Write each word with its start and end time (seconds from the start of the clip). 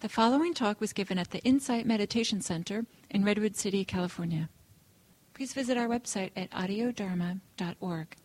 The 0.00 0.08
following 0.08 0.54
talk 0.54 0.80
was 0.80 0.94
given 0.94 1.18
at 1.18 1.30
the 1.30 1.40
Insight 1.40 1.84
Meditation 1.84 2.40
Center 2.40 2.86
in 3.10 3.22
Redwood 3.22 3.54
City, 3.54 3.84
California. 3.84 4.48
Please 5.34 5.52
visit 5.52 5.76
our 5.76 5.88
website 5.88 6.30
at 6.34 6.50
audiodharma.org. 6.52 8.16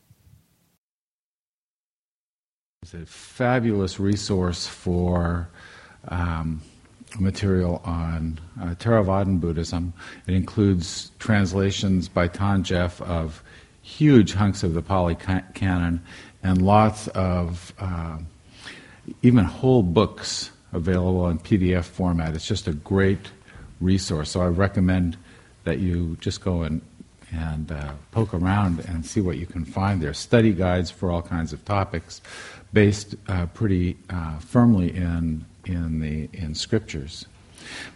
It's 2.81 2.93
a 2.93 3.05
fabulous 3.05 3.99
resource 3.99 4.65
for 4.65 5.49
um, 6.07 6.61
material 7.19 7.81
on 7.83 8.39
uh, 8.61 8.67
Theravadan 8.75 9.41
Buddhism. 9.41 9.93
It 10.27 10.33
includes 10.33 11.11
translations 11.19 12.07
by 12.07 12.29
Geoff 12.29 13.01
of 13.01 13.43
huge 13.81 14.33
hunks 14.33 14.63
of 14.63 14.73
the 14.73 14.81
Pali 14.81 15.15
Canon 15.15 16.01
and 16.41 16.61
lots 16.61 17.09
of 17.09 17.73
uh, 17.79 18.19
even 19.21 19.43
whole 19.43 19.83
books 19.83 20.51
available 20.75 21.27
in 21.29 21.39
PDF 21.39 21.85
format. 21.85 22.35
It's 22.35 22.47
just 22.47 22.67
a 22.67 22.73
great 22.73 23.31
resource. 23.81 24.31
So 24.31 24.41
I 24.41 24.47
recommend 24.47 25.17
that 25.63 25.79
you 25.79 26.17
just 26.21 26.41
go 26.41 26.61
and 26.61 26.81
and 27.31 27.71
uh, 27.71 27.91
poke 28.11 28.33
around 28.33 28.79
and 28.81 29.05
see 29.05 29.19
what 29.19 29.37
you 29.37 29.45
can 29.45 29.65
find 29.65 30.01
there. 30.01 30.13
Study 30.13 30.53
guides 30.53 30.91
for 30.91 31.11
all 31.11 31.21
kinds 31.21 31.51
of 31.51 31.65
topics, 31.65 32.21
based 32.71 33.15
uh, 33.27 33.47
pretty 33.47 33.97
uh, 34.09 34.37
firmly 34.39 34.95
in 34.95 35.45
in 35.65 35.99
the 35.99 36.29
in 36.33 36.53
scriptures. 36.55 37.25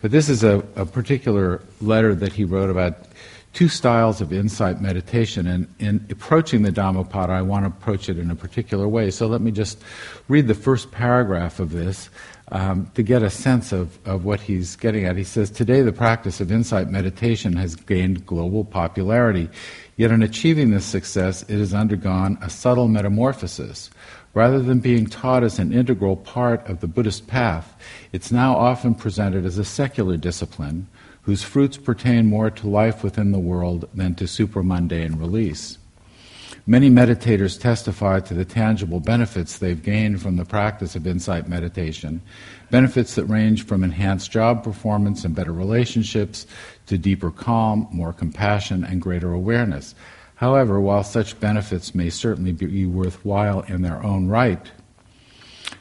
But 0.01 0.11
this 0.11 0.29
is 0.29 0.43
a, 0.43 0.63
a 0.75 0.85
particular 0.85 1.61
letter 1.79 2.15
that 2.15 2.33
he 2.33 2.43
wrote 2.43 2.71
about 2.71 3.05
two 3.53 3.67
styles 3.67 4.21
of 4.21 4.31
insight 4.31 4.81
meditation. 4.81 5.47
And 5.47 5.67
in 5.79 6.05
approaching 6.09 6.61
the 6.61 6.71
Dhammapada, 6.71 7.33
I 7.33 7.41
want 7.41 7.65
to 7.65 7.67
approach 7.67 8.09
it 8.09 8.17
in 8.17 8.31
a 8.31 8.35
particular 8.35 8.87
way. 8.87 9.11
So 9.11 9.27
let 9.27 9.41
me 9.41 9.51
just 9.51 9.81
read 10.27 10.47
the 10.47 10.55
first 10.55 10.91
paragraph 10.91 11.59
of 11.59 11.71
this 11.71 12.09
um, 12.51 12.89
to 12.95 13.03
get 13.03 13.23
a 13.23 13.29
sense 13.29 13.71
of, 13.71 13.99
of 14.07 14.25
what 14.25 14.39
he's 14.41 14.75
getting 14.75 15.05
at. 15.05 15.17
He 15.17 15.23
says, 15.23 15.51
Today 15.51 15.81
the 15.81 15.91
practice 15.91 16.41
of 16.41 16.51
insight 16.51 16.89
meditation 16.89 17.55
has 17.55 17.75
gained 17.75 18.25
global 18.25 18.63
popularity. 18.63 19.49
Yet 19.97 20.11
in 20.11 20.23
achieving 20.23 20.71
this 20.71 20.85
success, 20.85 21.43
it 21.43 21.57
has 21.59 21.73
undergone 21.73 22.37
a 22.41 22.49
subtle 22.49 22.87
metamorphosis. 22.87 23.89
Rather 24.33 24.59
than 24.59 24.79
being 24.79 25.07
taught 25.07 25.43
as 25.43 25.59
an 25.59 25.73
integral 25.73 26.15
part 26.15 26.65
of 26.67 26.79
the 26.79 26.87
Buddhist 26.87 27.27
path, 27.27 27.75
it's 28.13 28.31
now 28.31 28.55
often 28.55 28.93
presented 28.93 29.45
as 29.45 29.57
a 29.57 29.65
secular 29.65 30.17
discipline 30.17 30.87
whose 31.23 31.43
fruits 31.43 31.77
pertain 31.77 32.25
more 32.25 32.49
to 32.49 32.67
life 32.67 33.03
within 33.03 33.31
the 33.31 33.39
world 33.39 33.89
than 33.93 34.15
to 34.15 34.23
supramundane 34.23 35.19
release. 35.19 35.77
Many 36.69 36.91
meditators 36.91 37.59
testify 37.59 38.19
to 38.19 38.35
the 38.35 38.45
tangible 38.45 38.99
benefits 38.99 39.57
they've 39.57 39.81
gained 39.81 40.21
from 40.21 40.35
the 40.35 40.45
practice 40.45 40.95
of 40.95 41.07
insight 41.07 41.47
meditation, 41.47 42.21
benefits 42.69 43.15
that 43.15 43.25
range 43.25 43.65
from 43.65 43.83
enhanced 43.83 44.29
job 44.29 44.63
performance 44.63 45.25
and 45.25 45.33
better 45.33 45.51
relationships 45.51 46.45
to 46.85 46.99
deeper 46.99 47.31
calm, 47.31 47.87
more 47.91 48.13
compassion, 48.13 48.83
and 48.83 49.01
greater 49.01 49.33
awareness. 49.33 49.95
However, 50.35 50.79
while 50.79 51.03
such 51.03 51.39
benefits 51.39 51.95
may 51.95 52.11
certainly 52.11 52.51
be 52.51 52.85
worthwhile 52.85 53.61
in 53.61 53.81
their 53.81 54.03
own 54.03 54.27
right, 54.27 54.71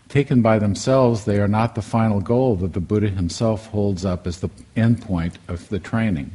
taken 0.08 0.40
by 0.40 0.58
themselves, 0.58 1.26
they 1.26 1.38
are 1.38 1.46
not 1.46 1.74
the 1.74 1.82
final 1.82 2.22
goal 2.22 2.56
that 2.56 2.72
the 2.72 2.80
Buddha 2.80 3.10
himself 3.10 3.66
holds 3.66 4.06
up 4.06 4.26
as 4.26 4.40
the 4.40 4.48
endpoint 4.74 5.34
of 5.48 5.68
the 5.68 5.80
training. 5.80 6.30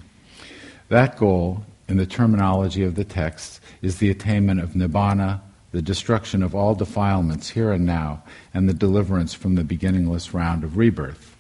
That 0.89 1.17
goal, 1.17 1.63
in 1.87 1.97
the 1.97 2.05
terminology 2.05 2.83
of 2.83 2.93
the 2.93 3.03
text, 3.03 3.59
is 3.83 3.97
the 3.97 4.09
attainment 4.09 4.61
of 4.61 4.71
nibbana, 4.71 5.41
the 5.71 5.81
destruction 5.81 6.41
of 6.41 6.55
all 6.55 6.73
defilements 6.73 7.49
here 7.49 7.71
and 7.71 7.85
now, 7.85 8.23
and 8.53 8.67
the 8.67 8.73
deliverance 8.73 9.33
from 9.33 9.55
the 9.55 9.63
beginningless 9.63 10.33
round 10.33 10.63
of 10.63 10.77
rebirth. 10.77 11.35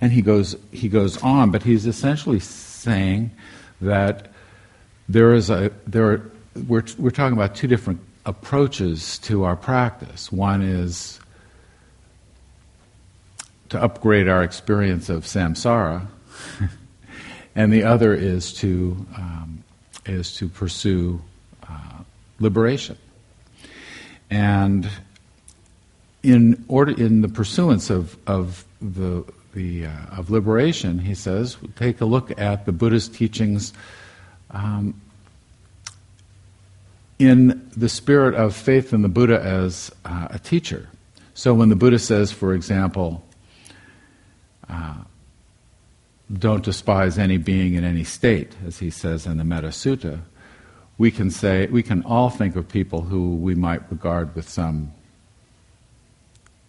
And 0.00 0.12
he 0.12 0.20
goes, 0.20 0.56
he 0.72 0.88
goes 0.88 1.22
on, 1.22 1.52
but 1.52 1.62
he's 1.62 1.86
essentially 1.86 2.40
saying 2.40 3.30
that 3.80 4.32
there 5.08 5.32
is 5.32 5.48
a, 5.48 5.70
there 5.86 6.10
are, 6.10 6.30
we're, 6.66 6.82
we're 6.98 7.10
talking 7.10 7.36
about 7.36 7.54
two 7.54 7.68
different 7.68 8.00
approaches 8.26 9.18
to 9.20 9.44
our 9.44 9.56
practice. 9.56 10.32
One 10.32 10.62
is 10.62 11.20
to 13.68 13.80
upgrade 13.80 14.26
our 14.26 14.42
experience 14.42 15.08
of 15.08 15.24
samsara, 15.24 16.08
and 17.54 17.72
the 17.72 17.84
other 17.84 18.12
is 18.12 18.52
to, 18.54 19.06
um, 19.16 19.62
is 20.04 20.34
to 20.36 20.48
pursue 20.48 21.20
liberation. 22.38 22.96
And 24.30 24.88
in 26.22 26.64
order, 26.68 26.92
in 26.92 27.20
the 27.20 27.28
pursuance 27.28 27.90
of, 27.90 28.16
of 28.26 28.64
the, 28.80 29.24
the 29.54 29.86
uh, 29.86 30.18
of 30.18 30.30
liberation, 30.30 30.98
he 30.98 31.14
says, 31.14 31.56
take 31.76 32.00
a 32.00 32.04
look 32.04 32.38
at 32.38 32.66
the 32.66 32.72
Buddhist 32.72 33.14
teachings 33.14 33.72
um, 34.50 35.00
in 37.18 37.70
the 37.76 37.88
spirit 37.88 38.34
of 38.34 38.54
faith 38.54 38.92
in 38.92 39.02
the 39.02 39.08
Buddha 39.08 39.40
as 39.40 39.90
uh, 40.04 40.28
a 40.30 40.38
teacher. 40.38 40.88
So 41.34 41.54
when 41.54 41.68
the 41.68 41.76
Buddha 41.76 41.98
says, 41.98 42.32
for 42.32 42.54
example, 42.54 43.24
uh, 44.68 44.96
don't 46.32 46.64
despise 46.64 47.18
any 47.18 47.38
being 47.38 47.74
in 47.74 47.84
any 47.84 48.04
state, 48.04 48.52
as 48.66 48.80
he 48.80 48.90
says 48.90 49.26
in 49.26 49.36
the 49.36 49.44
Metta 49.44 49.68
Sutta, 49.68 50.22
we 50.98 51.10
can 51.10 51.30
say, 51.30 51.66
we 51.66 51.82
can 51.82 52.02
all 52.04 52.30
think 52.30 52.56
of 52.56 52.68
people 52.68 53.02
who 53.02 53.34
we 53.34 53.54
might 53.54 53.82
regard 53.90 54.34
with 54.34 54.48
some 54.48 54.92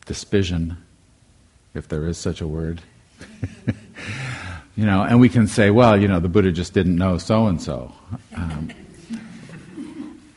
despision, 0.06 0.78
if 1.74 1.88
there 1.88 2.06
is 2.08 2.18
such 2.18 2.42
a 2.42 2.48
word. 2.48 2.82
you 4.76 4.86
know, 4.86 5.04
and 5.04 5.20
we 5.20 5.30
can 5.30 5.48
say, 5.48 5.72
well, 5.72 6.00
you 6.00 6.08
know, 6.08 6.20
the 6.20 6.30
Buddha 6.30 6.52
just 6.52 6.74
didn't 6.74 6.96
know 6.96 7.18
so 7.18 7.48
and 7.48 7.62
so. 7.62 7.94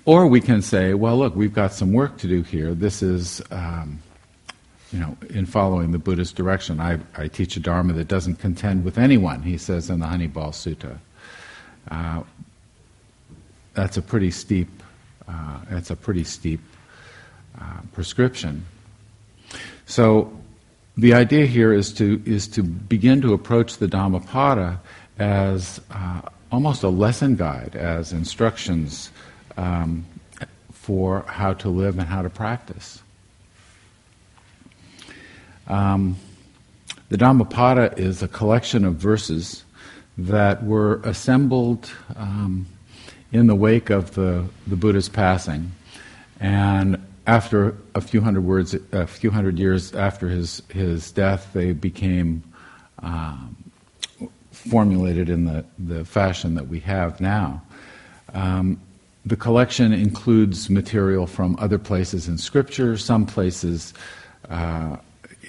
Or 0.04 0.26
we 0.26 0.40
can 0.40 0.62
say, 0.62 0.94
well, 0.94 1.16
look, 1.18 1.36
we've 1.36 1.52
got 1.52 1.72
some 1.72 1.92
work 1.92 2.18
to 2.18 2.26
do 2.26 2.42
here. 2.42 2.74
This 2.74 3.02
is, 3.02 3.42
um, 3.50 4.00
you 4.92 4.98
know, 4.98 5.16
in 5.28 5.46
following 5.46 5.92
the 5.92 5.98
Buddhist 5.98 6.34
direction. 6.36 6.80
I, 6.80 6.98
I, 7.16 7.28
teach 7.28 7.56
a 7.56 7.60
Dharma 7.60 7.92
that 7.92 8.08
doesn't 8.08 8.36
contend 8.36 8.84
with 8.84 8.98
anyone, 8.98 9.42
he 9.42 9.56
says 9.56 9.88
in 9.88 10.00
the 10.00 10.06
Honeyball 10.06 10.50
Sutta. 10.50 10.98
Uh, 11.90 12.24
that's 13.74 13.96
a 13.96 14.02
pretty 14.02 14.30
steep, 14.30 14.68
uh, 15.28 15.60
that's 15.70 15.90
a 15.90 15.96
pretty 15.96 16.24
steep 16.24 16.60
uh, 17.60 17.80
prescription. 17.92 18.64
So 19.86 20.32
the 20.96 21.14
idea 21.14 21.46
here 21.46 21.72
is 21.72 21.92
to 21.94 22.22
is 22.24 22.46
to 22.48 22.62
begin 22.62 23.20
to 23.22 23.32
approach 23.32 23.78
the 23.78 23.88
Dhammapada 23.88 24.80
as 25.18 25.80
uh, 25.90 26.22
almost 26.52 26.82
a 26.82 26.88
lesson 26.88 27.36
guide, 27.36 27.76
as 27.76 28.12
instructions 28.12 29.10
um, 29.56 30.04
for 30.72 31.22
how 31.28 31.52
to 31.54 31.68
live 31.68 31.98
and 31.98 32.08
how 32.08 32.22
to 32.22 32.30
practice. 32.30 33.02
Um, 35.68 36.16
the 37.08 37.16
Dhammapada 37.16 37.94
is 37.96 38.22
a 38.22 38.28
collection 38.28 38.84
of 38.84 38.94
verses 38.96 39.64
that 40.18 40.64
were 40.64 41.00
assembled 41.04 41.90
um, 42.16 42.66
in 43.32 43.46
the 43.46 43.54
wake 43.54 43.90
of 43.90 44.14
the, 44.14 44.44
the 44.66 44.76
Buddha's 44.76 45.08
passing. 45.08 45.72
And 46.40 47.04
after 47.26 47.76
a 47.94 48.00
few 48.00 48.20
hundred 48.20 48.42
words, 48.42 48.74
a 48.92 49.06
few 49.06 49.30
hundred 49.30 49.58
years 49.58 49.94
after 49.94 50.28
his, 50.28 50.62
his 50.70 51.12
death, 51.12 51.50
they 51.52 51.72
became 51.72 52.42
um, 53.00 53.56
formulated 54.50 55.28
in 55.28 55.44
the, 55.44 55.64
the 55.78 56.04
fashion 56.04 56.54
that 56.54 56.68
we 56.68 56.80
have 56.80 57.20
now. 57.20 57.62
Um, 58.34 58.80
the 59.26 59.36
collection 59.36 59.92
includes 59.92 60.70
material 60.70 61.26
from 61.26 61.56
other 61.58 61.78
places 61.78 62.26
in 62.26 62.38
Scripture, 62.38 62.96
some 62.96 63.26
places 63.26 63.92
uh, 64.48 64.96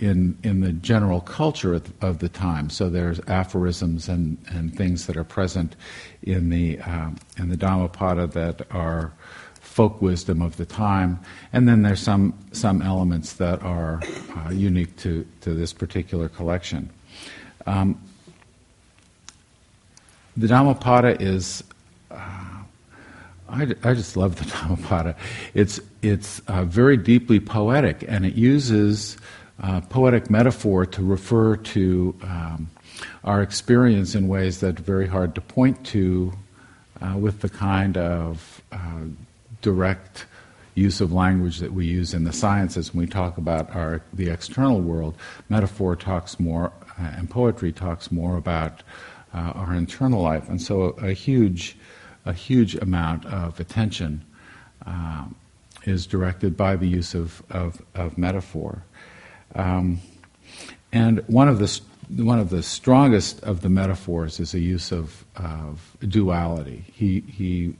in, 0.01 0.35
in 0.43 0.61
the 0.61 0.73
general 0.73 1.21
culture 1.21 1.79
of 2.01 2.19
the 2.19 2.27
time. 2.27 2.69
So 2.69 2.89
there's 2.89 3.19
aphorisms 3.27 4.09
and, 4.09 4.37
and 4.47 4.75
things 4.75 5.05
that 5.05 5.15
are 5.15 5.23
present 5.23 5.75
in 6.23 6.49
the, 6.49 6.79
um, 6.79 7.17
in 7.37 7.49
the 7.49 7.55
Dhammapada 7.55 8.27
that 8.27 8.63
are 8.71 9.13
folk 9.59 10.01
wisdom 10.01 10.41
of 10.41 10.57
the 10.57 10.65
time. 10.65 11.19
And 11.53 11.67
then 11.67 11.83
there's 11.83 12.01
some, 12.01 12.33
some 12.51 12.81
elements 12.81 13.33
that 13.33 13.61
are 13.61 14.01
uh, 14.35 14.49
unique 14.49 14.97
to, 14.97 15.25
to 15.41 15.53
this 15.53 15.71
particular 15.71 16.27
collection. 16.27 16.89
Um, 17.67 18.01
the 20.35 20.47
Dhammapada 20.47 21.21
is 21.21 21.63
uh, 22.09 22.17
I, 23.47 23.75
I, 23.83 23.93
just 23.93 24.17
love 24.17 24.37
the 24.37 24.45
Dhammapada. 24.49 25.15
It's, 25.53 25.79
it's 26.01 26.39
uh, 26.47 26.63
very 26.63 26.97
deeply 26.97 27.39
poetic, 27.39 28.03
and 28.07 28.25
it 28.25 28.33
uses 28.33 29.17
uh, 29.61 29.81
poetic 29.81 30.29
metaphor 30.29 30.85
to 30.85 31.03
refer 31.03 31.55
to 31.55 32.15
um, 32.23 32.69
our 33.23 33.41
experience 33.41 34.15
in 34.15 34.27
ways 34.27 34.59
that 34.59 34.79
are 34.79 34.83
very 34.83 35.07
hard 35.07 35.35
to 35.35 35.41
point 35.41 35.85
to 35.85 36.33
uh, 37.01 37.17
with 37.17 37.41
the 37.41 37.49
kind 37.49 37.97
of 37.97 38.61
uh, 38.71 39.01
direct 39.61 40.25
use 40.75 41.01
of 41.01 41.11
language 41.11 41.59
that 41.59 41.73
we 41.73 41.85
use 41.85 42.13
in 42.13 42.23
the 42.23 42.33
sciences 42.33 42.93
when 42.93 43.01
we 43.01 43.07
talk 43.07 43.37
about 43.37 43.73
our, 43.75 44.01
the 44.13 44.29
external 44.29 44.79
world. 44.79 45.15
Metaphor 45.49 45.95
talks 45.95 46.39
more 46.39 46.71
and 46.97 47.29
poetry 47.29 47.71
talks 47.71 48.11
more 48.11 48.37
about 48.37 48.83
uh, 49.33 49.51
our 49.55 49.73
internal 49.73 50.21
life, 50.21 50.49
and 50.49 50.61
so 50.61 50.95
a, 51.01 51.07
a, 51.07 51.13
huge, 51.13 51.77
a 52.25 52.33
huge 52.33 52.75
amount 52.75 53.25
of 53.25 53.59
attention 53.59 54.23
um, 54.85 55.35
is 55.83 56.05
directed 56.05 56.55
by 56.55 56.75
the 56.75 56.87
use 56.87 57.15
of 57.15 57.41
of, 57.49 57.81
of 57.95 58.17
metaphor. 58.17 58.83
Um, 59.55 60.01
and 60.91 61.19
one 61.27 61.47
of 61.47 61.59
the 61.59 61.81
one 62.23 62.39
of 62.39 62.49
the 62.49 62.61
strongest 62.61 63.41
of 63.43 63.61
the 63.61 63.69
metaphors 63.69 64.39
is 64.39 64.53
a 64.53 64.59
use 64.59 64.91
of, 64.91 65.23
of 65.35 65.95
duality. 66.07 66.83
He 66.93 67.21
he 67.21 67.75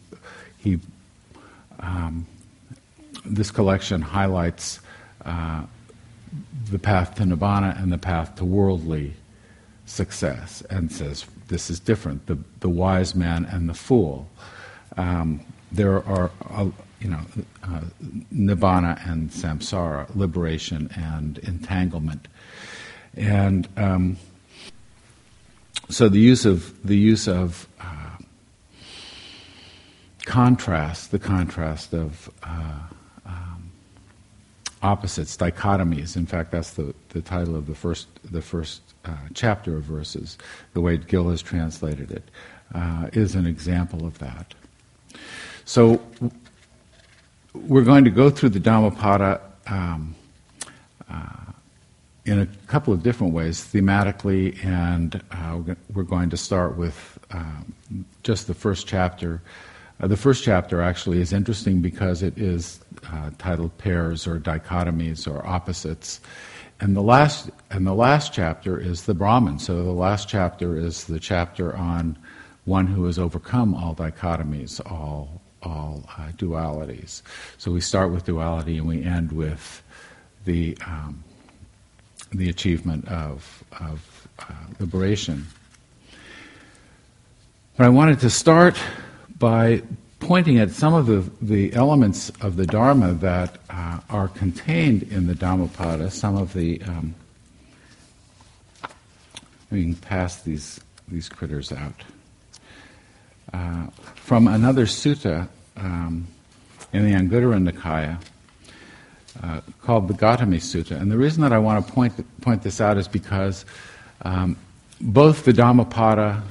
he. 0.58 0.80
Um, 1.80 2.28
this 3.26 3.52
collection 3.52 4.02
highlights 4.02 4.80
uh, 5.26 5.64
the 6.70 6.80
path 6.80 7.16
to 7.16 7.24
nibbana 7.24 7.82
and 7.82 7.92
the 7.92 7.98
path 7.98 8.36
to 8.36 8.46
worldly 8.46 9.14
success, 9.86 10.64
and 10.70 10.92
says 10.92 11.26
this 11.48 11.70
is 11.70 11.80
different. 11.80 12.28
The 12.28 12.38
the 12.62 12.70
wise 12.70 13.16
man 13.16 13.46
and 13.46 13.68
the 13.68 13.74
fool. 13.74 14.30
Um, 14.98 15.42
there 15.72 16.06
are, 16.06 16.32
uh, 16.50 16.70
you 17.02 17.10
know, 17.10 17.22
uh, 17.64 17.82
nibbana 18.34 19.10
and 19.10 19.30
samsara, 19.32 20.08
liberation 20.16 20.90
and 20.96 21.40
entanglement 21.40 22.28
and 23.16 23.68
um, 23.78 24.18
so 25.90 26.08
the 26.08 26.20
use 26.20 26.46
of 26.46 26.82
the 26.86 26.98
use 26.98 27.28
of 27.28 27.68
uh, 27.82 28.18
contrast, 30.26 31.12
the 31.12 31.20
contrast 31.20 31.94
of 31.94 32.30
uh, 32.44 32.80
um, 33.26 33.72
opposites, 34.82 35.36
dichotomies. 35.36 36.16
In 36.16 36.26
fact, 36.26 36.52
that's 36.52 36.72
the, 36.72 36.94
the 37.10 37.22
title 37.22 37.56
of 37.56 37.68
the 37.68 37.76
first 37.76 38.08
the 38.24 38.42
first 38.42 38.82
uh, 39.04 39.18
chapter 39.34 39.76
of 39.76 39.84
verses. 39.84 40.38
The 40.74 40.82
way 40.82 40.98
Gil 40.98 41.30
has 41.30 41.42
translated 41.42 42.12
it 42.12 42.24
uh, 42.74 43.10
is 43.12 43.36
an 43.36 43.46
example 43.46 44.06
of 44.06 44.20
that. 44.20 44.54
So 45.66 46.02
we're 47.54 47.84
going 47.84 48.06
to 48.06 48.12
go 48.12 48.30
through 48.30 48.50
the 48.50 48.60
Dhammapada. 48.60 49.42
Um, 49.68 50.16
uh, 51.10 51.52
in 52.26 52.40
a 52.40 52.46
couple 52.68 52.94
of 52.94 53.02
different 53.02 53.34
ways, 53.34 53.62
thematically, 53.62 54.64
and 54.64 55.22
uh, 55.32 55.60
we're 55.94 56.04
going 56.04 56.30
to 56.30 56.38
start 56.38 56.78
with 56.78 57.20
um, 57.32 57.74
just 58.24 58.48
the 58.48 58.54
first 58.54 58.88
chapter. 58.88 59.42
Uh, 60.00 60.08
the 60.08 60.18
first 60.18 60.44
chapter 60.44 60.82
actually 60.82 61.20
is 61.20 61.34
interesting 61.34 61.82
because 61.82 62.22
it 62.22 62.38
is 62.38 62.80
uh, 63.12 63.32
titled 63.38 63.76
"Pairs" 63.78 64.28
or 64.28 64.40
"Dichotomies" 64.40 65.28
or 65.28 65.46
"Opposites," 65.46 66.22
and 66.80 66.96
the 66.96 67.02
last 67.02 67.50
and 67.72 67.88
the 67.88 67.96
last 67.96 68.34
chapter 68.34 68.80
is 68.80 69.06
the 69.06 69.16
Brahman. 69.16 69.58
So 69.58 69.84
the 69.84 69.92
last 69.92 70.30
chapter 70.30 70.78
is 70.78 71.06
the 71.06 71.20
chapter 71.20 71.76
on 71.76 72.18
one 72.66 72.86
who 72.86 73.06
has 73.06 73.18
overcome 73.18 73.74
all 73.74 73.96
dichotomies, 73.96 74.80
all 74.92 75.41
all 75.62 76.04
uh, 76.18 76.32
dualities. 76.38 77.22
So 77.58 77.72
we 77.72 77.82
start 77.82 78.12
with 78.12 78.26
duality 78.26 78.78
and 78.78 78.88
we 78.88 79.04
end 79.04 79.32
with 79.32 79.84
the 80.46 80.78
um, 80.86 81.24
the 82.34 82.50
achievement 82.50 83.08
of, 83.08 83.64
of 83.80 84.28
uh, 84.40 84.54
liberation. 84.80 85.48
But 87.78 87.86
I 87.86 87.90
wanted 87.90 88.20
to 88.22 88.30
start 88.30 88.78
by 89.38 89.82
pointing 90.20 90.60
at 90.60 90.72
some 90.72 90.94
of 90.94 91.08
the, 91.08 91.30
the 91.42 91.74
elements 91.74 92.30
of 92.42 92.56
the 92.56 92.66
Dharma 92.66 93.14
that 93.14 93.58
uh, 93.70 94.00
are 94.10 94.28
contained 94.28 95.04
in 95.04 95.28
the 95.28 95.36
Dhammapada, 95.36 96.12
some 96.12 96.38
of 96.38 96.54
the. 96.54 96.82
Um, 96.84 97.16
we 99.72 99.84
can 99.84 99.96
pass 99.96 100.42
these, 100.42 100.82
these 101.08 101.30
critters 101.30 101.72
out. 101.72 101.94
Uh, 103.54 103.88
from 104.16 104.48
another 104.48 104.86
sutta 104.86 105.48
um, 105.78 106.28
in 106.94 107.04
the 107.06 107.14
Anguttara 107.14 107.70
Nikaya, 107.70 108.20
uh, 109.42 109.62
called 109.82 110.08
the 110.08 110.14
Gautami 110.14 110.58
Sutta. 110.58 111.00
And 111.00 111.12
the 111.12 111.18
reason 111.18 111.42
that 111.42 111.54
I 111.54 111.60
want 111.60 111.86
to 111.86 111.94
point, 111.94 112.42
point 112.42 112.64
this 112.64 112.82
out 112.82 112.98
is 112.98 113.08
because 113.08 113.66
um, 114.24 114.58
both 115.00 115.46
the 115.46 115.54
Dhammapada 115.54 116.44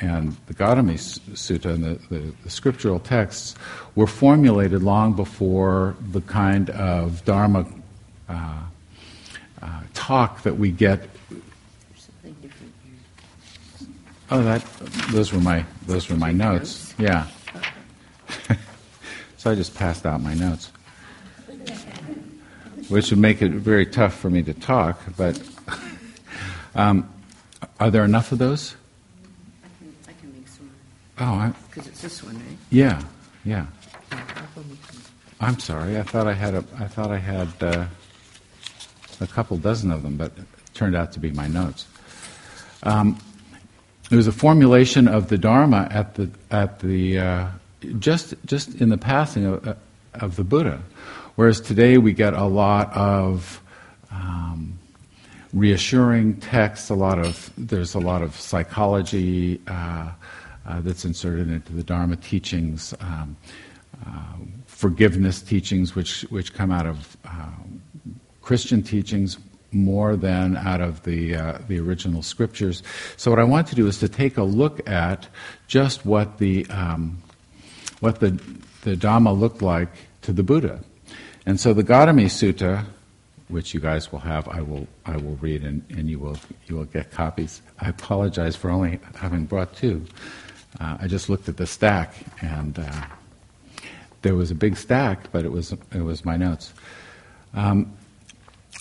and 0.00 0.36
the 0.46 0.54
Gautami 0.54 0.94
Sutta 0.94 1.72
and 1.72 1.84
the, 1.84 1.98
the, 2.10 2.34
the, 2.42 2.50
scriptural 2.50 2.98
texts 2.98 3.54
were 3.94 4.08
formulated 4.08 4.82
long 4.82 5.14
before 5.14 5.94
the 6.10 6.20
kind 6.22 6.70
of 6.70 7.24
Dharma 7.24 7.66
uh, 8.28 8.60
uh, 9.62 9.80
talk 9.94 10.42
that 10.42 10.58
we 10.58 10.70
get. 10.70 11.08
Oh, 14.30 14.42
that 14.42 14.64
those 15.10 15.32
were 15.32 15.40
my 15.40 15.64
those 15.86 16.08
were 16.08 16.16
my 16.16 16.32
notes. 16.32 16.94
Yeah. 16.98 17.26
so 19.36 19.50
I 19.50 19.54
just 19.54 19.74
passed 19.74 20.06
out 20.06 20.20
my 20.20 20.34
notes 20.34 20.70
which 22.88 23.10
would 23.10 23.18
make 23.18 23.42
it 23.42 23.50
very 23.52 23.86
tough 23.86 24.14
for 24.14 24.30
me 24.30 24.42
to 24.42 24.54
talk. 24.54 25.00
But 25.16 25.40
um, 26.74 27.08
are 27.80 27.90
there 27.90 28.04
enough 28.04 28.32
of 28.32 28.38
those? 28.38 28.76
I 29.62 29.68
can, 29.78 29.94
I 30.08 30.12
can 30.20 30.32
make 30.34 30.48
some. 30.48 30.70
Oh, 31.18 31.54
because 31.70 31.86
it's 31.88 32.02
this 32.02 32.22
one, 32.22 32.36
right? 32.36 32.56
Yeah, 32.70 33.02
yeah. 33.44 33.66
I'm 35.40 35.58
sorry. 35.58 35.98
I 35.98 36.02
thought 36.02 36.26
I 36.26 36.34
had 36.34 36.54
a. 36.54 36.64
I 36.78 36.86
thought 36.86 37.10
I 37.10 37.18
had 37.18 37.48
uh, 37.60 37.86
a 39.20 39.26
couple 39.26 39.56
dozen 39.56 39.90
of 39.90 40.02
them, 40.02 40.16
but 40.16 40.32
it 40.36 40.44
turned 40.74 40.96
out 40.96 41.12
to 41.12 41.20
be 41.20 41.30
my 41.32 41.48
notes. 41.48 41.86
Um, 42.82 43.18
it 44.10 44.16
was 44.16 44.26
a 44.26 44.32
formulation 44.32 45.08
of 45.08 45.28
the 45.28 45.38
Dharma 45.38 45.88
at 45.90 46.14
the 46.14 46.30
at 46.50 46.80
the 46.80 47.18
uh, 47.18 47.48
just 47.98 48.34
just 48.44 48.80
in 48.80 48.88
the 48.90 48.98
passing 48.98 49.46
of, 49.46 49.76
of 50.14 50.36
the 50.36 50.44
Buddha. 50.44 50.82
Whereas 51.36 51.60
today 51.60 51.98
we 51.98 52.12
get 52.12 52.34
a 52.34 52.44
lot 52.44 52.92
of 52.94 53.60
um, 54.10 54.78
reassuring 55.52 56.36
texts, 56.36 56.90
a 56.90 56.94
lot 56.94 57.18
of 57.18 57.50
there's 57.56 57.94
a 57.94 58.00
lot 58.00 58.22
of 58.22 58.38
psychology 58.38 59.60
uh, 59.66 60.10
uh, 60.66 60.80
that's 60.80 61.04
inserted 61.04 61.50
into 61.50 61.72
the 61.72 61.82
Dharma 61.82 62.16
teachings, 62.16 62.94
um, 63.00 63.36
uh, 64.06 64.36
forgiveness 64.66 65.40
teachings, 65.42 65.94
which 65.94 66.22
which 66.30 66.52
come 66.52 66.70
out 66.70 66.86
of 66.86 67.16
uh, 67.24 67.50
Christian 68.42 68.82
teachings 68.82 69.38
more 69.74 70.16
than 70.16 70.56
out 70.56 70.80
of 70.80 71.02
the 71.02 71.34
uh, 71.34 71.58
the 71.68 71.78
original 71.80 72.22
scriptures. 72.22 72.82
So 73.16 73.30
what 73.30 73.40
I 73.40 73.44
want 73.44 73.66
to 73.68 73.74
do 73.74 73.86
is 73.86 73.98
to 73.98 74.08
take 74.08 74.36
a 74.36 74.44
look 74.44 74.88
at 74.88 75.28
just 75.66 76.06
what 76.06 76.38
the 76.38 76.66
um, 76.70 77.22
what 78.00 78.20
the 78.20 78.30
the 78.82 78.96
Dhamma 78.96 79.38
looked 79.38 79.62
like 79.62 79.88
to 80.22 80.32
the 80.32 80.42
Buddha. 80.42 80.80
And 81.46 81.60
so 81.60 81.74
the 81.74 81.82
Gautami 81.82 82.26
Sutta, 82.26 82.84
which 83.48 83.74
you 83.74 83.80
guys 83.80 84.10
will 84.10 84.20
have, 84.20 84.48
I 84.48 84.62
will, 84.62 84.86
I 85.04 85.16
will 85.16 85.36
read 85.36 85.62
and, 85.62 85.84
and 85.90 86.08
you, 86.08 86.18
will, 86.18 86.38
you 86.66 86.76
will 86.76 86.86
get 86.86 87.10
copies. 87.10 87.60
I 87.80 87.88
apologize 87.88 88.56
for 88.56 88.70
only 88.70 89.00
having 89.14 89.44
brought 89.44 89.74
two. 89.74 90.04
Uh, 90.80 90.96
I 91.00 91.06
just 91.06 91.28
looked 91.28 91.48
at 91.48 91.56
the 91.56 91.66
stack 91.66 92.14
and 92.40 92.78
uh, 92.78 93.04
there 94.22 94.34
was 94.34 94.50
a 94.50 94.54
big 94.54 94.76
stack, 94.76 95.30
but 95.32 95.44
it 95.44 95.52
was, 95.52 95.72
it 95.92 96.02
was 96.02 96.24
my 96.24 96.36
notes. 96.36 96.72
Um, 97.52 97.92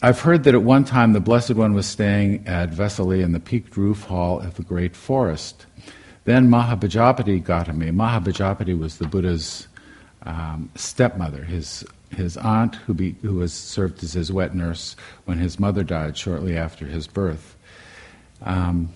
I've 0.06 0.20
heard 0.20 0.44
that 0.44 0.54
at 0.54 0.64
one 0.64 0.84
time 0.84 1.14
the 1.14 1.22
Blessed 1.22 1.52
One 1.52 1.74
was 1.74 1.88
staying 1.88 2.46
at 2.46 2.72
Vesali 2.72 3.24
in 3.24 3.32
the 3.32 3.40
peaked 3.40 3.78
roof 3.78 4.04
hall 4.04 4.42
of 4.42 4.56
the 4.56 4.62
great 4.62 4.98
forest. 4.98 5.66
Then 6.26 6.50
Mahapajapati 6.50 7.42
Gautami. 7.42 7.90
Mahapajapati 7.90 8.78
was 8.78 8.98
the 8.98 9.08
Buddha's 9.08 9.70
um, 10.24 10.70
stepmother, 10.76 11.46
his 11.46 11.86
his 12.10 12.36
aunt, 12.36 12.76
who, 12.76 12.94
be, 12.94 13.16
who 13.22 13.36
was 13.36 13.54
served 13.54 14.04
as 14.04 14.12
his 14.12 14.30
wet 14.30 14.54
nurse 14.54 14.98
when 15.24 15.38
his 15.38 15.58
mother 15.58 15.86
died 15.86 16.18
shortly 16.18 16.58
after 16.58 16.86
his 16.86 17.08
birth, 17.08 17.56
um, 18.42 18.90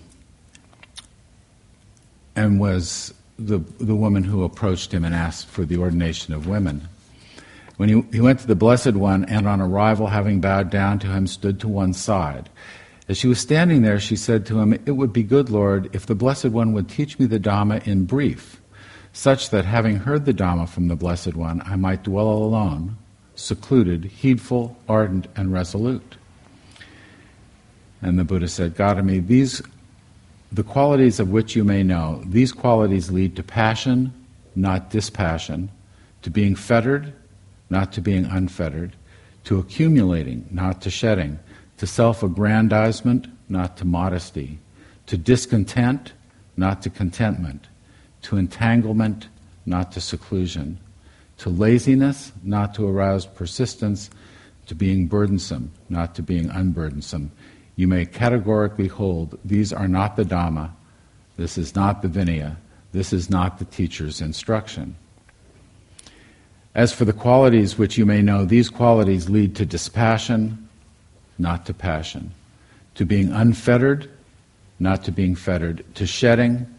and 2.36 2.60
was 2.60 3.14
the, 3.38 3.58
the 3.80 3.96
woman 3.96 4.24
who 4.24 4.44
approached 4.44 4.92
him 4.92 5.04
and 5.04 5.14
asked 5.14 5.46
for 5.46 5.64
the 5.64 5.78
ordination 5.78 6.34
of 6.34 6.46
women. 6.46 6.86
When 7.78 7.88
he, 7.88 8.02
he 8.12 8.20
went 8.20 8.40
to 8.40 8.46
the 8.46 8.54
Blessed 8.54 8.94
One, 8.94 9.24
and 9.24 9.48
on 9.48 9.60
arrival, 9.60 10.08
having 10.08 10.40
bowed 10.40 10.68
down 10.68 10.98
to 10.98 11.06
him, 11.06 11.26
stood 11.26 11.60
to 11.60 11.68
one 11.68 11.94
side. 11.94 12.50
As 13.08 13.16
she 13.16 13.28
was 13.28 13.38
standing 13.38 13.82
there, 13.82 13.98
she 14.00 14.16
said 14.16 14.44
to 14.46 14.60
him, 14.60 14.72
It 14.72 14.96
would 14.96 15.12
be 15.12 15.22
good, 15.22 15.48
Lord, 15.48 15.88
if 15.94 16.04
the 16.04 16.16
Blessed 16.16 16.46
One 16.46 16.72
would 16.72 16.88
teach 16.88 17.18
me 17.18 17.26
the 17.26 17.40
Dhamma 17.40 17.86
in 17.86 18.04
brief, 18.04 18.60
such 19.12 19.50
that 19.50 19.64
having 19.64 19.96
heard 19.96 20.24
the 20.24 20.34
Dhamma 20.34 20.68
from 20.68 20.88
the 20.88 20.96
Blessed 20.96 21.34
One, 21.34 21.62
I 21.64 21.76
might 21.76 22.02
dwell 22.02 22.28
alone 22.28 22.96
secluded, 23.38 24.04
heedful, 24.04 24.76
ardent, 24.88 25.28
and 25.36 25.52
resolute. 25.52 26.16
And 28.02 28.18
the 28.18 28.24
Buddha 28.24 28.48
said, 28.48 28.74
Gautami, 28.74 29.20
these, 29.20 29.62
the 30.50 30.64
qualities 30.64 31.20
of 31.20 31.30
which 31.30 31.54
you 31.54 31.62
may 31.62 31.84
know, 31.84 32.22
these 32.26 32.52
qualities 32.52 33.10
lead 33.10 33.36
to 33.36 33.42
passion, 33.42 34.12
not 34.56 34.90
dispassion, 34.90 35.70
to 36.22 36.30
being 36.30 36.56
fettered, 36.56 37.12
not 37.70 37.92
to 37.92 38.00
being 38.00 38.24
unfettered, 38.24 38.96
to 39.44 39.58
accumulating, 39.58 40.46
not 40.50 40.80
to 40.82 40.90
shedding, 40.90 41.38
to 41.78 41.86
self 41.86 42.22
aggrandizement, 42.22 43.26
not 43.48 43.76
to 43.78 43.84
modesty, 43.84 44.58
to 45.06 45.16
discontent, 45.16 46.12
not 46.56 46.82
to 46.82 46.90
contentment, 46.90 47.66
to 48.22 48.36
entanglement, 48.36 49.28
not 49.64 49.92
to 49.92 50.00
seclusion, 50.00 50.78
to 51.38 51.48
laziness, 51.48 52.32
not 52.42 52.74
to 52.74 52.86
aroused 52.86 53.34
persistence, 53.34 54.10
to 54.66 54.74
being 54.74 55.06
burdensome, 55.06 55.72
not 55.88 56.14
to 56.14 56.22
being 56.22 56.48
unburdensome. 56.50 57.30
You 57.76 57.88
may 57.88 58.04
categorically 58.04 58.88
hold 58.88 59.38
these 59.44 59.72
are 59.72 59.88
not 59.88 60.16
the 60.16 60.24
Dhamma, 60.24 60.72
this 61.36 61.56
is 61.56 61.74
not 61.74 62.02
the 62.02 62.08
Vinaya, 62.08 62.56
this 62.92 63.12
is 63.12 63.30
not 63.30 63.58
the 63.58 63.64
teacher's 63.64 64.20
instruction. 64.20 64.96
As 66.78 66.92
for 66.92 67.04
the 67.04 67.12
qualities 67.12 67.76
which 67.76 67.98
you 67.98 68.06
may 68.06 68.22
know, 68.22 68.44
these 68.44 68.70
qualities 68.70 69.28
lead 69.28 69.56
to 69.56 69.66
dispassion, 69.66 70.68
not 71.36 71.66
to 71.66 71.74
passion, 71.74 72.30
to 72.94 73.04
being 73.04 73.32
unfettered, 73.32 74.08
not 74.78 75.02
to 75.02 75.10
being 75.10 75.34
fettered, 75.34 75.84
to 75.96 76.06
shedding, 76.06 76.72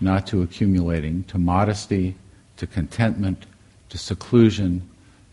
not 0.00 0.26
to 0.26 0.42
accumulating, 0.42 1.22
to 1.28 1.38
modesty, 1.38 2.16
to 2.56 2.66
contentment, 2.66 3.46
to 3.90 3.98
seclusion, 3.98 4.82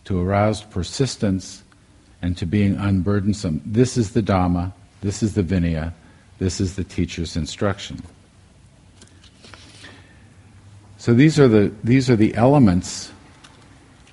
to 0.04 0.22
aroused 0.22 0.70
persistence, 0.70 1.64
and 2.22 2.38
to 2.38 2.46
being 2.46 2.76
unburdensome. 2.76 3.62
This 3.66 3.98
is 3.98 4.12
the 4.12 4.22
Dhamma, 4.22 4.74
this 5.02 5.24
is 5.24 5.34
the 5.34 5.42
Vinaya, 5.42 5.92
this 6.38 6.62
is 6.62 6.76
the 6.76 6.84
teacher's 6.84 7.36
instruction. 7.36 8.00
So 11.00 11.16
these 11.16 11.40
are 11.40 11.48
the, 11.48 11.74
these 11.84 12.12
are 12.12 12.16
the 12.16 12.36
elements 12.36 13.12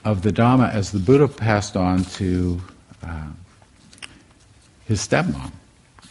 of 0.08 0.22
the 0.22 0.32
Dhamma 0.32 0.72
as 0.72 0.90
the 0.90 0.98
Buddha 0.98 1.28
passed 1.28 1.76
on 1.76 2.02
to 2.16 2.58
uh, 3.02 3.26
his 4.86 5.06
stepmom 5.06 5.52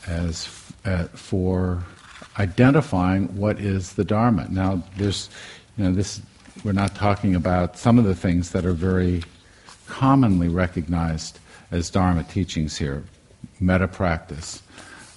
as 0.06 0.48
uh, 0.86 1.06
for 1.06 1.84
identifying 2.38 3.36
what 3.36 3.60
is 3.60 3.94
the 3.94 4.04
Dharma. 4.04 4.46
Now, 4.52 4.84
there's, 4.98 5.30
you 5.78 5.86
know, 5.86 5.92
this. 5.92 6.22
We're 6.64 6.74
not 6.74 6.94
talking 6.94 7.36
about 7.36 7.78
some 7.78 7.98
of 7.98 8.06
the 8.06 8.14
things 8.14 8.52
that 8.52 8.66
are 8.66 8.74
very 8.74 9.24
commonly 9.88 10.48
recognized 10.48 11.40
as 11.72 11.90
Dharma 11.90 12.24
teachings 12.24 12.78
here: 12.78 13.04
metta 13.60 13.88
practice, 13.88 14.62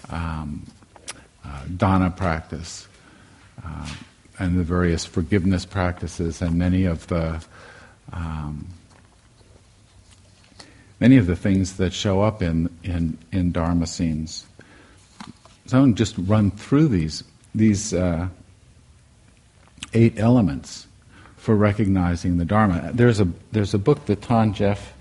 um, 0.09 0.67
uh, 1.45 1.65
dana 1.77 2.11
practice, 2.11 2.89
uh, 3.63 3.89
and 4.39 4.59
the 4.59 4.65
various 4.65 5.05
forgiveness 5.05 5.67
practices, 5.67 6.41
and 6.41 6.55
many 6.55 6.87
of 6.87 7.07
the 7.09 7.45
um, 8.13 8.67
many 10.99 11.17
of 11.17 11.27
the 11.27 11.37
things 11.37 11.77
that 11.79 11.93
show 11.93 12.23
up 12.23 12.43
in, 12.43 12.69
in, 12.83 13.19
in 13.33 13.53
Dharma 13.53 13.87
scenes. 13.87 14.47
So 15.67 15.79
I'm 15.79 15.85
going 15.85 15.95
to 15.95 15.99
just 15.99 16.17
run 16.19 16.51
through 16.51 16.89
these, 16.89 17.25
these 17.55 17.95
uh, 17.95 18.29
eight 19.95 20.19
elements 20.19 20.87
for 21.37 21.55
recognizing 21.55 22.37
the 22.37 22.45
Dharma. 22.45 22.91
There's 22.93 23.21
a, 23.21 23.29
there's 23.53 23.73
a 23.73 23.79
book 23.79 24.07
that 24.07 24.23
Than 24.23 24.53
Geoff 24.53 24.93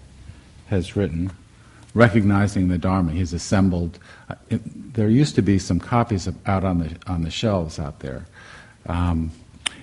has 0.68 0.96
written, 0.96 1.32
Recognizing 1.96 2.68
the 2.68 2.78
Dharma. 2.78 3.12
He's 3.12 3.34
assembled. 3.34 4.00
Uh, 4.30 4.36
it, 4.50 4.94
there 4.94 5.10
used 5.10 5.36
to 5.36 5.42
be 5.42 5.60
some 5.60 5.80
copies 5.80 6.28
of, 6.28 6.36
out 6.48 6.64
on 6.64 6.80
the, 6.80 6.96
on 7.08 7.24
the 7.24 7.32
shelves 7.32 7.80
out 7.80 8.00
there. 8.00 8.26
Um, 8.86 9.32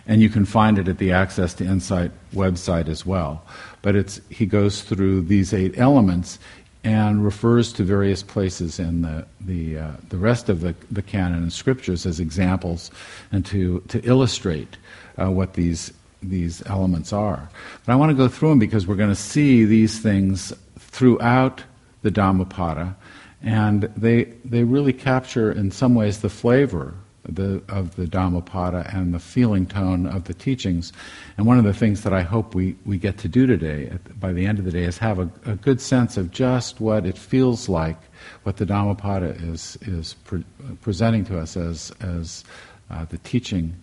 and 0.07 0.23
you 0.23 0.29
can 0.29 0.45
find 0.45 0.79
it 0.79 0.89
at 0.89 0.99
the 0.99 1.13
Access 1.13 1.55
to 1.55 1.65
Insight 1.65 2.13
website 2.33 2.89
as 2.89 3.05
well. 3.05 3.45
But 3.83 3.97
it's, 3.97 4.21
he 4.31 4.47
goes 4.47 4.83
through 4.83 5.23
these 5.23 5.53
eight 5.53 5.79
elements 5.79 6.39
and 6.85 7.25
refers 7.25 7.73
to 7.73 7.83
various 7.83 8.23
places 8.23 8.79
in 8.79 9.03
the, 9.03 9.27
the, 9.41 9.79
uh, 9.79 9.91
the 10.09 10.17
rest 10.17 10.49
of 10.49 10.61
the, 10.61 10.75
the 10.91 11.03
canon 11.03 11.43
and 11.43 11.53
scriptures 11.53 12.07
as 12.07 12.21
examples 12.21 12.93
and 13.33 13.45
to, 13.47 13.81
to 13.89 14.01
illustrate 14.05 14.77
uh, 15.21 15.29
what 15.31 15.55
these, 15.55 15.93
these 16.23 16.65
elements 16.67 17.13
are. 17.13 17.49
But 17.85 17.93
I 17.93 17.97
want 17.97 18.11
to 18.11 18.17
go 18.17 18.29
through 18.29 18.51
them 18.51 18.59
because 18.61 18.87
we're 18.87 18.95
going 18.95 19.11
to 19.11 19.17
see 19.17 19.65
these 19.65 19.99
things 19.99 20.53
throughout 20.79 21.65
the 22.03 22.11
Dhammapada, 22.13 22.97
and 23.43 23.83
they, 23.97 24.25
they 24.45 24.63
really 24.63 24.93
capture, 24.93 25.51
in 25.51 25.73
some 25.73 25.97
ways, 25.97 26.21
the 26.21 26.31
flavor 26.31 26.95
the, 27.29 27.63
of 27.69 27.97
the 27.97 28.07
Dhammapada 28.07 28.91
and 28.93 29.13
the 29.13 29.19
feeling 29.19 29.67
tone 29.67 30.07
of 30.07 30.25
the 30.25 30.35
teachings. 30.35 30.93
And 31.37 31.47
one 31.47 31.59
of 31.59 31.65
the 31.65 31.75
things 31.75 32.03
that 32.03 32.13
I 32.13 32.23
hope 32.23 32.55
we, 32.55 32.77
we 32.85 32.99
get 32.99 33.19
to 33.19 33.29
do 33.29 33.47
today, 33.47 33.89
at, 33.89 34.19
by 34.19 34.33
the 34.33 34.47
end 34.47 34.59
of 34.59 34.65
the 34.65 34.71
day, 34.71 34.85
is 34.85 34.99
have 34.99 35.19
a, 35.19 35.31
a, 35.45 35.57
good 35.57 35.81
sense 35.81 36.17
of 36.17 36.31
just 36.31 36.81
what 36.81 37.07
it 37.07 37.19
feels 37.19 37.69
like, 37.69 37.99
what 38.45 38.57
the 38.57 38.67
Dhammapada 38.67 39.31
is, 39.51 39.79
is 39.83 40.15
pre- 40.25 40.45
presenting 40.81 41.25
to 41.27 41.39
us 41.39 41.57
as, 41.57 41.93
as 42.01 42.45
uh, 42.91 43.05
the 43.07 43.19
teaching 43.19 43.75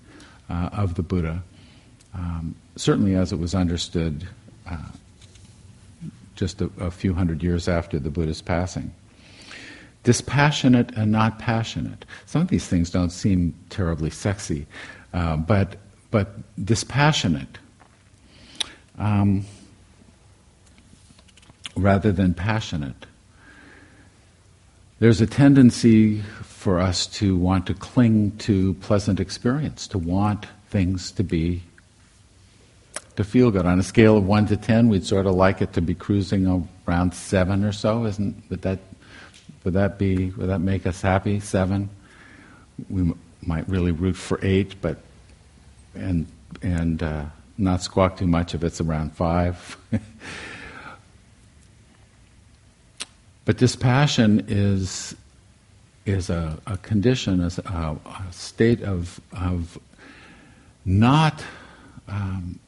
uh, 0.50 0.70
of 0.74 0.96
the 0.96 1.04
Buddha, 1.04 1.44
um, 2.14 2.56
certainly 2.76 3.16
as 3.16 3.32
it 3.32 3.40
was 3.40 3.56
understood 3.56 4.28
uh, 4.70 4.78
just 6.36 6.62
a, 6.62 6.70
a 6.80 6.92
few 6.92 7.14
hundred 7.14 7.44
years 7.44 7.68
after 7.68 8.00
the 8.00 8.10
Buddha's 8.10 8.42
passing 8.42 8.94
dispassionate 10.04 10.92
and 10.96 11.12
not 11.12 11.40
passionate. 11.40 12.06
Some 12.26 12.42
of 12.42 12.50
these 12.50 12.68
things 12.68 12.90
don't 12.90 13.10
seem 13.10 13.56
terribly 13.70 14.10
sexy, 14.10 14.68
uh, 15.14 15.38
but, 15.38 15.78
but 16.12 16.30
dispassionate 16.64 17.58
um, 18.98 19.46
rather 21.76 22.12
than 22.12 22.34
passionate. 22.34 23.06
There's 25.00 25.22
a 25.22 25.28
tendency 25.28 26.22
for 26.44 26.80
us 26.80 27.08
to 27.08 27.36
want 27.36 27.68
to 27.68 27.74
cling 27.74 28.38
to 28.38 28.74
pleasant 28.76 29.20
experience, 29.20 29.88
to 29.88 29.98
want 29.98 30.46
things 30.70 31.12
to 31.12 31.24
be 31.24 31.64
to 33.16 33.24
feel 33.24 33.52
good. 33.52 33.66
On 33.66 33.80
a 33.80 33.84
scale 33.84 34.18
of 34.18 34.26
one 34.26 34.48
to 34.48 34.58
ten, 34.58 34.90
we'd 34.90 35.06
sort 35.06 35.26
of 35.26 35.36
like 35.36 35.62
it 35.62 35.74
to 35.74 35.82
be 35.82 35.94
cruising 35.94 36.68
around 36.88 37.14
seven 37.14 37.64
or 37.64 37.72
so. 37.72 38.06
Isn't 38.06 38.42
would 38.50 38.62
that 38.62 38.80
would 39.64 39.74
that 39.76 39.98
be, 39.98 40.32
would 40.32 40.50
that 40.50 40.60
make 40.60 40.86
us 40.86 41.02
happy? 41.02 41.40
Seven? 41.40 41.90
We 42.90 43.02
m- 43.02 43.20
might 43.42 43.68
really 43.70 43.92
root 43.92 44.16
for 44.16 44.40
eight, 44.42 44.76
but, 44.82 44.98
and, 45.96 46.28
and 46.62 47.02
uh, 47.02 47.26
not 47.58 47.82
squawk 47.82 48.18
too 48.18 48.28
much 48.28 48.54
if 48.54 48.64
it's 48.64 48.82
around 48.82 49.14
five. 49.14 49.78
but 53.46 53.58
dispassion 53.58 54.46
is, 54.48 55.16
is 56.06 56.30
a, 56.30 56.58
a 56.68 56.78
condition, 56.78 57.42
a, 57.42 57.50
a, 57.66 57.98
state 58.32 58.82
of, 58.82 59.22
of 59.32 59.78
not, 60.84 61.44
um, 62.10 62.60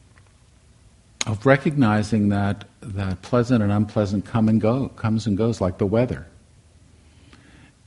of 1.28 1.46
recognizing 1.46 2.30
that, 2.30 2.66
that 2.82 3.22
pleasant 3.22 3.62
and 3.64 3.72
unpleasant 3.72 4.26
come 4.26 4.48
and 4.48 4.62
go, 4.62 4.88
comes 4.90 5.28
and 5.28 5.38
goes 5.38 5.60
like 5.60 5.78
the 5.78 5.86
weather. 5.86 6.26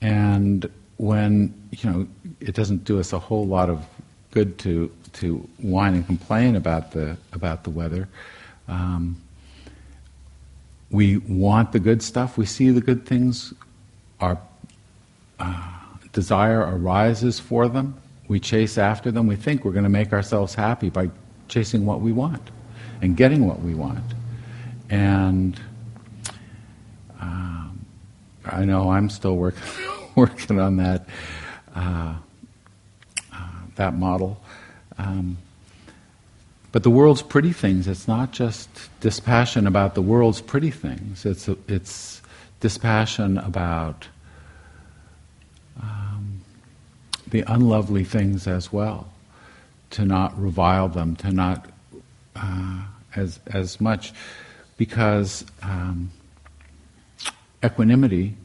And 0.01 0.71
when, 0.97 1.55
you 1.71 1.91
know, 1.91 2.09
it 2.41 2.55
doesn't 2.55 2.85
do 2.85 3.01
us 3.01 3.13
a 3.13 3.19
whole 3.19 3.47
lot 3.47 3.71
of 3.71 3.85
good 4.31 4.59
to, 4.59 4.91
to 5.15 5.37
whine 5.59 5.95
and 5.95 6.07
complain 6.07 6.57
about 6.57 6.93
the, 6.93 7.17
about 7.33 7.65
the 7.65 7.71
weather. 7.71 8.09
Um, 8.69 9.17
we 10.91 11.19
want 11.19 11.73
the 11.73 11.81
good 11.81 12.03
stuff, 12.03 12.39
we 12.39 12.47
see 12.47 12.71
the 12.71 12.81
good 12.81 13.05
things, 13.05 13.53
our 14.21 14.39
uh, 15.39 15.71
desire 16.13 16.61
arises 16.61 17.39
for 17.39 17.69
them, 17.69 17.95
we 18.27 18.41
chase 18.41 18.79
after 18.79 19.11
them, 19.11 19.27
we 19.27 19.37
think 19.37 19.65
we're 19.65 19.73
going 19.73 19.85
to 19.85 19.91
make 19.91 20.13
ourselves 20.13 20.55
happy 20.55 20.89
by 20.89 21.11
chasing 21.49 21.85
what 21.85 22.01
we 22.01 22.13
want 22.13 22.51
and 23.03 23.17
getting 23.17 23.47
what 23.47 23.61
we 23.61 23.75
want. 23.75 24.05
And 24.91 25.61
I 28.53 28.65
know 28.65 28.91
I'm 28.91 29.11
still 29.11 29.37
working 29.37 29.63
working 30.15 30.61
on 30.61 30.77
that 30.79 31.09
uh, 31.75 32.15
uh, 33.33 33.49
that 33.77 33.95
model. 33.95 34.41
Um, 34.99 35.39
but 36.71 36.83
the 36.83 36.91
world's 36.91 37.23
pretty 37.23 37.53
things. 37.53 37.89
It's 37.89 38.07
not 38.07 38.33
just 38.33 38.69
dispassion 39.01 39.67
about 39.67 39.95
the 39.95 40.03
world's 40.03 40.41
pretty 40.41 40.71
things. 40.71 41.25
It's 41.25 41.49
a, 41.49 41.57
it's 41.67 42.21
dispassion 42.61 43.39
about 43.39 44.09
um, 45.81 46.41
the 47.27 47.43
unlovely 47.47 48.05
things 48.05 48.47
as 48.47 48.73
well. 48.73 49.09
To 49.93 50.05
not 50.05 50.39
revile 50.39 50.89
them, 50.89 51.17
to 51.17 51.33
not 51.33 51.65
uh, 52.37 52.83
as 53.17 53.41
as 53.47 53.81
much, 53.81 54.13
because 54.77 55.47
um, 55.63 56.11
equanimity 57.65 58.37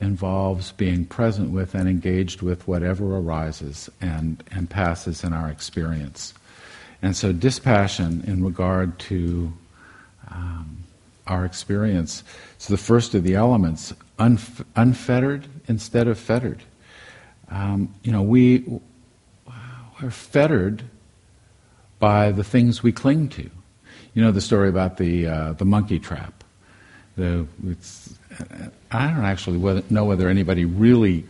involves 0.00 0.72
being 0.72 1.04
present 1.04 1.50
with 1.50 1.74
and 1.74 1.88
engaged 1.88 2.42
with 2.42 2.68
whatever 2.68 3.16
arises 3.16 3.88
and, 4.00 4.42
and 4.50 4.68
passes 4.68 5.24
in 5.24 5.32
our 5.32 5.48
experience. 5.48 6.34
And 7.02 7.16
so, 7.16 7.32
dispassion 7.32 8.24
in 8.26 8.44
regard 8.44 8.98
to 9.00 9.52
um, 10.30 10.84
our 11.26 11.44
experience 11.44 12.22
is 12.58 12.68
the 12.68 12.76
first 12.76 13.14
of 13.14 13.22
the 13.22 13.34
elements 13.34 13.92
unf- 14.18 14.64
unfettered 14.76 15.46
instead 15.68 16.08
of 16.08 16.18
fettered. 16.18 16.62
Um, 17.50 17.94
you 18.02 18.12
know, 18.12 18.22
we, 18.22 18.64
we're 20.02 20.10
fettered 20.10 20.82
by 21.98 22.32
the 22.32 22.44
things 22.44 22.82
we 22.82 22.92
cling 22.92 23.28
to. 23.30 23.50
You 24.14 24.22
know 24.22 24.30
the 24.30 24.40
story 24.40 24.68
about 24.68 24.96
the, 24.96 25.26
uh, 25.26 25.52
the 25.52 25.64
monkey 25.64 25.98
trap. 25.98 26.44
The, 27.16 27.46
I 28.90 29.10
don't 29.10 29.24
actually 29.24 29.82
know 29.88 30.04
whether 30.04 30.28
anybody 30.28 30.64
really 30.64 31.24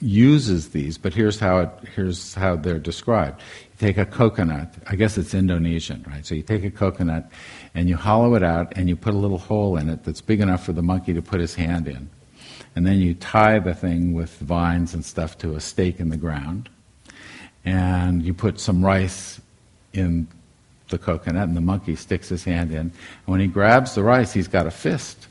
uses 0.00 0.70
these, 0.70 0.98
but 0.98 1.12
here's 1.12 1.38
how, 1.38 1.58
it, 1.60 1.70
here's 1.94 2.34
how 2.34 2.56
they're 2.56 2.78
described. 2.78 3.40
You 3.72 3.86
take 3.86 3.98
a 3.98 4.06
coconut, 4.06 4.74
I 4.86 4.96
guess 4.96 5.18
it's 5.18 5.34
Indonesian, 5.34 6.04
right? 6.08 6.24
So 6.24 6.34
you 6.34 6.42
take 6.42 6.64
a 6.64 6.70
coconut 6.70 7.30
and 7.74 7.88
you 7.88 7.96
hollow 7.96 8.34
it 8.34 8.42
out 8.42 8.72
and 8.76 8.88
you 8.88 8.96
put 8.96 9.14
a 9.14 9.18
little 9.18 9.38
hole 9.38 9.76
in 9.76 9.88
it 9.88 10.04
that's 10.04 10.20
big 10.20 10.40
enough 10.40 10.64
for 10.64 10.72
the 10.72 10.82
monkey 10.82 11.12
to 11.12 11.22
put 11.22 11.40
his 11.40 11.54
hand 11.54 11.86
in. 11.86 12.08
And 12.74 12.86
then 12.86 12.98
you 12.98 13.14
tie 13.14 13.58
the 13.58 13.74
thing 13.74 14.14
with 14.14 14.36
vines 14.38 14.94
and 14.94 15.04
stuff 15.04 15.36
to 15.38 15.54
a 15.54 15.60
stake 15.60 16.00
in 16.00 16.08
the 16.08 16.16
ground. 16.16 16.68
And 17.64 18.22
you 18.22 18.32
put 18.32 18.58
some 18.58 18.84
rice 18.84 19.40
in 19.92 20.28
the 20.90 20.98
coconut, 20.98 21.48
and 21.48 21.56
the 21.56 21.60
monkey 21.60 21.96
sticks 21.96 22.28
his 22.28 22.44
hand 22.44 22.70
in. 22.70 22.78
And 22.78 22.92
when 23.26 23.40
he 23.40 23.46
grabs 23.46 23.94
the 23.94 24.02
rice, 24.02 24.32
he's 24.32 24.48
got 24.48 24.66
a 24.66 24.70
fist, 24.70 25.26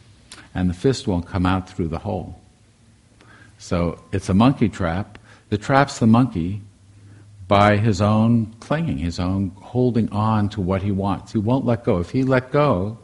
and 0.55 0.69
the 0.69 0.73
fist 0.73 1.07
won't 1.07 1.27
come 1.27 1.45
out 1.45 1.69
through 1.69 1.89
the 1.89 1.99
hole. 1.99 2.39
So 3.57 4.01
it's 4.11 4.29
a 4.29 4.33
monkey 4.33 4.69
trap 4.69 5.19
that 5.49 5.61
traps 5.61 5.99
the 5.99 6.07
monkey 6.07 6.61
by 7.47 7.77
his 7.77 7.99
own 7.99 8.53
clinging, 8.59 8.99
his 8.99 9.19
own 9.19 9.51
holding 9.61 10.09
on 10.11 10.49
to 10.49 10.61
what 10.61 10.81
he 10.81 10.91
wants. 10.91 11.33
He 11.33 11.39
won't 11.39 11.65
let 11.65 11.83
go. 11.83 11.99
If 11.99 12.11
he 12.11 12.23
let 12.23 12.51
go, 12.51 12.97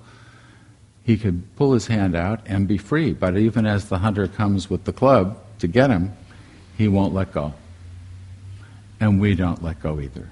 he 1.03 1.17
could 1.17 1.55
pull 1.55 1.73
his 1.73 1.87
hand 1.87 2.15
out 2.15 2.41
and 2.45 2.67
be 2.67 2.77
free. 2.77 3.11
But 3.13 3.37
even 3.37 3.65
as 3.65 3.89
the 3.89 3.97
hunter 3.97 4.27
comes 4.27 4.69
with 4.69 4.83
the 4.85 4.93
club 4.93 5.37
to 5.59 5.67
get 5.67 5.89
him, 5.89 6.13
he 6.77 6.87
won't 6.87 7.13
let 7.13 7.31
go. 7.31 7.53
And 8.99 9.19
we 9.19 9.35
don't 9.35 9.63
let 9.63 9.81
go 9.81 9.99
either. 9.99 10.29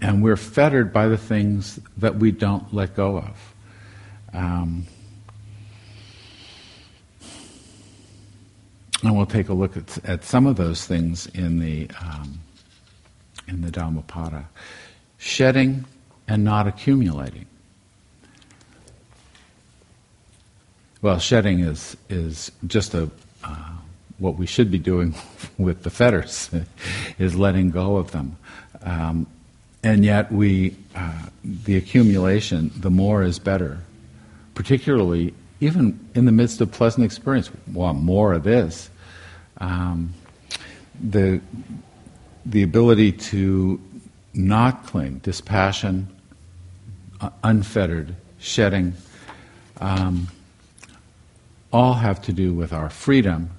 And 0.00 0.22
we're 0.22 0.36
fettered 0.36 0.92
by 0.92 1.08
the 1.08 1.16
things 1.16 1.80
that 1.96 2.16
we 2.16 2.30
don't 2.30 2.72
let 2.74 2.94
go 2.94 3.18
of. 3.18 3.54
Um, 4.32 4.86
and 9.02 9.16
we'll 9.16 9.26
take 9.26 9.48
a 9.48 9.54
look 9.54 9.76
at, 9.76 10.04
at 10.04 10.24
some 10.24 10.46
of 10.46 10.56
those 10.56 10.86
things 10.86 11.26
in 11.28 11.58
the, 11.58 11.88
um, 12.00 12.40
in 13.48 13.62
the 13.62 13.70
Dhammapada. 13.70 14.48
Shedding 15.18 15.86
and 16.28 16.44
not 16.44 16.66
accumulating. 16.66 17.46
Well, 21.02 21.18
shedding 21.18 21.60
is 21.60 21.96
is 22.08 22.50
just 22.66 22.94
a 22.94 23.10
uh, 23.44 23.72
what 24.18 24.36
we 24.36 24.46
should 24.46 24.70
be 24.70 24.78
doing 24.78 25.14
with 25.58 25.82
the 25.82 25.90
fetters 25.90 26.50
is 27.18 27.36
letting 27.36 27.70
go 27.70 27.96
of 27.96 28.12
them, 28.12 28.36
um, 28.82 29.26
and 29.86 30.04
yet 30.04 30.32
we 30.32 30.74
uh, 30.96 31.12
the 31.44 31.76
accumulation 31.76 32.72
the 32.76 32.90
more 32.90 33.22
is 33.22 33.38
better, 33.38 33.78
particularly 34.52 35.32
even 35.60 35.98
in 36.16 36.24
the 36.24 36.32
midst 36.32 36.60
of 36.60 36.72
pleasant 36.72 37.04
experience. 37.04 37.50
Want 37.72 38.00
more 38.02 38.32
of 38.32 38.42
this. 38.42 38.90
Um, 39.58 40.12
the 41.00 41.40
the 42.44 42.64
ability 42.64 43.12
to 43.12 43.80
not 44.34 44.86
cling, 44.86 45.18
dispassion, 45.18 46.08
uh, 47.20 47.30
unfettered, 47.44 48.16
shedding. 48.40 48.92
Um, 49.80 50.26
all 51.72 51.94
have 51.94 52.20
to 52.22 52.32
do 52.32 52.52
with 52.52 52.72
our 52.72 52.90
freedom 52.90 53.50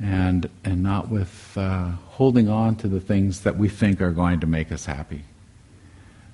and, 0.00 0.48
and 0.64 0.82
not 0.82 1.08
with 1.08 1.52
uh, 1.56 1.90
holding 2.08 2.48
on 2.48 2.76
to 2.76 2.88
the 2.88 3.00
things 3.00 3.40
that 3.40 3.56
we 3.56 3.68
think 3.68 4.00
are 4.00 4.10
going 4.10 4.40
to 4.40 4.46
make 4.46 4.70
us 4.70 4.84
happy 4.84 5.22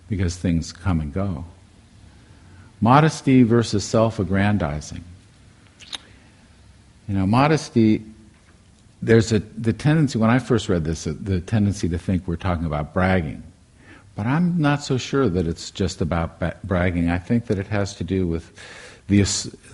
because 0.09 0.37
things 0.37 0.73
come 0.73 1.01
and 1.01 1.13
go. 1.13 1.45
Modesty 2.81 3.45
versus 3.45 3.85
self 3.85 4.19
aggrandizing. 4.19 5.05
You 7.09 7.15
know, 7.15 7.27
modesty, 7.27 8.03
there's 9.01 9.33
a, 9.33 9.39
the 9.39 9.73
tendency, 9.73 10.19
when 10.19 10.31
I 10.31 10.39
first 10.39 10.69
read 10.69 10.85
this, 10.85 11.07
uh, 11.07 11.15
the 11.19 11.41
tendency 11.41 11.89
to 11.89 11.99
think 11.99 12.27
we're 12.27 12.37
talking 12.37 12.67
about 12.67 12.93
bragging. 12.93 13.43
But 14.15 14.27
I'm 14.27 14.61
not 14.61 14.83
so 14.83 14.99
sure 14.99 15.29
that 15.29 15.47
it's 15.47 15.71
just 15.71 16.01
about 16.01 16.41
bragging. 16.67 17.09
I 17.09 17.19
think 17.19 17.47
that 17.47 17.59
it 17.59 17.69
has 17.69 17.95
to 17.97 18.05
do 18.05 18.27
with 18.27 18.53
the, 19.09 19.21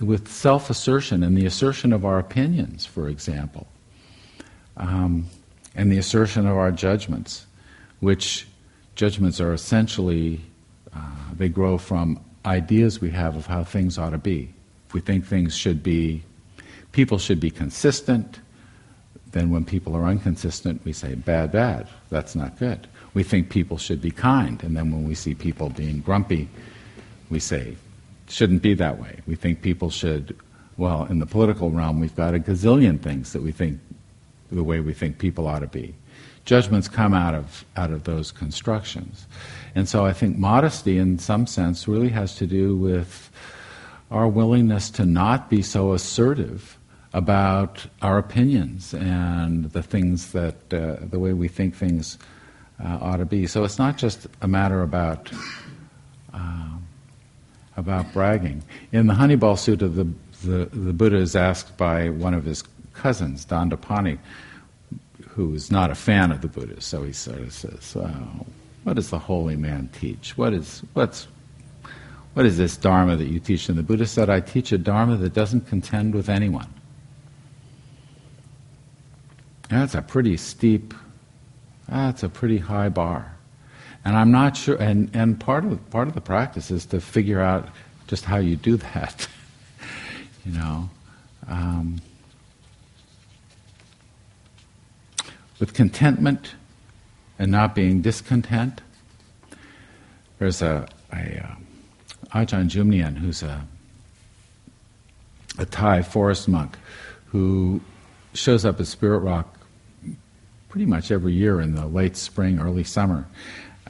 with 0.01 0.27
self 0.27 0.69
assertion 0.69 1.23
and 1.23 1.37
the 1.37 1.45
assertion 1.45 1.91
of 1.91 2.05
our 2.05 2.19
opinions, 2.19 2.85
for 2.85 3.09
example, 3.09 3.67
um, 4.79 5.27
and 5.75 5.91
the 5.91 5.97
assertion 5.97 6.47
of 6.47 6.57
our 6.57 6.71
judgments, 6.71 7.45
which 7.99 8.47
judgments 8.95 9.39
are 9.39 9.53
essentially, 9.53 10.41
uh, 10.95 10.99
they 11.37 11.49
grow 11.49 11.77
from 11.77 12.19
ideas 12.45 12.99
we 12.99 13.09
have 13.11 13.35
of 13.35 13.45
how 13.45 13.63
things 13.63 13.97
ought 13.97 14.11
to 14.11 14.17
be. 14.17 14.53
If 14.87 14.93
we 14.93 15.01
think 15.01 15.25
things 15.25 15.55
should 15.55 15.83
be, 15.83 16.23
people 16.91 17.17
should 17.17 17.39
be 17.39 17.51
consistent, 17.51 18.39
then 19.31 19.51
when 19.51 19.63
people 19.63 19.95
are 19.95 20.09
inconsistent, 20.09 20.83
we 20.85 20.93
say, 20.93 21.13
bad, 21.13 21.51
bad, 21.51 21.87
that's 22.09 22.35
not 22.35 22.57
good. 22.57 22.87
We 23.13 23.23
think 23.23 23.49
people 23.49 23.77
should 23.77 24.01
be 24.01 24.11
kind, 24.11 24.63
and 24.63 24.75
then 24.75 24.91
when 24.91 25.07
we 25.07 25.13
see 25.13 25.35
people 25.35 25.69
being 25.69 25.99
grumpy, 26.01 26.49
we 27.29 27.39
say, 27.39 27.75
shouldn't 28.27 28.61
be 28.61 28.73
that 28.75 28.99
way. 28.99 29.19
We 29.27 29.35
think 29.35 29.61
people 29.61 29.89
should, 29.89 30.35
well, 30.77 31.05
in 31.05 31.19
the 31.19 31.25
political 31.25 31.69
realm, 31.69 31.99
we've 31.99 32.15
got 32.15 32.33
a 32.33 32.39
gazillion 32.39 32.99
things 32.99 33.33
that 33.33 33.43
we 33.43 33.51
think 33.51 33.79
the 34.51 34.63
way 34.63 34.79
we 34.79 34.93
think 34.93 35.17
people 35.17 35.47
ought 35.47 35.59
to 35.59 35.67
be. 35.67 35.95
Judgments 36.45 36.87
come 36.87 37.13
out 37.13 37.35
of, 37.35 37.65
out 37.75 37.91
of 37.91 38.03
those 38.05 38.31
constructions. 38.31 39.27
And 39.75 39.87
so 39.87 40.05
I 40.05 40.13
think 40.13 40.37
modesty, 40.37 40.97
in 40.97 41.19
some 41.19 41.45
sense, 41.45 41.87
really 41.87 42.09
has 42.09 42.35
to 42.35 42.47
do 42.47 42.75
with 42.75 43.29
our 44.09 44.27
willingness 44.27 44.89
to 44.91 45.05
not 45.05 45.49
be 45.49 45.61
so 45.61 45.93
assertive 45.93 46.77
about 47.13 47.85
our 48.01 48.17
opinions 48.17 48.93
and 48.93 49.65
the 49.71 49.83
things 49.83 50.31
that, 50.31 50.55
uh, 50.73 50.97
the 51.01 51.19
way 51.19 51.33
we 51.33 51.47
think 51.47 51.75
things 51.75 52.17
uh, 52.83 52.97
ought 53.01 53.17
to 53.17 53.25
be. 53.25 53.45
So 53.45 53.63
it's 53.63 53.77
not 53.77 53.97
just 53.97 54.27
a 54.41 54.47
matter 54.47 54.81
about. 54.81 55.31
Uh, 56.33 56.69
about 57.79 58.11
bragging. 58.13 58.61
In 58.91 59.07
the 59.07 59.13
Honeyball 59.13 59.55
Sutta, 59.55 59.93
the, 59.93 60.07
the, 60.47 60.65
the 60.65 60.93
Buddha 60.93 61.17
is 61.17 61.35
asked 61.35 61.77
by 61.77 62.09
one 62.09 62.33
of 62.33 62.43
his 62.43 62.63
cousins, 62.99 63.45
Dandapani, 63.45 64.19
who 65.29 65.53
is 65.53 65.71
not 65.71 65.89
a 65.89 65.95
fan 65.95 66.31
of 66.31 66.41
the 66.41 66.47
Buddha. 66.47 66.81
So 66.81 67.03
he 67.03 67.13
sort 67.13 67.39
of 67.39 67.53
says, 67.53 67.95
oh, 67.95 68.45
What 68.83 68.97
does 68.97 69.09
the 69.09 69.19
holy 69.19 69.55
man 69.55 69.89
teach? 69.93 70.37
What 70.37 70.53
is, 70.53 70.83
what's, 70.93 71.27
what 72.33 72.45
is 72.45 72.57
this 72.57 72.75
Dharma 72.75 73.15
that 73.15 73.27
you 73.27 73.39
teach? 73.39 73.69
And 73.69 73.77
the 73.77 73.83
Buddha 73.83 74.05
said, 74.05 74.29
I 74.29 74.41
teach 74.41 74.71
a 74.71 74.77
Dharma 74.77 75.15
that 75.17 75.33
doesn't 75.33 75.67
contend 75.67 76.13
with 76.13 76.29
anyone. 76.29 76.67
That's 79.69 79.95
a 79.95 80.01
pretty 80.01 80.35
steep, 80.35 80.93
that's 81.87 82.23
a 82.23 82.29
pretty 82.29 82.57
high 82.57 82.89
bar. 82.89 83.35
And 84.03 84.17
I'm 84.17 84.31
not 84.31 84.57
sure, 84.57 84.75
and, 84.75 85.09
and 85.13 85.39
part, 85.39 85.63
of, 85.63 85.89
part 85.89 86.07
of 86.07 86.15
the 86.15 86.21
practice 86.21 86.71
is 86.71 86.85
to 86.87 86.99
figure 86.99 87.39
out 87.39 87.69
just 88.07 88.25
how 88.25 88.37
you 88.37 88.55
do 88.55 88.77
that. 88.77 89.27
you 90.45 90.51
know. 90.51 90.89
Um, 91.47 92.01
with 95.59 95.73
contentment 95.73 96.55
and 97.37 97.51
not 97.51 97.75
being 97.75 98.01
discontent. 98.01 98.81
There's 100.37 100.61
a, 100.61 100.87
a 101.11 101.45
uh, 101.45 101.55
Ajahn 102.33 102.69
Jumnian, 102.69 103.17
who's 103.17 103.43
a, 103.43 103.65
a 105.57 105.65
Thai 105.65 106.01
forest 106.01 106.47
monk, 106.47 106.77
who 107.27 107.81
shows 108.33 108.65
up 108.65 108.79
at 108.79 108.87
Spirit 108.87 109.19
Rock 109.19 109.57
pretty 110.69 110.85
much 110.85 111.11
every 111.11 111.33
year 111.33 111.59
in 111.59 111.75
the 111.75 111.85
late 111.87 112.15
spring, 112.15 112.59
early 112.59 112.83
summer 112.83 113.27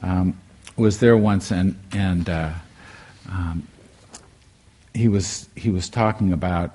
um, 0.02 0.38
was 0.76 0.98
there 1.00 1.16
once, 1.16 1.50
and 1.50 1.78
and 1.92 2.28
uh, 2.28 2.52
um, 3.28 3.66
he 4.94 5.08
was 5.08 5.48
he 5.56 5.70
was 5.70 5.88
talking 5.88 6.32
about 6.32 6.74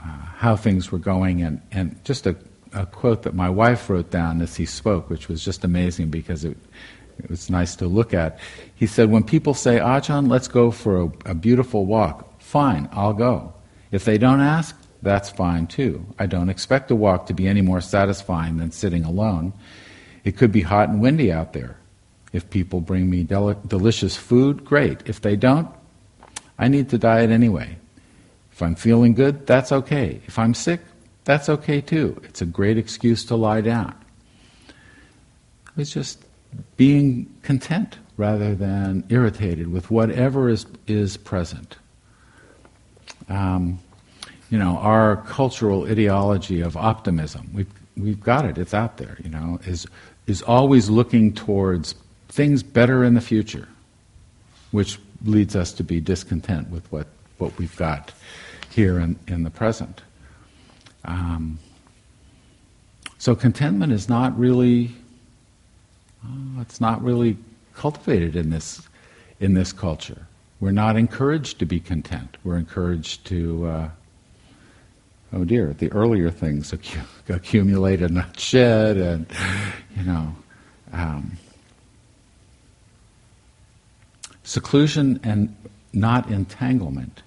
uh, 0.00 0.04
how 0.04 0.56
things 0.56 0.92
were 0.92 0.98
going, 0.98 1.42
and 1.42 1.60
and 1.72 2.02
just 2.04 2.26
a, 2.26 2.36
a, 2.72 2.86
quote 2.86 3.22
that 3.22 3.34
my 3.34 3.50
wife 3.50 3.90
wrote 3.90 4.10
down 4.10 4.40
as 4.40 4.56
he 4.56 4.66
spoke, 4.66 5.10
which 5.10 5.28
was 5.28 5.44
just 5.44 5.64
amazing 5.64 6.10
because 6.10 6.44
it. 6.44 6.56
It 7.22 7.28
was 7.28 7.50
nice 7.50 7.76
to 7.76 7.86
look 7.86 8.14
at. 8.14 8.38
He 8.74 8.86
said, 8.86 9.10
When 9.10 9.22
people 9.22 9.52
say, 9.52 9.78
ah, 9.78 10.00
Ajahn, 10.00 10.30
let's 10.30 10.48
go 10.48 10.70
for 10.70 11.02
a, 11.02 11.12
a 11.26 11.34
beautiful 11.34 11.84
walk, 11.84 12.40
fine, 12.40 12.88
I'll 12.92 13.12
go. 13.12 13.52
If 13.92 14.06
they 14.06 14.16
don't 14.16 14.40
ask, 14.40 14.74
that's 15.02 15.30
fine 15.30 15.66
too. 15.66 16.04
I 16.18 16.26
don't 16.26 16.48
expect 16.48 16.90
a 16.90 16.94
walk 16.94 17.26
to 17.26 17.34
be 17.34 17.46
any 17.46 17.62
more 17.62 17.80
satisfying 17.80 18.58
than 18.58 18.70
sitting 18.70 19.04
alone. 19.04 19.52
It 20.24 20.36
could 20.36 20.52
be 20.52 20.62
hot 20.62 20.88
and 20.88 21.00
windy 21.00 21.32
out 21.32 21.52
there. 21.52 21.76
If 22.32 22.50
people 22.50 22.80
bring 22.80 23.10
me 23.10 23.24
del- 23.24 23.60
delicious 23.66 24.16
food, 24.16 24.64
great. 24.64 25.08
If 25.08 25.20
they 25.20 25.36
don't, 25.36 25.68
I 26.58 26.68
need 26.68 26.90
to 26.90 26.98
diet 26.98 27.30
anyway. 27.30 27.76
If 28.52 28.62
I'm 28.62 28.74
feeling 28.74 29.14
good, 29.14 29.46
that's 29.46 29.72
okay. 29.72 30.20
If 30.26 30.38
I'm 30.38 30.54
sick, 30.54 30.80
that's 31.24 31.48
okay 31.48 31.80
too. 31.80 32.20
It's 32.24 32.40
a 32.40 32.46
great 32.46 32.78
excuse 32.78 33.24
to 33.26 33.36
lie 33.36 33.60
down. 33.60 33.94
It's 35.76 35.92
just 35.92 36.24
being 36.76 37.32
content 37.42 37.98
rather 38.16 38.54
than 38.54 39.04
irritated 39.08 39.72
with 39.72 39.90
whatever 39.90 40.48
is, 40.48 40.66
is 40.86 41.16
present. 41.16 41.76
Um, 43.28 43.78
you 44.50 44.58
know, 44.58 44.78
our 44.78 45.18
cultural 45.28 45.84
ideology 45.84 46.60
of 46.60 46.76
optimism, 46.76 47.50
we've, 47.54 47.72
we've 47.96 48.20
got 48.20 48.44
it, 48.44 48.58
it's 48.58 48.74
out 48.74 48.96
there, 48.96 49.16
you 49.22 49.30
know, 49.30 49.60
is, 49.64 49.86
is 50.26 50.42
always 50.42 50.90
looking 50.90 51.32
towards 51.32 51.94
things 52.28 52.62
better 52.62 53.04
in 53.04 53.14
the 53.14 53.20
future, 53.20 53.68
which 54.72 54.98
leads 55.24 55.54
us 55.54 55.72
to 55.74 55.84
be 55.84 56.00
discontent 56.00 56.68
with 56.70 56.90
what, 56.90 57.06
what 57.38 57.56
we've 57.58 57.76
got 57.76 58.12
here 58.70 58.98
in, 58.98 59.18
in 59.28 59.44
the 59.44 59.50
present. 59.50 60.02
Um, 61.04 61.58
so 63.18 63.34
contentment 63.34 63.92
is 63.92 64.08
not 64.08 64.38
really, 64.38 64.92
oh, 66.24 66.60
it's 66.60 66.80
not 66.80 67.02
really 67.02 67.36
cultivated 67.74 68.36
in 68.36 68.50
this, 68.50 68.82
in 69.40 69.54
this 69.54 69.72
culture. 69.72 70.26
We're 70.60 70.72
not 70.72 70.96
encouraged 70.96 71.58
to 71.60 71.66
be 71.66 71.80
content. 71.80 72.36
We're 72.44 72.58
encouraged 72.58 73.26
to, 73.26 73.66
uh, 73.66 73.90
oh 75.32 75.44
dear, 75.44 75.72
the 75.72 75.90
earlier 75.92 76.30
things 76.30 76.72
accu- 76.72 77.04
accumulate 77.28 78.02
and 78.02 78.14
not 78.14 78.38
shed, 78.38 78.96
and, 78.96 79.26
you 79.96 80.04
know, 80.04 80.34
um, 80.92 81.38
seclusion 84.42 85.20
and 85.22 85.54
not 85.92 86.30
entanglement. 86.30 87.22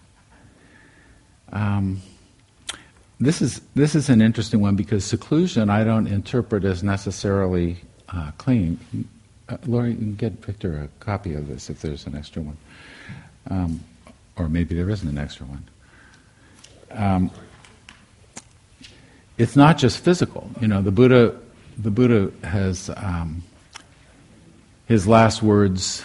Um, 1.52 2.02
this 3.24 3.42
is 3.42 3.62
this 3.76 3.96
is 3.96 4.10
an 4.10 4.22
interesting 4.22 4.60
one 4.60 4.76
because 4.76 5.06
seclusion 5.06 5.70
I 5.70 5.84
don't 5.84 6.08
interpret 6.08 6.66
as 6.66 6.84
necessarily 6.84 7.78
uh, 8.10 8.32
clean. 8.38 8.80
Uh, 9.50 9.58
Laurie, 9.66 9.92
you 9.92 9.98
can 9.98 10.16
get 10.16 10.34
Victor 10.46 10.84
a 10.84 11.04
copy 11.04 11.34
of 11.34 11.48
this 11.48 11.70
if 11.70 11.82
there's 11.82 12.06
an 12.06 12.16
extra 12.16 12.42
one, 12.42 12.58
um, 13.50 13.84
or 14.38 14.50
maybe 14.50 14.76
there 14.76 14.90
isn't 14.90 15.08
an 15.08 15.18
extra 15.18 15.46
one. 15.46 15.64
Um, 16.92 17.32
it's 19.38 19.56
not 19.56 19.78
just 19.78 20.00
physical. 20.00 20.50
You 20.62 20.68
know, 20.68 20.82
the 20.82 20.92
Buddha, 20.92 21.38
the 21.78 21.92
Buddha 21.92 22.32
has 22.46 22.90
um, 22.98 23.44
his 24.86 25.08
last 25.08 25.42
words. 25.42 26.04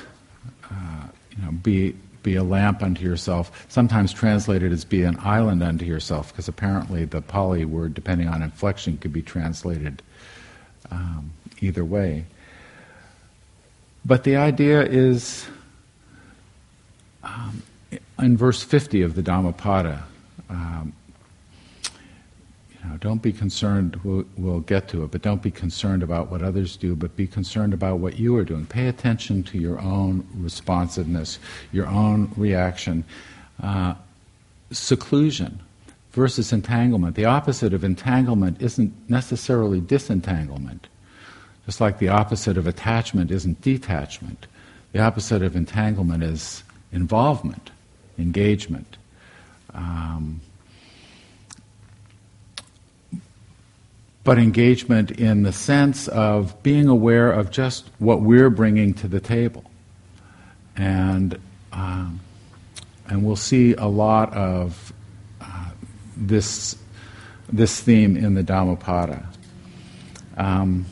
Uh, 0.71 1.09
you 1.37 1.45
know, 1.45 1.53
be 1.53 1.95
be 2.29 2.37
a 2.37 2.45
lamp 2.45 2.83
unto 2.83 3.03
yourself, 3.03 3.65
sometimes 3.71 4.13
translated 4.13 4.71
as 4.71 4.85
be 4.85 5.03
an 5.03 5.17
island 5.21 5.63
unto 5.63 5.87
yourself, 5.87 6.31
because 6.31 6.47
apparently 6.47 7.07
the 7.07 7.23
Pali 7.23 7.65
word, 7.65 7.95
depending 7.95 8.29
on 8.29 8.43
inflection, 8.43 8.99
could 8.99 9.15
be 9.15 9.23
translated 9.23 10.03
um, 10.91 11.31
either 11.63 11.83
way. 11.83 12.27
But 14.05 14.25
the 14.25 14.37
idea 14.37 14.83
is 14.83 15.49
um, 17.23 17.63
in 18.19 18.37
verse 18.37 18.63
50 18.63 19.01
of 19.01 19.15
the 19.15 19.23
Dhammapada. 19.23 20.05
Um, 20.51 20.93
know, 22.89 22.97
don't 22.99 23.23
be 23.23 23.33
concerned, 23.33 24.01
we'll, 24.05 24.25
we'll, 24.37 24.61
get 24.61 24.89
to 24.89 25.05
it, 25.05 25.11
but 25.11 25.23
don't 25.23 25.43
be 25.43 25.51
concerned 25.51 26.03
about 26.03 26.31
what 26.31 26.43
others 26.43 26.77
do, 26.77 26.95
but 26.95 27.17
be 27.17 27.27
concerned 27.27 27.75
about 27.75 27.99
what 27.99 28.19
you 28.19 28.37
are 28.37 28.45
doing. 28.45 28.67
Pay 28.67 28.89
attention 28.89 29.43
to 29.45 29.59
your 29.59 29.81
own 29.81 30.27
responsiveness, 30.35 31.39
your 31.73 31.87
own 31.87 32.31
reaction. 32.37 33.05
Uh, 33.63 33.95
seclusion 34.71 35.61
versus 36.13 36.53
entanglement. 36.53 37.17
The 37.17 37.25
opposite 37.25 37.73
of 37.73 37.85
entanglement 37.85 38.61
isn't 38.61 38.93
necessarily 39.09 39.81
disentanglement, 39.81 40.87
just 41.67 41.81
like 41.81 41.99
the 41.99 42.09
opposite 42.09 42.57
of 42.57 42.67
attachment 42.67 43.31
isn't 43.31 43.61
detachment. 43.61 44.47
The 44.93 45.01
opposite 45.01 45.43
of 45.43 45.55
entanglement 45.55 46.23
is 46.23 46.63
involvement, 46.93 47.71
engagement. 48.19 48.97
Um, 49.75 50.41
but 54.29 54.39
engagement 54.39 55.11
in 55.13 55.43
the 55.43 55.53
sense 55.55 56.07
of 56.09 56.63
being 56.63 56.87
aware 56.87 57.33
of 57.33 57.51
just 57.51 57.89
what 57.99 58.21
we're 58.21 58.51
bringing 58.51 58.93
to 58.93 59.09
the 59.09 59.21
table. 59.21 59.65
And, 60.77 61.41
um, 61.73 62.21
and 63.07 63.25
we'll 63.25 63.37
see 63.37 63.73
a 63.73 63.87
lot 63.87 64.35
of 64.35 64.93
uh, 65.41 65.71
this, 66.15 66.77
this 67.51 67.81
theme 67.81 68.19
in 68.19 68.35
the 68.35 68.43
Dhammapada. 68.43 69.27
Um, 70.37 70.85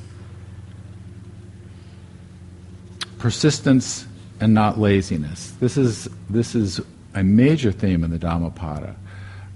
persistence 3.19 4.07
and 4.41 4.55
not 4.55 4.79
laziness. 4.79 5.51
This 5.61 5.77
is, 5.77 6.09
this 6.31 6.55
is 6.55 6.81
a 7.13 7.23
major 7.23 7.71
theme 7.71 8.03
in 8.03 8.11
the 8.11 8.19
Dhammapada. 8.19 8.97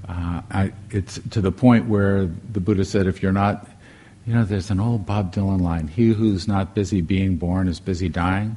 Uh, 0.06 0.42
I, 0.50 0.72
it's 0.90 1.18
to 1.30 1.40
the 1.40 1.52
point 1.52 1.86
where 1.86 2.26
the 2.26 2.60
Buddha 2.60 2.84
said, 2.84 3.06
if 3.06 3.22
you're 3.22 3.32
not, 3.32 3.69
you 4.30 4.36
know, 4.36 4.44
there's 4.44 4.70
an 4.70 4.78
old 4.78 5.06
Bob 5.06 5.34
Dylan 5.34 5.60
line, 5.60 5.88
he 5.88 6.12
who's 6.12 6.46
not 6.46 6.72
busy 6.72 7.00
being 7.00 7.34
born 7.34 7.66
is 7.66 7.80
busy 7.80 8.08
dying. 8.08 8.56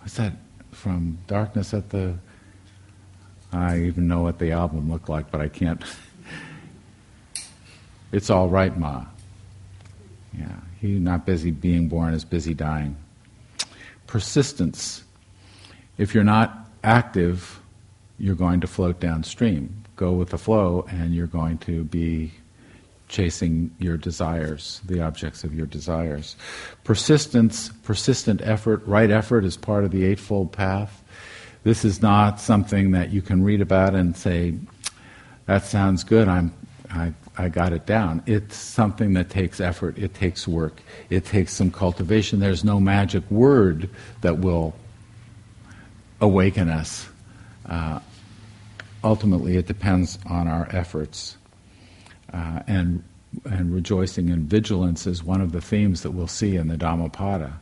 What's 0.00 0.16
that 0.16 0.34
from 0.70 1.16
Darkness 1.26 1.72
at 1.72 1.88
the. 1.88 2.14
I 3.54 3.78
even 3.80 4.06
know 4.06 4.20
what 4.20 4.38
the 4.38 4.52
album 4.52 4.92
looked 4.92 5.08
like, 5.08 5.30
but 5.30 5.40
I 5.40 5.48
can't. 5.48 5.82
it's 8.12 8.28
all 8.28 8.50
right, 8.50 8.76
Ma. 8.76 9.06
Yeah, 10.38 10.60
he 10.78 10.98
not 10.98 11.24
busy 11.24 11.52
being 11.52 11.88
born 11.88 12.12
is 12.12 12.26
busy 12.26 12.52
dying. 12.52 12.98
Persistence. 14.06 15.04
If 15.96 16.14
you're 16.14 16.22
not 16.22 16.68
active, 16.84 17.62
you're 18.18 18.34
going 18.34 18.60
to 18.60 18.66
float 18.66 19.00
downstream 19.00 19.84
go 19.96 20.12
with 20.12 20.28
the 20.28 20.36
flow 20.36 20.86
and 20.90 21.14
you're 21.14 21.26
going 21.26 21.56
to 21.56 21.84
be 21.84 22.30
chasing 23.08 23.70
your 23.78 23.96
desires, 23.96 24.80
the 24.84 25.00
objects 25.00 25.44
of 25.44 25.54
your 25.54 25.66
desires. 25.66 26.36
Persistence, 26.84 27.68
persistent 27.84 28.40
effort, 28.42 28.82
right 28.86 29.10
effort 29.10 29.44
is 29.44 29.56
part 29.56 29.84
of 29.84 29.90
the 29.90 30.04
Eightfold 30.04 30.52
Path. 30.52 31.02
This 31.62 31.84
is 31.84 32.02
not 32.02 32.40
something 32.40 32.92
that 32.92 33.10
you 33.10 33.22
can 33.22 33.42
read 33.42 33.60
about 33.60 33.94
and 33.94 34.16
say, 34.16 34.54
that 35.46 35.64
sounds 35.64 36.04
good, 36.04 36.28
I'm, 36.28 36.52
I, 36.90 37.12
I 37.36 37.48
got 37.48 37.72
it 37.72 37.86
down. 37.86 38.22
It's 38.26 38.56
something 38.56 39.12
that 39.14 39.30
takes 39.30 39.60
effort, 39.60 39.98
it 39.98 40.14
takes 40.14 40.46
work, 40.48 40.80
it 41.10 41.24
takes 41.24 41.52
some 41.52 41.70
cultivation. 41.70 42.40
There's 42.40 42.64
no 42.64 42.80
magic 42.80 43.28
word 43.30 43.88
that 44.22 44.38
will 44.38 44.74
awaken 46.20 46.68
us. 46.68 47.08
Uh, 47.68 48.00
ultimately 49.04 49.56
it 49.56 49.66
depends 49.66 50.18
on 50.26 50.48
our 50.48 50.68
efforts. 50.70 51.36
Uh, 52.36 52.62
and, 52.66 53.02
and 53.44 53.74
rejoicing 53.74 54.28
in 54.28 54.46
vigilance 54.46 55.06
is 55.06 55.24
one 55.24 55.40
of 55.40 55.52
the 55.52 55.60
themes 55.60 56.02
that 56.02 56.10
we'll 56.10 56.26
see 56.28 56.56
in 56.56 56.68
the 56.68 56.76
Dhammapada. 56.76 57.58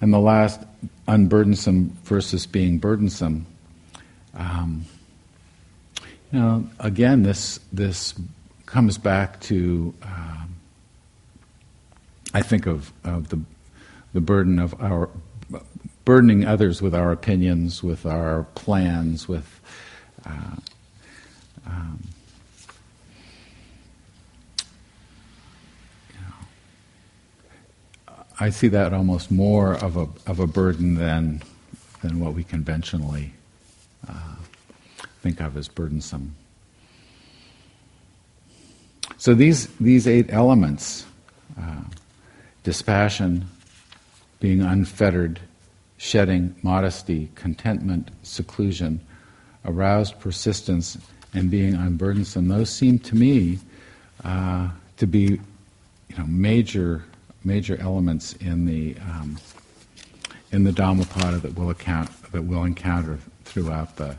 And 0.00 0.12
the 0.12 0.18
last, 0.18 0.60
unburdensome 1.06 1.90
versus 2.04 2.46
being 2.46 2.78
burdensome. 2.78 3.46
Um, 4.34 4.86
you 6.32 6.40
know, 6.40 6.68
again, 6.80 7.22
this 7.22 7.60
this 7.72 8.14
comes 8.66 8.98
back 8.98 9.40
to 9.40 9.94
um, 10.02 10.56
I 12.32 12.42
think 12.42 12.66
of 12.66 12.92
of 13.04 13.28
the 13.28 13.40
the 14.12 14.20
burden 14.20 14.58
of 14.58 14.74
our 14.80 15.10
burdening 16.04 16.44
others 16.44 16.82
with 16.82 16.94
our 16.94 17.12
opinions, 17.12 17.82
with 17.82 18.04
our 18.04 18.44
plans, 18.54 19.28
with 19.28 19.60
uh, 20.26 20.56
um, 21.66 22.02
you 26.10 26.18
know, 28.08 28.23
I 28.40 28.50
see 28.50 28.68
that 28.68 28.92
almost 28.92 29.30
more 29.30 29.74
of 29.74 29.96
a 29.96 30.08
of 30.26 30.40
a 30.40 30.46
burden 30.46 30.94
than 30.94 31.42
than 32.02 32.20
what 32.20 32.34
we 32.34 32.42
conventionally 32.42 33.32
uh, 34.08 34.36
think 35.22 35.40
of 35.40 35.56
as 35.56 35.68
burdensome. 35.68 36.34
So 39.18 39.34
these 39.34 39.68
these 39.78 40.08
eight 40.08 40.26
elements: 40.30 41.06
uh, 41.60 41.84
dispassion, 42.64 43.46
being 44.40 44.60
unfettered, 44.60 45.40
shedding, 45.96 46.56
modesty, 46.62 47.30
contentment, 47.34 48.10
seclusion 48.22 49.00
aroused 49.64 50.20
persistence, 50.20 50.98
and 51.32 51.50
being 51.50 51.74
unburdensome. 51.74 52.48
Those 52.48 52.70
seem 52.70 52.98
to 53.00 53.16
me 53.16 53.58
uh, 54.24 54.68
to 54.98 55.06
be, 55.06 55.40
you 56.08 56.16
know, 56.18 56.26
major 56.26 57.04
major 57.44 57.76
elements 57.80 58.32
in 58.34 58.64
the 58.64 58.96
um, 59.00 59.38
in 60.50 60.64
the 60.64 60.72
Dhammapada 60.72 61.38
that 61.38 61.54
we'll 61.54 61.70
account 61.70 62.10
that 62.32 62.42
we'll 62.42 62.64
encounter 62.64 63.18
throughout 63.44 63.96
the 63.96 64.16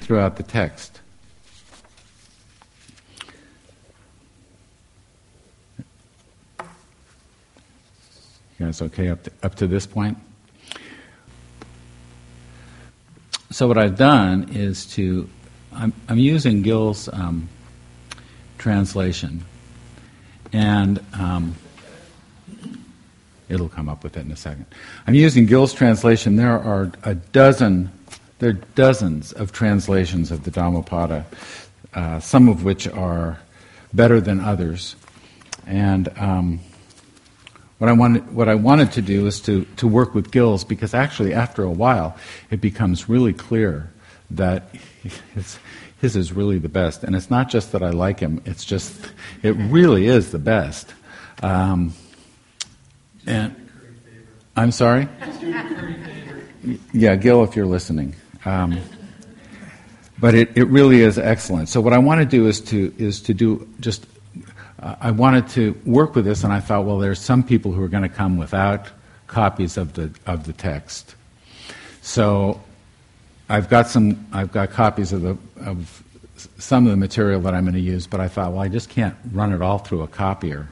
throughout 0.00 0.36
the 0.36 0.42
text. 0.42 1.00
You 8.58 8.66
guys 8.66 8.80
okay 8.80 9.08
up 9.08 9.22
to, 9.24 9.32
up 9.42 9.54
to 9.56 9.66
this 9.66 9.86
point? 9.86 10.16
So 13.50 13.68
what 13.68 13.78
I've 13.78 13.96
done 13.96 14.48
is 14.54 14.86
to 14.94 15.28
I'm, 15.72 15.92
I'm 16.08 16.18
using 16.18 16.62
Gil's 16.62 17.08
um, 17.12 17.48
translation, 18.58 19.44
and 20.52 21.04
um, 21.12 21.54
it'll 23.48 23.68
come 23.68 23.88
up 23.88 24.02
with 24.02 24.16
it 24.16 24.24
in 24.24 24.32
a 24.32 24.36
second. 24.36 24.66
I'm 25.06 25.14
using 25.14 25.46
Gil's 25.46 25.72
translation. 25.72 26.36
There 26.36 26.58
are 26.58 26.90
a 27.02 27.14
dozen, 27.14 27.90
there 28.38 28.50
are 28.50 28.60
dozens 28.74 29.32
of 29.32 29.52
translations 29.52 30.30
of 30.30 30.44
the 30.44 30.50
Dhammapada, 30.50 31.26
uh, 31.94 32.20
some 32.20 32.48
of 32.48 32.64
which 32.64 32.88
are 32.88 33.38
better 33.92 34.20
than 34.20 34.40
others, 34.40 34.96
and 35.66 36.08
um, 36.18 36.60
what 37.78 37.90
I 37.90 37.92
wanted, 37.92 38.34
what 38.34 38.48
I 38.48 38.54
wanted 38.54 38.92
to 38.92 39.02
do 39.02 39.26
is 39.26 39.40
to, 39.42 39.64
to 39.76 39.86
work 39.86 40.14
with 40.14 40.30
Gil's 40.30 40.64
because 40.64 40.94
actually, 40.94 41.34
after 41.34 41.62
a 41.62 41.70
while, 41.70 42.16
it 42.50 42.60
becomes 42.60 43.08
really 43.08 43.34
clear 43.34 43.90
that 44.30 44.74
his, 45.34 45.58
his 46.00 46.16
is 46.16 46.32
really 46.32 46.58
the 46.58 46.70
best. 46.70 47.04
And 47.04 47.14
it's 47.14 47.30
not 47.30 47.50
just 47.50 47.72
that 47.72 47.82
I 47.82 47.90
like 47.90 48.20
him, 48.20 48.40
it's 48.46 48.64
just, 48.64 49.12
it 49.42 49.52
really 49.52 50.06
is 50.06 50.30
the 50.30 50.38
best. 50.38 50.94
Um, 51.42 51.92
and 53.26 53.54
I'm 54.56 54.72
sorry? 54.72 55.08
Yeah, 56.92 57.16
Gil, 57.16 57.44
if 57.44 57.54
you're 57.54 57.66
listening. 57.66 58.14
Um, 58.44 58.80
but 60.18 60.34
it, 60.34 60.56
it 60.56 60.64
really 60.64 61.02
is 61.02 61.18
excellent. 61.18 61.68
So 61.68 61.80
what 61.80 61.92
I 61.92 61.98
want 61.98 62.20
to 62.20 62.26
do 62.26 62.46
is 62.46 62.60
to 62.62 62.92
is 62.96 63.20
to 63.22 63.34
do 63.34 63.68
just 63.80 64.06
I 64.78 65.10
wanted 65.10 65.48
to 65.50 65.78
work 65.84 66.14
with 66.14 66.24
this, 66.24 66.44
and 66.44 66.52
I 66.52 66.60
thought, 66.60 66.84
well, 66.84 66.98
there's 66.98 67.20
some 67.20 67.42
people 67.42 67.72
who 67.72 67.82
are 67.82 67.88
going 67.88 68.02
to 68.02 68.08
come 68.08 68.36
without 68.36 68.88
copies 69.26 69.76
of 69.76 69.94
the 69.94 70.10
of 70.26 70.46
the 70.46 70.52
text. 70.52 71.14
So 72.02 72.60
I've 73.48 73.68
got 73.68 73.88
some 73.88 74.26
I've 74.32 74.52
got 74.52 74.70
copies 74.70 75.12
of 75.12 75.22
the 75.22 75.36
of 75.60 76.02
some 76.58 76.86
of 76.86 76.90
the 76.90 76.96
material 76.96 77.40
that 77.42 77.54
I'm 77.54 77.64
going 77.64 77.74
to 77.74 77.80
use, 77.80 78.06
but 78.06 78.20
I 78.20 78.28
thought, 78.28 78.52
well, 78.52 78.62
I 78.62 78.68
just 78.68 78.90
can't 78.90 79.16
run 79.32 79.52
it 79.52 79.62
all 79.62 79.78
through 79.78 80.02
a 80.02 80.08
copier 80.08 80.68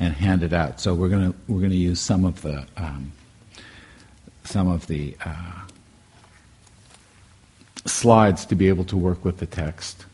and 0.00 0.14
hand 0.14 0.42
it 0.42 0.52
out. 0.52 0.80
So 0.80 0.94
we're 0.94 1.08
going 1.08 1.32
to 1.32 1.38
we're 1.48 1.60
going 1.60 1.70
to 1.70 1.76
use 1.76 2.00
some 2.00 2.24
of 2.24 2.40
the 2.42 2.66
um, 2.76 3.12
some 4.44 4.68
of 4.68 4.86
the 4.86 5.16
uh, 5.24 5.62
slides 7.86 8.46
to 8.46 8.54
be 8.54 8.68
able 8.68 8.84
to 8.84 8.96
work 8.96 9.24
with 9.24 9.38
the 9.38 9.46
text. 9.46 10.06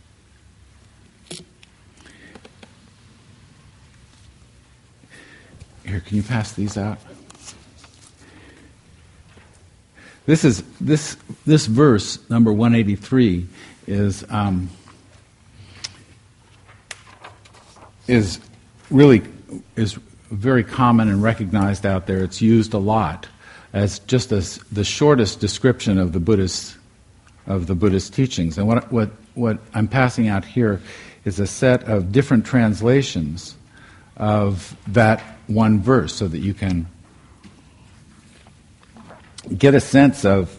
Here, 5.86 6.00
can 6.00 6.16
you 6.16 6.22
pass 6.22 6.52
these 6.52 6.78
out? 6.78 6.98
This 10.26 10.44
is 10.44 10.62
this 10.80 11.18
this 11.44 11.66
verse 11.66 12.18
number 12.30 12.50
183 12.50 13.46
is 13.86 14.24
um, 14.30 14.70
is 18.08 18.40
really 18.90 19.22
is 19.76 19.98
very 20.30 20.64
common 20.64 21.08
and 21.08 21.22
recognized 21.22 21.86
out 21.86 22.06
there. 22.06 22.22
It's 22.22 22.40
used 22.40 22.74
a 22.74 22.78
lot 22.78 23.28
as 23.72 23.98
just 24.00 24.32
as 24.32 24.58
the 24.72 24.84
shortest 24.84 25.40
description 25.40 25.98
of 25.98 26.12
the 26.12 26.20
Buddhist 26.20 26.76
of 27.46 27.66
the 27.66 27.74
Buddhist 27.74 28.14
teachings. 28.14 28.56
And 28.56 28.66
what 28.66 28.90
what 28.92 29.10
what 29.34 29.58
I'm 29.74 29.88
passing 29.88 30.28
out 30.28 30.44
here 30.44 30.80
is 31.24 31.40
a 31.40 31.46
set 31.46 31.84
of 31.84 32.12
different 32.12 32.46
translations 32.46 33.56
of 34.16 34.76
that 34.88 35.20
one 35.46 35.80
verse 35.80 36.14
so 36.14 36.28
that 36.28 36.38
you 36.38 36.54
can 36.54 36.86
get 39.58 39.74
a 39.74 39.80
sense 39.80 40.24
of 40.24 40.56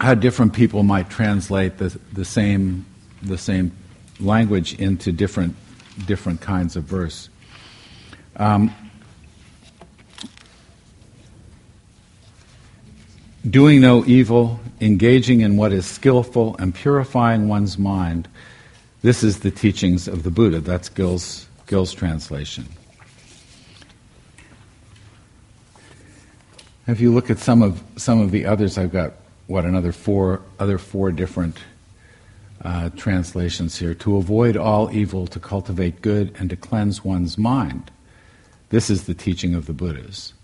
how 0.00 0.14
different 0.14 0.52
people 0.52 0.82
might 0.82 1.10
translate 1.10 1.78
the, 1.78 1.98
the 2.12 2.24
same 2.24 2.86
the 3.22 3.36
same 3.36 3.72
language 4.20 4.74
into 4.78 5.12
different 5.12 5.56
different 6.06 6.40
kinds 6.40 6.76
of 6.76 6.84
verse. 6.84 7.28
Um, 8.38 8.72
doing 13.48 13.80
no 13.80 14.04
evil, 14.06 14.60
engaging 14.80 15.40
in 15.40 15.56
what 15.56 15.72
is 15.72 15.86
skillful, 15.86 16.54
and 16.58 16.72
purifying 16.72 17.48
one's 17.48 17.78
mind. 17.78 18.28
This 19.02 19.24
is 19.24 19.40
the 19.40 19.50
teachings 19.50 20.06
of 20.06 20.22
the 20.22 20.30
Buddha. 20.30 20.60
That's 20.60 20.88
Gil's, 20.88 21.48
Gil's 21.66 21.92
translation. 21.92 22.66
If 26.86 27.00
you 27.00 27.12
look 27.12 27.28
at 27.28 27.38
some 27.38 27.62
of 27.62 27.82
some 27.96 28.20
of 28.20 28.30
the 28.30 28.46
others, 28.46 28.78
I've 28.78 28.92
got 28.92 29.14
what 29.46 29.64
another 29.64 29.92
four 29.92 30.40
other 30.58 30.78
four 30.78 31.12
different 31.12 31.58
uh, 32.62 32.90
translations 32.90 33.78
here. 33.78 33.94
To 33.94 34.16
avoid 34.16 34.56
all 34.56 34.90
evil, 34.90 35.26
to 35.26 35.40
cultivate 35.40 36.00
good, 36.00 36.34
and 36.38 36.48
to 36.50 36.56
cleanse 36.56 37.04
one's 37.04 37.36
mind. 37.36 37.90
This 38.70 38.90
is 38.90 39.04
the 39.04 39.14
teaching 39.14 39.54
of 39.54 39.66
the 39.66 39.72
Buddhas. 39.72 40.34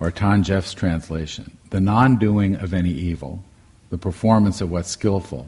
Or 0.00 0.10
Than 0.10 0.42
Geoff's 0.42 0.74
translation: 0.74 1.56
the 1.70 1.80
non-doing 1.80 2.56
of 2.56 2.74
any 2.74 2.90
evil, 2.90 3.42
the 3.90 3.98
performance 3.98 4.60
of 4.60 4.70
what's 4.70 4.90
skillful, 4.90 5.46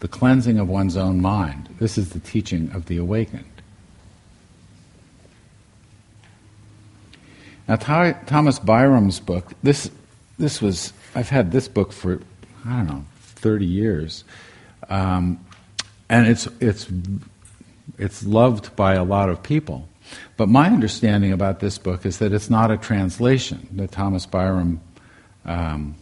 the 0.00 0.08
cleansing 0.08 0.58
of 0.58 0.68
one's 0.68 0.96
own 0.96 1.20
mind. 1.20 1.68
This 1.78 1.96
is 1.96 2.10
the 2.10 2.20
teaching 2.20 2.70
of 2.72 2.86
the 2.86 2.98
awakened. 2.98 3.44
Now, 7.68 7.76
Thomas 7.76 8.58
Byrom's 8.60 9.18
book, 9.18 9.52
this, 9.62 9.90
this 10.38 10.62
was, 10.62 10.92
I've 11.16 11.28
had 11.28 11.50
this 11.50 11.66
book 11.66 11.92
for, 11.92 12.20
I 12.64 12.76
don't 12.76 12.86
know, 12.86 13.04
30 13.20 13.66
years. 13.66 14.24
Um, 14.88 15.44
and 16.08 16.28
it's, 16.28 16.46
it's, 16.60 16.86
it's 17.98 18.24
loved 18.24 18.76
by 18.76 18.94
a 18.94 19.02
lot 19.02 19.28
of 19.28 19.42
people. 19.42 19.88
But 20.36 20.48
my 20.48 20.68
understanding 20.68 21.32
about 21.32 21.60
this 21.60 21.78
book 21.78 22.04
is 22.06 22.18
that 22.18 22.32
it's 22.32 22.50
not 22.50 22.70
a 22.70 22.76
translation, 22.76 23.68
that 23.72 23.92
Thomas 23.92 24.26
Byrom 24.26 24.78
um, 25.44 25.94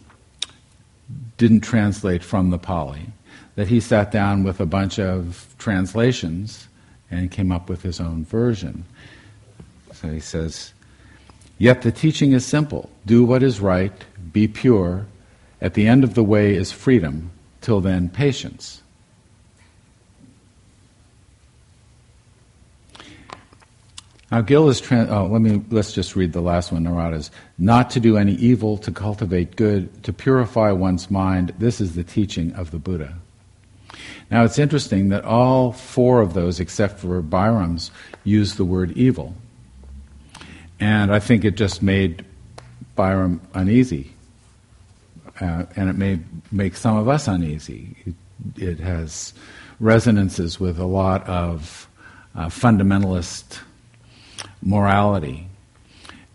didn't 1.37 1.61
translate 1.61 2.23
from 2.23 2.49
the 2.49 2.57
Pali, 2.57 3.07
that 3.55 3.67
he 3.67 3.79
sat 3.79 4.11
down 4.11 4.43
with 4.43 4.59
a 4.59 4.65
bunch 4.65 4.99
of 4.99 5.53
translations 5.57 6.67
and 7.09 7.31
came 7.31 7.51
up 7.51 7.69
with 7.69 7.81
his 7.81 7.99
own 7.99 8.25
version. 8.25 8.85
So 9.93 10.09
he 10.09 10.19
says, 10.19 10.73
Yet 11.57 11.83
the 11.83 11.91
teaching 11.91 12.33
is 12.33 12.45
simple 12.45 12.89
do 13.05 13.23
what 13.23 13.43
is 13.43 13.61
right, 13.61 13.93
be 14.31 14.47
pure. 14.47 15.05
At 15.61 15.73
the 15.73 15.87
end 15.87 16.03
of 16.03 16.15
the 16.15 16.23
way 16.23 16.53
is 16.53 16.71
freedom, 16.71 17.31
till 17.61 17.79
then, 17.79 18.09
patience. 18.09 18.81
Now, 24.31 24.41
Gil 24.41 24.69
is. 24.69 24.81
Trans- 24.81 25.09
oh, 25.09 25.27
let 25.27 25.41
me. 25.41 25.63
Let's 25.69 25.93
just 25.93 26.15
read 26.15 26.33
the 26.33 26.41
last 26.41 26.71
one. 26.71 26.83
Narada's 26.83 27.29
not 27.57 27.89
to 27.91 27.99
do 27.99 28.17
any 28.17 28.33
evil, 28.33 28.77
to 28.79 28.91
cultivate 28.91 29.55
good, 29.55 30.03
to 30.03 30.11
purify 30.11 30.71
one's 30.71 31.11
mind. 31.11 31.53
This 31.59 31.79
is 31.79 31.95
the 31.95 32.03
teaching 32.03 32.51
of 32.53 32.71
the 32.71 32.79
Buddha. 32.79 33.15
Now, 34.31 34.43
it's 34.43 34.57
interesting 34.57 35.09
that 35.09 35.23
all 35.23 35.71
four 35.71 36.21
of 36.21 36.33
those, 36.33 36.59
except 36.59 36.99
for 36.99 37.21
Byrom's, 37.21 37.91
use 38.23 38.55
the 38.55 38.65
word 38.65 38.91
evil. 38.93 39.35
And 40.79 41.13
I 41.13 41.19
think 41.19 41.45
it 41.45 41.55
just 41.55 41.83
made 41.83 42.25
Byram 42.95 43.39
uneasy. 43.53 44.11
Uh, 45.39 45.65
and 45.75 45.89
it 45.89 45.95
may 45.95 46.19
make 46.51 46.75
some 46.75 46.97
of 46.97 47.07
us 47.07 47.27
uneasy. 47.27 47.95
It, 48.05 48.15
it 48.61 48.79
has 48.79 49.33
resonances 49.79 50.59
with 50.59 50.79
a 50.79 50.85
lot 50.85 51.25
of 51.27 51.87
uh, 52.33 52.47
fundamentalist 52.47 53.59
morality. 54.65 55.47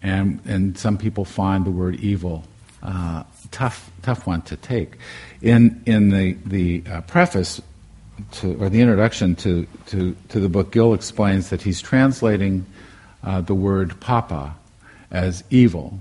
And, 0.03 0.40
and 0.47 0.79
some 0.79 0.97
people 0.97 1.27
find 1.27 1.66
the 1.66 1.71
word 1.71 1.97
evil 1.97 2.45
uh, 2.83 3.25
tough, 3.51 3.90
tough 4.03 4.27
one 4.27 4.43
to 4.43 4.57
take. 4.57 4.97
In, 5.43 5.83
in 5.87 6.11
the, 6.11 6.37
the 6.47 6.83
uh, 6.90 7.01
preface 7.03 7.61
to, 8.33 8.62
or 8.62 8.69
the 8.69 8.81
introduction 8.81 9.35
to, 9.37 9.66
to, 9.87 10.16
to 10.31 10.40
the 10.40 10.49
book, 10.49 10.73
Gil 10.73 10.95
explains 10.95 11.51
that 11.51 11.62
he's 11.62 11.81
translating 11.81 12.64
uh, 13.23 13.40
the 13.43 13.55
word 13.55 13.99
papa 14.01 14.55
as 15.11 15.45
evil. 15.51 16.01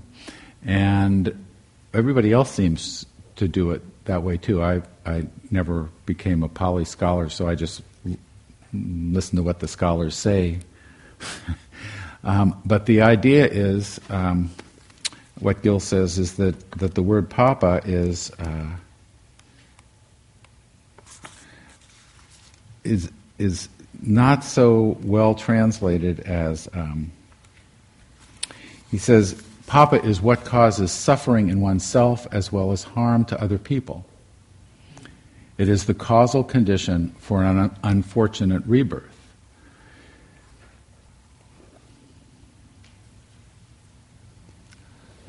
And 0.64 1.44
everybody 1.92 2.32
else 2.32 2.50
seems 2.50 3.04
to 3.36 3.48
do 3.48 3.70
it 3.72 3.82
that 4.04 4.22
way 4.22 4.36
too. 4.36 4.62
I, 4.62 4.82
I 5.04 5.26
never 5.50 5.88
became 6.06 6.42
a 6.42 6.48
Pali 6.48 6.84
scholar, 6.84 7.28
so 7.28 7.48
I 7.48 7.54
just 7.54 7.82
listen 8.72 9.36
to 9.36 9.42
what 9.42 9.60
the 9.60 9.68
scholars 9.68 10.14
say. 10.14 10.60
um, 12.24 12.60
but 12.64 12.86
the 12.86 13.02
idea 13.02 13.46
is 13.46 14.00
um, 14.10 14.50
what 15.38 15.62
Gil 15.62 15.80
says 15.80 16.18
is 16.18 16.34
that, 16.34 16.70
that 16.72 16.94
the 16.94 17.02
word 17.02 17.28
papa 17.30 17.80
is. 17.84 18.30
Uh, 18.38 18.66
is 22.82 23.10
is 23.38 23.68
not 24.02 24.42
so 24.42 24.98
well 25.02 25.34
translated 25.34 26.20
as 26.20 26.68
um, 26.72 27.12
He 28.90 28.98
says, 28.98 29.40
Papa 29.66 30.02
is 30.04 30.20
what 30.20 30.44
causes 30.44 30.90
suffering 30.90 31.48
in 31.48 31.60
oneself 31.60 32.26
as 32.32 32.50
well 32.50 32.72
as 32.72 32.82
harm 32.82 33.24
to 33.26 33.40
other 33.40 33.58
people. 33.58 34.04
It 35.58 35.68
is 35.68 35.84
the 35.84 35.94
causal 35.94 36.42
condition 36.42 37.14
for 37.18 37.44
an 37.44 37.70
unfortunate 37.84 38.64
rebirth. 38.66 39.09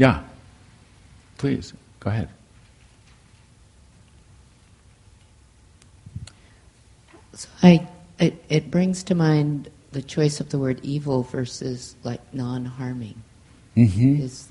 Yeah, 0.01 0.23
please, 1.37 1.73
go 1.99 2.09
ahead. 2.09 2.27
So 7.33 7.47
I, 7.61 7.87
it, 8.17 8.43
it 8.49 8.71
brings 8.71 9.03
to 9.03 9.13
mind 9.13 9.69
the 9.91 10.01
choice 10.01 10.39
of 10.39 10.49
the 10.49 10.57
word 10.57 10.79
evil 10.81 11.21
versus 11.21 11.95
like 12.03 12.19
non-harming. 12.33 13.21
Mm-hmm. 13.77 14.23
Is 14.23 14.47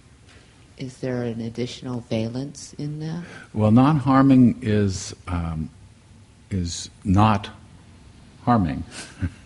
is 0.78 0.98
there 0.98 1.24
an 1.24 1.40
additional 1.40 2.02
valence 2.02 2.72
in 2.78 3.00
that? 3.00 3.24
Well, 3.52 3.72
non-harming 3.72 4.60
is 4.62 5.16
um, 5.26 5.68
is 6.52 6.90
not 7.02 7.50
harming. 8.44 8.84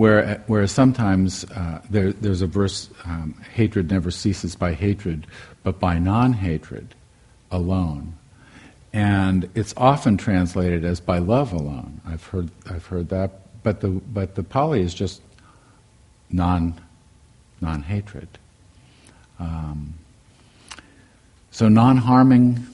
Where, 0.00 0.42
whereas 0.46 0.72
sometimes 0.72 1.44
uh, 1.44 1.82
there, 1.90 2.14
there's 2.14 2.40
a 2.40 2.46
verse, 2.46 2.88
um, 3.04 3.34
hatred 3.52 3.90
never 3.90 4.10
ceases 4.10 4.56
by 4.56 4.72
hatred, 4.72 5.26
but 5.62 5.78
by 5.78 5.98
non-hatred 5.98 6.94
alone. 7.50 8.16
And 8.94 9.50
it's 9.54 9.74
often 9.76 10.16
translated 10.16 10.86
as 10.86 11.00
by 11.00 11.18
love 11.18 11.52
alone. 11.52 12.00
I've 12.06 12.24
heard, 12.24 12.50
I've 12.64 12.86
heard 12.86 13.10
that. 13.10 13.62
But 13.62 13.82
the, 13.82 13.88
but 13.88 14.36
the 14.36 14.42
Pali 14.42 14.80
is 14.80 14.94
just 14.94 15.20
non, 16.30 16.80
non-hatred. 17.60 18.38
Um, 19.38 19.92
so 21.50 21.68
non-harming, 21.68 22.66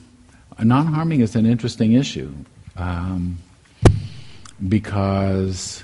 non-harming 0.63 1.23
is 1.23 1.35
an 1.35 1.45
interesting 1.45 1.95
issue 1.95 2.33
um, 2.77 3.39
because 4.69 5.83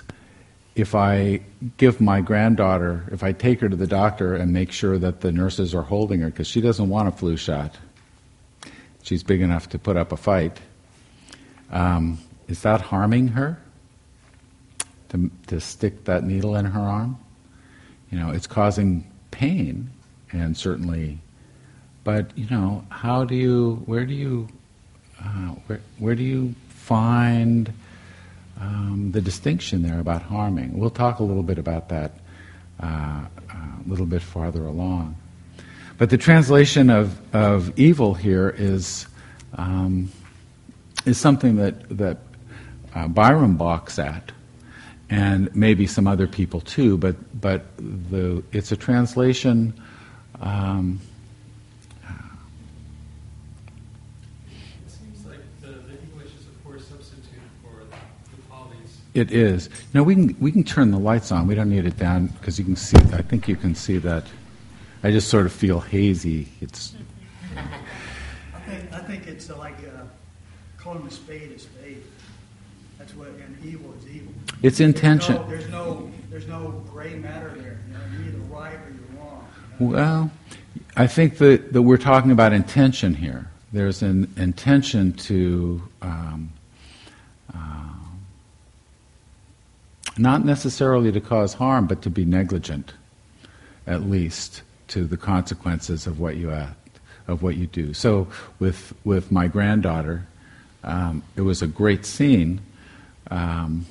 if 0.75 0.95
I 0.95 1.41
give 1.77 2.01
my 2.01 2.21
granddaughter, 2.21 3.05
if 3.13 3.23
I 3.23 3.33
take 3.33 3.61
her 3.61 3.69
to 3.69 3.77
the 3.77 3.87
doctor 3.87 4.35
and 4.35 4.53
make 4.53 4.73
sure 4.73 4.99
that 4.99 5.21
the 5.21 5.31
nurses 5.31 5.75
are 5.75 5.83
holding 5.83 6.21
her 6.21 6.27
because 6.27 6.47
she 6.47 6.61
doesn't 6.61 6.89
want 6.89 7.09
a 7.09 7.13
flu 7.13 7.37
shot, 7.37 7.77
she's 9.03 9.23
big 9.23 9.43
enough 9.43 9.69
to 9.71 9.79
put 9.79 9.97
up 9.97 10.13
a 10.13 10.17
fight. 10.17 10.61
Um, 11.71 12.19
is 12.49 12.63
that 12.63 12.81
harming 12.81 13.29
her? 13.29 13.61
To, 15.11 15.31
to 15.49 15.61
stick 15.61 16.05
that 16.05 16.25
needle 16.25 16.57
in 16.57 16.65
her 16.65 16.81
arm? 16.81 17.19
You 18.11 18.19
know, 18.19 18.31
it's 18.31 18.47
causing 18.47 19.07
pain 19.31 19.91
and 20.33 20.57
certainly, 20.57 21.19
but 22.05 22.37
you 22.37 22.47
know, 22.51 22.85
how 22.89 23.25
do 23.25 23.35
you, 23.35 23.83
where 23.85 24.07
do 24.07 24.15
you, 24.15 24.49
uh, 25.23 25.51
where, 25.67 25.81
where 25.99 26.15
do 26.15 26.23
you 26.23 26.55
find 26.69 27.73
um, 28.63 29.11
the 29.11 29.21
distinction 29.21 29.83
there 29.83 29.99
about 29.99 30.23
harming. 30.23 30.79
We'll 30.79 30.91
talk 30.91 31.19
a 31.19 31.25
little 31.25 31.43
bit 31.43 31.59
about 31.59 31.89
that 31.89 32.13
uh, 32.81 32.87
uh, 32.87 33.27
a 33.55 33.89
little 33.89 34.07
bit 34.07 34.23
farther 34.23 34.65
along. 34.65 35.17
But 35.99 36.11
the 36.11 36.17
translation 36.17 36.89
of, 36.89 37.19
of 37.35 37.77
evil 37.79 38.15
here 38.15 38.55
is, 38.57 39.07
um, 39.57 40.11
is 41.05 41.19
something 41.19 41.57
that, 41.57 41.89
that 41.99 42.19
uh, 42.95 43.09
Byrom 43.09 43.59
balks 43.59 43.99
at, 43.99 44.33
and 45.11 45.55
maybe 45.55 45.87
some 45.87 46.07
other 46.07 46.27
people 46.27 46.61
too, 46.61 46.97
but, 46.97 47.17
but 47.41 47.67
the, 47.79 48.43
it's 48.53 48.73
a 48.73 48.77
translation. 48.77 49.75
Um, 50.41 51.01
It 59.15 59.31
is. 59.31 59.69
No, 59.93 60.03
we 60.03 60.15
can 60.15 60.37
we 60.41 60.51
can 60.51 60.65
turn 60.65 60.91
the 60.91 60.99
lights 60.99 61.33
on. 61.33 61.47
We 61.47 61.55
don't 61.55 61.69
need 61.69 61.85
it 61.85 61.99
down 61.99 62.29
because 62.29 62.59
you 62.59 62.65
can 62.65 62.77
see. 62.77 62.97
I 63.13 63.21
think 63.21 63.47
you 63.47 63.57
can 63.57 63.75
see 63.75 63.99
that. 63.99 64.25
I 65.03 65.11
just 65.11 65.29
sort 65.29 65.45
of 65.45 65.53
feel 65.53 65.81
hazy. 65.81 66.49
It's. 66.63 66.95
I 67.57 68.61
think 68.61 68.93
I 68.93 69.01
think 69.01 69.27
it's 69.27 69.51
like 69.51 69.75
uh, 69.81 70.05
calling 70.79 71.07
a 71.07 71.11
spade 71.11 71.53
a 71.53 71.59
spade. 71.59 72.03
That's 72.99 73.15
what 73.15 73.29
and 73.29 73.59
evil 73.63 73.93
is 73.99 74.09
evil. 74.09 74.33
It's 74.63 74.81
intention. 74.81 75.35
There's 75.47 75.69
no 75.69 76.11
there's 76.31 76.47
no, 76.47 76.47
there's 76.49 76.49
no 76.49 76.83
gray 76.91 77.15
matter 77.15 77.51
there. 77.51 77.81
You 77.89 77.93
know, 77.93 78.01
you're 78.13 78.29
either 78.29 78.39
right 78.51 78.75
or 78.77 78.95
you're 78.95 79.21
wrong. 79.21 79.47
You 79.79 79.87
know? 79.89 79.93
Well, 79.93 80.31
I 80.97 81.07
think 81.07 81.37
that 81.37 81.75
that 81.75 81.83
we're 81.83 81.99
talking 81.99 82.31
about 82.31 82.55
intention 82.55 83.15
here. 83.15 83.51
There's 83.75 84.03
an 84.03 84.33
intention 84.39 85.13
to. 85.15 85.83
Um, 86.01 86.53
not 90.19 90.45
necessarily 90.45 91.11
to 91.13 91.21
cause 91.21 91.55
harm, 91.55 91.87
but 91.87 92.03
to 92.03 92.11
be 92.11 92.25
negligent, 92.25 92.93
at 93.87 94.03
least 94.03 94.63
to 94.89 95.05
the 95.07 95.17
consequences 95.17 96.07
of 96.07 96.21
what 96.21 96.37
you 96.37 96.51
act, 96.51 97.01
of 97.27 97.43
what 97.43 97.57
you 97.57 97.67
do. 97.67 97.95
So 97.95 98.29
with 98.59 98.95
with 99.05 99.33
my 99.33 99.47
granddaughter, 99.49 100.27
um, 100.85 101.23
it 101.37 101.43
was 101.43 101.63
a 101.63 101.67
great 101.67 102.05
scene, 102.05 102.61
um, 103.31 103.87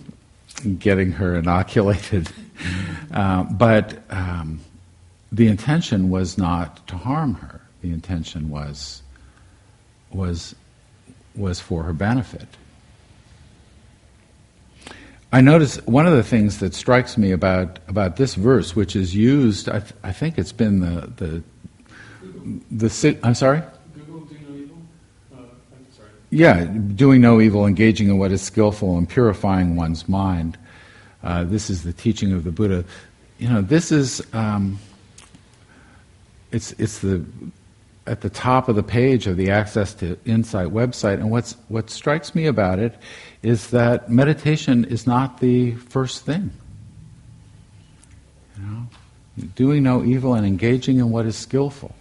getting 0.77 1.11
her 1.13 1.35
inoculated, 1.35 2.29
uh, 3.13 3.43
but 3.43 3.99
um, 4.09 4.59
the 5.31 5.47
intention 5.47 6.09
was 6.09 6.37
not 6.37 6.85
to 6.87 6.97
harm 6.97 7.35
her. 7.35 7.61
The 7.81 7.91
intention 7.91 8.49
was 8.49 9.01
was 10.11 10.55
was 11.35 11.59
for 11.59 11.83
her 11.83 11.93
benefit. 11.93 12.47
I 15.33 15.39
notice 15.39 15.77
one 15.85 16.05
of 16.05 16.13
the 16.13 16.23
things 16.23 16.59
that 16.59 16.73
strikes 16.73 17.17
me 17.17 17.31
about, 17.31 17.79
about 17.87 18.17
this 18.17 18.35
verse, 18.35 18.75
which 18.75 18.97
is 18.97 19.15
used, 19.15 19.69
I, 19.69 19.79
th- 19.79 19.93
I 20.03 20.11
think 20.11 20.37
it's 20.37 20.51
been 20.51 20.81
the 20.81 21.07
the 21.15 21.43
the 22.69 23.17
I'm 23.23 23.35
sorry. 23.35 23.61
Google 23.95 24.21
do 24.21 24.35
no 24.35 24.55
evil. 24.55 24.77
Uh, 25.33 25.37
I'm 25.37 25.87
sorry. 25.95 26.09
Yeah, 26.31 26.65
doing 26.65 27.21
no 27.21 27.39
evil, 27.39 27.65
engaging 27.65 28.09
in 28.09 28.17
what 28.17 28.31
is 28.31 28.41
skillful, 28.41 28.97
and 28.97 29.07
purifying 29.07 29.77
one's 29.77 30.09
mind. 30.09 30.57
Uh, 31.23 31.45
this 31.45 31.69
is 31.69 31.83
the 31.83 31.93
teaching 31.93 32.33
of 32.33 32.43
the 32.43 32.51
Buddha. 32.51 32.83
You 33.37 33.47
know, 33.47 33.61
this 33.61 33.91
is 33.91 34.21
um, 34.33 34.79
it's 36.51 36.73
it's 36.73 36.99
the 36.99 37.23
at 38.07 38.21
the 38.21 38.29
top 38.29 38.67
of 38.67 38.75
the 38.75 38.83
page 38.83 39.27
of 39.27 39.37
the 39.37 39.51
Access 39.51 39.93
to 39.95 40.17
Insight 40.25 40.69
website, 40.69 41.15
and 41.15 41.29
what's 41.29 41.53
what 41.67 41.89
strikes 41.89 42.33
me 42.33 42.45
about 42.47 42.79
it 42.79 42.95
is 43.43 43.69
that 43.69 44.09
meditation 44.09 44.85
is 44.85 45.05
not 45.05 45.39
the 45.39 45.75
first 45.75 46.25
thing. 46.25 46.51
You 48.57 48.63
know, 48.63 48.87
doing 49.55 49.83
no 49.83 50.03
evil 50.03 50.33
and 50.33 50.45
engaging 50.45 50.97
in 50.97 51.11
what 51.11 51.25
is 51.25 51.35
skillful. 51.35 51.95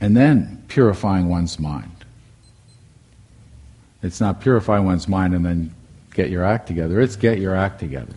And 0.00 0.16
then 0.16 0.62
purifying 0.68 1.28
one's 1.28 1.58
mind. 1.58 1.90
It's 4.02 4.20
not 4.20 4.40
purify 4.40 4.78
one's 4.78 5.08
mind 5.08 5.34
and 5.34 5.44
then 5.44 5.74
get 6.14 6.30
your 6.30 6.44
act 6.44 6.66
together, 6.66 7.00
it's 7.00 7.16
get 7.16 7.38
your 7.38 7.54
act 7.54 7.80
together. 7.80 8.14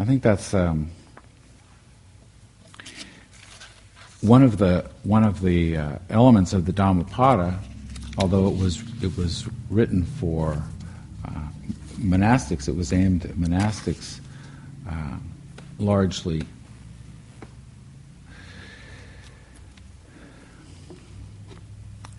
I 0.00 0.04
think 0.04 0.22
that's 0.22 0.54
um, 0.54 0.90
one 4.20 4.42
of 4.42 4.58
the 4.58 4.84
one 5.04 5.24
of 5.24 5.40
the 5.40 5.76
uh, 5.76 5.98
elements 6.10 6.52
of 6.52 6.66
the 6.66 6.72
Dhammapada, 6.72 7.58
although 8.18 8.48
it 8.48 8.56
was 8.56 8.82
it 9.02 9.16
was 9.16 9.46
written 9.70 10.04
for 10.04 10.60
uh, 11.24 11.48
monastics, 11.98 12.68
it 12.68 12.74
was 12.74 12.92
aimed 12.92 13.24
at 13.24 13.32
monastics 13.32 14.20
uh, 14.88 15.16
largely. 15.78 16.42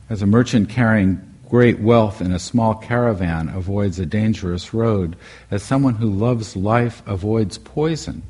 As 0.09 0.21
a 0.21 0.25
merchant 0.25 0.69
carrying 0.69 1.21
great 1.49 1.79
wealth 1.79 2.21
in 2.21 2.31
a 2.31 2.39
small 2.39 2.75
caravan 2.75 3.49
avoids 3.49 3.99
a 3.99 4.05
dangerous 4.05 4.73
road, 4.73 5.15
as 5.51 5.61
someone 5.61 5.95
who 5.95 6.09
loves 6.09 6.55
life 6.55 7.03
avoids 7.05 7.57
poison, 7.57 8.23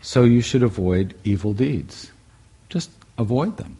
so 0.00 0.24
you 0.24 0.40
should 0.40 0.62
avoid 0.62 1.14
evil 1.22 1.52
deeds. 1.52 2.10
Just 2.68 2.90
avoid 3.18 3.56
them. 3.56 3.76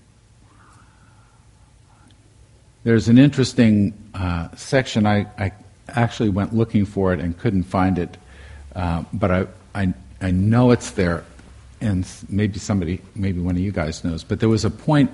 There's 2.84 3.09
an 3.09 3.18
interesting 3.18 3.93
uh, 4.14 4.49
section. 4.57 5.07
I, 5.07 5.26
I, 5.39 5.53
actually 5.89 6.28
went 6.28 6.53
looking 6.53 6.84
for 6.84 7.12
it 7.12 7.20
and 7.20 7.39
couldn't 7.39 7.62
find 7.62 7.99
it, 7.99 8.16
uh, 8.74 9.05
but 9.12 9.30
I, 9.30 9.47
I, 9.74 9.95
I 10.20 10.30
know 10.32 10.72
it's 10.72 10.91
there. 10.93 11.24
and 11.80 12.07
maybe 12.28 12.59
somebody, 12.59 13.01
maybe 13.14 13.41
one 13.41 13.55
of 13.55 13.61
you 13.61 13.70
guys 13.70 14.03
knows, 14.03 14.24
but 14.24 14.41
there 14.41 14.49
was 14.49 14.64
a 14.64 14.70
point 14.70 15.11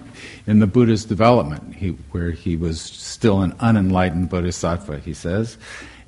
in 0.46 0.60
the 0.60 0.66
Buddha's 0.66 1.04
development 1.04 1.74
he, 1.74 1.88
where 2.12 2.30
he 2.30 2.56
was 2.56 2.80
still 2.80 3.42
an 3.42 3.52
unenlightened 3.60 4.30
bodhisattva, 4.30 5.00
he 5.00 5.12
says, 5.12 5.58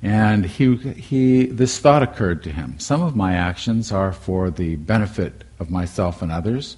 and 0.01 0.45
he, 0.45 0.75
he, 0.77 1.45
this 1.45 1.79
thought 1.79 2.03
occurred 2.03 2.43
to 2.43 2.51
him. 2.51 2.79
Some 2.79 3.01
of 3.01 3.15
my 3.15 3.33
actions 3.33 3.91
are 3.91 4.11
for 4.11 4.49
the 4.49 4.75
benefit 4.77 5.43
of 5.59 5.69
myself 5.69 6.21
and 6.21 6.31
others, 6.31 6.77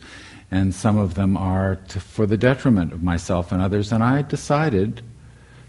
and 0.49 0.73
some 0.73 0.97
of 0.97 1.15
them 1.15 1.35
are 1.35 1.75
to, 1.89 1.99
for 1.99 2.25
the 2.25 2.37
detriment 2.37 2.93
of 2.93 3.03
myself 3.03 3.51
and 3.51 3.61
others, 3.61 3.91
and 3.91 4.03
I 4.03 4.21
decided 4.21 5.01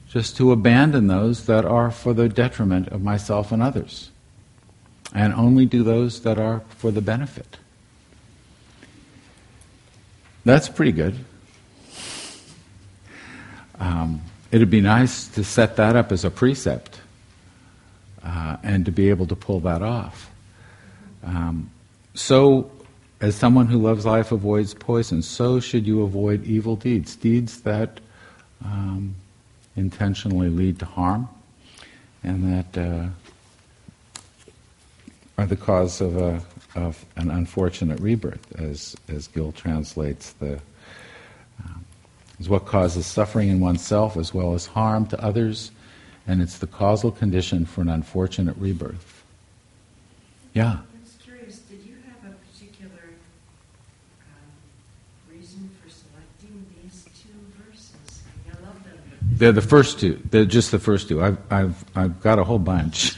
just 0.08 0.36
to 0.36 0.52
abandon 0.52 1.06
those 1.06 1.46
that 1.46 1.64
are 1.64 1.90
for 1.90 2.14
the 2.14 2.28
detriment 2.28 2.88
of 2.88 3.02
myself 3.02 3.52
and 3.52 3.62
others, 3.62 4.10
and 5.14 5.34
only 5.34 5.66
do 5.66 5.82
those 5.82 6.22
that 6.22 6.38
are 6.38 6.62
for 6.70 6.90
the 6.90 7.02
benefit. 7.02 7.58
That's 10.44 10.68
pretty 10.68 10.92
good. 10.92 11.14
Um, 13.80 14.22
it'd 14.50 14.70
be 14.70 14.80
nice 14.80 15.28
to 15.28 15.44
set 15.44 15.76
that 15.76 15.94
up 15.94 16.10
as 16.10 16.24
a 16.24 16.30
precept 16.30 17.00
uh, 18.24 18.56
and 18.62 18.84
to 18.86 18.92
be 18.92 19.10
able 19.10 19.26
to 19.26 19.36
pull 19.36 19.60
that 19.60 19.82
off. 19.82 20.30
Um, 21.22 21.70
so, 22.14 22.70
as 23.20 23.34
someone 23.34 23.66
who 23.66 23.78
loves 23.78 24.06
life 24.06 24.32
avoids 24.32 24.74
poison, 24.74 25.22
so 25.22 25.60
should 25.60 25.86
you 25.86 26.02
avoid 26.02 26.44
evil 26.44 26.76
deeds, 26.76 27.16
deeds 27.16 27.62
that 27.62 28.00
um, 28.64 29.14
intentionally 29.76 30.48
lead 30.48 30.78
to 30.78 30.84
harm 30.84 31.28
and 32.22 32.52
that 32.52 32.78
uh, 32.78 33.08
are 35.36 35.46
the 35.46 35.56
cause 35.56 36.00
of, 36.00 36.16
a, 36.16 36.42
of 36.74 37.04
an 37.16 37.30
unfortunate 37.30 38.00
rebirth, 38.00 38.52
as, 38.60 38.96
as 39.08 39.28
Gil 39.28 39.52
translates 39.52 40.32
the. 40.34 40.60
Um, 41.64 41.84
is 42.38 42.48
what 42.48 42.66
causes 42.66 43.06
suffering 43.06 43.48
in 43.48 43.58
oneself 43.60 44.16
as 44.16 44.32
well 44.32 44.54
as 44.54 44.66
harm 44.66 45.06
to 45.06 45.20
others, 45.22 45.72
and 46.26 46.40
it's 46.40 46.58
the 46.58 46.66
causal 46.66 47.10
condition 47.10 47.66
for 47.66 47.80
an 47.80 47.88
unfortunate 47.88 48.56
rebirth. 48.58 49.24
Yeah. 50.54 50.78
I 50.78 51.00
was 51.02 51.16
curious, 51.22 51.58
did 51.58 51.80
you 51.84 51.96
have 52.06 52.32
a 52.32 52.36
particular 52.52 53.10
um, 54.22 55.34
reason 55.34 55.70
for 55.82 55.90
selecting 55.90 56.64
these 56.82 57.06
two 57.20 57.34
verses? 57.64 58.22
I 58.46 58.64
love 58.64 58.82
them. 58.84 58.98
but 59.10 59.27
They're 59.38 59.52
the 59.52 59.62
first 59.62 60.00
two. 60.00 60.20
They're 60.30 60.44
just 60.44 60.70
the 60.70 60.78
first 60.78 61.08
two. 61.08 61.22
I've, 61.22 61.38
I've, 61.50 61.84
I've 61.94 62.20
got 62.20 62.38
a 62.38 62.44
whole 62.44 62.58
bunch. 62.58 63.16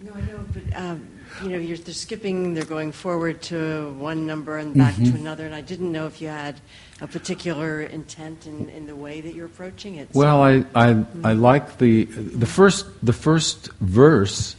No, 0.00 0.12
I 0.14 0.20
know, 0.20 0.44
but 0.52 0.76
um, 0.76 1.08
you 1.42 1.48
know, 1.48 1.58
you're, 1.58 1.78
they're 1.78 1.94
skipping. 1.94 2.54
They're 2.54 2.64
going 2.64 2.92
forward 2.92 3.40
to 3.42 3.90
one 3.98 4.26
number 4.26 4.58
and 4.58 4.74
back 4.74 4.94
Mm-hmm. 4.94 5.12
to 5.12 5.18
another, 5.18 5.46
and 5.46 5.54
I 5.54 5.62
didn't 5.62 5.90
know 5.90 6.06
if 6.06 6.20
you 6.20 6.28
had 6.28 6.60
a 7.00 7.06
particular 7.06 7.82
intent 7.82 8.46
in, 8.46 8.68
in 8.68 8.86
the 8.86 8.94
way 8.94 9.20
that 9.20 9.34
you're 9.34 9.46
approaching 9.46 9.96
it. 9.96 10.08
Well, 10.12 10.42
I, 10.42 10.64
I, 10.74 11.04
I 11.24 11.32
like 11.32 11.78
the 11.78 12.04
the 12.04 12.46
first 12.46 12.86
the 13.04 13.12
first 13.12 13.72
verse 13.80 14.54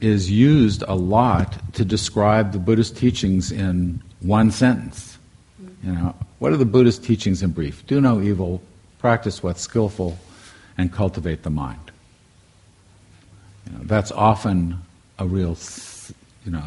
is 0.00 0.30
used 0.30 0.82
a 0.88 0.94
lot 0.94 1.74
to 1.74 1.84
describe 1.84 2.52
the 2.52 2.58
Buddhist 2.58 2.96
teachings 2.96 3.52
in 3.52 4.02
one 4.20 4.50
sentence. 4.50 5.18
You 5.84 5.92
know, 5.92 6.14
what 6.38 6.52
are 6.52 6.56
the 6.56 6.64
Buddhist 6.66 7.04
teachings 7.04 7.42
in 7.42 7.50
brief? 7.52 7.86
Do 7.86 8.00
no 8.00 8.20
evil, 8.20 8.60
practice 9.06 9.40
what's 9.40 9.60
skillful, 9.60 10.18
and 10.76 10.92
cultivate 10.92 11.44
the 11.44 11.50
mind. 11.66 11.92
You 13.64 13.72
know, 13.72 13.84
that's 13.84 14.10
often 14.10 14.82
a 15.20 15.24
real, 15.24 15.56
you 16.44 16.50
know, 16.50 16.64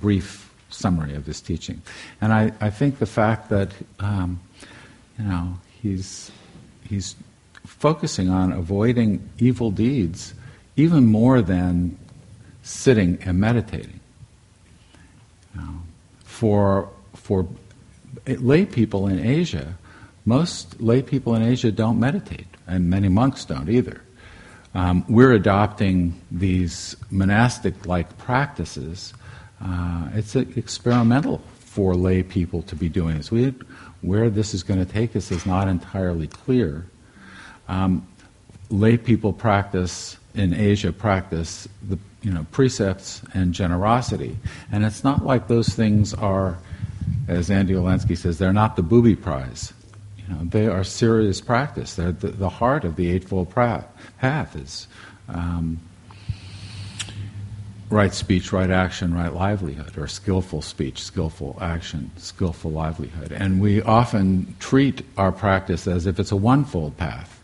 brief 0.00 0.52
summary 0.70 1.14
of 1.14 1.24
this 1.24 1.40
teaching. 1.40 1.80
And 2.20 2.32
I, 2.32 2.50
I 2.60 2.70
think 2.70 2.98
the 2.98 3.06
fact 3.06 3.48
that, 3.50 3.70
um, 4.00 4.40
you 5.20 5.26
know, 5.26 5.56
he's, 5.80 6.32
he's 6.82 7.14
focusing 7.64 8.28
on 8.28 8.50
avoiding 8.50 9.30
evil 9.38 9.70
deeds 9.70 10.34
even 10.74 11.06
more 11.06 11.40
than 11.42 11.96
sitting 12.64 13.18
and 13.24 13.38
meditating. 13.38 14.00
You 15.54 15.60
know, 15.60 15.74
for, 16.24 16.88
for 17.14 17.46
lay 18.26 18.66
people 18.66 19.06
in 19.06 19.24
Asia, 19.24 19.78
most 20.28 20.80
lay 20.80 21.02
people 21.02 21.34
in 21.34 21.42
Asia 21.42 21.72
don't 21.72 21.98
meditate, 21.98 22.46
and 22.66 22.90
many 22.90 23.08
monks 23.08 23.46
don't 23.46 23.70
either. 23.70 24.02
Um, 24.74 25.04
we're 25.08 25.32
adopting 25.32 26.20
these 26.30 26.94
monastic 27.10 27.86
like 27.86 28.18
practices. 28.18 29.14
Uh, 29.64 30.08
it's 30.14 30.36
experimental 30.36 31.40
for 31.58 31.94
lay 31.94 32.22
people 32.22 32.62
to 32.62 32.76
be 32.76 32.88
doing 32.88 33.16
this. 33.16 33.30
We, 33.30 33.54
where 34.02 34.28
this 34.28 34.52
is 34.52 34.62
going 34.62 34.84
to 34.84 34.90
take 34.90 35.16
us 35.16 35.32
is 35.32 35.46
not 35.46 35.66
entirely 35.66 36.26
clear. 36.26 36.84
Um, 37.68 38.06
lay 38.70 38.98
people 38.98 39.32
practice 39.32 40.18
in 40.34 40.52
Asia 40.52 40.92
practice 40.92 41.66
the 41.88 41.98
you 42.22 42.30
know 42.30 42.46
precepts 42.52 43.22
and 43.32 43.54
generosity, 43.54 44.36
and 44.70 44.84
it's 44.84 45.02
not 45.02 45.24
like 45.24 45.48
those 45.48 45.70
things 45.70 46.12
are, 46.12 46.58
as 47.28 47.50
Andy 47.50 47.72
Olendzki 47.72 48.16
says, 48.16 48.38
they're 48.38 48.52
not 48.52 48.76
the 48.76 48.82
booby 48.82 49.16
prize. 49.16 49.72
Know, 50.28 50.44
they 50.44 50.66
are 50.66 50.84
serious 50.84 51.40
practice. 51.40 51.94
They're 51.94 52.12
the, 52.12 52.28
the 52.28 52.48
heart 52.48 52.84
of 52.84 52.96
the 52.96 53.08
Eightfold 53.08 53.50
Path 53.50 54.56
is 54.56 54.86
um, 55.28 55.80
right 57.90 58.12
speech, 58.12 58.52
right 58.52 58.70
action, 58.70 59.14
right 59.14 59.32
livelihood, 59.32 59.96
or 59.96 60.06
skillful 60.06 60.60
speech, 60.60 61.02
skillful 61.02 61.56
action, 61.60 62.10
skillful 62.16 62.70
livelihood. 62.70 63.32
And 63.32 63.60
we 63.60 63.80
often 63.82 64.54
treat 64.58 65.02
our 65.16 65.32
practice 65.32 65.86
as 65.86 66.06
if 66.06 66.20
it's 66.20 66.32
a 66.32 66.36
one-fold 66.36 66.96
path. 66.96 67.34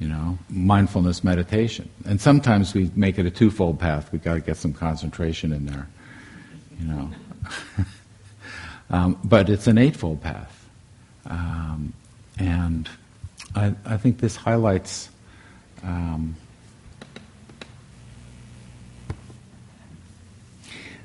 You 0.00 0.08
know, 0.08 0.38
mindfulness 0.50 1.24
meditation, 1.24 1.88
and 2.04 2.20
sometimes 2.20 2.74
we 2.74 2.90
make 2.94 3.18
it 3.18 3.24
a 3.24 3.30
twofold 3.30 3.78
path. 3.78 4.12
We've 4.12 4.22
got 4.22 4.34
to 4.34 4.40
get 4.40 4.58
some 4.58 4.74
concentration 4.74 5.50
in 5.52 5.64
there. 5.64 5.88
You 6.78 6.88
know, 6.88 7.10
um, 8.90 9.18
but 9.24 9.48
it's 9.48 9.66
an 9.66 9.78
eightfold 9.78 10.20
path. 10.20 10.53
Um, 11.26 11.92
and 12.38 12.88
I, 13.54 13.74
I, 13.84 13.96
think 13.96 14.18
this 14.18 14.36
highlights 14.36 15.08
um, 15.82 16.36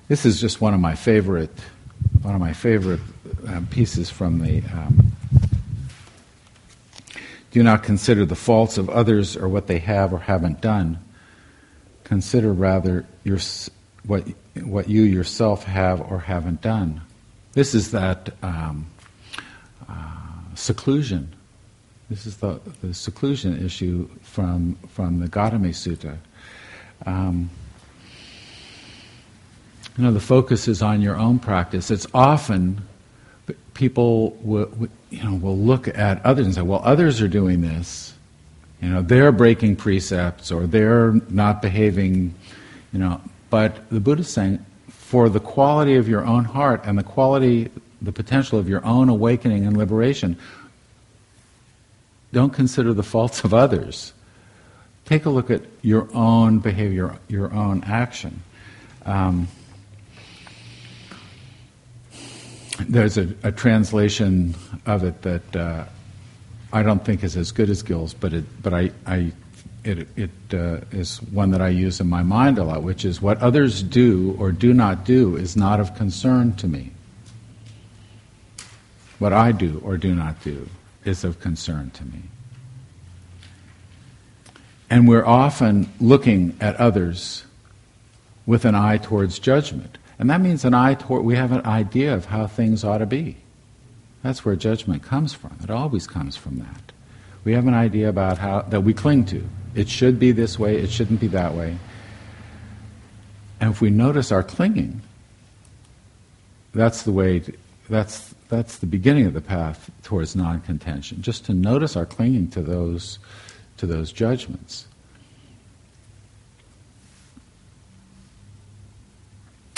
this 0.08 0.26
is 0.26 0.42
just 0.42 0.60
one 0.60 0.74
of 0.74 0.80
my 0.80 0.96
favorite 0.96 1.52
one 2.22 2.34
of 2.34 2.42
my 2.42 2.54
favorite 2.54 3.00
uh, 3.48 3.62
pieces 3.70 4.10
from 4.10 4.40
the 4.40 4.62
um, 4.74 5.14
do 7.52 7.64
not 7.64 7.84
consider 7.84 8.26
the 8.26 8.36
faults 8.36 8.78
of 8.78 8.90
others 8.90 9.36
or 9.36 9.48
what 9.48 9.68
they 9.68 9.80
have 9.80 10.14
or 10.14 10.20
haven't 10.20 10.62
done. 10.62 11.00
Consider 12.04 12.54
rather 12.54 13.06
your, 13.24 13.40
what, 14.06 14.24
what 14.62 14.90
you 14.90 15.02
yourself 15.02 15.64
have 15.64 16.00
or 16.00 16.20
haven't 16.20 16.62
done. 16.62 17.02
This 17.54 17.74
is 17.74 17.92
that 17.92 18.34
um, 18.44 18.88
seclusion. 20.56 21.34
This 22.10 22.26
is 22.26 22.38
the, 22.38 22.60
the 22.82 22.94
seclusion 22.94 23.64
issue 23.64 24.10
from, 24.22 24.76
from 24.90 25.20
the 25.20 25.28
Gautami 25.28 25.70
Sutta. 25.70 26.18
Um, 27.06 27.50
you 29.98 30.04
know, 30.04 30.12
the 30.12 30.20
focus 30.20 30.68
is 30.68 30.82
on 30.82 31.02
your 31.02 31.18
own 31.18 31.40
practice. 31.40 31.92
It's 31.92 32.08
often 32.14 32.82
people 33.74 34.32
will, 34.42 34.70
you 35.10 35.24
know, 35.24 35.36
will 35.36 35.58
look 35.58 35.88
at 35.88 36.26
others 36.26 36.46
and 36.46 36.56
say, 36.56 36.62
well, 36.62 36.82
others 36.84 37.22
are 37.22 37.28
doing 37.28 37.62
this. 37.62 38.14
You 38.82 38.90
know, 38.90 39.02
they're 39.02 39.32
breaking 39.32 39.76
precepts 39.76 40.52
or 40.52 40.68
they're 40.68 41.14
not 41.30 41.62
behaving, 41.62 42.34
you 42.94 43.00
know. 43.00 43.22
But 43.50 43.90
the 43.90 44.00
Buddha 44.00 44.22
is 44.22 44.30
saying, 44.30 44.66
for 44.90 45.28
the 45.28 45.40
quality 45.40 45.96
of 45.96 46.08
your 46.08 46.26
own 46.26 46.46
heart 46.46 46.82
and 46.86 46.98
the 46.98 47.04
quality, 47.04 47.70
the 48.02 48.12
potential 48.12 48.60
of 48.60 48.70
your 48.70 48.86
own 48.86 49.10
awakening 49.10 49.66
and 49.66 49.76
liberation, 49.78 50.38
don't 52.32 52.54
consider 52.54 52.94
the 52.94 53.04
faults 53.04 53.44
of 53.44 53.54
others. 53.54 54.14
Take 55.06 55.26
a 55.26 55.30
look 55.30 55.50
at 55.50 55.64
your 55.82 56.08
own 56.14 56.60
behavior, 56.60 57.18
your 57.28 57.52
own 57.54 57.84
action. 57.84 58.44
Um, 59.06 59.48
there's 62.88 63.18
a, 63.18 63.34
a, 63.44 63.52
translation 63.52 64.56
of 64.86 65.04
it 65.04 65.22
that 65.24 65.56
uh, 65.56 65.86
I 66.72 66.84
don't 66.84 67.04
think 67.04 67.24
is 67.24 67.36
as 67.36 67.52
good 67.52 67.70
as 67.70 67.82
Gil's, 67.82 68.14
but 68.14 68.34
it, 68.34 68.46
but 68.62 68.74
I, 68.74 68.92
I 69.06 69.32
it, 69.84 70.08
it 70.16 70.30
uh, 70.54 70.82
is 70.92 71.22
one 71.24 71.52
that 71.52 71.62
I 71.62 71.70
use 71.70 72.00
in 72.00 72.08
my 72.08 72.24
mind 72.24 72.58
a 72.58 72.64
lot, 72.64 72.84
which 72.84 73.06
is 73.06 73.22
what 73.22 73.38
others 73.40 73.82
do 73.82 74.36
or 74.40 74.52
do 74.52 74.74
not 74.74 75.06
do 75.06 75.36
is 75.36 75.56
not 75.56 75.80
of 75.80 75.96
concern 75.96 76.56
to 76.58 76.68
me. 76.68 76.92
What 79.20 79.34
I 79.34 79.52
do 79.52 79.82
or 79.84 79.98
do 79.98 80.16
not 80.16 80.42
do 80.44 80.68
is 81.06 81.24
of 81.24 81.40
concern 81.40 81.92
to 81.92 82.06
me. 82.06 82.24
And 84.90 85.08
we're 85.08 85.26
often 85.26 85.90
looking 86.00 86.58
at 86.60 86.76
others 86.78 87.44
with 88.46 88.66
an 88.66 88.74
eye 88.74 88.98
towards 88.98 89.38
judgment. 89.38 89.98
And 90.18 90.30
that 90.30 90.42
means 90.42 90.66
an 90.66 90.74
eye 90.74 90.96
toward, 90.96 91.24
we 91.24 91.36
have 91.36 91.52
an 91.52 91.66
idea 91.66 92.14
of 92.14 92.26
how 92.26 92.48
things 92.48 92.84
ought 92.84 92.98
to 92.98 93.06
be. 93.06 93.38
That's 94.24 94.44
where 94.44 94.56
judgment 94.56 95.04
comes 95.04 95.34
from. 95.34 95.58
It 95.64 95.70
always 95.70 96.08
comes 96.08 96.36
from 96.36 96.60
that. 96.60 96.92
We 97.44 97.54
have 97.54 97.68
an 97.68 97.74
idea 97.74 98.10
about 98.10 98.38
how 98.38 98.64
that 98.64 98.82
we 98.82 98.94
cling 98.94 99.26
to. 99.28 99.48
It 99.76 99.88
should 99.88 100.20
be 100.20 100.32
this 100.32 100.58
way, 100.58 100.78
it 100.78 100.90
shouldn't 100.90 101.20
be 101.20 101.28
that 101.28 101.54
way. 101.54 101.78
And 103.62 103.72
if 103.72 103.82
we 103.82 103.90
notice 103.90 104.32
our 104.32 104.44
clinging, 104.44 105.02
that's 106.74 107.04
the 107.04 107.12
way 107.12 107.40
to, 107.40 107.54
that's 107.90 108.34
that's 108.50 108.80
the 108.80 108.88
beginning 108.88 109.26
of 109.26 109.34
the 109.34 109.42
path 109.42 109.90
towards 110.04 110.36
non-contention. 110.36 111.22
Just 111.22 111.46
to 111.46 111.54
notice 111.54 111.96
our 111.96 112.06
clinging 112.06 112.50
to 112.50 112.62
those 112.62 113.20
to 113.78 113.86
those 113.86 114.12
judgments. 114.12 114.88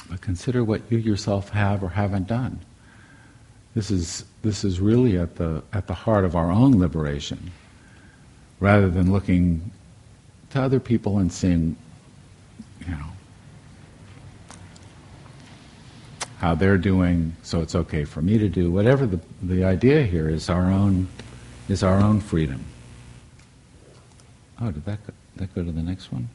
But 0.09 0.19
consider 0.19 0.63
what 0.63 0.81
you 0.89 0.97
yourself 0.97 1.49
have 1.49 1.83
or 1.83 1.89
haven't 1.89 2.27
done. 2.27 2.59
This 3.75 3.91
is, 3.91 4.25
this 4.41 4.63
is 4.65 4.81
really 4.81 5.17
at 5.17 5.35
the, 5.35 5.63
at 5.71 5.87
the 5.87 5.93
heart 5.93 6.25
of 6.25 6.35
our 6.35 6.51
own 6.51 6.79
liberation, 6.79 7.51
rather 8.59 8.89
than 8.89 9.13
looking 9.13 9.71
to 10.49 10.61
other 10.61 10.79
people 10.79 11.19
and 11.19 11.31
seeing, 11.31 11.77
you 12.81 12.91
know, 12.91 13.05
how 16.41 16.55
they're 16.55 16.77
doing, 16.77 17.35
so 17.43 17.61
it's 17.61 17.75
okay 17.75 18.03
for 18.03 18.19
me 18.19 18.39
to 18.39 18.49
do. 18.49 18.71
Whatever 18.71 19.05
the, 19.05 19.19
the 19.43 19.63
idea 19.63 20.01
here 20.01 20.27
is 20.27 20.49
our 20.49 20.71
own, 20.71 21.07
is 21.69 21.83
our 21.83 21.99
own 21.99 22.19
freedom. 22.19 22.65
Oh, 24.59 24.71
did 24.71 24.83
that 24.85 25.05
go, 25.05 25.13
that 25.35 25.53
go 25.53 25.63
to 25.63 25.71
the 25.71 25.83
next 25.83 26.11
one? 26.11 26.27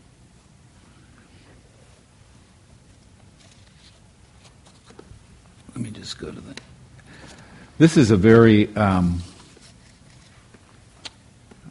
Let 5.75 5.83
me 5.83 5.91
just 5.91 6.17
go 6.19 6.31
to 6.31 6.41
the. 6.41 6.55
This 7.79 7.97
is 7.97 8.13
a 8.13 8.17
very. 8.17 8.75
Um, 8.77 9.23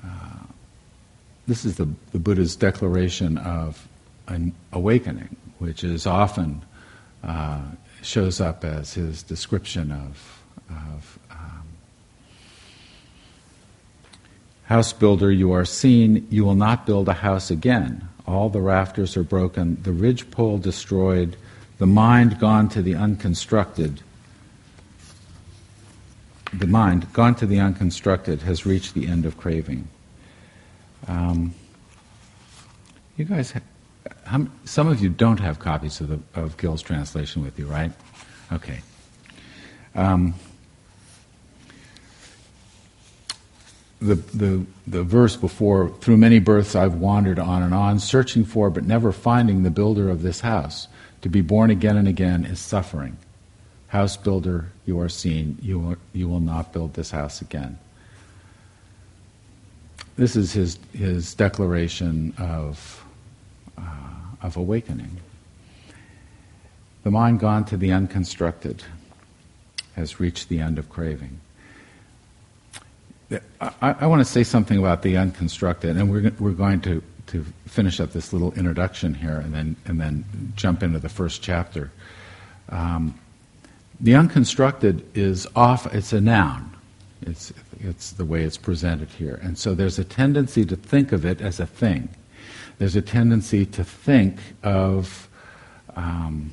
uh, 0.04 0.44
this 1.48 1.64
is 1.64 1.78
the, 1.78 1.88
the 2.12 2.20
Buddha's 2.20 2.58
declaration 2.58 3.38
of 3.38 3.88
an 4.28 4.54
awakening, 4.74 5.38
which 5.60 5.86
is 5.86 6.06
often 6.06 6.62
uh, 7.24 7.62
shows 8.06 8.40
up 8.40 8.64
as 8.64 8.94
his 8.94 9.24
description 9.24 9.92
of, 9.92 10.44
of 10.70 11.20
um, 11.32 11.64
house 14.66 14.94
builder. 14.94 15.32
You 15.32 15.52
are 15.52 15.66
seen. 15.66 16.28
You 16.30 16.46
will 16.46 16.56
not 16.56 16.86
build 16.86 17.10
a 17.10 17.14
house 17.14 17.50
again. 17.50 18.08
All 18.28 18.50
the 18.50 18.62
rafters 18.62 19.18
are 19.18 19.24
broken. 19.24 19.82
The 19.82 19.92
ridgepole 19.92 20.60
destroyed 20.60 21.36
the 21.78 21.88
mind 21.88 22.40
gone 22.40 22.70
to 22.70 22.82
the 22.82 22.96
unconstructed, 22.96 24.02
the 26.54 26.68
mind 26.68 27.12
gone 27.12 27.36
to 27.36 27.46
the 27.46 27.60
unconstructed 27.60 28.44
has 28.44 28.66
reached 28.66 28.94
the 28.94 29.08
end 29.08 29.26
of 29.26 29.38
craving. 29.38 29.88
Um, 31.08 31.54
you 33.18 33.26
guys, 33.26 33.54
how, 34.26 34.48
some 34.66 34.88
of 34.88 35.02
you 35.02 35.10
don't 35.10 35.40
have 35.40 35.60
copies 35.60 36.02
of, 36.02 36.10
the, 36.10 36.20
of 36.34 36.58
Gil's 36.58 36.82
translation 36.82 37.44
with 37.44 37.58
you, 37.58 37.68
right? 37.68 37.92
Okay. 38.52 38.80
Um, 39.94 40.34
the, 44.00 44.16
the, 44.16 44.66
the 44.88 45.04
verse 45.04 45.36
before, 45.36 45.90
through 45.90 46.18
many 46.18 46.40
births 46.40 46.76
I've 46.76 46.96
wandered 46.96 47.40
on 47.40 47.64
and 47.64 47.74
on, 47.74 48.00
searching 48.00 48.44
for 48.44 48.70
but 48.70 48.84
never 48.84 49.12
finding 49.12 49.64
the 49.64 49.70
builder 49.70 50.10
of 50.10 50.22
this 50.22 50.42
house. 50.42 50.88
To 51.22 51.30
be 51.30 51.42
born 51.42 51.72
again 51.72 51.98
and 51.98 52.08
again 52.08 52.46
is 52.46 52.60
suffering. 52.60 53.18
House 53.88 54.18
builder, 54.18 54.72
you 54.86 55.00
are 55.00 55.10
seen, 55.10 55.58
you 55.62 55.80
will, 55.80 55.96
you 56.14 56.28
will 56.28 56.40
not 56.40 56.74
build 56.74 56.94
this 56.94 57.12
house 57.12 57.42
again. 57.42 57.80
This 60.18 60.36
is 60.36 60.54
his, 60.54 60.80
his 60.94 61.34
declaration 61.34 62.34
of, 62.38 63.05
of 64.46 64.58
awakening. 64.58 65.18
The 67.04 67.12
mind 67.12 67.40
gone 67.40 67.66
to 67.66 67.78
the 67.78 67.92
unconstructed 67.92 68.84
has 69.96 70.20
reached 70.20 70.50
the 70.50 70.60
end 70.60 70.80
of 70.80 70.90
craving. 70.90 71.40
I, 73.60 73.96
I 74.00 74.08
want 74.08 74.20
to 74.20 74.26
say 74.26 74.44
something 74.44 74.78
about 74.78 75.02
the 75.02 75.18
unconstructed, 75.18 75.98
and 75.98 76.12
we're, 76.12 76.32
we're 76.40 76.52
going 76.52 76.82
to 76.82 77.02
to 77.28 77.46
finish 77.66 78.00
up 78.00 78.12
this 78.12 78.34
little 78.34 78.54
introduction 78.54 79.14
here 79.14 79.40
and 79.40 79.54
then, 79.54 79.76
and 79.86 80.00
then 80.00 80.54
jump 80.56 80.84
into 80.84 81.00
the 81.00 81.10
first 81.10 81.42
chapter. 81.42 81.92
Um, 82.70 83.20
the 84.00 84.16
unconstructed 84.16 85.06
is 85.16 85.48
off, 85.56 85.92
it's 85.94 86.14
a 86.14 86.22
noun. 86.22 86.72
It's, 87.22 87.52
it's 87.80 88.12
the 88.12 88.26
way 88.26 88.44
it's 88.44 88.58
presented 88.58 89.10
here. 89.10 89.40
And 89.42 89.58
so 89.58 89.74
there's 89.74 89.98
a 89.98 90.04
tendency 90.04 90.66
to 90.66 90.76
think 90.76 91.12
of 91.12 91.26
it 91.26 91.42
as 91.42 91.60
a 91.60 91.66
thing. 91.66 92.10
There's 92.78 92.96
a 92.96 93.02
tendency 93.02 93.66
to 93.68 93.84
think 93.84 94.38
of 94.64 95.30
um, 95.96 96.52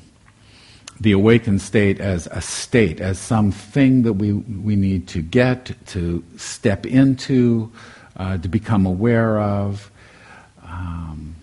the 0.99 1.11
awakened 1.11 1.61
state 1.61 1.99
as 1.99 2.27
a 2.27 2.41
state, 2.41 3.01
as 3.01 3.19
something 3.19 4.03
that 4.03 4.13
we, 4.13 4.31
we 4.33 4.75
need 4.75 5.07
to 5.09 5.21
get, 5.21 5.73
to 5.87 6.23
step 6.37 6.85
into, 6.85 7.71
uh, 8.15 8.37
to 8.37 8.47
become 8.47 8.85
aware 8.85 9.39
of. 9.39 9.91
Um, 10.63 11.35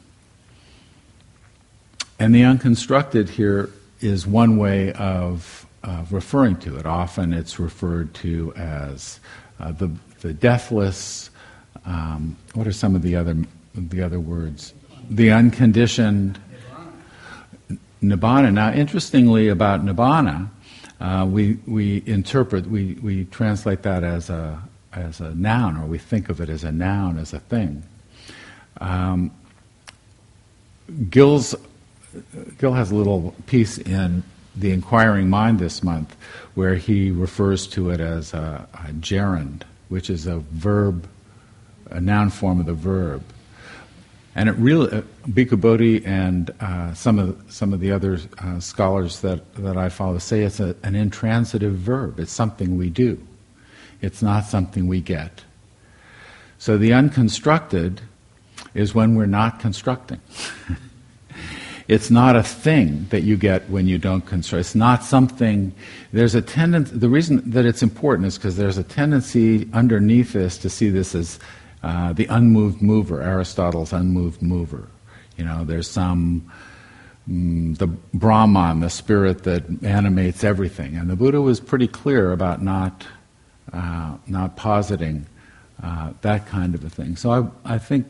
and 2.19 2.35
the 2.35 2.45
unconstructed 2.45 3.29
here 3.29 3.71
is 4.01 4.27
one 4.27 4.57
way 4.57 4.93
of, 4.95 5.67
of 5.83 6.13
referring 6.13 6.57
to 6.57 6.77
it. 6.79 6.87
Often 6.87 7.35
it's 7.35 7.59
referred 7.59 8.15
to 8.15 8.55
as 8.57 9.21
uh, 9.59 9.73
the, 9.73 9.91
the 10.21 10.33
deathless. 10.33 11.31
Um, 11.85 12.37
what 12.55 12.67
are 12.67 12.73
some 12.73 12.95
of 12.95 13.03
the 13.03 13.17
other, 13.17 13.37
the 13.89 14.03
other 14.03 14.21
words? 14.21 14.75
The 15.09 15.31
unconditioned. 15.31 16.39
Nibbana. 18.03 18.53
Now, 18.53 18.73
interestingly, 18.73 19.49
about 19.49 19.85
Nibbana, 19.85 20.49
uh, 21.01 21.27
we, 21.29 21.59
we 21.67 22.03
interpret, 22.07 22.67
we, 22.67 22.95
we 23.03 23.25
translate 23.27 23.83
that 23.83 24.05
as 24.05 24.31
a, 24.31 24.61
as 24.93 25.21
a 25.21 25.35
noun, 25.35 25.77
or 25.77 25.87
we 25.87 25.99
think 25.99 26.29
of 26.29 26.41
it 26.41 26.49
as 26.49 26.65
a 26.65 26.73
noun, 26.73 27.19
as 27.19 27.33
a 27.33 27.41
thing. 27.41 27.83
Um, 28.81 29.31
Gil's, 31.11 31.55
Gil 32.59 32.73
has 32.73 32.91
a 32.91 32.95
little 32.95 33.35
piece 33.47 33.79
in 33.79 34.23
The 34.57 34.73
Inquiring 34.73 35.29
Mind 35.29 35.59
this 35.59 35.83
month 35.83 36.17
where 36.55 36.75
he 36.75 37.11
refers 37.11 37.67
to 37.69 37.91
it 37.91 38.01
as 38.01 38.35
a, 38.35 38.67
a 38.75 38.93
gerund, 38.95 39.65
which 39.89 40.11
is 40.11 40.27
a 40.27 40.39
verb, 40.39 41.07
a 41.91 42.01
noun 42.01 42.31
form 42.31 42.61
of 42.61 42.67
the 42.67 42.75
verb. 42.75 43.23
And 44.35 44.49
it 44.49 44.53
really, 44.53 44.93
uh, 44.93 45.03
Bhikkhu 45.29 45.61
Bodhi 45.61 46.05
and 46.05 46.51
uh, 46.61 46.95
some 46.95 47.19
of 47.19 47.43
some 47.49 47.73
of 47.73 47.81
the 47.81 47.91
other 47.91 48.19
uh, 48.39 48.61
scholars 48.61 49.21
that, 49.21 49.55
that 49.57 49.77
I 49.77 49.89
follow 49.89 50.19
say 50.19 50.43
it's 50.43 50.61
a, 50.61 50.77
an 50.85 50.95
intransitive 50.95 51.75
verb. 51.75 52.21
It's 52.21 52.33
something 52.33 52.77
we 52.77 52.91
do. 52.91 53.21
It's 54.01 54.23
not 54.23 54.45
something 54.45 54.87
we 54.87 55.01
get. 55.01 55.43
So 56.59 56.79
the 56.79 56.93
unconstructed 56.93 58.03
is 58.75 58.95
when 58.95 59.15
we're 59.15 59.27
not 59.27 59.59
constructing. 59.59 60.21
it's 61.89 62.11
not 62.11 62.37
a 62.37 62.43
thing 62.43 63.07
that 63.11 63.23
you 63.23 63.37
get 63.37 63.69
when 63.69 63.89
you 63.89 63.99
don't 63.99 64.25
construct. 64.25 64.61
It's 64.61 64.75
not 64.75 65.03
something. 65.03 65.75
There's 66.13 66.37
a 66.37 66.43
tendency. 66.43 66.97
The 66.97 67.09
reason 67.09 67.51
that 67.51 67.67
it's 67.67 67.83
important 67.83 68.29
is 68.29 68.39
because 68.39 68.57
there's 68.57 68.79
a 68.79 68.85
tendency 68.85 69.69
underneath 69.73 70.35
this 70.35 70.57
to 70.59 70.71
see 70.71 70.89
this 70.89 71.15
as 71.15 71.41
uh, 71.83 72.13
the 72.13 72.27
unmoved 72.27 72.83
mover, 72.83 73.23
Aristotle's 73.23 73.93
unmoved 73.93 74.43
mover. 74.43 74.89
You 75.37 75.45
know, 75.45 75.65
there's 75.65 75.91
some 75.91 76.51
mm, 77.29 77.77
the 77.79 77.87
Brahman, 77.87 78.81
the 78.81 78.91
spirit 78.91 79.45
that 79.45 79.65
animates 79.83 80.45
everything, 80.45 80.97
and 80.97 81.09
the 81.09 81.17
Buddha 81.17 81.41
was 81.41 81.61
pretty 81.61 81.89
clear 81.89 82.33
about 82.33 82.63
not 82.63 83.07
uh, 83.73 84.17
not 84.27 84.57
positing 84.57 85.27
uh, 85.83 86.13
that 86.23 86.47
kind 86.47 86.75
of 86.75 86.85
a 86.85 86.91
thing. 86.91 87.17
So 87.17 87.53
I, 87.65 87.75
I 87.75 87.79
think 87.79 88.07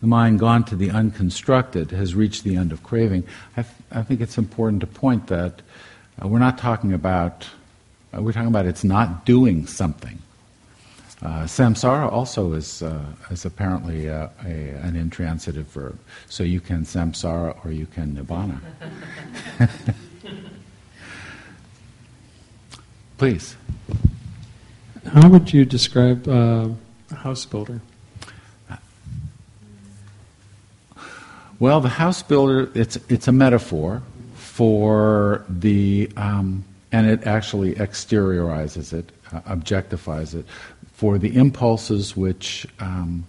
the 0.00 0.06
mind 0.06 0.38
gone 0.38 0.64
to 0.64 0.76
the 0.76 0.90
unconstructed 0.90 1.90
has 1.90 2.14
reached 2.14 2.44
the 2.44 2.56
end 2.56 2.72
of 2.72 2.82
craving. 2.82 3.24
I, 3.56 3.62
th- 3.62 3.74
I 3.90 4.02
think 4.02 4.20
it's 4.20 4.38
important 4.38 4.80
to 4.80 4.86
point 4.86 5.26
that 5.26 5.60
uh, 6.22 6.28
we're 6.28 6.38
not 6.38 6.58
talking 6.58 6.92
about, 6.92 7.46
uh, 8.16 8.22
we're 8.22 8.32
talking 8.32 8.48
about 8.48 8.66
it's 8.66 8.84
not 8.84 9.26
doing 9.26 9.66
something. 9.66 10.18
Uh, 11.22 11.44
samsara 11.44 12.10
also 12.10 12.54
is, 12.54 12.82
uh, 12.82 13.04
is 13.30 13.44
apparently 13.44 14.08
uh, 14.08 14.28
a, 14.44 14.70
an 14.82 14.96
intransitive 14.96 15.66
verb. 15.66 15.98
So 16.30 16.42
you 16.42 16.60
can 16.60 16.84
samsara 16.84 17.62
or 17.64 17.72
you 17.72 17.86
can 17.86 18.16
nibbana. 18.16 18.58
Please. 23.18 23.54
How 25.12 25.28
would 25.28 25.52
you 25.52 25.66
describe 25.66 26.26
uh, 26.26 26.68
a 27.10 27.14
house 27.14 27.44
builder? 27.44 27.82
Well, 31.58 31.82
the 31.82 31.90
house 31.90 32.22
builder, 32.22 32.70
it's, 32.74 32.96
it's 33.10 33.28
a 33.28 33.32
metaphor 33.32 34.02
for 34.36 35.44
the, 35.50 36.10
um, 36.16 36.64
and 36.90 37.06
it 37.06 37.26
actually 37.26 37.74
exteriorizes 37.74 38.94
it, 38.94 39.12
uh, 39.30 39.40
objectifies 39.42 40.34
it, 40.34 40.46
for 41.00 41.16
the 41.16 41.34
impulses 41.34 42.14
which 42.14 42.66
um, 42.78 43.24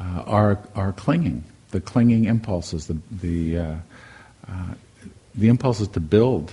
uh, 0.00 0.24
are, 0.26 0.58
are 0.74 0.92
clinging, 0.94 1.44
the 1.70 1.80
clinging 1.80 2.24
impulses, 2.24 2.88
the, 2.88 2.98
the, 3.12 3.58
uh, 3.58 3.76
uh, 4.48 4.74
the 5.36 5.46
impulses 5.46 5.86
to 5.86 6.00
build, 6.00 6.52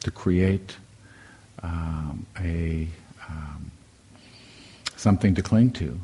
to 0.00 0.10
create 0.10 0.76
um, 1.62 2.26
a, 2.38 2.86
um, 3.26 3.70
something 4.96 5.34
to 5.34 5.40
cling 5.40 5.70
to. 5.70 5.98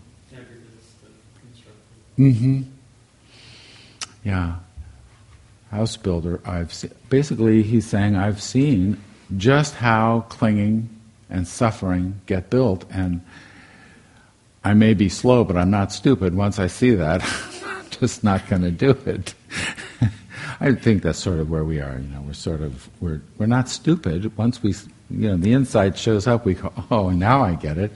Mm-hmm. 2.18 2.62
Yeah. 4.24 4.55
House 5.70 5.99
builder, 5.99 6.40
I've 6.47 6.72
seen, 6.72 6.92
basically 7.11 7.62
he's 7.62 7.84
saying 7.84 8.16
I've 8.16 8.40
seen 8.40 8.99
just 9.36 9.74
how 9.74 10.24
clinging 10.30 10.88
and 11.35 11.47
suffering 11.47 12.20
get 12.26 12.49
built 12.49 12.85
and 12.91 13.20
I 14.64 14.72
may 14.72 14.95
be 14.95 15.11
slow, 15.11 15.45
but 15.45 15.57
I'm 15.57 15.70
not 15.70 15.93
stupid. 15.93 16.35
Once 16.35 16.59
I 16.59 16.68
see 16.68 16.95
that, 16.95 17.22
I'm 17.66 17.91
just 17.91 18.24
not 18.24 18.49
going 18.49 18.62
to 18.62 18.70
do 18.70 18.91
it. 19.05 19.35
I 20.61 20.72
think 20.72 21.03
that's 21.03 21.18
sort 21.18 21.39
of 21.39 21.51
where 21.51 21.64
we 21.64 21.80
are. 21.80 21.99
You 21.99 22.09
know, 22.09 22.22
we're 22.22 22.32
sort 22.32 22.62
of 22.62 22.89
we're 23.01 23.20
we're 23.37 23.47
not 23.47 23.68
stupid. 23.68 24.35
Once 24.39 24.62
we, 24.62 24.70
you 25.11 25.28
know, 25.28 25.37
the 25.37 25.53
insight 25.53 25.99
shows 25.99 26.26
up, 26.26 26.47
we 26.47 26.55
go, 26.55 26.72
oh, 26.91 27.11
now 27.11 27.43
I 27.43 27.55
get 27.55 27.76
it. 27.76 27.93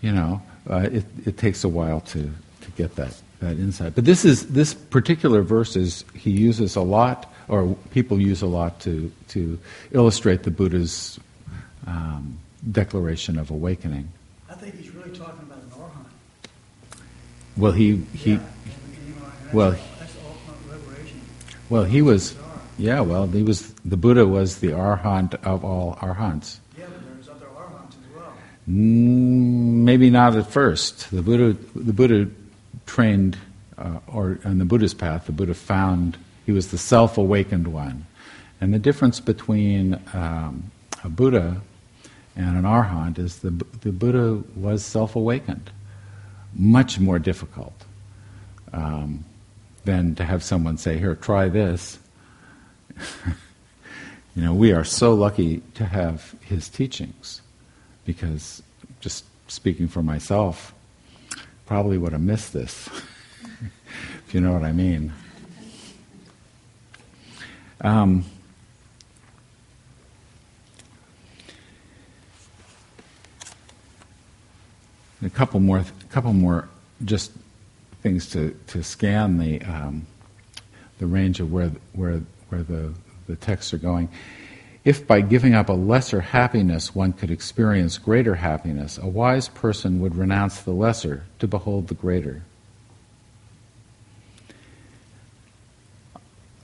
You 0.00 0.12
know, 0.12 0.42
uh, 0.70 0.88
it 0.90 1.04
it 1.26 1.36
takes 1.36 1.64
a 1.64 1.68
while 1.68 2.00
to 2.00 2.22
to 2.22 2.70
get 2.76 2.96
that 2.96 3.20
that 3.40 3.58
insight. 3.58 3.94
But 3.94 4.06
this 4.06 4.24
is 4.24 4.46
this 4.48 4.72
particular 4.72 5.42
verse 5.42 5.76
is 5.76 6.04
he 6.14 6.30
uses 6.30 6.76
a 6.76 6.82
lot, 6.82 7.30
or 7.48 7.74
people 7.90 8.18
use 8.18 8.40
a 8.40 8.46
lot 8.46 8.80
to 8.80 9.12
to 9.28 9.58
illustrate 9.90 10.44
the 10.44 10.50
Buddha's 10.50 11.20
um, 11.86 12.38
declaration 12.70 13.38
of 13.38 13.50
awakening. 13.50 14.08
I 14.48 14.54
think 14.54 14.76
he's 14.76 14.90
really 14.90 15.10
talking 15.16 15.40
about 15.42 15.58
an 15.58 15.70
arhat. 15.70 16.98
Well, 17.56 17.72
he 17.72 17.96
he. 18.14 18.32
Yeah, 18.32 18.36
and, 18.38 18.44
you 19.06 19.14
know, 19.14 19.24
and 19.24 19.32
that's- 19.32 19.54
Well, 19.54 19.70
That's 19.70 20.12
the 20.14 20.20
ultimate 20.26 20.70
liberation. 20.70 21.20
Well, 21.68 21.84
he 21.84 22.02
was, 22.02 22.34
yeah. 22.78 23.00
Well, 23.00 23.26
he 23.26 23.42
was. 23.42 23.72
The 23.84 23.96
Buddha 23.96 24.26
was 24.26 24.58
the 24.58 24.68
arhat 24.68 25.34
of 25.44 25.64
all 25.64 25.98
arhats. 26.00 26.60
Yeah, 26.78 26.86
but 26.86 27.02
there's 27.14 27.28
other 27.28 27.46
arhats 27.56 27.96
as 27.96 28.16
well. 28.16 28.32
Mm, 28.68 29.84
maybe 29.84 30.10
not 30.10 30.36
at 30.36 30.46
first. 30.50 31.10
The 31.10 31.22
Buddha, 31.22 31.56
the 31.74 31.92
Buddha 31.92 32.30
trained, 32.86 33.36
uh, 33.78 33.98
or 34.06 34.38
on 34.44 34.58
the 34.58 34.64
Buddha's 34.64 34.94
path, 34.94 35.26
the 35.26 35.32
Buddha 35.32 35.54
found 35.54 36.16
he 36.46 36.52
was 36.52 36.70
the 36.70 36.78
self-awakened 36.78 37.68
one, 37.68 38.06
and 38.60 38.74
the 38.74 38.78
difference 38.78 39.20
between 39.20 39.98
um, 40.12 40.70
a 41.04 41.08
Buddha 41.08 41.60
and 42.36 42.56
an 42.56 42.64
arhat 42.64 43.18
is 43.18 43.38
the 43.38 43.50
the 43.80 43.92
Buddha 43.92 44.42
was 44.56 44.84
self-awakened, 44.84 45.70
much 46.54 46.98
more 46.98 47.18
difficult 47.18 47.84
um, 48.72 49.24
than 49.84 50.14
to 50.14 50.24
have 50.24 50.42
someone 50.42 50.76
say, 50.76 50.98
"Here, 50.98 51.14
try 51.14 51.48
this." 51.48 51.98
you 54.34 54.42
know, 54.42 54.54
we 54.54 54.72
are 54.72 54.84
so 54.84 55.14
lucky 55.14 55.62
to 55.74 55.84
have 55.84 56.34
his 56.42 56.68
teachings 56.68 57.42
because 58.04 58.62
just 59.00 59.24
speaking 59.48 59.88
for 59.88 60.02
myself, 60.02 60.74
probably 61.66 61.98
would 61.98 62.12
have 62.12 62.20
missed 62.20 62.52
this, 62.52 62.88
if 64.26 64.34
you 64.34 64.40
know 64.40 64.52
what 64.52 64.62
I 64.62 64.72
mean. 64.72 65.12
Um, 67.80 68.24
a 75.22 75.30
couple 75.30 75.60
more, 75.60 75.78
a 75.78 75.84
couple 76.10 76.32
more, 76.32 76.68
just 77.04 77.32
things 78.02 78.28
to, 78.30 78.56
to 78.68 78.82
scan 78.82 79.38
the 79.38 79.62
um, 79.62 80.06
the 80.98 81.06
range 81.06 81.40
of 81.40 81.52
where 81.52 81.70
where 81.92 82.22
where 82.48 82.62
the 82.62 82.92
the 83.26 83.36
texts 83.36 83.72
are 83.74 83.78
going. 83.78 84.08
If 84.84 85.06
by 85.06 85.20
giving 85.20 85.54
up 85.54 85.68
a 85.68 85.74
lesser 85.74 86.20
happiness 86.20 86.94
one 86.94 87.12
could 87.12 87.30
experience 87.30 87.98
greater 87.98 88.36
happiness, 88.36 88.98
a 88.98 89.06
wise 89.06 89.48
person 89.48 90.00
would 90.00 90.14
renounce 90.14 90.62
the 90.62 90.72
lesser 90.72 91.24
to 91.38 91.46
behold 91.46 91.88
the 91.88 91.94
greater. 91.94 92.42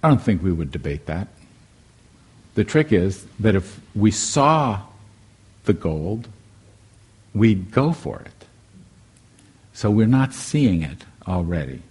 I 0.02 0.08
don't 0.08 0.22
think 0.22 0.42
we 0.42 0.52
would 0.52 0.70
debate 0.70 1.06
that. 1.06 1.28
The 2.54 2.64
trick 2.64 2.92
is 2.92 3.26
that 3.40 3.54
if 3.54 3.80
we 3.94 4.10
saw 4.10 4.82
the 5.64 5.74
gold, 5.74 6.28
we'd 7.34 7.70
go 7.70 7.92
for 7.92 8.20
it. 8.20 8.35
So 9.76 9.90
we're 9.90 10.06
not 10.06 10.32
seeing 10.32 10.80
it 10.80 11.04
already. 11.28 11.82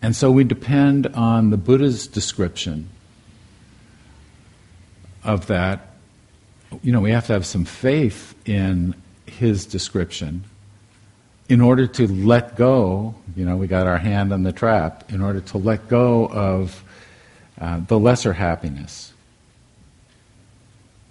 And 0.00 0.16
so 0.16 0.30
we 0.30 0.42
depend 0.42 1.08
on 1.08 1.50
the 1.50 1.58
Buddha's 1.58 2.06
description 2.06 2.88
of 5.22 5.46
that. 5.48 5.90
You 6.82 6.90
know, 6.90 7.02
we 7.02 7.10
have 7.10 7.26
to 7.26 7.34
have 7.34 7.44
some 7.44 7.66
faith 7.66 8.34
in 8.46 8.94
his 9.26 9.66
description 9.66 10.44
in 11.50 11.60
order 11.60 11.86
to 11.86 12.06
let 12.06 12.56
go. 12.56 13.14
You 13.36 13.44
know, 13.44 13.56
we 13.56 13.66
got 13.66 13.86
our 13.86 13.98
hand 13.98 14.32
on 14.32 14.42
the 14.42 14.52
trap, 14.52 15.12
in 15.12 15.20
order 15.20 15.42
to 15.42 15.58
let 15.58 15.86
go 15.88 16.28
of 16.28 16.82
uh, 17.60 17.80
the 17.86 17.98
lesser 17.98 18.32
happiness, 18.32 19.12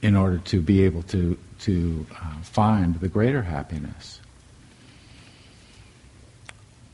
in 0.01 0.15
order 0.15 0.39
to 0.45 0.61
be 0.61 0.81
able 0.81 1.03
to, 1.03 1.37
to 1.59 2.07
uh, 2.19 2.41
find 2.41 2.99
the 3.01 3.07
greater 3.07 3.43
happiness. 3.43 4.19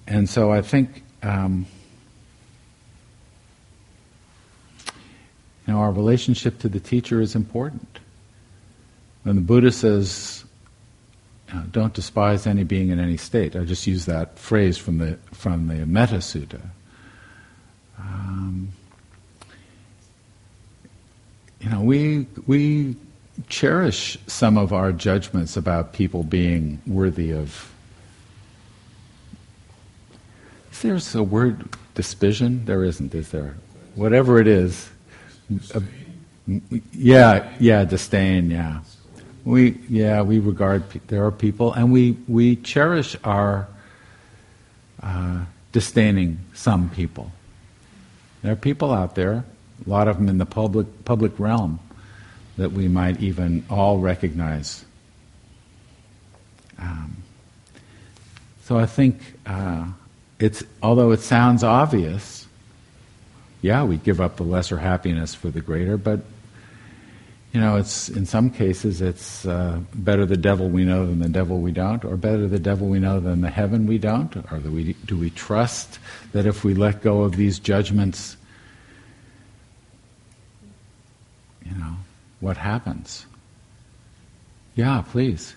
And 0.10 0.28
so 0.28 0.51
I 0.51 0.62
think. 0.62 1.03
Um, 1.24 1.66
you 5.70 5.76
know, 5.76 5.82
our 5.82 5.91
relationship 5.91 6.57
to 6.60 6.68
the 6.68 6.80
teacher 6.80 7.22
is 7.22 7.36
important. 7.36 7.99
When 9.22 9.36
the 9.36 9.41
Buddha 9.41 9.72
says, 9.72 10.43
"Don't 11.72 11.93
despise 11.93 12.47
any 12.47 12.64
being 12.64 12.89
in 12.89 12.99
any 12.99 13.18
state," 13.18 13.55
I 13.55 13.66
just 13.66 13.86
use 13.86 14.05
that 14.05 14.39
phrase 14.39 14.80
from 14.80 14.97
the 14.97 15.20
from 15.32 15.68
the 15.68 15.86
Metta 15.86 16.16
Sutta. 16.16 16.62
Um, 17.99 18.70
you 21.60 21.70
know, 21.70 21.82
we 21.82 22.26
we 22.47 22.95
cherish 23.47 24.18
some 24.26 24.57
of 24.57 24.74
our 24.74 24.91
judgments 24.91 25.55
about 25.55 25.93
people 25.93 26.24
being 26.24 26.82
worthy 26.88 27.32
of. 27.32 27.68
Is 30.82 31.11
there 31.11 31.21
a 31.21 31.23
word 31.23 31.67
despision? 31.93 32.63
There 32.63 32.86
isn't, 32.86 33.13
is 33.13 33.32
there? 33.32 33.55
Whatever 33.95 34.39
it 34.39 34.47
is. 34.47 34.89
Uh, 35.75 35.82
yeah, 36.93 37.51
yeah, 37.59 37.84
disdain. 37.84 38.49
Yeah, 38.49 38.80
we 39.43 39.77
yeah 39.89 40.21
we 40.21 40.39
regard 40.39 40.89
there 41.07 41.25
are 41.25 41.32
people, 41.32 41.73
and 41.73 41.91
we 41.91 42.17
we 42.30 42.55
cherish 42.55 43.17
our 43.25 43.67
uh, 45.03 45.43
disdaining 45.73 46.39
some 46.53 46.89
people. 46.91 47.32
There 48.41 48.53
are 48.53 48.55
people 48.55 48.93
out 48.93 49.15
there, 49.15 49.43
a 49.86 49.89
lot 49.89 50.07
of 50.07 50.15
them 50.15 50.30
in 50.30 50.38
the 50.38 50.45
public 50.45 50.88
public 51.03 51.38
realm, 51.38 51.82
that 52.55 52.71
we 52.71 52.88
might 52.88 53.19
even 53.19 53.65
all 53.69 53.97
recognize. 53.97 54.86
Um, 56.77 57.17
so 58.63 58.80
I 58.80 58.86
think 58.86 59.19
uh, 59.45 59.88
it's 60.39 60.63
although 60.81 61.11
it 61.11 61.19
sounds 61.19 61.63
obvious 61.63 62.39
yeah, 63.61 63.83
we 63.83 63.97
give 63.97 64.21
up 64.21 64.37
the 64.37 64.43
lesser 64.43 64.77
happiness 64.77 65.35
for 65.35 65.49
the 65.49 65.61
greater, 65.61 65.97
but 65.97 66.21
you 67.51 67.59
know, 67.59 67.77
it's 67.77 68.07
in 68.09 68.25
some 68.25 68.51
cases 68.51 69.01
it's 69.01 69.45
uh, 69.45 69.79
better 69.95 70.25
the 70.25 70.37
devil 70.37 70.69
we 70.69 70.85
know 70.85 71.05
than 71.05 71.19
the 71.19 71.29
devil 71.29 71.59
we 71.59 71.71
don't, 71.71 72.05
or 72.05 72.15
better 72.15 72.47
the 72.47 72.59
devil 72.59 72.87
we 72.87 72.99
know 72.99 73.19
than 73.19 73.41
the 73.41 73.49
heaven 73.49 73.85
we 73.87 73.97
don't, 73.97 74.35
or 74.51 74.59
do 74.59 74.71
we, 74.71 74.93
do 75.05 75.17
we 75.17 75.29
trust 75.31 75.99
that 76.31 76.45
if 76.45 76.63
we 76.63 76.73
let 76.73 77.01
go 77.01 77.21
of 77.21 77.35
these 77.35 77.59
judgments, 77.59 78.37
you 81.65 81.75
know, 81.75 81.95
what 82.39 82.55
happens? 82.55 83.25
Yeah, 84.75 85.03
please 85.09 85.55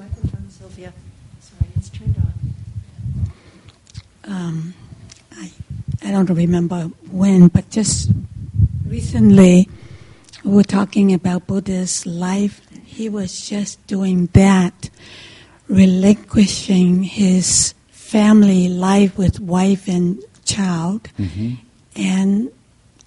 microphone, 0.00 0.48
Sylvia. 0.48 0.92
Sorry, 1.40 1.70
it's 1.76 1.90
turned 1.90 2.16
on. 2.16 2.32
Um, 4.30 4.74
I, 5.36 5.50
I 6.04 6.10
don't 6.12 6.30
remember 6.30 6.84
when, 7.10 7.48
but 7.48 7.68
just 7.70 8.10
recently 8.86 9.68
we 10.44 10.52
were 10.52 10.62
talking 10.64 11.12
about 11.12 11.46
Buddha's 11.46 12.06
life. 12.06 12.60
He 12.84 13.08
was 13.08 13.48
just 13.48 13.84
doing 13.86 14.26
that, 14.32 14.88
relinquishing 15.68 17.02
his 17.02 17.74
family 17.90 18.68
life 18.68 19.18
with 19.18 19.40
wife 19.40 19.86
and 19.88 20.22
child, 20.44 21.02
Mhm. 21.18 21.58
and 21.94 22.50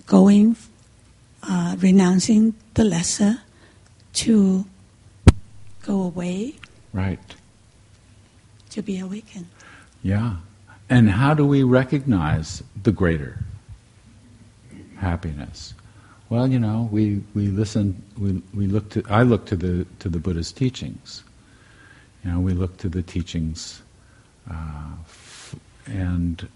going, 0.05 0.55
uh, 1.43 1.75
renouncing 1.79 2.53
the 2.75 2.83
lesser 2.83 3.41
to 4.13 4.65
go 5.81 6.01
away 6.03 6.55
Right. 6.93 7.19
to 8.69 8.81
be 8.81 8.99
awakened. 8.99 9.47
Yeah. 10.01 10.37
And 10.93 11.09
how 11.09 11.33
do 11.33 11.43
we 11.43 11.63
recognize 11.63 12.61
the 12.83 12.91
greater 12.91 13.39
happiness? 14.97 15.73
Well, 16.29 16.47
you 16.47 16.59
know, 16.59 16.87
we, 16.91 17.23
we 17.33 17.47
listen, 17.47 17.99
we, 18.15 18.43
we 18.53 18.67
look 18.67 18.91
to, 18.91 19.03
I 19.09 19.23
look 19.23 19.47
to 19.47 19.55
the, 19.55 19.87
to 19.97 20.07
the 20.07 20.19
Buddha's 20.19 20.51
teachings. 20.51 21.23
You 22.23 22.29
know, 22.29 22.39
we 22.39 22.53
look 22.53 22.77
to 22.77 22.89
the 22.89 23.01
teachings, 23.01 23.81
uh, 24.47 24.91
f- 24.99 25.55
and, 25.87 26.47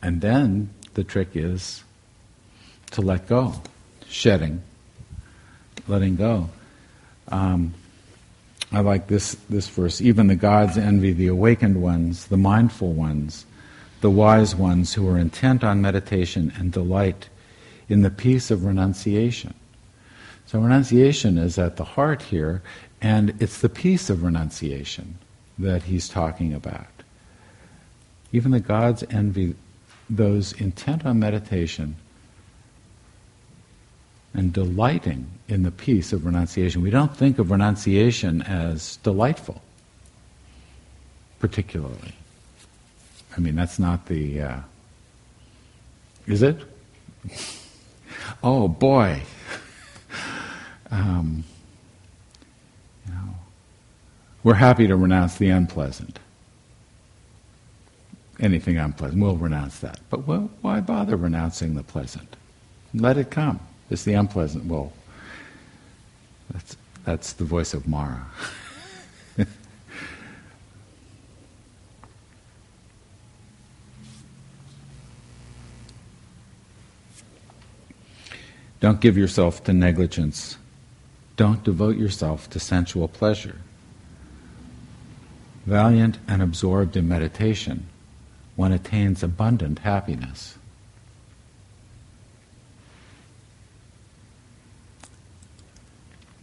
and 0.00 0.22
then 0.22 0.70
the 0.94 1.04
trick 1.04 1.32
is 1.34 1.84
to 2.92 3.02
let 3.02 3.28
go, 3.28 3.60
shedding, 4.08 4.62
letting 5.88 6.16
go. 6.16 6.48
Um, 7.28 7.74
I 8.72 8.80
like 8.80 9.08
this, 9.08 9.36
this 9.50 9.68
verse. 9.68 10.00
Even 10.00 10.28
the 10.28 10.34
gods 10.34 10.78
envy 10.78 11.12
the 11.12 11.26
awakened 11.26 11.82
ones, 11.82 12.26
the 12.26 12.38
mindful 12.38 12.92
ones, 12.92 13.44
the 14.00 14.10
wise 14.10 14.56
ones 14.56 14.94
who 14.94 15.06
are 15.08 15.18
intent 15.18 15.62
on 15.62 15.82
meditation 15.82 16.52
and 16.58 16.72
delight 16.72 17.28
in 17.88 18.00
the 18.00 18.10
peace 18.10 18.50
of 18.50 18.64
renunciation. 18.64 19.54
So, 20.46 20.58
renunciation 20.58 21.38
is 21.38 21.58
at 21.58 21.76
the 21.76 21.84
heart 21.84 22.22
here, 22.22 22.62
and 23.00 23.34
it's 23.40 23.60
the 23.60 23.68
peace 23.68 24.08
of 24.08 24.22
renunciation 24.22 25.18
that 25.58 25.82
he's 25.82 26.08
talking 26.08 26.54
about. 26.54 26.86
Even 28.32 28.50
the 28.52 28.60
gods 28.60 29.04
envy 29.10 29.54
those 30.08 30.52
intent 30.54 31.04
on 31.04 31.18
meditation 31.18 31.96
and 34.34 34.52
delighting 34.52 35.26
in 35.48 35.62
the 35.62 35.70
peace 35.70 36.12
of 36.12 36.24
renunciation. 36.24 36.82
We 36.82 36.90
don't 36.90 37.14
think 37.14 37.38
of 37.38 37.50
renunciation 37.50 38.42
as 38.42 38.96
delightful, 38.98 39.60
particularly. 41.38 42.14
I 43.36 43.40
mean, 43.40 43.56
that's 43.56 43.78
not 43.78 44.06
the. 44.06 44.40
Uh, 44.40 44.60
is 46.26 46.42
it? 46.42 46.58
oh 48.42 48.68
boy. 48.68 49.22
um, 50.90 51.44
you 53.06 53.14
know, 53.14 53.34
we're 54.44 54.54
happy 54.54 54.86
to 54.86 54.96
renounce 54.96 55.36
the 55.36 55.50
unpleasant. 55.50 56.18
Anything 58.40 58.76
unpleasant, 58.76 59.22
we'll 59.22 59.36
renounce 59.36 59.78
that. 59.80 60.00
But 60.10 60.26
why 60.26 60.80
bother 60.80 61.16
renouncing 61.16 61.74
the 61.74 61.82
pleasant? 61.82 62.36
Let 62.94 63.16
it 63.16 63.30
come. 63.30 63.60
It's 63.92 64.04
the 64.04 64.14
unpleasant. 64.14 64.64
Well, 64.64 64.90
that's, 66.50 66.78
that's 67.04 67.34
the 67.34 67.44
voice 67.44 67.74
of 67.74 67.86
Mara. 67.86 68.24
Don't 78.80 79.02
give 79.02 79.18
yourself 79.18 79.62
to 79.64 79.74
negligence. 79.74 80.56
Don't 81.36 81.62
devote 81.62 81.98
yourself 81.98 82.48
to 82.50 82.58
sensual 82.58 83.08
pleasure. 83.08 83.58
Valiant 85.66 86.18
and 86.26 86.40
absorbed 86.40 86.96
in 86.96 87.06
meditation, 87.06 87.86
one 88.56 88.72
attains 88.72 89.22
abundant 89.22 89.80
happiness. 89.80 90.56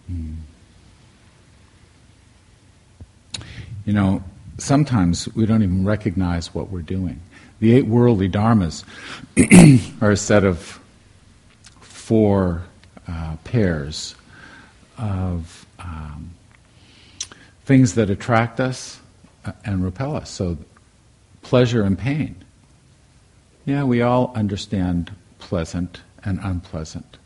Hmm. 0.10 0.34
You 3.86 3.93
know, 3.93 4.24
sometimes 4.57 5.34
we 5.36 5.45
don't 5.45 5.64
even 5.64 5.86
recognize 5.86 6.53
what 6.53 6.70
we're 6.70 6.82
doing. 6.82 7.22
The 7.60 7.76
eight 7.76 7.86
worldly 7.86 8.30
dharmas 8.30 8.84
are 10.01 10.12
a 10.12 10.18
set 10.18 10.43
of 10.43 10.80
four 11.82 12.64
uh, 13.07 13.36
pairs 13.43 14.16
of 14.97 15.66
um, 15.80 16.32
things 17.66 17.95
that 17.95 18.10
attract 18.10 18.60
us 18.60 18.99
uh, 19.45 19.51
and 19.64 19.84
repel 19.84 20.16
us. 20.16 20.30
So, 20.30 20.57
pleasure 21.41 21.84
and 21.84 21.97
pain. 21.97 22.36
Yeah, 23.66 23.84
we 23.84 24.01
all 24.01 24.32
understand 24.36 25.12
pleasant 25.38 26.01
and 26.24 26.39
unpleasant. 26.41 27.18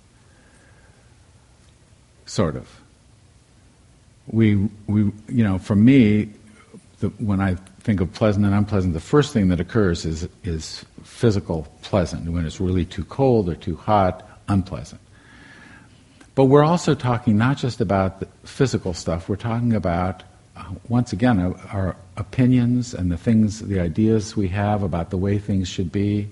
Sort 2.26 2.56
of. 2.56 2.82
We, 4.28 4.56
we 4.88 5.12
you 5.28 5.44
know, 5.44 5.58
for 5.58 5.76
me, 5.76 6.30
the, 7.00 7.10
when 7.20 7.42
I 7.42 7.56
think 7.82 8.00
of 8.00 8.14
pleasant 8.14 8.46
and 8.46 8.56
unpleasant, 8.56 8.94
the 8.94 9.00
first 9.00 9.34
thing 9.34 9.50
that 9.50 9.60
occurs 9.60 10.06
is, 10.06 10.28
is 10.44 10.86
physical 11.04 11.68
pleasant. 11.82 12.30
When 12.32 12.46
it's 12.46 12.60
really 12.60 12.86
too 12.86 13.04
cold 13.06 13.50
or 13.50 13.56
too 13.56 13.76
hot, 13.76 14.28
unpleasant. 14.48 15.02
But 16.36 16.46
we're 16.46 16.64
also 16.64 16.96
talking 16.96 17.38
not 17.38 17.58
just 17.58 17.82
about 17.82 18.20
the 18.20 18.28
physical 18.44 18.94
stuff, 18.94 19.30
we're 19.30 19.36
talking 19.36 19.74
about, 19.74 20.24
uh, 20.56 20.64
once 20.88 21.14
again, 21.14 21.40
uh, 21.40 21.54
our 21.72 21.96
opinions 22.18 22.94
and 22.94 23.12
the 23.12 23.18
things, 23.18 23.60
the 23.60 23.80
ideas 23.80 24.36
we 24.36 24.48
have 24.48 24.82
about 24.82 25.10
the 25.10 25.18
way 25.18 25.38
things 25.38 25.68
should 25.68 25.92
be. 25.92 26.30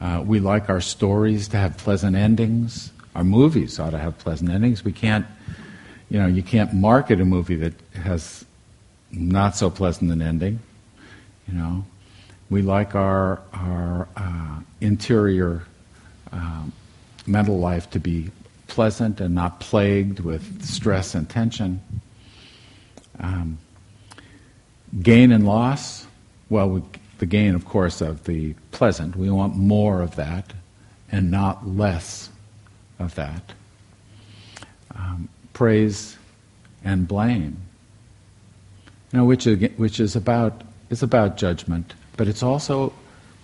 Uh, 0.00 0.22
we 0.24 0.40
like 0.40 0.68
our 0.68 0.80
stories 0.80 1.48
to 1.48 1.56
have 1.56 1.76
pleasant 1.76 2.16
endings. 2.16 2.90
Our 3.18 3.24
movies 3.24 3.80
ought 3.80 3.90
to 3.90 3.98
have 3.98 4.16
pleasant 4.18 4.48
endings. 4.48 4.84
We 4.84 4.92
can't, 4.92 5.26
you 6.08 6.20
know, 6.20 6.28
you 6.28 6.40
can't 6.40 6.72
market 6.72 7.20
a 7.20 7.24
movie 7.24 7.56
that 7.56 7.72
has 7.94 8.44
not 9.10 9.56
so 9.56 9.70
pleasant 9.70 10.12
an 10.12 10.22
ending. 10.22 10.60
You 11.48 11.54
know, 11.54 11.84
we 12.48 12.62
like 12.62 12.94
our 12.94 13.40
our 13.52 14.06
uh, 14.16 14.60
interior 14.80 15.64
um, 16.30 16.72
mental 17.26 17.58
life 17.58 17.90
to 17.90 17.98
be 17.98 18.30
pleasant 18.68 19.20
and 19.20 19.34
not 19.34 19.58
plagued 19.58 20.20
with 20.20 20.64
stress 20.64 21.16
and 21.16 21.28
tension. 21.28 21.82
Um, 23.18 23.58
gain 25.02 25.32
and 25.32 25.44
loss, 25.44 26.06
well, 26.50 26.70
we, 26.70 26.82
the 27.18 27.26
gain, 27.26 27.56
of 27.56 27.64
course, 27.64 28.00
of 28.00 28.22
the 28.26 28.54
pleasant. 28.70 29.16
We 29.16 29.28
want 29.28 29.56
more 29.56 30.02
of 30.02 30.14
that 30.14 30.52
and 31.10 31.32
not 31.32 31.66
less 31.66 32.30
of 32.98 33.14
that. 33.14 33.52
Um, 34.94 35.28
praise 35.52 36.16
and 36.84 37.06
blame, 37.06 37.56
you 39.12 39.18
know, 39.18 39.24
which 39.24 39.44
which 39.76 40.00
is 40.00 40.16
about 40.16 40.62
is 40.90 41.02
about 41.02 41.36
judgment, 41.36 41.94
but 42.16 42.28
it's 42.28 42.42
also 42.42 42.92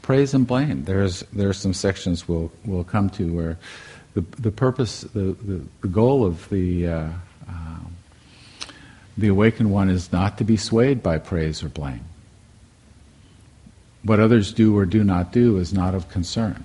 praise 0.02 0.34
and 0.34 0.46
blame. 0.46 0.84
There's 0.84 1.20
there 1.32 1.48
are 1.48 1.54
some 1.54 1.74
sections 1.74 2.28
we'll 2.28 2.50
we'll 2.64 2.84
come 2.84 3.10
to 3.10 3.32
where 3.32 3.58
the 4.14 4.22
the 4.38 4.50
purpose, 4.50 5.02
the 5.02 5.36
the, 5.42 5.64
the 5.80 5.88
goal 5.88 6.24
of 6.24 6.48
the 6.48 6.88
uh, 6.88 7.08
um, 7.48 7.96
the 9.16 9.28
awakened 9.28 9.70
one 9.70 9.90
is 9.90 10.12
not 10.12 10.38
to 10.38 10.44
be 10.44 10.56
swayed 10.56 11.02
by 11.02 11.18
praise 11.18 11.62
or 11.62 11.68
blame. 11.68 12.04
What 14.02 14.20
others 14.20 14.52
do 14.52 14.76
or 14.76 14.84
do 14.84 15.02
not 15.02 15.32
do 15.32 15.58
is 15.58 15.72
not 15.72 15.94
of 15.94 16.08
concern. 16.10 16.64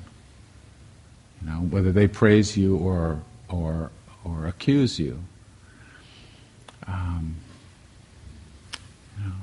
You 1.41 1.49
know, 1.49 1.57
whether 1.69 1.91
they 1.91 2.07
praise 2.07 2.57
you 2.57 2.77
or 2.77 3.21
or 3.49 3.91
or 4.23 4.47
accuse 4.47 4.99
you. 4.99 5.19
Um, 6.87 7.35
you 9.17 9.25
know, 9.25 9.33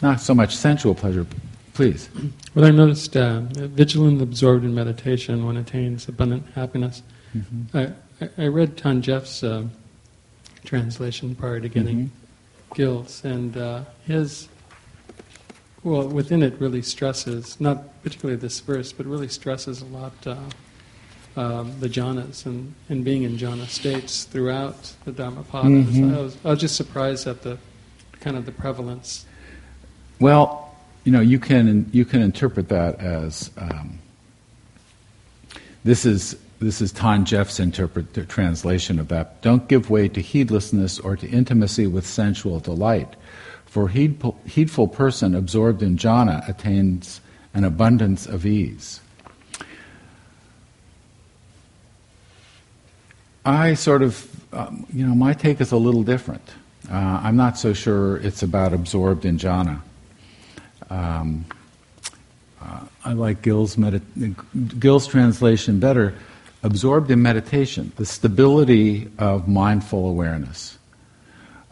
not 0.00 0.20
so 0.20 0.34
much 0.34 0.54
sensual 0.56 0.94
pleasure. 0.94 1.26
Please. 1.74 2.08
What 2.52 2.66
I 2.66 2.70
noticed, 2.70 3.16
uh, 3.16 3.40
vigilant, 3.40 4.20
absorbed 4.20 4.64
in 4.64 4.74
meditation, 4.74 5.44
one 5.46 5.56
attains 5.56 6.06
abundant 6.06 6.46
happiness. 6.54 7.02
Mm-hmm. 7.34 7.76
I, 7.76 7.92
I, 8.36 8.46
read 8.48 8.76
Than 8.76 9.00
Geoff's 9.00 9.42
uh, 9.42 9.64
translation 10.64 11.34
prior 11.34 11.60
to 11.60 11.68
getting 11.68 11.96
Mhm. 11.96 12.76
Gil's, 12.76 13.24
and 13.24 13.56
uh, 13.56 13.84
his, 14.06 14.48
well, 15.82 16.06
within 16.08 16.42
it 16.42 16.54
really 16.60 16.82
stresses, 16.82 17.58
not 17.58 17.84
particularly 18.02 18.40
this 18.40 18.60
verse, 18.60 18.92
but 18.92 19.06
really 19.06 19.28
stresses 19.28 19.82
a 19.82 19.86
lot 19.86 20.12
uh, 20.26 20.36
um, 21.36 21.78
the 21.80 21.88
jhanas 21.88 22.44
and, 22.44 22.74
and 22.88 23.04
being 23.04 23.22
in 23.22 23.38
jhana 23.38 23.66
states 23.66 24.24
throughout 24.24 24.92
the 25.04 25.12
Dhammapada. 25.12 25.68
Mhm. 25.68 26.14
I, 26.14 26.20
was, 26.20 26.36
I 26.44 26.50
was 26.50 26.60
just 26.60 26.76
surprised 26.76 27.26
at 27.26 27.42
the 27.42 27.58
kind 28.20 28.36
of 28.36 28.44
the 28.44 28.52
prevalence. 28.52 29.24
Well, 30.20 30.74
you 31.04 31.12
know, 31.12 31.20
you 31.20 31.38
can 31.38 31.88
you 31.92 32.04
can 32.04 32.22
interpret 32.22 32.68
that 32.68 33.00
as 33.00 33.50
um, 33.56 33.98
this 35.84 36.04
is 36.04 36.36
this 36.60 36.80
is 36.80 36.92
Than 36.92 37.24
Geoff's 37.24 37.58
interpret 37.58 38.28
translation 38.28 39.00
of 39.00 39.08
that. 39.08 39.42
Don't 39.42 39.66
give 39.68 39.90
way 39.90 40.08
to 40.08 40.20
heedlessness 40.20 41.00
or 41.00 41.16
to 41.16 41.28
intimacy 41.28 41.88
with 41.88 42.06
sensual 42.06 42.60
delight, 42.60 43.16
For 43.66 43.88
heedful, 43.88 44.38
heedful 44.46 44.88
person 44.88 45.34
absorbed 45.34 45.82
in 45.82 45.96
jhana 45.96 46.48
attains 46.48 47.20
an 47.54 47.64
abundance 47.64 48.26
of 48.26 48.46
ease. 48.46 49.00
I 53.44 53.74
sort 53.74 54.02
of, 54.02 54.28
um, 54.52 54.86
you 54.92 55.06
know, 55.06 55.14
my 55.14 55.32
take 55.32 55.60
is 55.60 55.72
a 55.72 55.76
little 55.76 56.02
different. 56.02 56.48
Uh, 56.90 57.20
I'm 57.22 57.36
not 57.36 57.58
so 57.58 57.72
sure 57.72 58.16
it's 58.18 58.42
about 58.42 58.72
absorbed 58.72 59.24
in 59.24 59.38
jhana. 59.38 59.80
Um, 60.90 61.44
uh, 62.60 62.80
I 63.04 63.12
like 63.14 63.42
Gil's, 63.42 63.76
medit- 63.76 64.78
Gil's 64.78 65.06
translation 65.06 65.80
better. 65.80 66.14
Absorbed 66.62 67.10
in 67.10 67.20
meditation, 67.20 67.90
the 67.96 68.06
stability 68.06 69.10
of 69.18 69.48
mindful 69.48 70.08
awareness, 70.08 70.78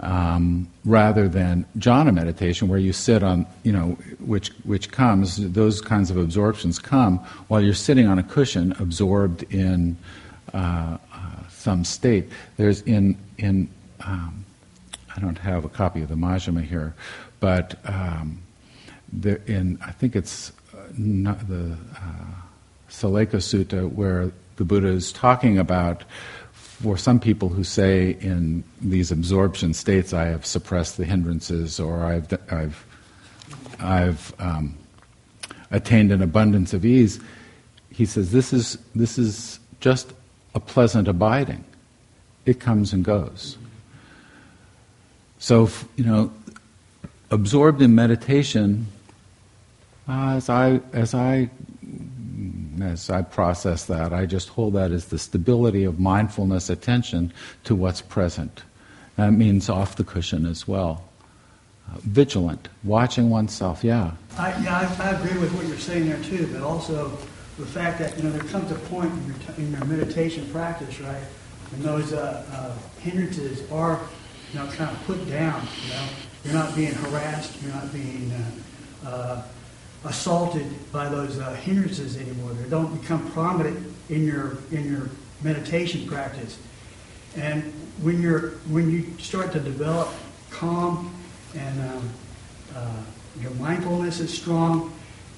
um, 0.01 0.69
rather 0.85 1.29
than 1.29 1.67
jhana 1.79 2.13
meditation, 2.13 2.69
where 2.69 2.79
you 2.79 2.93
sit 2.93 3.23
on, 3.23 3.47
you 3.63 3.73
know, 3.73 3.99
which 4.19 4.49
which 4.65 4.91
comes. 4.91 5.37
Those 5.53 5.81
kinds 5.81 6.11
of 6.11 6.17
absorptions 6.17 6.79
come 6.79 7.19
while 7.49 7.61
you're 7.61 7.75
sitting 7.75 8.07
on 8.07 8.19
a 8.19 8.23
cushion, 8.23 8.73
absorbed 8.79 9.43
in 9.53 9.97
uh, 10.55 10.97
uh, 11.13 11.49
some 11.49 11.85
state. 11.85 12.29
There's 12.57 12.81
in 12.83 13.17
in 13.39 13.69
um, 14.01 14.45
I 15.15 15.21
don't 15.21 15.39
have 15.39 15.65
a 15.65 15.69
copy 15.69 16.03
of 16.03 16.09
the 16.09 16.15
Majjhima 16.15 16.65
here, 16.65 16.95
but 17.41 17.79
um, 17.85 18.43
there 19.13 19.41
in 19.47 19.79
I 19.85 19.93
think 19.93 20.17
it's 20.17 20.53
uh, 20.75 20.87
the 20.95 21.77
uh, 21.95 22.35
Sallekha 22.89 23.37
Sutta 23.37 23.91
where 23.93 24.33
the 24.57 24.65
Buddha 24.65 24.89
is 24.89 25.13
talking 25.13 25.59
about 25.59 26.05
for 26.83 26.97
some 26.97 27.21
people 27.21 27.51
who 27.51 27.63
say 27.63 28.17
in 28.21 28.65
these 28.81 29.13
absorption 29.13 29.75
states, 29.75 30.15
I 30.15 30.27
have 30.27 30.47
suppressed 30.47 30.97
the 30.97 31.05
hindrances 31.05 31.79
or 31.79 32.05
I've, 32.05 32.33
I've, 32.51 32.87
I've 33.79 34.35
um, 34.39 34.79
attained 35.71 36.11
an 36.11 36.23
abundance 36.23 36.73
of 36.73 36.87
ease, 36.87 37.21
he 37.91 38.07
says 38.07 38.33
this 38.33 38.53
is, 38.55 38.79
this 38.95 39.19
is 39.19 39.61
just 39.81 40.13
a 40.55 40.61
pleasant 40.61 41.07
abiding. 41.07 41.65
It 42.47 42.61
comes 42.61 42.95
and 42.95 43.05
goes. 43.05 43.59
So, 45.39 45.69
you 45.97 46.05
know, 46.05 46.33
absorbed 47.31 47.83
in 47.83 47.95
meditation, 47.95 48.87
uh, 50.09 50.35
as 50.37 50.49
I, 50.49 50.81
as 50.95 51.15
I 51.15 51.51
as 52.83 53.11
I 53.11 53.23
process 53.23 53.85
that, 53.87 54.13
I 54.13 54.27
just 54.27 54.49
hold 54.51 54.75
that 54.75 54.91
as 54.91 55.07
the 55.07 55.19
stability 55.19 55.85
of 55.85 55.99
mindfulness 55.99 56.71
attention 56.71 57.33
to 57.65 57.75
what's 57.75 58.01
present. 58.01 58.63
That 59.17 59.33
means 59.33 59.69
off 59.69 59.97
the 59.97 60.05
cushion 60.05 60.47
as 60.47 60.67
well. 60.67 61.05
Uh, 61.91 61.99
vigilant, 62.03 62.69
watching 62.85 63.31
oneself, 63.31 63.83
yeah. 63.83 64.13
I, 64.39 64.51
yeah, 64.63 64.97
I, 64.99 65.09
I, 65.09 65.11
agree 65.11 65.39
with 65.39 65.53
what 65.55 65.67
you're 65.67 65.77
saying 65.77 66.07
there 66.07 66.23
too, 66.23 66.49
but 66.53 66.63
also 66.63 67.09
the 67.59 67.67
fact 67.67 67.99
that 67.99 68.17
you 68.17 68.23
know 68.23 68.31
there 68.31 68.45
comes 68.45 68.71
a 68.71 68.77
point 68.77 69.13
in 69.13 69.27
your, 69.27 69.37
t- 69.37 69.63
in 69.63 69.73
your 69.73 69.85
meditation 69.87 70.49
practice, 70.53 71.01
right, 71.01 71.23
when 71.73 71.83
those 71.83 72.13
uh, 72.13 72.47
uh, 72.53 73.01
hindrances 73.01 73.69
are 73.73 74.01
you 74.53 74.59
know 74.61 74.67
kind 74.69 74.91
of 74.91 75.05
put 75.05 75.29
down. 75.29 75.67
You 75.85 75.93
know, 75.93 76.07
you're 76.45 76.55
not 76.55 76.75
being 76.77 76.93
harassed, 76.93 77.61
you're 77.61 77.75
not 77.75 77.93
being 77.93 78.33
uh, 79.05 79.09
uh, 79.09 79.43
assaulted 80.05 80.67
by 80.93 81.09
those 81.09 81.39
uh, 81.39 81.55
hindrances 81.55 82.17
anymore. 82.17 82.53
They 82.53 82.69
don't 82.69 83.01
become 83.01 83.31
prominent 83.33 83.87
in 84.09 84.27
your 84.27 84.59
in 84.71 84.91
your 84.91 85.09
meditation 85.43 86.07
practice. 86.07 86.59
And 87.37 87.63
when 88.03 88.21
you're 88.21 88.51
when 88.71 88.91
you 88.91 89.07
start 89.19 89.53
to 89.53 89.61
develop 89.61 90.09
calm 90.51 91.15
and 91.55 91.81
um, 91.81 92.11
uh, 92.75 93.03
your 93.41 93.53
mindfulness 93.53 94.21
is 94.21 94.33
strong 94.33 94.93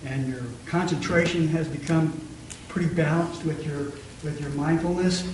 and 0.04 0.28
your 0.28 0.42
concentration 0.66 1.48
has 1.48 1.68
become 1.68 2.20
pretty 2.68 2.92
balanced 2.94 3.44
with 3.44 3.66
your 3.66 3.92
with 4.22 4.40
your 4.40 4.50
mindfulness, 4.50 5.28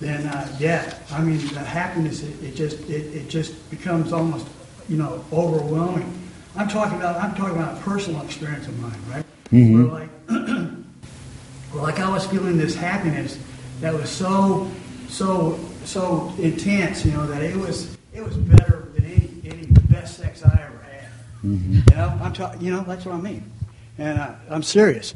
then 0.00 0.26
uh, 0.26 0.56
yeah, 0.58 0.94
I 1.10 1.22
mean 1.22 1.38
the 1.48 1.60
happiness 1.60 2.22
it, 2.22 2.42
it 2.42 2.54
just 2.54 2.78
it, 2.88 3.14
it 3.14 3.28
just 3.28 3.68
becomes 3.70 4.12
almost 4.12 4.46
you 4.88 4.96
know 4.96 5.24
overwhelming 5.32 6.29
I'm 6.56 6.68
talking 6.68 6.98
about 6.98 7.16
I'm 7.16 7.34
talking 7.34 7.56
about 7.56 7.78
a 7.78 7.80
personal 7.80 8.22
experience 8.22 8.66
of 8.66 8.78
mine, 8.80 8.92
right? 9.10 9.24
Mm-hmm. 9.52 9.88
Where 9.88 10.00
like, 10.00 10.10
where 11.72 11.82
like 11.82 12.00
I 12.00 12.08
was 12.10 12.26
feeling 12.26 12.58
this 12.58 12.74
happiness 12.74 13.38
that 13.80 13.94
was 13.94 14.10
so 14.10 14.70
so 15.08 15.58
so 15.84 16.32
intense, 16.38 17.04
you 17.04 17.12
know, 17.12 17.26
that 17.26 17.42
it 17.42 17.56
was 17.56 17.96
it 18.12 18.22
was 18.22 18.36
better 18.36 18.88
than 18.94 19.04
any 19.04 19.30
any 19.44 19.66
best 19.88 20.18
sex 20.18 20.44
I 20.44 20.52
ever 20.52 20.82
had. 20.82 21.08
Mm-hmm. 21.44 21.72
You 21.90 21.96
know, 21.96 22.18
I'm 22.20 22.32
ta- 22.32 22.56
you 22.60 22.72
know 22.72 22.82
that's 22.82 23.04
what 23.04 23.14
I 23.14 23.20
mean, 23.20 23.50
and 23.98 24.20
I, 24.20 24.36
I'm 24.50 24.62
serious. 24.62 25.14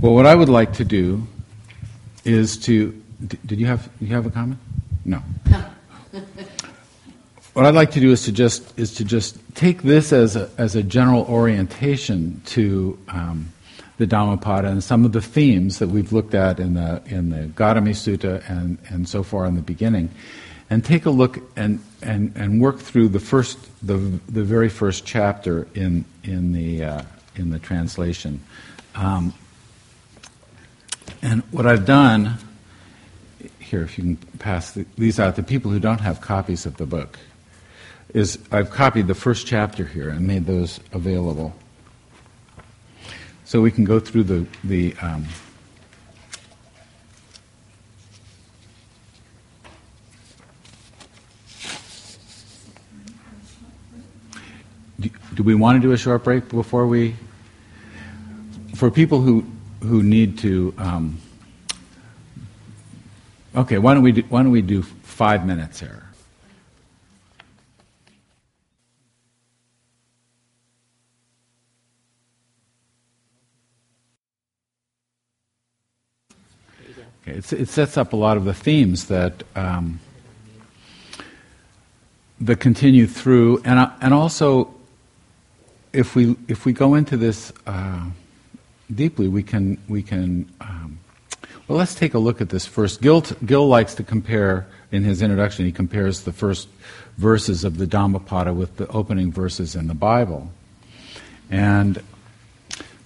Well, 0.00 0.14
what 0.14 0.26
I 0.26 0.34
would 0.34 0.48
like 0.48 0.74
to 0.74 0.84
do 0.84 1.26
is 2.24 2.56
to. 2.58 3.02
Did 3.44 3.58
you 3.58 3.66
have 3.66 3.90
you 4.00 4.08
have 4.08 4.26
a 4.26 4.30
comment? 4.30 4.60
No. 5.04 5.20
what 7.58 7.66
I'd 7.66 7.74
like 7.74 7.90
to 7.90 8.00
do 8.00 8.12
is 8.12 8.22
to 8.26 8.30
just 8.30 8.78
is 8.78 8.94
to 8.94 9.04
just 9.04 9.36
take 9.56 9.82
this 9.82 10.12
as 10.12 10.36
a 10.36 10.48
as 10.58 10.76
a 10.76 10.82
general 10.84 11.24
orientation 11.24 12.40
to 12.44 12.96
um, 13.08 13.52
the 13.96 14.06
Dhammapada 14.06 14.68
and 14.68 14.84
some 14.84 15.04
of 15.04 15.10
the 15.10 15.20
themes 15.20 15.80
that 15.80 15.88
we've 15.88 16.12
looked 16.12 16.36
at 16.36 16.60
in 16.60 16.74
the 16.74 17.02
in 17.06 17.30
the 17.30 17.48
Gautamī 17.48 17.96
Sutta 17.96 18.48
and 18.48 18.78
and 18.90 19.08
so 19.08 19.24
far 19.24 19.44
in 19.44 19.56
the 19.56 19.60
beginning, 19.60 20.08
and 20.70 20.84
take 20.84 21.04
a 21.04 21.10
look 21.10 21.40
and 21.56 21.80
and 22.00 22.32
and 22.36 22.60
work 22.60 22.78
through 22.78 23.08
the 23.08 23.18
first 23.18 23.58
the 23.84 23.96
the 24.28 24.44
very 24.44 24.68
first 24.68 25.04
chapter 25.04 25.66
in 25.74 26.04
in 26.22 26.52
the 26.52 26.84
uh, 26.84 27.02
in 27.34 27.50
the 27.50 27.58
translation. 27.58 28.40
Um, 28.94 29.34
and 31.22 31.42
what 31.50 31.66
I've 31.66 31.86
done 31.86 32.38
here, 33.58 33.82
if 33.82 33.98
you 33.98 34.04
can 34.04 34.16
pass 34.38 34.70
the, 34.70 34.86
these 34.96 35.18
out 35.18 35.34
to 35.34 35.42
people 35.42 35.72
who 35.72 35.80
don't 35.80 36.00
have 36.00 36.20
copies 36.20 36.64
of 36.64 36.76
the 36.76 36.86
book 36.86 37.18
is 38.14 38.38
I've 38.50 38.70
copied 38.70 39.06
the 39.06 39.14
first 39.14 39.46
chapter 39.46 39.84
here 39.84 40.08
and 40.08 40.26
made 40.26 40.46
those 40.46 40.80
available. 40.92 41.54
So 43.44 43.60
we 43.60 43.70
can 43.70 43.84
go 43.84 43.98
through 44.00 44.24
the, 44.24 44.46
the 44.64 44.94
um, 45.00 45.26
do, 55.00 55.10
do 55.34 55.42
we 55.42 55.54
want 55.54 55.80
to 55.80 55.86
do 55.86 55.92
a 55.92 55.98
short 55.98 56.24
break 56.24 56.48
before 56.48 56.86
we 56.86 57.16
for 58.74 58.90
people 58.90 59.20
who 59.20 59.44
who 59.80 60.02
need 60.02 60.38
to 60.38 60.74
um, 60.78 61.18
okay 63.56 63.78
why 63.78 63.94
don't 63.94 64.02
we 64.02 64.12
do, 64.12 64.22
why 64.28 64.42
don't 64.42 64.52
we 64.52 64.62
do 64.62 64.82
five 64.82 65.46
minutes 65.46 65.80
here 65.80 66.07
Okay, 77.28 77.38
it 77.38 77.68
sets 77.68 77.96
up 77.96 78.12
a 78.12 78.16
lot 78.16 78.36
of 78.36 78.44
the 78.44 78.54
themes 78.54 79.06
that 79.06 79.42
um, 79.54 80.00
that 82.40 82.60
continue 82.60 83.06
through, 83.06 83.60
and 83.64 83.78
uh, 83.78 83.90
and 84.00 84.14
also, 84.14 84.74
if 85.92 86.14
we 86.14 86.36
if 86.46 86.64
we 86.64 86.72
go 86.72 86.94
into 86.94 87.16
this 87.16 87.52
uh, 87.66 88.04
deeply, 88.94 89.28
we 89.28 89.42
can 89.42 89.78
we 89.88 90.02
can. 90.02 90.50
Um, 90.60 91.00
well, 91.66 91.76
let's 91.76 91.94
take 91.94 92.14
a 92.14 92.18
look 92.18 92.40
at 92.40 92.48
this 92.48 92.64
first. 92.64 93.02
Gil, 93.02 93.20
Gil 93.20 93.68
likes 93.68 93.94
to 93.96 94.02
compare 94.02 94.66
in 94.90 95.04
his 95.04 95.20
introduction. 95.20 95.66
He 95.66 95.72
compares 95.72 96.22
the 96.22 96.32
first 96.32 96.68
verses 97.18 97.62
of 97.62 97.76
the 97.76 97.86
Dhammapada 97.86 98.54
with 98.54 98.76
the 98.76 98.88
opening 98.88 99.32
verses 99.32 99.76
in 99.76 99.86
the 99.86 99.94
Bible, 99.94 100.50
and 101.50 102.02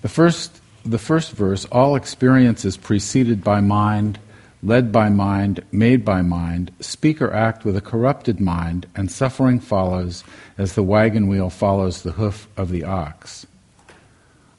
the 0.03 0.09
first 0.09 0.62
the 0.85 0.99
first 0.99 1.33
verse, 1.33 1.65
all 1.67 1.97
experience 1.97 2.65
is 2.65 2.77
preceded 2.77 3.45
by 3.45 3.61
mind, 3.61 4.19
led 4.63 4.93
by 4.93 5.09
mind, 5.09 5.63
made 5.73 6.05
by 6.05 6.23
mind, 6.23 6.73
speak 6.81 7.21
or 7.21 7.33
act 7.33 7.65
with 7.65 7.77
a 7.77 7.81
corrupted 7.81 8.41
mind, 8.41 8.87
and 8.95 9.11
suffering 9.11 9.61
follows 9.61 10.25
as 10.59 10.75
the 10.75 10.83
wagon 10.83 11.29
wheel 11.29 11.51
follows 11.51 12.03
the 12.03 12.13
hoof 12.13 12.49
of 12.57 12.71
the 12.71 12.85
ox. 12.85 13.47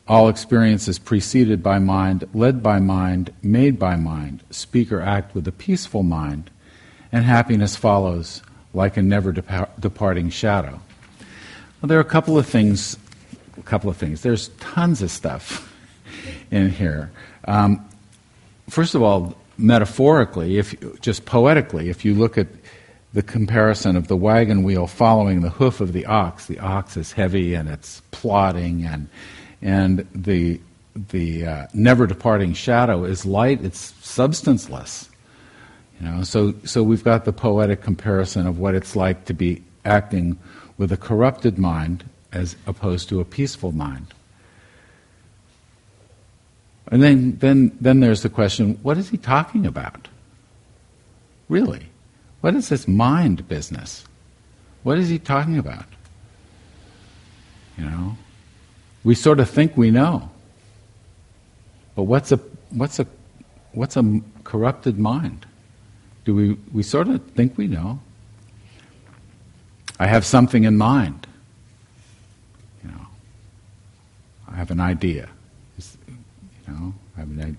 All 0.07 0.27
experience 0.27 0.87
is 0.87 0.99
preceded 0.99 1.63
by 1.63 1.79
mind, 1.79 2.27
led 2.33 2.61
by 2.61 2.79
mind, 2.79 3.33
made 3.41 3.79
by 3.79 3.95
mind, 3.95 4.43
speak 4.49 4.91
or 4.91 5.01
act 5.01 5.33
with 5.33 5.47
a 5.47 5.53
peaceful 5.53 6.03
mind, 6.03 6.49
and 7.11 7.23
happiness 7.23 7.75
follows 7.75 8.41
like 8.73 8.97
a 8.97 9.01
never 9.01 9.31
departing 9.31 10.29
shadow. 10.29 10.81
Well, 11.81 11.87
there 11.87 11.97
are 11.97 12.01
a 12.01 12.05
couple 12.05 12.37
of 12.37 12.45
things, 12.45 12.97
a 13.57 13.61
couple 13.61 13.89
of 13.89 13.95
things. 13.95 14.21
There's 14.21 14.49
tons 14.59 15.01
of 15.01 15.11
stuff 15.11 15.72
in 16.51 16.69
here. 16.69 17.11
Um, 17.45 17.87
first 18.69 18.95
of 18.95 19.01
all, 19.01 19.35
metaphorically, 19.57 20.57
if 20.57 20.75
just 21.01 21.25
poetically, 21.25 21.89
if 21.89 22.05
you 22.05 22.13
look 22.13 22.37
at 22.37 22.47
the 23.13 23.21
comparison 23.21 23.95
of 23.95 24.07
the 24.07 24.17
wagon 24.17 24.63
wheel 24.63 24.87
following 24.87 25.41
the 25.41 25.51
hoof 25.51 25.79
of 25.79 25.93
the 25.93 26.05
ox. 26.05 26.47
The 26.47 26.59
ox 26.59 26.97
is 26.97 27.11
heavy 27.11 27.53
and 27.53 27.69
it's 27.69 28.01
plodding, 28.11 28.83
and 28.85 29.07
and 29.61 30.07
the 30.13 30.59
the 30.95 31.45
uh, 31.45 31.67
never 31.73 32.07
departing 32.07 32.53
shadow 32.53 33.03
is 33.03 33.25
light. 33.25 33.63
It's 33.63 33.93
substanceless. 34.01 35.09
You 35.99 36.07
know, 36.07 36.23
so 36.23 36.55
so 36.65 36.81
we've 36.81 37.03
got 37.03 37.25
the 37.25 37.33
poetic 37.33 37.81
comparison 37.81 38.47
of 38.47 38.57
what 38.57 38.73
it's 38.73 38.95
like 38.95 39.25
to 39.25 39.33
be 39.33 39.63
acting 39.85 40.39
with 40.77 40.91
a 40.91 40.97
corrupted 40.97 41.59
mind 41.59 42.03
as 42.31 42.55
opposed 42.65 43.09
to 43.09 43.19
a 43.19 43.25
peaceful 43.25 43.71
mind. 43.71 44.07
And 46.93 47.01
then, 47.01 47.37
then, 47.39 47.75
then 47.81 48.01
there's 48.01 48.21
the 48.21 48.29
question 48.29 48.77
what 48.83 48.99
is 48.99 49.09
he 49.09 49.17
talking 49.17 49.65
about? 49.65 50.09
Really? 51.49 51.87
What 52.41 52.53
is 52.53 52.69
this 52.69 52.87
mind 52.87 53.47
business? 53.47 54.05
What 54.83 54.99
is 54.99 55.09
he 55.09 55.17
talking 55.17 55.57
about? 55.57 55.87
You 57.79 57.85
know? 57.85 58.17
We 59.03 59.15
sort 59.15 59.39
of 59.39 59.49
think 59.49 59.75
we 59.75 59.89
know. 59.89 60.29
But 61.95 62.03
what's 62.03 62.31
a, 62.31 62.37
what's 62.69 62.99
a, 62.99 63.07
what's 63.71 63.97
a 63.97 64.21
corrupted 64.43 64.99
mind? 64.99 65.47
Do 66.25 66.35
we, 66.35 66.57
we 66.71 66.83
sort 66.83 67.07
of 67.07 67.25
think 67.31 67.57
we 67.57 67.65
know? 67.65 68.01
I 69.99 70.05
have 70.05 70.27
something 70.27 70.63
in 70.63 70.77
mind. 70.77 71.25
You 72.83 72.91
know, 72.91 73.07
I 74.47 74.57
have 74.57 74.69
an 74.69 74.79
idea. 74.79 75.27
I 77.23 77.25
have 77.25 77.37
an 77.37 77.41
idea. 77.41 77.57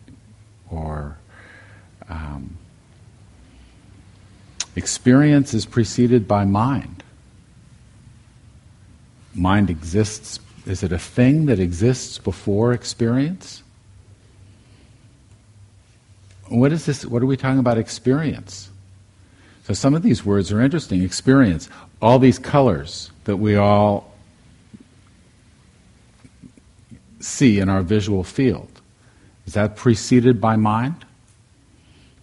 Or 0.70 1.16
um, 2.08 2.58
experience 4.76 5.54
is 5.54 5.64
preceded 5.64 6.28
by 6.28 6.44
mind. 6.44 7.02
Mind 9.34 9.70
exists. 9.70 10.38
Is 10.66 10.82
it 10.82 10.92
a 10.92 10.98
thing 10.98 11.46
that 11.46 11.58
exists 11.58 12.18
before 12.18 12.72
experience? 12.72 13.62
What 16.48 16.72
is 16.72 16.84
this? 16.84 17.06
What 17.06 17.22
are 17.22 17.26
we 17.26 17.36
talking 17.36 17.58
about 17.58 17.78
experience? 17.78 18.70
So 19.64 19.72
some 19.72 19.94
of 19.94 20.02
these 20.02 20.26
words 20.26 20.52
are 20.52 20.60
interesting. 20.60 21.02
Experience, 21.02 21.70
all 22.02 22.18
these 22.18 22.38
colors 22.38 23.10
that 23.24 23.36
we 23.36 23.56
all 23.56 24.12
see 27.20 27.60
in 27.60 27.70
our 27.70 27.82
visual 27.82 28.24
field. 28.24 28.73
Is 29.46 29.54
that 29.54 29.76
preceded 29.76 30.40
by 30.40 30.56
mind? 30.56 31.04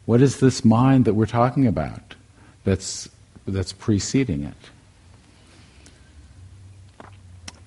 What 0.05 0.21
is 0.21 0.39
this 0.39 0.65
mind 0.65 1.05
that 1.05 1.13
we're 1.13 1.25
talking 1.25 1.67
about 1.67 2.15
that's, 2.63 3.09
that's 3.47 3.73
preceding 3.73 4.43
it? 4.43 4.53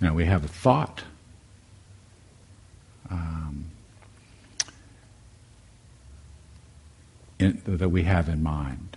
Now 0.00 0.14
we 0.14 0.24
have 0.24 0.44
a 0.44 0.48
thought. 0.48 1.04
Um, 3.10 3.66
in, 7.38 7.62
that 7.66 7.88
we 7.88 8.02
have 8.02 8.28
in 8.28 8.42
mind. 8.42 8.96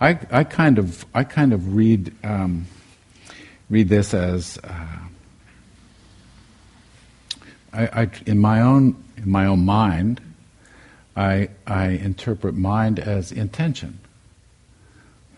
I, 0.00 0.18
I 0.30 0.44
kind 0.44 0.78
of 0.78 1.04
I 1.12 1.24
kind 1.24 1.52
of 1.52 1.74
read 1.74 2.14
um, 2.22 2.66
read 3.68 3.88
this 3.88 4.14
as 4.14 4.58
uh, 4.62 5.07
I, 7.72 7.86
I, 8.02 8.10
in 8.26 8.38
my 8.38 8.60
own 8.60 9.02
in 9.16 9.30
my 9.30 9.46
own 9.46 9.64
mind 9.64 10.20
I 11.16 11.50
I 11.66 11.88
interpret 11.88 12.54
mind 12.54 12.98
as 12.98 13.32
intention. 13.32 13.98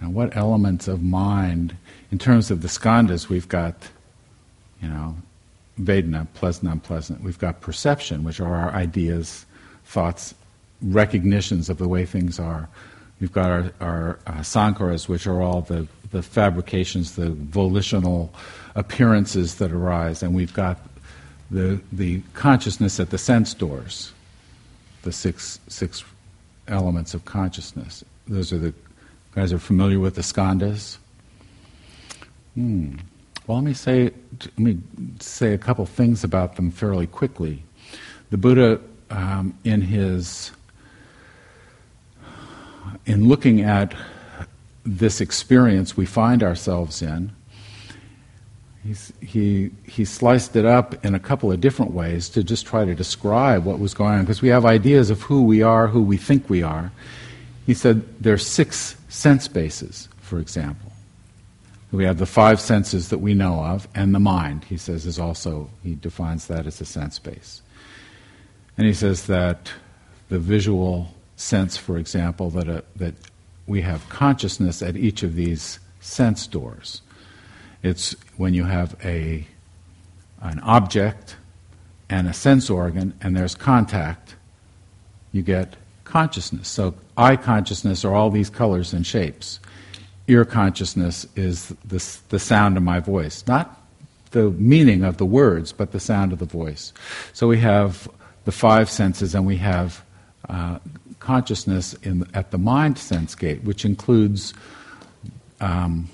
You 0.01 0.07
know, 0.07 0.13
what 0.13 0.37
elements 0.37 0.89
of 0.89 1.03
mind 1.03 1.77
in 2.11 2.19
terms 2.19 2.51
of 2.51 2.63
the 2.63 2.69
skandhas 2.69 3.29
we've 3.29 3.49
got 3.49 3.89
you 4.83 4.89
know 4.89 5.17
Vedana, 5.81 6.27
pleasant, 6.35 6.71
unpleasant. 6.71 7.23
We've 7.23 7.39
got 7.39 7.61
perception, 7.61 8.25
which 8.25 8.41
are 8.41 8.55
our 8.55 8.73
ideas, 8.73 9.47
thoughts, 9.85 10.35
recognitions 10.83 11.69
of 11.69 11.79
the 11.79 11.89
way 11.89 12.07
things 12.07 12.39
are. 12.39 12.69
We've 13.21 13.33
got 13.33 13.51
our, 13.51 13.73
our 13.81 14.19
uh, 14.27 14.33
sankharas, 14.41 15.09
which 15.09 15.27
are 15.27 15.43
all 15.43 15.63
the, 15.63 15.87
the 16.11 16.23
fabrications, 16.23 17.17
the 17.17 17.31
volitional 17.31 18.33
appearances 18.75 19.57
that 19.57 19.73
arise, 19.73 20.23
and 20.23 20.35
we've 20.35 20.55
got 20.55 20.79
the, 21.51 21.81
the 21.93 22.23
consciousness 22.35 23.01
at 23.01 23.11
the 23.11 23.19
sense 23.19 23.55
doors, 23.55 24.13
the 25.03 25.13
six, 25.13 25.59
six 25.69 26.05
elements 26.69 27.15
of 27.15 27.25
consciousness. 27.25 28.05
Those 28.29 28.53
are 28.53 28.59
the 28.59 28.75
guys 29.35 29.53
are 29.53 29.59
familiar 29.59 29.99
with 29.99 30.15
the 30.15 30.23
skandhas. 30.23 30.99
Hmm. 32.55 32.97
Well, 33.47 33.59
let 33.59 33.65
me 33.65 33.75
say 33.75 34.13
let 34.41 34.59
me 34.59 34.79
say 35.19 35.53
a 35.55 35.59
couple 35.59 35.85
things 35.87 36.23
about 36.23 36.57
them 36.57 36.71
fairly 36.71 37.07
quickly. 37.07 37.63
The 38.31 38.37
Buddha, 38.37 38.81
um, 39.11 39.59
in 39.65 39.81
his 39.81 40.53
in 43.07 43.27
looking 43.29 43.61
at 43.61 43.95
this 44.85 45.21
experience 45.21 45.97
we 45.97 46.07
find 46.07 46.43
ourselves 46.43 47.03
in, 47.03 47.33
he's, 48.85 49.13
he, 49.21 49.71
he 49.85 50.05
sliced 50.05 50.57
it 50.57 50.65
up 50.65 51.05
in 51.05 51.15
a 51.15 51.21
couple 51.21 51.53
of 51.53 51.61
different 51.61 51.93
ways 51.93 52.29
to 52.31 52.43
just 52.43 52.67
try 52.67 52.85
to 52.85 52.95
describe 52.95 53.65
what 53.65 53.79
was 53.79 53.95
going 53.95 54.15
on, 54.15 54.21
because 54.21 54.43
we 54.43 54.49
have 54.49 54.65
ideas 54.65 55.11
of 55.11 55.23
who 55.23 55.43
we 55.43 55.63
are, 55.63 55.89
who 55.89 56.03
we 56.03 56.17
think 56.17 56.49
we 56.49 56.63
are. 56.63 56.93
He 57.67 57.75
said 57.75 58.03
there 58.23 58.35
are 58.35 58.39
six 58.39 58.97
sense 59.09 59.49
bases, 59.49 60.09
for 60.21 60.39
example. 60.39 60.93
We 61.93 62.05
have 62.05 62.19
the 62.19 62.27
five 62.27 62.61
senses 62.61 63.09
that 63.09 63.19
we 63.19 63.35
know 63.35 63.65
of, 63.65 63.89
and 63.95 64.15
the 64.15 64.21
mind, 64.21 64.65
he 64.65 64.77
says, 64.77 65.07
is 65.07 65.19
also, 65.19 65.71
he 65.83 65.97
defines 65.97 66.47
that 66.47 66.67
as 66.67 66.81
a 66.81 66.85
sense 66.85 67.19
base. 67.19 67.63
And 68.79 68.87
he 68.87 68.95
says 68.95 69.27
that 69.27 69.73
the 70.29 70.39
visual 70.39 71.13
sense, 71.35 71.77
for 71.77 71.99
example, 71.99 72.51
that, 72.51 72.69
a, 72.69 72.85
that 72.95 73.15
we 73.67 73.83
have 73.83 74.09
consciousness 74.09 74.83
at 74.83 74.97
each 74.97 75.25
of 75.25 75.35
these 75.35 75.81
sense 76.01 76.47
doors. 76.47 77.03
It's 77.83 78.15
when 78.37 78.55
you 78.55 78.65
have 78.65 78.97
a, 79.05 79.47
an 80.43 80.61
object 80.61 81.37
and 82.09 82.29
a 82.29 82.33
sense 82.33 82.69
organ 82.69 83.15
and 83.21 83.37
there's 83.37 83.55
contact, 83.55 84.35
you 85.33 85.43
get 85.43 85.77
consciousness. 86.05 86.69
So, 86.69 86.95
eye 87.17 87.37
consciousness 87.37 88.05
are 88.05 88.15
all 88.15 88.31
these 88.31 88.51
colors 88.51 88.93
and 88.93 89.07
shapes. 89.07 89.61
Ear 90.27 90.45
consciousness 90.45 91.27
is 91.37 91.69
the, 91.85 92.19
the 92.29 92.39
sound 92.39 92.77
of 92.77 92.83
my 92.83 93.01
voice. 93.01 93.45
Not 93.47 93.81
the 94.33 94.51
meaning 94.51 95.05
of 95.05 95.17
the 95.17 95.27
words, 95.27 95.73
but 95.73 95.93
the 95.93 96.01
sound 96.01 96.33
of 96.33 96.39
the 96.39 96.45
voice. 96.45 96.93
So, 97.33 97.47
we 97.47 97.59
have 97.61 98.09
the 98.45 98.53
five 98.53 98.91
senses 98.91 99.35
and 99.35 99.47
we 99.47 99.57
have 99.59 100.05
uh, 100.49 100.79
consciousness 101.21 101.95
in, 102.03 102.27
at 102.35 102.51
the 102.51 102.59
mind 102.59 102.99
sense 102.99 103.35
gate, 103.35 103.63
which 103.63 103.85
includes, 103.85 104.53
um, 105.61 106.09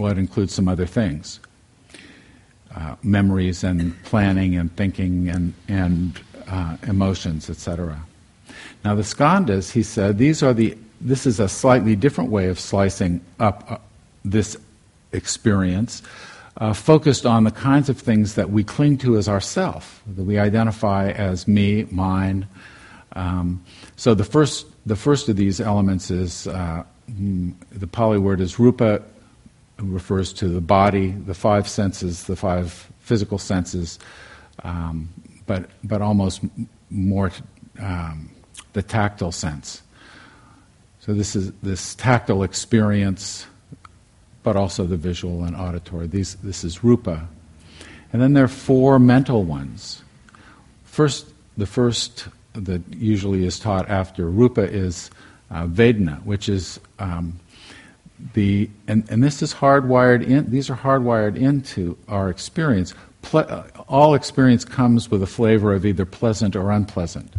well, 0.00 0.12
it 0.12 0.18
includes 0.18 0.54
some 0.54 0.66
other 0.66 0.86
things. 0.86 1.40
Uh, 2.74 2.94
memories 3.02 3.64
and 3.64 4.00
planning 4.04 4.56
and 4.56 4.74
thinking 4.76 5.28
and, 5.28 5.52
and 5.68 6.20
uh, 6.48 6.76
emotions, 6.86 7.50
etc. 7.50 8.00
Now, 8.84 8.94
the 8.94 9.02
skandhas, 9.02 9.72
he 9.72 9.82
said, 9.82 10.18
these 10.18 10.42
are 10.42 10.54
the, 10.54 10.78
this 11.00 11.26
is 11.26 11.40
a 11.40 11.48
slightly 11.48 11.96
different 11.96 12.30
way 12.30 12.46
of 12.46 12.58
slicing 12.58 13.20
up 13.38 13.70
uh, 13.70 13.78
this 14.24 14.56
experience, 15.12 16.02
uh, 16.56 16.72
focused 16.72 17.26
on 17.26 17.44
the 17.44 17.50
kinds 17.50 17.88
of 17.88 17.98
things 17.98 18.36
that 18.36 18.50
we 18.50 18.64
cling 18.64 18.98
to 18.98 19.16
as 19.16 19.28
ourself, 19.28 20.02
that 20.06 20.22
we 20.22 20.38
identify 20.38 21.10
as 21.10 21.48
me, 21.48 21.84
mine, 21.90 22.46
um, 23.12 23.62
so 23.96 24.14
the 24.14 24.24
first, 24.24 24.66
the 24.86 24.96
first 24.96 25.28
of 25.28 25.36
these 25.36 25.60
elements 25.60 26.10
is 26.10 26.46
uh, 26.46 26.84
hmm, 27.06 27.50
the 27.72 27.86
Pali 27.86 28.18
word 28.18 28.40
is 28.40 28.58
rupa, 28.58 29.02
refers 29.80 30.32
to 30.34 30.48
the 30.48 30.60
body, 30.60 31.10
the 31.10 31.34
five 31.34 31.68
senses, 31.68 32.24
the 32.24 32.36
five 32.36 32.90
physical 33.00 33.38
senses, 33.38 33.98
um, 34.64 35.08
but 35.46 35.70
but 35.84 36.02
almost 36.02 36.42
more 36.90 37.30
um, 37.80 38.30
the 38.72 38.82
tactile 38.82 39.32
sense. 39.32 39.82
So 41.00 41.14
this 41.14 41.34
is 41.34 41.52
this 41.62 41.94
tactile 41.94 42.42
experience, 42.42 43.46
but 44.42 44.56
also 44.56 44.84
the 44.84 44.96
visual 44.96 45.44
and 45.44 45.56
auditory. 45.56 46.06
These, 46.06 46.34
this 46.36 46.62
is 46.62 46.84
rupa, 46.84 47.26
and 48.12 48.20
then 48.20 48.34
there 48.34 48.44
are 48.44 48.48
four 48.48 48.98
mental 48.98 49.44
ones. 49.44 50.02
First, 50.84 51.26
the 51.56 51.66
first 51.66 52.28
that 52.54 52.82
usually 52.92 53.46
is 53.46 53.58
taught 53.58 53.88
after 53.88 54.28
rupa 54.28 54.62
is 54.62 55.10
uh, 55.50 55.66
Vedana, 55.66 56.22
which 56.24 56.48
is 56.48 56.80
um, 56.98 57.38
the 58.34 58.70
and, 58.86 59.08
and 59.10 59.22
this 59.22 59.42
is 59.42 59.54
hardwired 59.54 60.26
in. 60.26 60.50
These 60.50 60.70
are 60.70 60.76
hardwired 60.76 61.36
into 61.36 61.96
our 62.08 62.30
experience. 62.30 62.94
Ple- 63.22 63.46
uh, 63.48 63.64
all 63.88 64.14
experience 64.14 64.64
comes 64.64 65.10
with 65.10 65.22
a 65.22 65.26
flavor 65.26 65.72
of 65.72 65.84
either 65.84 66.06
pleasant 66.06 66.56
or 66.56 66.70
unpleasant, 66.70 67.32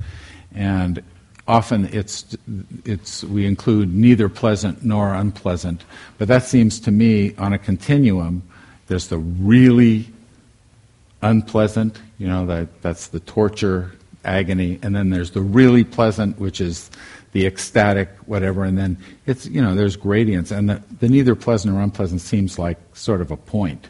and 0.53 1.03
often 1.47 1.89
it's, 1.91 2.37
it's, 2.85 3.23
we 3.25 3.45
include 3.45 3.93
neither 3.93 4.29
pleasant 4.29 4.83
nor 4.83 5.13
unpleasant, 5.13 5.83
but 6.17 6.27
that 6.27 6.43
seems 6.43 6.79
to 6.79 6.91
me 6.91 7.35
on 7.35 7.51
a 7.51 7.57
continuum, 7.57 8.41
there's 8.87 9.07
the 9.07 9.17
really 9.17 10.07
unpleasant, 11.21 11.99
you 12.17 12.27
know, 12.27 12.45
that, 12.45 12.81
that's 12.81 13.07
the 13.07 13.19
torture, 13.21 13.91
agony, 14.23 14.79
and 14.81 14.95
then 14.95 15.09
there's 15.09 15.31
the 15.31 15.41
really 15.41 15.83
pleasant, 15.83 16.39
which 16.39 16.61
is 16.61 16.89
the 17.31 17.45
ecstatic, 17.45 18.09
whatever, 18.25 18.63
and 18.63 18.77
then 18.77 18.97
it's, 19.25 19.45
you 19.45 19.61
know, 19.61 19.73
there's 19.75 19.95
gradients, 19.95 20.51
and 20.51 20.69
the, 20.69 20.81
the 20.99 21.07
neither 21.07 21.35
pleasant 21.35 21.73
or 21.73 21.79
unpleasant 21.79 22.21
seems 22.21 22.59
like 22.59 22.77
sort 22.93 23.21
of 23.21 23.31
a 23.31 23.37
point, 23.37 23.87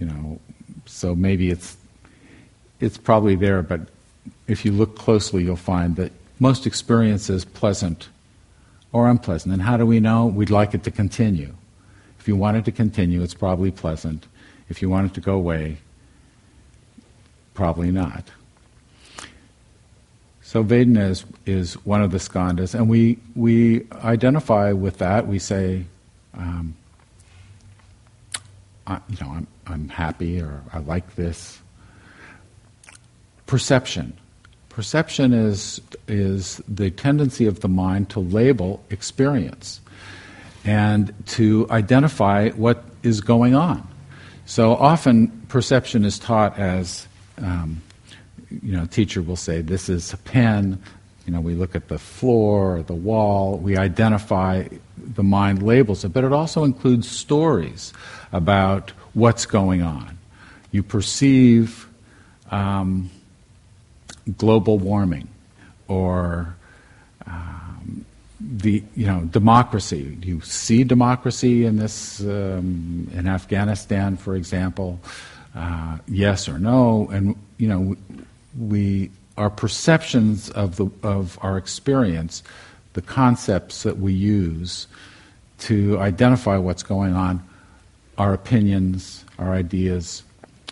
you 0.00 0.06
know, 0.06 0.40
so 0.86 1.14
maybe 1.14 1.50
it's, 1.50 1.76
it's 2.80 2.98
probably 2.98 3.36
there, 3.36 3.62
but 3.62 3.80
if 4.46 4.64
you 4.64 4.72
look 4.72 4.96
closely, 4.96 5.44
you'll 5.44 5.56
find 5.56 5.96
that 5.96 6.12
most 6.38 6.66
experience 6.66 7.30
is 7.30 7.44
pleasant 7.44 8.08
or 8.92 9.08
unpleasant. 9.08 9.52
And 9.52 9.62
how 9.62 9.76
do 9.76 9.86
we 9.86 10.00
know? 10.00 10.26
We'd 10.26 10.50
like 10.50 10.74
it 10.74 10.84
to 10.84 10.90
continue. 10.90 11.54
If 12.18 12.28
you 12.28 12.36
want 12.36 12.56
it 12.56 12.64
to 12.66 12.72
continue, 12.72 13.22
it's 13.22 13.34
probably 13.34 13.70
pleasant. 13.70 14.26
If 14.68 14.82
you 14.82 14.90
want 14.90 15.10
it 15.10 15.14
to 15.14 15.20
go 15.20 15.34
away, 15.34 15.78
probably 17.54 17.90
not. 17.90 18.30
So 20.56 20.64
Vedana 20.64 21.10
is, 21.10 21.26
is 21.44 21.74
one 21.84 22.00
of 22.00 22.12
the 22.12 22.16
skandhas, 22.16 22.74
and 22.74 22.88
we, 22.88 23.18
we 23.34 23.86
identify 24.02 24.72
with 24.72 24.96
that. 25.00 25.26
We 25.26 25.38
say, 25.38 25.84
um, 26.32 26.74
I, 28.86 28.98
you 29.10 29.18
know, 29.20 29.32
I'm, 29.32 29.46
I'm 29.66 29.88
happy 29.90 30.40
or 30.40 30.62
I 30.72 30.78
like 30.78 31.14
this. 31.14 31.60
Perception. 33.44 34.16
Perception 34.70 35.34
is, 35.34 35.82
is 36.08 36.62
the 36.66 36.90
tendency 36.90 37.44
of 37.44 37.60
the 37.60 37.68
mind 37.68 38.08
to 38.08 38.20
label 38.20 38.82
experience 38.88 39.82
and 40.64 41.12
to 41.26 41.66
identify 41.68 42.48
what 42.52 42.82
is 43.02 43.20
going 43.20 43.54
on. 43.54 43.86
So 44.46 44.74
often, 44.74 45.28
perception 45.48 46.06
is 46.06 46.18
taught 46.18 46.58
as, 46.58 47.06
um, 47.42 47.82
you 48.50 48.76
know, 48.76 48.86
teacher 48.86 49.22
will 49.22 49.36
say, 49.36 49.60
this 49.60 49.88
is 49.88 50.12
a 50.12 50.16
pen. 50.16 50.80
You 51.26 51.32
know, 51.32 51.40
we 51.40 51.54
look 51.54 51.74
at 51.74 51.88
the 51.88 51.98
floor, 51.98 52.82
the 52.82 52.94
wall, 52.94 53.58
we 53.58 53.76
identify, 53.76 54.68
the 54.96 55.22
mind 55.22 55.62
labels 55.62 56.04
it, 56.04 56.12
but 56.12 56.24
it 56.24 56.32
also 56.32 56.64
includes 56.64 57.08
stories 57.08 57.92
about 58.32 58.90
what's 59.14 59.46
going 59.46 59.82
on. 59.82 60.18
You 60.70 60.82
perceive 60.82 61.88
um, 62.50 63.10
global 64.38 64.78
warming 64.78 65.28
or 65.88 66.54
um, 67.26 68.04
the 68.40 68.82
you 68.94 69.06
know 69.06 69.22
democracy. 69.24 70.18
You 70.22 70.40
see 70.40 70.84
democracy 70.84 71.64
in 71.64 71.76
this 71.76 72.20
um, 72.20 73.08
in 73.12 73.26
Afghanistan, 73.26 74.16
for 74.16 74.36
example. 74.36 75.00
Uh, 75.54 75.96
yes 76.06 76.48
or 76.48 76.58
no, 76.58 77.08
and 77.10 77.34
you 77.56 77.68
know 77.68 77.96
we 78.58 79.10
our 79.36 79.50
perceptions 79.50 80.50
of 80.50 80.76
the 80.76 80.90
of 81.02 81.38
our 81.42 81.58
experience, 81.58 82.42
the 82.94 83.02
concepts 83.02 83.82
that 83.82 83.98
we 83.98 84.12
use 84.12 84.86
to 85.58 85.98
identify 85.98 86.56
what's 86.56 86.82
going 86.82 87.14
on, 87.14 87.42
our 88.18 88.32
opinions, 88.32 89.24
our 89.38 89.52
ideas, 89.52 90.22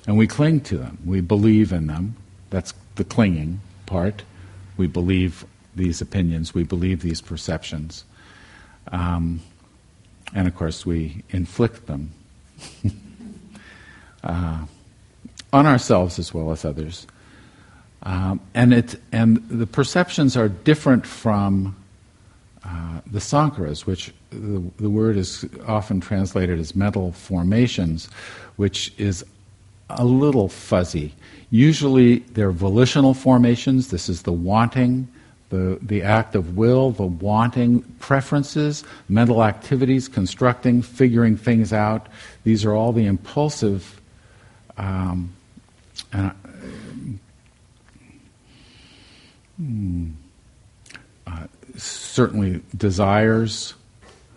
and 0.06 0.16
we 0.16 0.26
cling 0.26 0.60
to 0.62 0.76
them. 0.78 0.98
We 1.04 1.20
believe 1.20 1.72
in 1.72 1.86
them. 1.86 2.16
That's 2.50 2.74
the 2.96 3.04
clinging 3.04 3.60
part. 3.86 4.22
We 4.76 4.86
believe 4.86 5.44
these 5.74 6.00
opinions, 6.00 6.54
we 6.54 6.62
believe 6.62 7.02
these 7.02 7.20
perceptions. 7.20 8.04
Um, 8.92 9.40
and 10.34 10.46
of 10.46 10.54
course, 10.54 10.84
we 10.84 11.22
inflict 11.30 11.86
them 11.86 12.12
uh, 14.24 14.64
on 15.52 15.66
ourselves 15.66 16.18
as 16.18 16.32
well 16.32 16.50
as 16.50 16.64
others. 16.64 17.06
Um, 18.04 18.40
and, 18.54 18.74
it, 18.74 19.00
and 19.12 19.36
the 19.48 19.66
perceptions 19.66 20.36
are 20.36 20.48
different 20.48 21.06
from 21.06 21.74
uh, 22.64 23.00
the 23.10 23.18
sankharas, 23.18 23.86
which 23.86 24.12
the, 24.30 24.62
the 24.78 24.90
word 24.90 25.16
is 25.16 25.46
often 25.66 26.00
translated 26.00 26.58
as 26.58 26.74
mental 26.74 27.12
formations, 27.12 28.08
which 28.56 28.92
is 28.98 29.24
a 29.90 30.04
little 30.04 30.48
fuzzy. 30.48 31.14
Usually 31.50 32.18
they're 32.18 32.50
volitional 32.50 33.14
formations. 33.14 33.88
This 33.88 34.08
is 34.08 34.22
the 34.22 34.32
wanting, 34.32 35.08
the, 35.50 35.78
the 35.80 36.02
act 36.02 36.34
of 36.34 36.56
will, 36.56 36.90
the 36.90 37.06
wanting, 37.06 37.82
preferences, 38.00 38.84
mental 39.08 39.44
activities, 39.44 40.08
constructing, 40.08 40.82
figuring 40.82 41.36
things 41.36 41.72
out. 41.72 42.08
These 42.44 42.64
are 42.64 42.72
all 42.72 42.92
the 42.92 43.06
impulsive 43.06 44.00
um, 44.76 45.32
uh, 46.12 46.30
uh, 51.26 51.46
certainly 51.76 52.62
desires. 52.76 53.74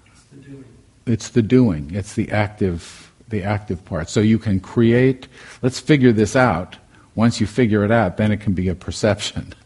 It's 0.05 0.23
the 0.29 0.37
doing. 0.37 0.65
It's 1.05 1.29
the 1.29 1.41
doing. 1.41 1.91
It's 1.93 2.13
the 2.13 2.31
active, 2.31 3.11
the 3.29 3.43
active 3.43 3.83
part. 3.85 4.09
So 4.09 4.19
you 4.19 4.39
can 4.39 4.59
create. 4.59 5.27
Let's 5.61 5.79
figure 5.79 6.11
this 6.11 6.35
out 6.35 6.77
once 7.17 7.41
you 7.41 7.47
figure 7.47 7.83
it 7.83 7.91
out, 7.91 8.17
then 8.17 8.31
it 8.31 8.39
can 8.39 8.53
be 8.53 8.69
a 8.69 8.75
perception. 8.75 9.53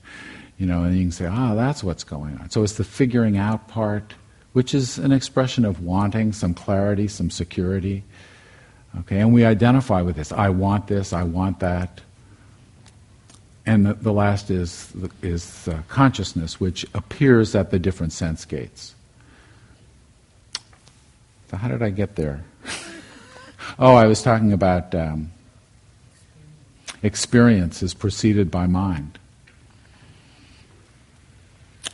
You 0.58 0.68
know, 0.68 0.84
and 0.84 0.96
you 0.96 1.06
can 1.06 1.12
say, 1.12 1.26
ah, 1.26 1.56
that's 1.56 1.84
what's 1.84 2.04
going 2.04 2.38
on. 2.38 2.52
So 2.52 2.62
it's 2.62 2.74
the 2.74 2.84
figuring 2.84 3.36
out 3.36 3.68
part, 3.68 4.14
which 4.54 4.76
is 4.76 5.00
an 5.00 5.12
expression 5.12 5.66
of 5.66 5.82
wanting 5.82 6.34
some 6.34 6.54
clarity, 6.54 7.08
some 7.08 7.32
security. 7.32 8.04
Okay, 9.00 9.18
and 9.18 9.34
we 9.34 9.44
identify 9.44 10.04
with 10.04 10.18
this. 10.18 10.32
I 10.32 10.50
want 10.50 10.86
this, 10.86 11.14
I 11.14 11.24
want 11.24 11.62
that. 11.62 12.02
And 13.66 13.86
the, 13.86 13.94
the 13.94 14.12
last 14.12 14.50
is, 14.50 14.92
is 15.22 15.68
uh, 15.68 15.82
consciousness, 15.88 16.60
which 16.60 16.86
appears 16.94 17.56
at 17.56 17.70
the 17.70 17.78
different 17.78 18.12
sense 18.12 18.44
gates. 18.46 18.96
So, 21.50 21.58
how 21.58 21.68
did 21.68 21.84
I 21.84 21.90
get 21.90 22.16
there? 22.16 22.44
oh, 23.80 23.96
I 23.96 24.08
was 24.08 24.24
talking 24.24 24.54
about 24.54 24.96
um, 24.96 25.32
experience 27.04 27.84
is 27.84 27.94
preceded 27.94 28.50
by 28.50 28.68
mind. 28.68 29.20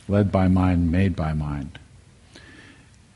Led 0.06 0.32
by 0.32 0.48
mind, 0.48 0.90
made 0.90 1.14
by 1.14 1.34
mind. 1.34 1.78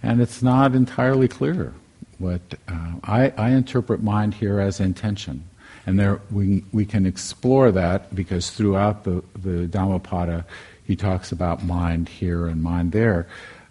And 0.03 0.21
it's 0.21 0.43
not 0.43 0.75
entirely 0.75 1.29
clear 1.29 1.73
what 2.19 2.41
uh, 2.69 2.95
I, 3.05 3.33
I 3.39 3.51
interpret 3.51 4.03
mind 4.03 4.35
here 4.35 4.61
as 4.61 4.81
intention. 4.81 5.45
And 5.87 5.99
there 5.99 6.21
we, 6.31 6.65
we 6.73 6.85
can 6.85 7.07
explore 7.07 7.73
that 7.73 8.15
because 8.15 8.51
throughout 8.51 9.05
the, 9.05 9.23
the 9.35 9.67
Dhammapada 9.67 10.45
he 10.85 10.97
talks 10.97 11.33
about 11.33 11.65
mind 11.65 12.09
here 12.09 12.47
and 12.47 12.63
mind 12.63 12.93
there. 12.93 13.27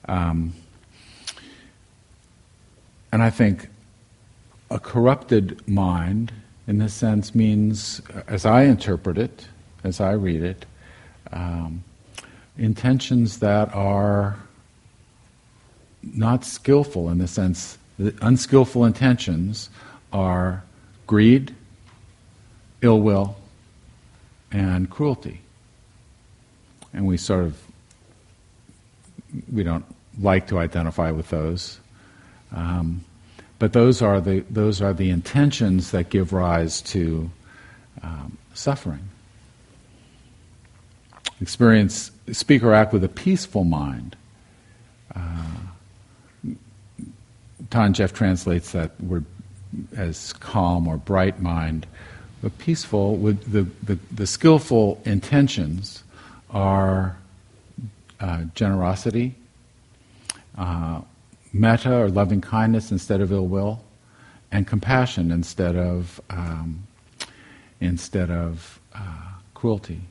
Um, 0.05 0.53
and 3.11 3.21
I 3.21 3.29
think 3.29 3.69
a 4.69 4.79
corrupted 4.79 5.67
mind 5.67 6.31
in 6.67 6.77
this 6.77 6.93
sense 6.93 7.35
means, 7.35 8.01
as 8.27 8.45
I 8.45 8.63
interpret 8.63 9.17
it, 9.17 9.47
as 9.83 9.99
I 9.99 10.11
read 10.11 10.41
it, 10.41 10.65
um, 11.31 11.83
intentions 12.57 13.39
that 13.39 13.73
are 13.73 14.37
not 16.01 16.45
skillful 16.45 17.09
in 17.09 17.17
the 17.17 17.27
sense 17.27 17.77
that 17.99 18.15
unskillful 18.21 18.85
intentions 18.85 19.69
are 20.13 20.63
greed, 21.07 21.53
ill 22.81 22.99
will, 23.01 23.37
and 24.51 24.89
cruelty. 24.89 25.41
And 26.93 27.05
we 27.05 27.17
sort 27.17 27.45
of 27.45 27.61
we 29.51 29.63
don't 29.63 29.85
like 30.19 30.47
to 30.47 30.59
identify 30.59 31.11
with 31.11 31.29
those. 31.29 31.79
Um, 32.53 33.05
but 33.59 33.73
those 33.73 34.01
are 34.01 34.19
the, 34.19 34.39
those 34.49 34.81
are 34.81 34.93
the 34.93 35.09
intentions 35.09 35.91
that 35.91 36.09
give 36.09 36.33
rise 36.33 36.81
to 36.81 37.29
um, 38.01 38.37
suffering. 38.53 39.07
Experience, 41.39 42.11
speak 42.31 42.63
or 42.63 42.73
act 42.73 42.93
with 42.93 43.03
a 43.03 43.09
peaceful 43.09 43.63
mind. 43.63 44.15
Uh, 45.15 45.45
Geoff 47.69 48.13
translates 48.13 48.71
that 48.71 48.99
word 49.01 49.25
as 49.95 50.33
calm 50.33 50.87
or 50.87 50.97
bright 50.97 51.39
mind. 51.41 51.87
But 52.41 52.57
peaceful, 52.57 53.17
the, 53.17 53.67
the, 53.83 53.99
the 54.11 54.27
skillful 54.27 55.01
intentions 55.05 56.03
are 56.49 57.17
uh, 58.19 58.43
generosity, 58.55 59.35
uh, 60.57 61.01
metta 61.53 61.95
or 61.95 62.09
loving 62.09 62.41
kindness 62.41 62.91
instead 62.91 63.21
of 63.21 63.31
ill 63.31 63.47
will, 63.47 63.83
and 64.51 64.67
compassion 64.67 65.31
instead 65.31 65.75
of 65.75 66.19
um, 66.29 66.87
instead 67.79 68.29
of 68.29 68.79
uh, 68.93 69.29
cruelty. 69.53 70.01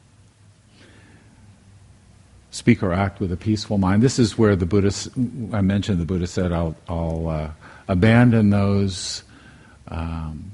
speak 2.50 2.82
or 2.82 2.92
act 2.92 3.20
with 3.20 3.32
a 3.32 3.36
peaceful 3.36 3.78
mind. 3.78 4.02
This 4.02 4.18
is 4.18 4.36
where 4.36 4.56
the 4.56 4.66
Buddha, 4.66 4.92
I 5.52 5.60
mentioned 5.60 6.00
the 6.00 6.04
Buddha 6.04 6.26
said, 6.26 6.52
I'll, 6.52 6.76
I'll 6.88 7.28
uh, 7.28 7.50
abandon 7.88 8.50
those 8.50 9.22
um, 9.88 10.50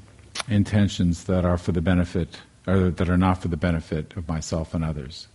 intentions 0.49 1.25
that 1.25 1.45
are 1.45 1.59
for 1.59 1.73
the 1.73 1.81
benefit, 1.81 2.39
or 2.67 2.91
that 2.91 3.09
are 3.09 3.17
not 3.17 3.43
for 3.43 3.49
the 3.49 3.57
benefit 3.57 4.17
of 4.17 4.29
myself 4.29 4.75
and 4.75 4.85
others. 4.85 5.29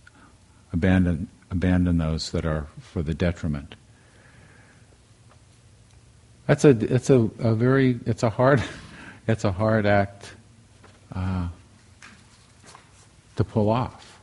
Abandon, 0.72 1.28
abandon 1.50 1.98
those 1.98 2.30
that 2.30 2.46
are 2.46 2.66
for 2.80 3.02
the 3.02 3.14
detriment. 3.14 3.74
That's 6.46 6.64
a, 6.64 6.70
it's 6.70 7.10
a, 7.10 7.30
a 7.38 7.54
very, 7.54 8.00
it's 8.06 8.22
a 8.22 8.30
hard, 8.30 8.62
it's 9.28 9.44
a 9.44 9.52
hard 9.52 9.86
act 9.86 10.32
uh, 11.14 11.48
to 13.36 13.44
pull 13.44 13.70
off. 13.70 14.18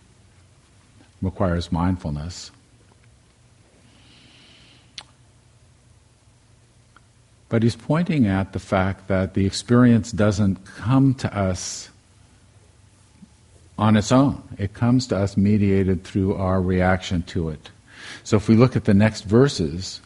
requires 1.22 1.72
mindfulness. 1.72 2.52
But 7.50 7.64
he's 7.64 7.76
pointing 7.76 8.28
at 8.28 8.54
the 8.54 8.60
fact 8.60 9.08
that 9.08 9.34
the 9.34 9.46
experience 9.46 10.12
doesn't 10.12 10.64
come 10.66 11.16
to 11.16 11.36
us 11.36 11.90
on 13.78 13.96
its 13.96 14.12
own. 14.12 14.44
It 14.58 14.74
comes 14.74 15.08
to 15.08 15.18
us 15.18 15.36
mediated 15.36 16.04
through 16.04 16.36
our 16.36 16.62
reaction 16.62 17.24
to 17.24 17.50
it. 17.50 17.72
So 18.24 18.38
if 18.38 18.48
we 18.48 18.56
look 18.56 18.76
at 18.76 18.86
the 18.86 18.94
next 18.94 19.24
verses, 19.24 20.00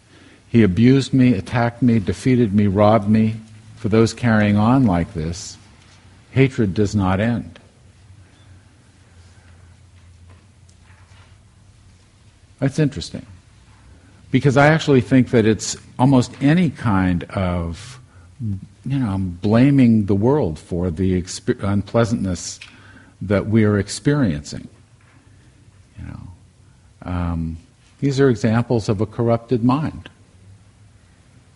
he 0.48 0.64
abused 0.64 1.14
me, 1.14 1.34
attacked 1.34 1.82
me, 1.82 1.99
defeated 1.99 2.53
me, 2.53 2.68
robbed 2.68 3.10
me. 3.10 3.36
For 3.76 3.90
those 3.90 4.14
carrying 4.14 4.56
on 4.56 4.86
like 4.86 5.14
this, 5.14 5.57
hatred 6.32 6.74
does 6.74 6.95
not 6.95 7.20
end. 7.20 7.60
That's 12.60 12.80
interesting. 12.80 13.26
Because 14.34 14.58
I 14.58 14.70
actually 14.70 15.02
think 15.02 15.30
that 15.30 15.46
it's 15.46 15.78
almost 16.00 16.34
any 16.42 16.72
kind 16.72 17.24
of, 17.26 18.02
you 18.84 18.98
know, 18.98 19.20
blaming 19.20 20.08
the 20.08 20.16
world 20.16 20.58
for 20.58 20.90
the 20.90 21.22
exp- 21.22 21.64
unpleasantness 21.64 22.60
that 23.22 23.46
we 23.46 23.64
are 23.64 23.78
experiencing. 23.78 24.68
You 26.00 26.06
know, 26.08 26.28
um, 27.04 27.58
these 28.00 28.20
are 28.20 28.28
examples 28.28 28.90
of 28.90 29.02
a 29.02 29.06
corrupted 29.06 29.64
mind, 29.64 30.10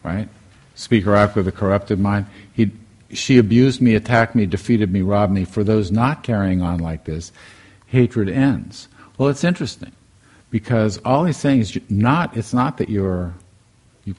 right? 0.03 0.29
Speaker 0.75 1.15
act 1.15 1.35
with 1.35 1.47
a 1.47 1.51
corrupted 1.51 1.99
mind. 1.99 2.27
He, 2.53 2.69
she 3.09 3.39
abused 3.39 3.81
me, 3.81 3.95
attacked 3.95 4.35
me, 4.35 4.45
defeated 4.45 4.91
me, 4.91 5.01
robbed 5.01 5.33
me. 5.33 5.45
For 5.45 5.63
those 5.63 5.91
not 5.91 6.21
carrying 6.21 6.61
on 6.61 6.77
like 6.77 7.05
this, 7.05 7.31
hatred 7.87 8.29
ends. 8.29 8.87
Well, 9.17 9.29
it's 9.29 9.43
interesting 9.43 9.93
because 10.49 10.99
all 10.99 11.25
he's 11.25 11.37
saying 11.37 11.61
is 11.61 11.79
not. 11.89 12.35
It's 12.37 12.53
not 12.53 12.77
that 12.77 12.89
you're 12.89 13.33
you 14.05 14.15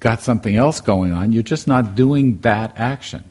got 0.00 0.20
something 0.20 0.56
else 0.56 0.80
going 0.80 1.12
on. 1.12 1.32
You're 1.32 1.42
just 1.42 1.66
not 1.66 1.94
doing 1.94 2.38
that 2.40 2.72
action. 2.78 3.24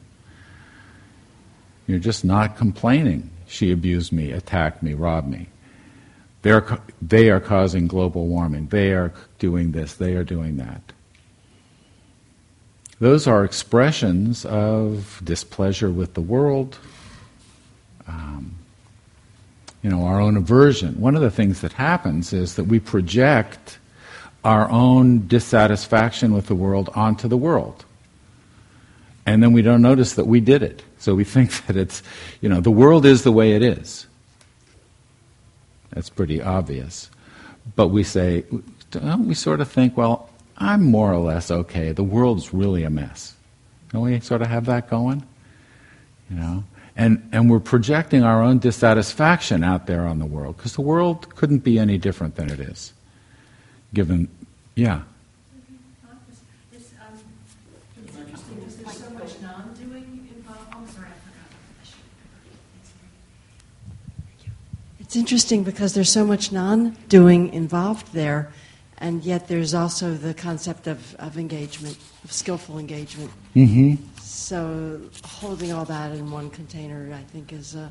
You're 1.86 1.98
just 1.98 2.24
not 2.24 2.56
complaining. 2.56 3.30
She 3.46 3.70
abused 3.70 4.12
me, 4.12 4.32
attacked 4.32 4.82
me, 4.82 4.94
robbed 4.94 5.28
me. 5.28 5.48
They're, 6.42 6.78
they 7.00 7.30
are 7.30 7.40
causing 7.40 7.86
global 7.86 8.26
warming. 8.26 8.68
They 8.68 8.92
are 8.92 9.12
doing 9.38 9.72
this. 9.72 9.94
They 9.94 10.14
are 10.14 10.24
doing 10.24 10.56
that. 10.58 10.80
Those 12.98 13.26
are 13.26 13.44
expressions 13.44 14.44
of 14.44 15.20
displeasure 15.22 15.90
with 15.90 16.14
the 16.14 16.20
world, 16.20 16.78
um, 18.08 18.56
you 19.86 19.92
know, 19.92 20.02
our 20.02 20.20
own 20.20 20.36
aversion. 20.36 21.00
One 21.00 21.14
of 21.14 21.22
the 21.22 21.30
things 21.30 21.60
that 21.60 21.74
happens 21.74 22.32
is 22.32 22.56
that 22.56 22.64
we 22.64 22.80
project 22.80 23.78
our 24.44 24.68
own 24.68 25.28
dissatisfaction 25.28 26.34
with 26.34 26.48
the 26.48 26.56
world 26.56 26.90
onto 26.96 27.28
the 27.28 27.36
world. 27.36 27.84
And 29.26 29.40
then 29.40 29.52
we 29.52 29.62
don't 29.62 29.82
notice 29.82 30.14
that 30.14 30.26
we 30.26 30.40
did 30.40 30.64
it. 30.64 30.82
So 30.98 31.14
we 31.14 31.22
think 31.22 31.52
that 31.66 31.76
it's, 31.76 32.02
you 32.40 32.48
know, 32.48 32.60
the 32.60 32.72
world 32.72 33.06
is 33.06 33.22
the 33.22 33.30
way 33.30 33.52
it 33.52 33.62
is. 33.62 34.08
That's 35.90 36.10
pretty 36.10 36.42
obvious. 36.42 37.08
But 37.76 37.88
we 37.88 38.02
say, 38.02 38.42
we 39.20 39.34
sort 39.34 39.60
of 39.60 39.70
think, 39.70 39.96
well, 39.96 40.28
I'm 40.58 40.82
more 40.82 41.12
or 41.12 41.20
less 41.20 41.48
okay. 41.48 41.92
The 41.92 42.02
world's 42.02 42.52
really 42.52 42.82
a 42.82 42.90
mess. 42.90 43.34
Don't 43.92 44.02
we 44.02 44.18
sort 44.18 44.42
of 44.42 44.48
have 44.48 44.64
that 44.66 44.90
going? 44.90 45.24
You 46.28 46.36
know? 46.38 46.64
And, 46.96 47.28
and 47.30 47.50
we're 47.50 47.60
projecting 47.60 48.22
our 48.22 48.42
own 48.42 48.58
dissatisfaction 48.58 49.62
out 49.62 49.86
there 49.86 50.06
on 50.06 50.18
the 50.18 50.24
world 50.26 50.56
because 50.56 50.74
the 50.74 50.80
world 50.80 51.34
couldn't 51.36 51.58
be 51.58 51.78
any 51.78 51.98
different 51.98 52.36
than 52.36 52.50
it 52.50 52.58
is. 52.58 52.94
Given, 53.92 54.28
yeah. 54.74 55.02
It's 65.06 65.14
interesting 65.14 65.62
because 65.62 65.94
there's 65.94 66.10
so 66.10 66.26
much 66.26 66.50
non 66.50 66.96
doing 67.08 67.52
involved 67.54 68.12
there, 68.12 68.50
and 68.98 69.24
yet 69.24 69.46
there's 69.46 69.72
also 69.72 70.14
the 70.14 70.34
concept 70.34 70.88
of, 70.88 71.14
of 71.14 71.38
engagement, 71.38 71.96
of 72.24 72.32
skillful 72.32 72.78
engagement. 72.78 73.30
Mm-hmm. 73.54 74.02
So 74.36 75.00
holding 75.24 75.72
all 75.72 75.86
that 75.86 76.12
in 76.12 76.30
one 76.30 76.50
container, 76.50 77.10
I 77.12 77.22
think, 77.22 77.54
is 77.54 77.74
a, 77.74 77.90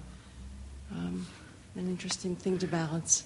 um, 0.92 1.26
an 1.74 1.90
interesting 1.90 2.36
thing 2.36 2.60
to 2.60 2.68
balance. 2.68 3.24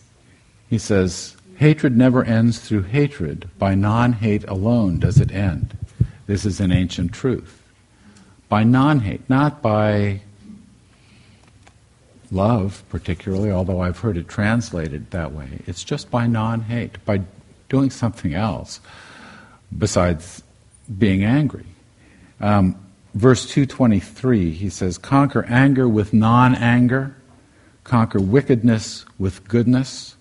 He 0.69 0.77
says, 0.77 1.35
Hatred 1.57 1.97
never 1.97 2.23
ends 2.23 2.59
through 2.59 2.83
hatred. 2.83 3.49
By 3.59 3.75
non 3.75 4.13
hate 4.13 4.45
alone 4.47 4.99
does 4.99 5.19
it 5.19 5.33
end. 5.33 5.77
This 6.27 6.45
is 6.45 6.61
an 6.61 6.71
ancient 6.71 7.11
truth. 7.11 7.61
By 8.47 8.63
non 8.63 9.01
hate, 9.01 9.29
not 9.29 9.61
by 9.61 10.21
love, 12.31 12.83
particularly, 12.87 13.51
although 13.51 13.81
I've 13.81 13.99
heard 13.99 14.15
it 14.15 14.29
translated 14.29 15.11
that 15.11 15.33
way. 15.33 15.59
It's 15.67 15.83
just 15.83 16.09
by 16.09 16.25
non 16.25 16.61
hate, 16.61 17.03
by 17.03 17.23
doing 17.67 17.89
something 17.89 18.33
else 18.33 18.79
besides 19.77 20.41
being 20.97 21.25
angry. 21.25 21.65
Um, 22.39 22.77
verse 23.13 23.45
223, 23.45 24.51
he 24.51 24.69
says, 24.69 24.97
Conquer 24.97 25.45
anger 25.45 25.87
with 25.87 26.13
non 26.13 26.55
anger, 26.55 27.15
conquer 27.83 28.19
wickedness 28.19 29.05
with 29.17 29.47
goodness, 29.47 30.15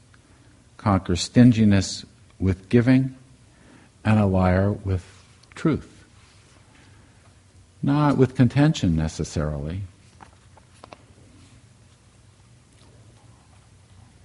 conquer 0.77 1.17
stinginess 1.17 2.05
with 2.39 2.69
giving, 2.69 3.15
and 4.05 4.19
a 4.19 4.27
liar 4.27 4.73
with 4.73 5.05
truth. 5.55 6.05
Not 7.83 8.17
with 8.17 8.35
contention 8.35 8.97
necessarily. 8.97 9.83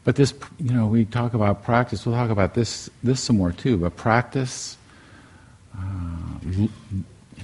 But 0.04 0.16
this, 0.16 0.34
you 0.60 0.74
know, 0.74 0.88
we 0.88 1.06
talk 1.06 1.34
about 1.34 1.64
practice. 1.64 2.06
We'll 2.06 2.16
talk 2.16 2.30
about 2.30 2.54
this 2.56 2.90
this 3.04 3.22
some 3.22 3.38
more 3.38 3.52
too. 3.52 3.78
But 3.78 3.96
practice, 3.96 4.78
uh, 5.78 6.68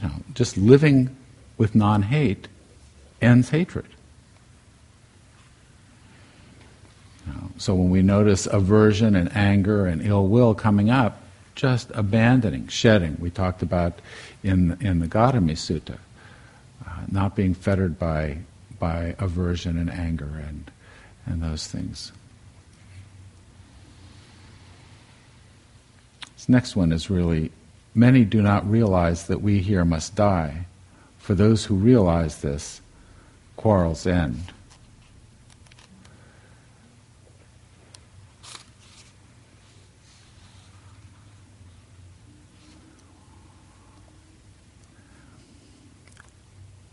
you 0.01 0.07
know, 0.07 0.15
just 0.33 0.57
living 0.57 1.15
with 1.57 1.75
non-hate 1.75 2.47
ends 3.21 3.49
hatred. 3.49 3.85
You 7.27 7.33
know, 7.33 7.51
so 7.57 7.75
when 7.75 7.89
we 7.89 8.01
notice 8.01 8.45
aversion 8.45 9.15
and 9.15 9.35
anger 9.35 9.85
and 9.85 10.01
ill 10.01 10.27
will 10.27 10.55
coming 10.55 10.89
up, 10.89 11.21
just 11.55 11.91
abandoning, 11.93 12.67
shedding. 12.69 13.17
We 13.19 13.29
talked 13.29 13.61
about 13.61 13.99
in 14.43 14.77
in 14.79 14.99
the 14.99 15.07
Gautami 15.07 15.55
Sutta, 15.55 15.97
uh, 16.85 16.89
not 17.11 17.35
being 17.35 17.53
fettered 17.53 17.99
by 17.99 18.37
by 18.79 19.15
aversion 19.19 19.77
and 19.77 19.89
anger 19.91 20.41
and 20.47 20.71
and 21.25 21.43
those 21.43 21.67
things. 21.67 22.13
This 26.35 26.47
next 26.47 26.77
one 26.77 26.93
is 26.93 27.09
really 27.09 27.51
many 27.99 28.23
do 28.23 28.41
not 28.41 28.67
realize 28.69 29.27
that 29.27 29.41
we 29.41 29.59
here 29.59 29.83
must 29.83 30.15
die. 30.15 30.65
For 31.17 31.35
those 31.35 31.65
who 31.65 31.75
realize 31.75 32.41
this, 32.41 32.79
quarrels 33.57 34.07
end. 34.07 34.41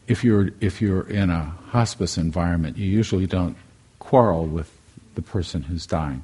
If 0.08 0.22
you're, 0.22 0.50
if 0.60 0.80
you're 0.80 1.08
in 1.08 1.30
a 1.30 1.44
hospice 1.68 2.16
environment, 2.16 2.76
you 2.76 2.88
usually 2.88 3.26
don't 3.26 3.56
quarrel 3.98 4.46
with 4.46 4.72
the 5.14 5.22
person 5.22 5.62
who's 5.62 5.86
dying. 5.86 6.22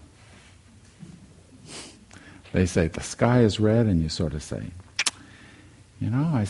They 2.53 2.67
say, 2.67 2.89
the 2.89 3.03
sky 3.03 3.41
is 3.41 3.59
red, 3.59 3.87
and 3.87 4.03
you 4.03 4.09
sort 4.09 4.35
of 4.35 4.43
say, 4.43 4.63
you 6.01 6.11
know, 6.11 6.25
I, 6.35 6.47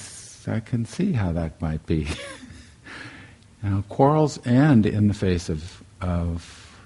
I 0.46 0.60
can 0.60 0.84
see 0.84 1.12
how 1.12 1.32
that 1.32 1.60
might 1.60 1.86
be. 1.86 2.08
you 3.62 3.70
know, 3.70 3.84
quarrels 3.88 4.44
end 4.46 4.84
in 4.84 5.06
the 5.06 5.14
face 5.14 5.48
of, 5.48 5.82
of, 6.00 6.76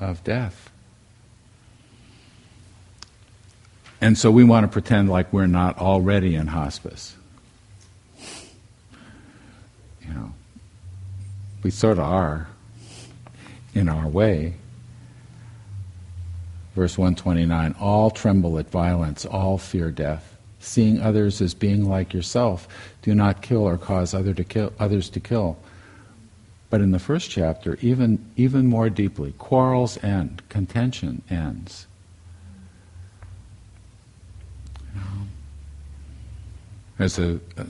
of 0.00 0.22
death. 0.24 0.70
And 4.00 4.16
so 4.16 4.30
we 4.30 4.44
want 4.44 4.64
to 4.64 4.68
pretend 4.68 5.10
like 5.10 5.32
we're 5.32 5.46
not 5.46 5.78
already 5.78 6.34
in 6.34 6.48
hospice. 6.48 7.14
You 10.02 10.14
know, 10.14 10.32
we 11.62 11.70
sort 11.70 11.98
of 11.98 12.04
are 12.04 12.48
in 13.74 13.88
our 13.88 14.08
way. 14.08 14.54
Verse 16.74 16.96
129 16.96 17.74
All 17.80 18.10
tremble 18.10 18.58
at 18.58 18.70
violence, 18.70 19.24
all 19.24 19.58
fear 19.58 19.90
death. 19.90 20.36
Seeing 20.60 21.00
others 21.00 21.40
as 21.40 21.54
being 21.54 21.88
like 21.88 22.12
yourself, 22.12 22.68
do 23.02 23.14
not 23.14 23.40
kill 23.40 23.62
or 23.62 23.78
cause 23.78 24.12
other 24.12 24.34
to 24.34 24.44
kill, 24.44 24.72
others 24.78 25.08
to 25.10 25.20
kill. 25.20 25.58
But 26.68 26.82
in 26.82 26.92
the 26.92 26.98
first 26.98 27.30
chapter, 27.30 27.78
even, 27.80 28.24
even 28.36 28.66
more 28.66 28.90
deeply, 28.90 29.32
quarrels 29.38 30.02
end, 30.04 30.42
contention 30.48 31.22
ends. 31.30 31.86
There's 36.98 37.18
a, 37.18 37.40
a, 37.56 37.64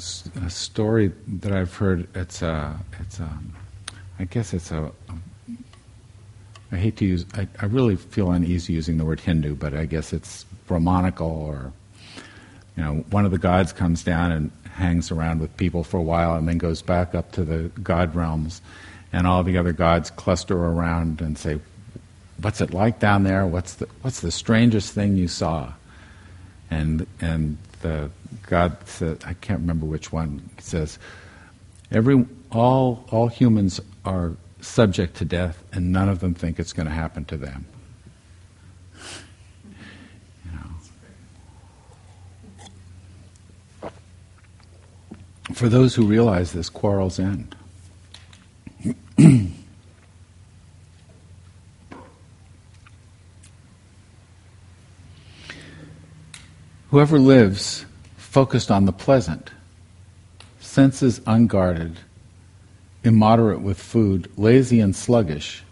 a, 0.45 0.51
story 0.51 1.13
that 1.29 1.53
I've 1.53 1.73
heard. 1.73 2.09
It's 2.17 2.43
a, 2.43 2.77
it's 2.99 3.21
a, 3.21 3.31
I 4.19 4.25
guess 4.25 4.53
it's 4.53 4.73
a 4.73 4.91
I 6.73 6.77
hate 6.77 6.97
to 6.99 7.05
use, 7.05 7.27
I, 7.35 7.49
I 7.61 7.67
really 7.67 7.97
feel 7.97 8.31
uneasy 8.31 8.73
using 8.73 8.97
the 8.97 9.05
word 9.05 9.21
Hindu, 9.21 9.57
but 9.57 9.75
I 9.75 9.87
guess 9.87 10.13
it's 10.13 10.45
Brahmanical 10.67 11.29
or, 11.29 11.73
you 12.77 12.85
know, 12.85 13.05
one 13.11 13.25
of 13.25 13.33
the 13.33 13.39
gods 13.39 13.73
comes 13.73 14.05
down 14.05 14.31
and 14.31 14.51
hangs 14.73 15.11
around 15.11 15.41
with 15.41 15.55
people 15.57 15.83
for 15.83 15.99
a 15.99 16.03
while 16.03 16.37
and 16.37 16.47
then 16.47 16.59
goes 16.59 16.81
back 16.81 17.15
up 17.15 17.33
to 17.33 17.45
the 17.45 17.71
god 17.83 18.15
realms, 18.15 18.63
and 19.13 19.27
all 19.27 19.43
the 19.43 19.59
other 19.59 19.73
gods 19.73 20.11
cluster 20.11 20.57
around 20.57 21.21
and 21.21 21.37
say, 21.37 21.61
What's 22.41 22.63
it 22.63 22.73
like 22.73 23.01
down 23.01 23.25
there? 23.25 23.47
What's 23.47 23.75
the, 23.75 23.89
what's 24.01 24.21
the 24.21 24.31
strangest 24.31 24.95
thing 24.95 25.17
you 25.19 25.29
saw? 25.29 25.75
And, 26.71 27.07
and 27.21 27.59
the 27.83 28.11
God 28.47 28.77
said, 28.87 29.23
I 29.27 29.35
can't 29.35 29.61
remember 29.61 29.85
which 29.85 30.11
one, 30.11 30.49
says, 30.59 30.99
Every, 31.91 32.25
all, 32.51 33.05
all 33.11 33.29
humans 33.29 33.81
are 34.07 34.33
subject 34.61 35.17
to 35.17 35.25
death, 35.25 35.63
and 35.73 35.93
none 35.93 36.09
of 36.09 36.21
them 36.21 36.35
think 36.35 36.59
it's 36.59 36.73
going 36.73 36.87
to 36.87 36.93
happen 36.93 37.25
to 37.27 37.37
them. 37.37 37.67
You 40.45 40.53
know. 43.83 43.91
For 45.55 45.69
those 45.69 45.95
who 45.95 46.07
realize 46.07 46.53
this, 46.53 46.69
quarrels 46.69 47.19
end. 47.19 47.55
Whoever 56.91 57.19
lives 57.19 57.85
focused 58.17 58.71
on 58.71 58.85
the 58.85 58.93
pleasant, 58.93 59.51
senses 60.61 61.21
unguarded, 61.27 61.99
immoderate 63.03 63.61
with 63.61 63.81
food, 63.81 64.31
lazy 64.37 64.81
and 64.81 64.95
sluggish, 64.95 65.63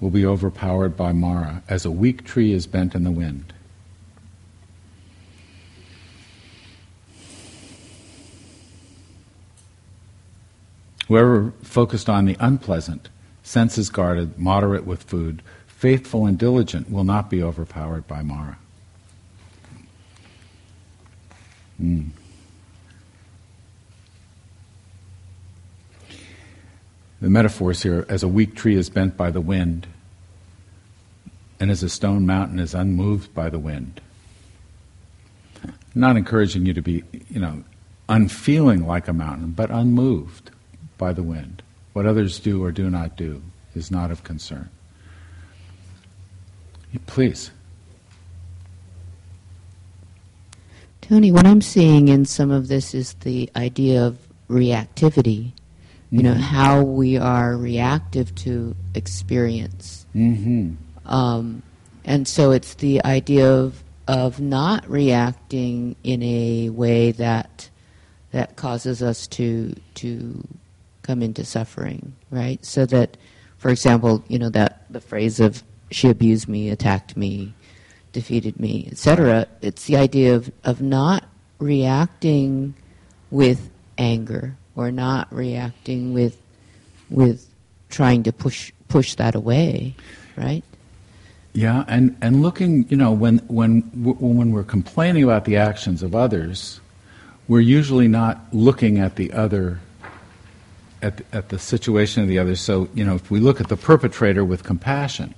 will 0.00 0.10
be 0.10 0.26
overpowered 0.26 0.96
by 0.96 1.12
Mara, 1.12 1.62
as 1.68 1.84
a 1.84 1.90
weak 1.90 2.24
tree 2.24 2.52
is 2.52 2.66
bent 2.66 2.94
in 2.94 3.04
the 3.04 3.10
wind. 3.10 3.52
Whoever 11.08 11.52
focused 11.62 12.08
on 12.08 12.24
the 12.24 12.36
unpleasant, 12.40 13.08
senses 13.42 13.90
guarded, 13.90 14.38
moderate 14.38 14.84
with 14.84 15.04
food, 15.04 15.40
faithful 15.66 16.26
and 16.26 16.36
diligent 16.36 16.90
will 16.90 17.04
not 17.04 17.30
be 17.30 17.42
overpowered 17.42 18.08
by 18.08 18.22
Mara. 18.22 18.58
Mm. 21.80 22.10
The 27.20 27.30
metaphors 27.30 27.82
here 27.82 28.04
as 28.08 28.22
a 28.22 28.28
weak 28.28 28.54
tree 28.54 28.76
is 28.76 28.90
bent 28.90 29.16
by 29.16 29.30
the 29.30 29.40
wind, 29.40 29.86
and 31.58 31.70
as 31.70 31.82
a 31.82 31.88
stone 31.88 32.26
mountain 32.26 32.58
is 32.58 32.74
unmoved 32.74 33.34
by 33.34 33.48
the 33.48 33.58
wind. 33.58 34.00
Not 35.94 36.16
encouraging 36.16 36.66
you 36.66 36.74
to 36.74 36.82
be, 36.82 37.04
you 37.30 37.40
know, 37.40 37.64
unfeeling 38.08 38.86
like 38.86 39.08
a 39.08 39.14
mountain, 39.14 39.52
but 39.52 39.70
unmoved 39.70 40.50
by 40.98 41.14
the 41.14 41.22
wind. 41.22 41.62
What 41.94 42.04
others 42.04 42.38
do 42.38 42.62
or 42.62 42.70
do 42.70 42.90
not 42.90 43.16
do 43.16 43.42
is 43.74 43.90
not 43.90 44.10
of 44.10 44.22
concern. 44.22 44.68
Please. 47.06 47.50
Tony, 51.00 51.32
what 51.32 51.46
I'm 51.46 51.62
seeing 51.62 52.08
in 52.08 52.24
some 52.24 52.50
of 52.50 52.68
this 52.68 52.94
is 52.94 53.14
the 53.14 53.48
idea 53.56 54.04
of 54.04 54.18
reactivity 54.50 55.52
you 56.10 56.22
know, 56.22 56.34
how 56.34 56.82
we 56.82 57.16
are 57.16 57.56
reactive 57.56 58.34
to 58.36 58.74
experience. 58.94 60.06
Mm-hmm. 60.14 60.74
Um, 61.12 61.62
and 62.04 62.26
so 62.28 62.52
it's 62.52 62.74
the 62.74 63.04
idea 63.04 63.50
of, 63.52 63.82
of 64.06 64.40
not 64.40 64.88
reacting 64.88 65.96
in 66.04 66.22
a 66.22 66.70
way 66.70 67.12
that 67.12 67.68
that 68.32 68.56
causes 68.56 69.02
us 69.02 69.26
to 69.26 69.74
to 69.94 70.46
come 71.02 71.22
into 71.22 71.44
suffering, 71.44 72.14
right? 72.30 72.64
So 72.64 72.84
that, 72.86 73.16
for 73.58 73.70
example, 73.70 74.22
you 74.28 74.38
know 74.38 74.50
that 74.50 74.84
the 74.90 75.00
phrase 75.00 75.40
of 75.40 75.64
"she 75.90 76.08
abused 76.08 76.46
me, 76.46 76.70
attacked 76.70 77.16
me, 77.16 77.54
defeated 78.12 78.60
me," 78.60 78.88
etc. 78.92 79.48
It's 79.62 79.86
the 79.86 79.96
idea 79.96 80.36
of 80.36 80.52
of 80.62 80.80
not 80.80 81.24
reacting 81.58 82.74
with 83.30 83.70
anger 83.98 84.56
or 84.76 84.92
not 84.92 85.32
reacting 85.32 86.12
with 86.12 86.40
with 87.10 87.48
trying 87.88 88.22
to 88.24 88.32
push 88.32 88.72
push 88.88 89.14
that 89.14 89.34
away, 89.34 89.94
right? 90.36 90.62
Yeah, 91.52 91.84
and, 91.88 92.14
and 92.20 92.42
looking, 92.42 92.86
you 92.90 92.98
know, 92.98 93.12
when 93.12 93.38
when 93.48 93.80
when 93.94 94.52
we're 94.52 94.62
complaining 94.62 95.24
about 95.24 95.46
the 95.46 95.56
actions 95.56 96.02
of 96.02 96.14
others, 96.14 96.80
we're 97.48 97.60
usually 97.60 98.08
not 98.08 98.44
looking 98.52 98.98
at 98.98 99.16
the 99.16 99.32
other, 99.32 99.80
at 101.00 101.22
at 101.32 101.48
the 101.48 101.58
situation 101.58 102.22
of 102.22 102.28
the 102.28 102.38
other. 102.38 102.56
So, 102.56 102.88
you 102.92 103.04
know, 103.04 103.14
if 103.14 103.30
we 103.30 103.40
look 103.40 103.60
at 103.60 103.68
the 103.68 103.76
perpetrator 103.76 104.44
with 104.44 104.64
compassion, 104.64 105.34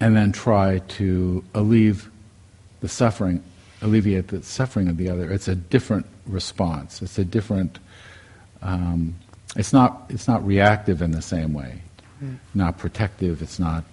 and 0.00 0.14
then 0.14 0.30
try 0.30 0.78
to 0.78 1.42
alleviate 1.54 2.08
the 2.80 2.88
suffering, 2.88 3.42
alleviate 3.80 4.28
the 4.28 4.44
suffering 4.44 4.86
of 4.86 4.96
the 4.96 5.08
other, 5.08 5.28
it's 5.28 5.48
a 5.48 5.56
different 5.56 6.06
response. 6.24 7.02
It's 7.02 7.18
a 7.18 7.24
different 7.24 7.80
um, 8.62 9.14
it's 9.56 9.72
not 9.72 10.04
it's 10.08 10.28
not 10.28 10.44
reactive 10.46 11.02
in 11.02 11.10
the 11.10 11.22
same 11.22 11.52
way, 11.52 11.82
mm. 12.22 12.38
not 12.54 12.78
protective. 12.78 13.42
It's 13.42 13.58
not 13.58 13.84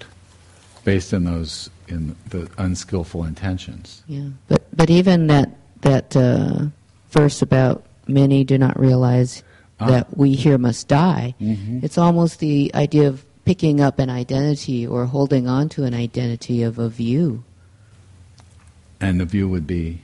based 0.83 1.13
in 1.13 1.25
those 1.25 1.69
in 1.87 2.15
the 2.29 2.49
unskillful 2.57 3.25
intentions. 3.25 4.03
Yeah, 4.07 4.29
but 4.47 4.63
but 4.75 4.89
even 4.89 5.27
that 5.27 5.49
that 5.81 6.15
uh, 6.15 6.65
verse 7.09 7.41
about 7.41 7.83
many 8.07 8.43
do 8.43 8.57
not 8.57 8.79
realize 8.79 9.43
ah. 9.79 9.87
that 9.87 10.17
we 10.17 10.33
here 10.33 10.57
must 10.57 10.87
die. 10.87 11.35
Mm-hmm. 11.41 11.79
It's 11.83 11.97
almost 11.97 12.39
the 12.39 12.71
idea 12.73 13.07
of 13.07 13.25
picking 13.45 13.81
up 13.81 13.99
an 13.99 14.09
identity 14.09 14.85
or 14.85 15.05
holding 15.05 15.47
on 15.47 15.69
to 15.69 15.83
an 15.83 15.93
identity 15.93 16.63
of 16.63 16.77
a 16.77 16.87
view. 16.87 17.43
And 19.01 19.19
the 19.19 19.25
view 19.25 19.47
would 19.49 19.65
be 19.65 20.01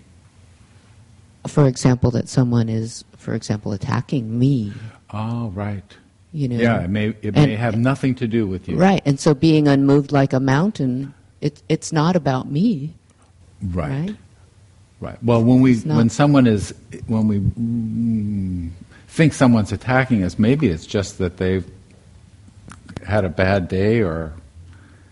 for 1.48 1.68
example, 1.68 2.12
that 2.12 2.30
someone 2.30 2.70
is, 2.70 3.04
for 3.26 3.34
example, 3.34 3.74
attacking 3.74 4.38
me. 4.38 4.72
Oh, 5.12 5.50
right. 5.50 5.84
You 6.32 6.48
know. 6.48 6.58
Yeah, 6.58 6.84
it 6.84 6.90
may 6.90 7.08
it 7.08 7.36
and, 7.36 7.36
may 7.36 7.56
have 7.56 7.76
nothing 7.76 8.16
to 8.16 8.28
do 8.28 8.48
with 8.48 8.70
you. 8.70 8.78
Right, 8.78 9.02
and 9.06 9.20
so 9.20 9.34
being 9.34 9.68
unmoved 9.68 10.12
like 10.12 10.32
a 10.32 10.40
mountain, 10.40 11.14
it, 11.42 11.62
it's 11.68 11.92
not 11.92 12.16
about 12.16 12.50
me. 12.50 12.94
Right. 13.62 13.90
Right. 13.90 14.16
Right. 15.02 15.24
Well, 15.24 15.44
when 15.44 15.62
we 15.62 15.78
when 15.80 16.10
someone 16.10 16.48
is 16.48 16.74
when 17.08 17.28
we 17.28 17.40
mm, 17.40 18.72
think 19.10 19.34
someone's 19.34 19.72
attacking 19.72 20.24
us, 20.24 20.40
maybe 20.40 20.68
it's 20.68 20.86
just 20.86 21.18
that 21.18 21.38
they've 21.38 21.70
had 23.06 23.26
a 23.26 23.30
bad 23.30 23.68
day, 23.68 24.02
or 24.02 24.34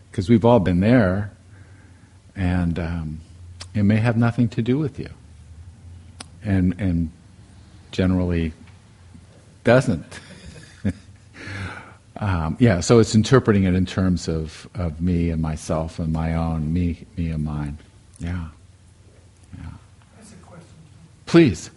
because 0.10 0.30
we've 0.30 0.46
all 0.46 0.60
been 0.60 0.80
there, 0.80 1.32
and 2.36 2.80
um, 2.80 3.20
it 3.74 3.84
may 3.84 3.98
have 3.98 4.16
nothing 4.16 4.48
to 4.50 4.62
do 4.62 4.78
with 4.78 5.00
you 5.00 5.10
and 6.46 6.76
and 6.80 7.12
generally 7.94 8.52
doesn't. 9.64 10.20
um, 12.18 12.58
yeah, 12.60 12.82
so 12.82 13.00
it's 13.00 13.16
interpreting 13.16 13.64
it 13.64 13.76
in 13.76 13.86
terms 13.86 14.28
of, 14.28 14.68
of 14.76 15.00
me 15.00 15.30
and 15.30 15.42
myself 15.42 16.00
and 16.00 16.12
my 16.12 16.36
own 16.36 16.74
me, 16.74 17.06
me 17.16 17.30
and 17.30 17.46
mine. 17.46 17.78
Yeah, 18.20 18.48
yeah. 19.58 19.66
That's 20.18 20.34
a 20.34 20.36
question. 20.38 20.68
Please. 21.26 21.70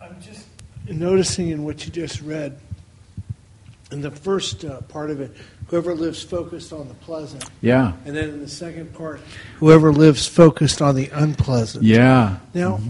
I'm 0.00 0.20
just 0.20 0.46
noticing 0.88 1.50
in 1.50 1.62
what 1.62 1.86
you 1.86 1.92
just 1.92 2.20
read 2.22 2.58
in 3.92 4.00
the 4.00 4.10
first 4.10 4.64
uh, 4.64 4.80
part 4.82 5.10
of 5.10 5.20
it, 5.20 5.36
whoever 5.66 5.94
lives 5.94 6.22
focused 6.22 6.72
on 6.72 6.88
the 6.88 6.94
pleasant. 6.94 7.44
Yeah. 7.60 7.92
And 8.04 8.16
then 8.16 8.30
in 8.30 8.40
the 8.40 8.48
second 8.48 8.94
part, 8.94 9.20
whoever 9.56 9.92
lives 9.92 10.26
focused 10.26 10.80
on 10.80 10.94
the 10.94 11.10
unpleasant. 11.12 11.84
Yeah. 11.84 12.38
Now, 12.54 12.80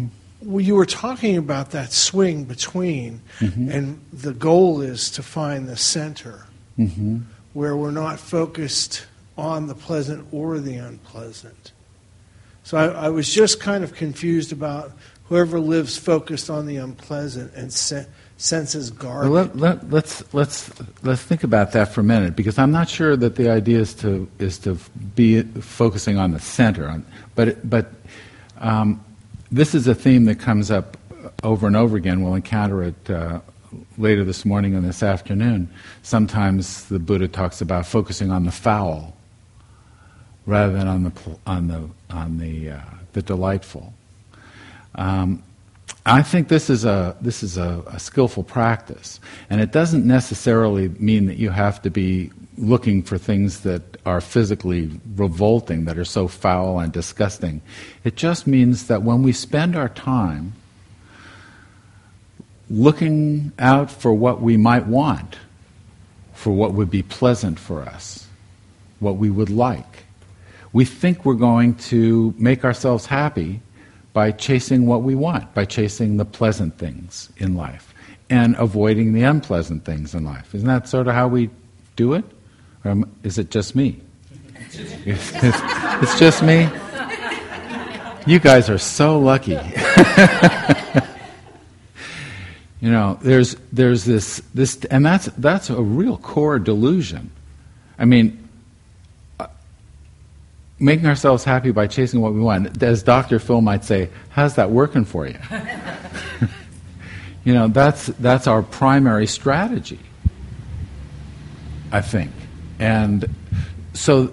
well, 0.43 0.61
you 0.65 0.75
were 0.75 0.87
talking 0.87 1.37
about 1.37 1.71
that 1.73 1.93
swing 1.93 2.45
between, 2.45 3.21
Mhm. 3.41 3.71
and 3.75 4.01
the 4.13 4.33
goal 4.33 4.81
is 4.81 5.11
to 5.13 5.23
find 5.23 5.69
the 5.69 5.77
center 5.77 6.47
hmm 6.77 7.19
where 7.53 7.77
we're 7.77 7.91
not 7.91 8.21
focused 8.21 9.07
on 9.37 9.67
the 9.67 9.75
pleasant 9.75 10.25
or 10.31 10.61
the 10.61 10.77
unpleasant. 10.77 11.73
So 12.63 12.79
I, 12.79 13.07
I 13.07 13.09
was 13.09 13.29
just 13.35 13.59
kind 13.59 13.83
of 13.83 13.93
confused 13.95 14.53
about 14.53 14.93
whoever 15.25 15.59
lives 15.59 15.97
focused 15.97 16.49
on 16.49 16.67
the 16.67 16.77
unpleasant 16.77 17.53
and 17.57 17.73
se- 17.73 18.07
senses 18.37 18.93
Well, 18.93 19.01
guarded. 19.03 19.33
let, 19.33 19.57
let, 19.57 19.91
let's 19.91 20.23
let's 20.33 20.71
let's 21.03 21.23
think 21.23 21.43
about 21.43 21.73
that 21.73 21.89
for 21.93 22.03
a 22.03 22.05
minute 22.05 22.37
because 22.37 22.57
I'm 22.57 22.71
not 22.71 22.89
sure 22.89 23.17
that 23.17 23.35
the 23.35 23.51
idea 23.51 23.81
is 23.81 23.95
to 23.95 24.29
is 24.39 24.59
to 24.61 24.77
be 25.17 25.43
focusing 25.43 26.19
on 26.19 26.31
the 26.31 26.39
center, 26.41 26.89
on, 26.89 27.05
but 27.35 27.69
but 27.69 27.91
um, 28.61 29.01
this 29.51 29.75
is 29.75 29.87
a 29.87 29.95
theme 29.95 30.25
that 30.27 30.37
comes 30.37 30.71
up 30.71 30.97
over 31.43 31.67
and 31.67 31.77
over 31.77 31.97
again. 31.97 32.23
We'll 32.23 32.35
encounter 32.35 32.83
it 32.83 33.11
uh, 33.11 33.41
later 33.99 34.25
this 34.25 34.45
morning 34.45 34.75
and 34.75 34.85
this 34.85 35.03
afternoon. 35.03 35.69
Sometimes 36.03 36.85
the 36.87 36.99
Buddha 36.99 37.29
talks 37.29 37.61
about 37.61 37.87
focusing 37.87 38.31
on 38.31 38.45
the 38.45 38.53
foul 38.53 39.17
rather 40.47 40.73
than 40.73 40.89
on 40.89 41.05
the 41.05 41.13
on 41.47 41.69
the 41.69 41.89
on 42.11 42.39
the 42.39 42.71
uh, 42.71 42.81
the 43.13 43.23
delightful. 43.23 43.93
Um, 44.95 45.43
I 46.07 46.23
think 46.23 46.49
this 46.49 46.71
is 46.71 46.85
a 46.85 47.17
this 47.21 47.43
is 47.43 47.59
a, 47.59 47.83
a 47.87 47.99
skillful 47.99 48.45
practice, 48.45 49.21
and 49.51 49.61
it 49.61 49.73
doesn't 49.73 50.07
necessarily 50.07 50.89
mean 50.89 51.27
that 51.27 51.37
you 51.37 51.51
have 51.51 51.83
to 51.83 51.91
be 51.91 52.31
looking 52.61 53.03
for 53.03 53.19
things 53.19 53.61
that 53.61 53.83
are 54.05 54.21
physically 54.21 54.91
revolting, 55.17 55.87
that 55.87 55.99
are 55.99 56.05
so 56.05 56.29
foul 56.29 56.79
and 56.79 56.93
disgusting. 56.93 57.63
It 58.05 58.17
just 58.17 58.47
means 58.47 58.87
that 58.87 59.03
when 59.03 59.23
we 59.23 59.33
spend 59.33 59.77
our 59.77 59.89
time 59.89 60.53
looking 62.69 63.53
out 63.59 63.91
for 63.91 64.13
what 64.13 64.41
we 64.41 64.57
might 64.57 64.87
want, 64.87 65.37
for 66.35 66.53
what 66.53 66.73
would 66.73 66.91
be 66.91 67.03
pleasant 67.03 67.59
for 67.59 67.83
us, 67.83 68.27
what 69.01 69.17
we 69.17 69.31
would 69.31 69.51
like, 69.51 70.05
we 70.73 70.85
think 70.85 71.25
we're 71.25 71.35
going 71.35 71.75
to 71.75 72.35
make 72.39 72.65
ourselves 72.65 73.07
happy 73.07 73.61
by 74.13 74.31
chasing 74.31 74.87
what 74.87 75.03
we 75.03 75.15
want, 75.15 75.53
by 75.55 75.65
chasing 75.65 76.17
the 76.17 76.25
pleasant 76.25 76.79
things 76.79 77.33
in 77.39 77.55
life 77.55 77.95
and 78.29 78.55
avoiding 78.57 79.13
the 79.13 79.23
unpleasant 79.23 79.85
things 79.85 80.15
in 80.15 80.25
life. 80.25 80.55
Isn't 80.55 80.69
that 80.69 80.89
sort 80.89 81.09
of 81.09 81.15
how 81.15 81.27
we 81.27 81.51
do 81.97 82.15
it? 82.15 82.25
Am- 82.85 83.11
is 83.23 83.39
it 83.39 83.51
just 83.51 83.77
me? 83.77 84.01
it's, 85.05 85.33
it's 85.35 86.19
just 86.19 86.43
me? 86.43 86.69
You 88.27 88.39
guys 88.39 88.69
are 88.71 88.79
so 88.79 89.19
lucky. 89.19 89.53
you 92.81 92.91
know, 92.91 93.19
there's, 93.23 93.57
there's 93.73 94.05
this, 94.05 94.43
this, 94.55 94.85
and 94.87 95.05
that's, 95.05 95.27
that's 95.39 95.71
a 95.71 95.81
real 95.81 96.17
core 96.17 96.59
delusion. 96.59 97.31
I 97.99 98.05
mean, 98.05 98.49
uh, 99.39 99.49
making 100.79 101.07
ourselves 101.07 101.45
happy 101.45 101.71
by 101.71 101.87
chasing 101.87 102.21
what 102.21 102.33
we 102.35 102.41
want. 102.41 102.83
As 102.83 103.03
Dr. 103.03 103.39
Phil 103.39 103.61
might 103.61 103.85
say, 103.85 104.11
how's 104.31 104.55
that 104.57 104.71
working 104.71 105.05
for 105.05 105.27
you? 105.27 105.39
you 107.45 107.53
know, 107.55 107.69
that's, 107.69 108.07
that's 108.07 108.47
our 108.47 108.63
primary 108.63 109.27
strategy, 109.27 110.01
I 111.91 112.01
think. 112.01 112.31
And 112.81 113.29
so, 113.93 114.33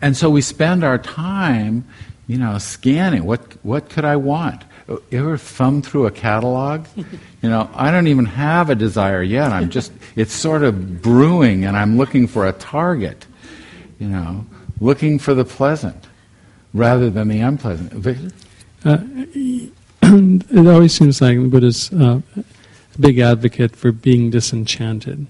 and 0.00 0.16
so 0.16 0.30
we 0.30 0.40
spend 0.40 0.82
our 0.84 0.98
time, 0.98 1.84
you 2.26 2.38
know, 2.38 2.58
scanning 2.58 3.24
what, 3.24 3.40
what 3.64 3.88
could 3.90 4.04
I 4.04 4.16
want? 4.16 4.64
You 4.88 5.00
ever 5.12 5.36
thumb 5.38 5.82
through 5.82 6.06
a 6.06 6.10
catalog? 6.10 6.86
You 7.42 7.50
know, 7.50 7.68
I 7.74 7.90
don't 7.90 8.06
even 8.06 8.24
have 8.24 8.70
a 8.70 8.74
desire 8.74 9.22
yet. 9.22 9.52
I'm 9.52 9.68
just, 9.68 9.92
it's 10.16 10.32
sort 10.32 10.62
of 10.62 11.02
brewing 11.02 11.66
and 11.66 11.76
I'm 11.76 11.98
looking 11.98 12.26
for 12.26 12.46
a 12.48 12.54
target, 12.54 13.26
you 13.98 14.08
know 14.08 14.46
looking 14.80 15.18
for 15.18 15.34
the 15.34 15.44
pleasant 15.44 16.06
rather 16.72 17.10
than 17.10 17.28
the 17.28 17.40
unpleasant. 17.40 17.92
Victor? 17.92 18.30
Uh, 18.84 18.98
it 20.02 20.68
always 20.68 20.94
seems 20.94 21.20
like 21.20 21.38
the 21.38 21.48
Buddha's 21.48 21.92
uh, 21.92 22.20
a 22.36 23.00
big 23.00 23.18
advocate 23.18 23.74
for 23.74 23.92
being 23.92 24.30
disenchanted. 24.30 25.26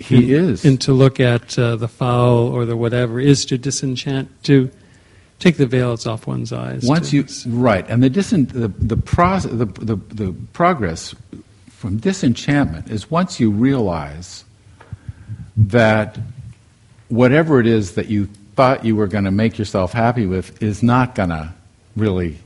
He 0.00 0.34
and, 0.34 0.50
is. 0.50 0.64
And 0.64 0.80
to 0.82 0.92
look 0.92 1.20
at 1.20 1.58
uh, 1.58 1.76
the 1.76 1.88
foul 1.88 2.48
or 2.48 2.64
the 2.64 2.76
whatever 2.76 3.20
is 3.20 3.44
to 3.46 3.58
disenchant, 3.58 4.30
to 4.44 4.70
take 5.38 5.56
the 5.56 5.66
veils 5.66 6.06
off 6.06 6.26
one's 6.26 6.52
eyes. 6.52 6.84
Once 6.84 7.12
you 7.12 7.26
right, 7.46 7.88
and 7.88 8.02
the 8.02 8.10
disen, 8.10 8.50
the 8.50 8.68
the, 8.68 8.96
proce- 8.96 9.42
the 9.50 9.66
the 9.66 9.96
the 10.14 10.34
progress 10.52 11.14
from 11.68 11.98
disenchantment 11.98 12.90
is 12.90 13.10
once 13.10 13.40
you 13.40 13.50
realize 13.50 14.44
that 15.56 16.18
whatever 17.08 17.60
it 17.60 17.66
is 17.66 17.94
that 17.94 18.08
you 18.08 18.26
thought 18.54 18.84
you 18.84 18.96
were 18.96 19.06
going 19.06 19.24
to 19.24 19.30
make 19.30 19.58
yourself 19.58 19.92
happy 19.92 20.26
with 20.26 20.62
is 20.62 20.82
not 20.82 21.14
going 21.14 21.30
to 21.30 21.52
really 21.96 22.38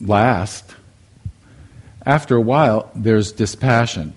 last. 0.00 0.74
After 2.06 2.36
a 2.36 2.40
while, 2.40 2.90
there's 2.94 3.32
dispassion, 3.32 4.14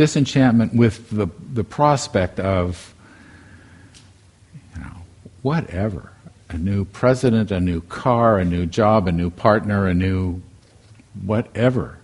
disenchantment 0.00 0.72
with 0.74 1.10
the, 1.10 1.28
the 1.52 1.62
prospect 1.62 2.40
of, 2.40 2.94
you 4.74 4.80
know, 4.80 4.92
whatever. 5.42 6.10
A 6.48 6.56
new 6.56 6.86
president, 6.86 7.50
a 7.50 7.60
new 7.60 7.82
car, 7.82 8.38
a 8.38 8.44
new 8.46 8.64
job, 8.64 9.06
a 9.08 9.12
new 9.12 9.28
partner, 9.28 9.86
a 9.86 9.92
new 9.92 10.40
whatever. 11.22 11.98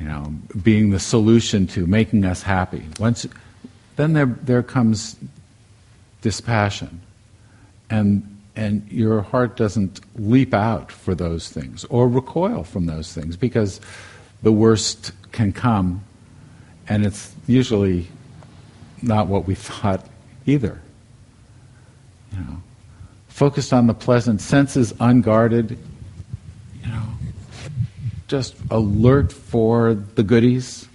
You 0.00 0.06
know, 0.06 0.32
being 0.62 0.88
the 0.88 0.98
solution 0.98 1.66
to 1.68 1.86
making 1.86 2.24
us 2.24 2.40
happy. 2.40 2.86
Once, 2.98 3.26
then 3.96 4.14
there, 4.14 4.24
there 4.24 4.62
comes 4.62 5.14
dispassion. 6.22 7.02
And, 7.90 8.34
and 8.56 8.90
your 8.90 9.20
heart 9.20 9.58
doesn't 9.58 10.00
leap 10.18 10.54
out 10.54 10.90
for 10.90 11.14
those 11.14 11.50
things 11.50 11.84
or 11.90 12.08
recoil 12.08 12.64
from 12.64 12.86
those 12.86 13.12
things 13.12 13.36
because 13.36 13.78
the 14.42 14.52
worst 14.52 15.12
can 15.32 15.52
come 15.52 16.05
and 16.88 17.04
it's 17.04 17.34
usually 17.46 18.08
not 19.02 19.26
what 19.26 19.46
we 19.46 19.54
thought 19.68 20.06
either. 20.46 20.80
You 22.32 22.38
know, 22.38 22.62
focused 23.28 23.72
on 23.72 23.86
the 23.86 23.94
pleasant, 23.94 24.40
senses 24.40 24.92
unguarded, 25.00 25.78
you 26.82 26.88
know, 26.88 27.04
just 28.28 28.54
alert 28.70 29.32
for 29.32 29.94
the 29.94 30.22
goodies, 30.22 30.88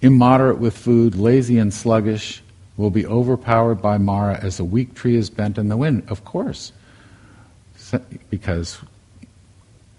immoderate 0.00 0.58
with 0.58 0.76
food, 0.76 1.14
lazy 1.14 1.58
and 1.58 1.72
sluggish, 1.72 2.42
will 2.76 2.90
be 2.90 3.06
overpowered 3.06 3.76
by 3.76 3.98
Mara 3.98 4.38
as 4.42 4.58
a 4.58 4.64
weak 4.64 4.94
tree 4.94 5.14
is 5.14 5.28
bent 5.28 5.58
in 5.58 5.68
the 5.68 5.76
wind. 5.76 6.02
Of 6.08 6.24
course, 6.24 6.72
because 8.30 8.78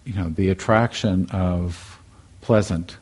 you 0.04 0.14
know 0.14 0.30
the 0.30 0.50
attraction 0.50 1.30
of 1.30 2.00
pleasant 2.42 2.98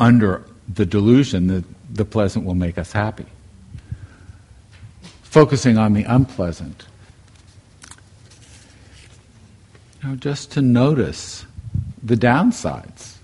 under 0.00 0.44
the 0.72 0.86
delusion 0.86 1.46
that 1.48 1.64
the 1.92 2.04
pleasant 2.04 2.44
will 2.44 2.54
make 2.54 2.78
us 2.78 2.92
happy. 2.92 3.26
Focusing 5.22 5.78
on 5.78 5.92
the 5.92 6.04
unpleasant. 6.04 6.86
Know, 10.02 10.16
just 10.16 10.52
to 10.52 10.60
notice 10.60 11.46
the 12.02 12.16
downsides 12.16 13.14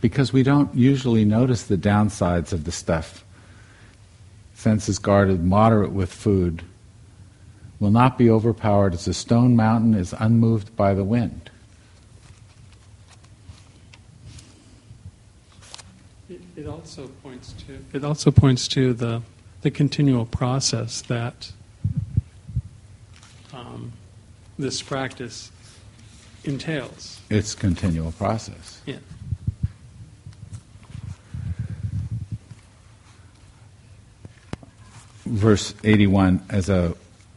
because 0.00 0.32
we 0.32 0.42
don't 0.42 0.72
usually 0.74 1.24
notice 1.24 1.64
the 1.64 1.76
downsides 1.76 2.52
of 2.52 2.64
the 2.64 2.72
stuff. 2.72 3.24
Senses 4.54 4.98
guarded, 4.98 5.44
moderate 5.44 5.92
with 5.92 6.12
food, 6.12 6.62
will 7.80 7.90
not 7.90 8.16
be 8.16 8.30
overpowered 8.30 8.94
as 8.94 9.08
a 9.08 9.14
stone 9.14 9.56
mountain 9.56 9.94
is 9.94 10.14
unmoved 10.18 10.76
by 10.76 10.94
the 10.94 11.04
wind. 11.04 11.49
It, 16.60 16.66
it 16.66 16.68
also 16.68 17.08
points 17.22 17.54
to 17.66 17.84
it 17.94 18.04
also 18.04 18.30
points 18.30 18.68
to 18.68 18.92
the 18.92 19.22
the 19.62 19.70
continual 19.70 20.26
process 20.26 21.00
that 21.02 21.52
um, 23.54 23.92
this 24.58 24.82
practice 24.82 25.50
entails. 26.44 27.18
It's 27.30 27.54
continual 27.54 28.12
process. 28.12 28.82
Yeah. 28.84 28.96
Verse 35.24 35.74
81 35.82 36.42
as 36.50 36.68
a 36.68 36.94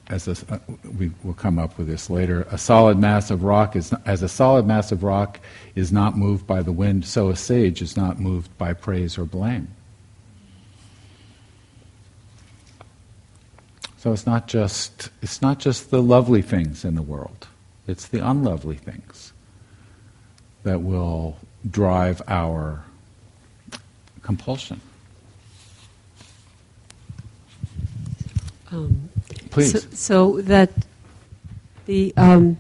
as 0.10 0.28
a, 0.28 0.54
uh, 0.54 0.60
we 0.98 1.12
will 1.24 1.34
come 1.34 1.58
up 1.58 1.78
with 1.78 1.88
this 1.88 2.10
later. 2.10 2.46
A 2.52 2.58
solid 2.58 2.98
mass 2.98 3.32
of 3.32 3.44
rock 3.44 3.76
is 3.76 3.94
as 4.06 4.22
a 4.22 4.30
solid 4.30 4.66
mass 4.66 4.92
of 4.92 5.04
rock 5.04 5.40
is 5.76 5.92
not 5.92 6.18
moved 6.18 6.46
by 6.46 6.62
the 6.62 6.72
wind, 6.72 7.06
so 7.06 7.30
a 7.30 7.36
sage 7.36 7.82
is 7.82 7.96
not 7.96 8.20
moved 8.20 8.56
by 8.58 8.74
praise 8.74 9.18
or 9.18 9.26
blame. 9.26 9.68
So 13.98 14.12
it's 14.12 14.26
not 14.26 14.48
just 14.48 15.10
it's 15.22 15.42
not 15.42 15.60
just 15.60 15.90
the 15.90 16.02
lovely 16.02 16.42
things 16.42 16.84
in 16.84 16.96
the 16.96 17.02
world. 17.02 17.48
It's 17.88 18.08
the 18.10 18.20
unlovely 18.20 18.76
things 18.76 19.32
that 20.64 20.82
will 20.82 21.38
drive 21.70 22.22
our 22.28 22.84
compulsion. 24.22 24.82
Um, 28.72 29.10
Please. 29.54 29.72
So, 29.72 29.80
so 29.92 30.42
that 30.42 30.72
the 31.86 32.14
um, 32.18 32.58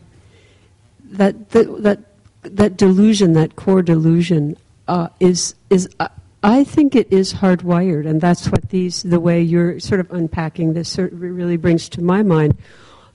that, 1.05 1.49
that 1.49 1.83
that 1.83 1.99
that 2.43 2.77
delusion, 2.77 3.33
that 3.33 3.55
core 3.55 3.81
delusion, 3.81 4.57
uh, 4.87 5.07
is 5.19 5.55
is 5.69 5.89
uh, 5.99 6.09
I 6.43 6.63
think 6.63 6.95
it 6.95 7.11
is 7.11 7.33
hardwired, 7.33 8.07
and 8.07 8.21
that's 8.21 8.49
what 8.49 8.69
these 8.69 9.01
the 9.01 9.19
way 9.19 9.41
you're 9.41 9.79
sort 9.79 10.01
of 10.01 10.11
unpacking 10.11 10.73
this 10.73 10.97
really 10.97 11.57
brings 11.57 11.89
to 11.89 12.01
my 12.03 12.21
mind. 12.21 12.57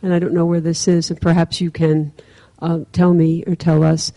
And 0.03 0.13
I 0.15 0.19
don't 0.19 0.33
know 0.33 0.47
where 0.47 0.61
this 0.61 0.89
is, 0.89 1.11
and 1.11 1.21
perhaps 1.21 1.61
you 1.61 1.71
can 1.71 2.13
uh, 2.61 2.81
tell 2.93 3.15
me 3.15 3.45
or 3.47 3.55
tell 3.55 3.85
us 3.85 4.13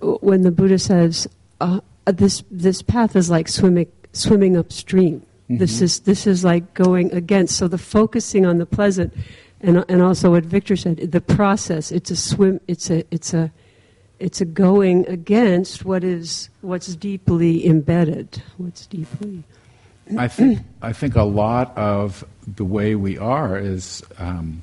when 0.00 0.42
the 0.42 0.50
Buddha 0.50 0.78
says 0.78 1.28
uh, 1.60 1.80
this 2.06 2.42
this 2.50 2.80
path 2.80 3.16
is 3.16 3.28
like 3.28 3.48
swimming 3.48 3.90
swimming 4.12 4.56
upstream 4.56 5.26
this 5.48 5.76
Mm-hmm. 5.76 5.84
is 5.84 6.00
this 6.00 6.26
is 6.26 6.44
like 6.44 6.74
going 6.74 7.12
against. 7.12 7.56
So 7.56 7.68
the 7.68 7.78
focusing 7.78 8.46
on 8.46 8.58
the 8.58 8.66
pleasant, 8.66 9.12
and 9.60 9.84
and 9.88 10.02
also 10.02 10.30
what 10.30 10.44
Victor 10.44 10.76
said, 10.76 10.96
the 10.98 11.20
process. 11.20 11.92
It's 11.92 12.10
a 12.10 12.16
swim. 12.16 12.60
It's 12.68 12.90
a 12.90 13.04
it's 13.10 13.34
a 13.34 13.50
it's 14.18 14.40
a 14.40 14.44
going 14.44 15.06
against 15.08 15.84
what 15.84 16.04
is 16.04 16.48
what's 16.60 16.94
deeply 16.94 17.66
embedded. 17.66 18.42
What's 18.56 18.86
deeply. 18.86 19.44
I 20.16 20.28
think 20.28 20.60
I 20.80 20.92
think 20.92 21.16
a 21.16 21.22
lot 21.22 21.76
of 21.76 22.24
the 22.46 22.64
way 22.64 22.94
we 22.94 23.18
are 23.18 23.58
is 23.58 24.02
um, 24.18 24.62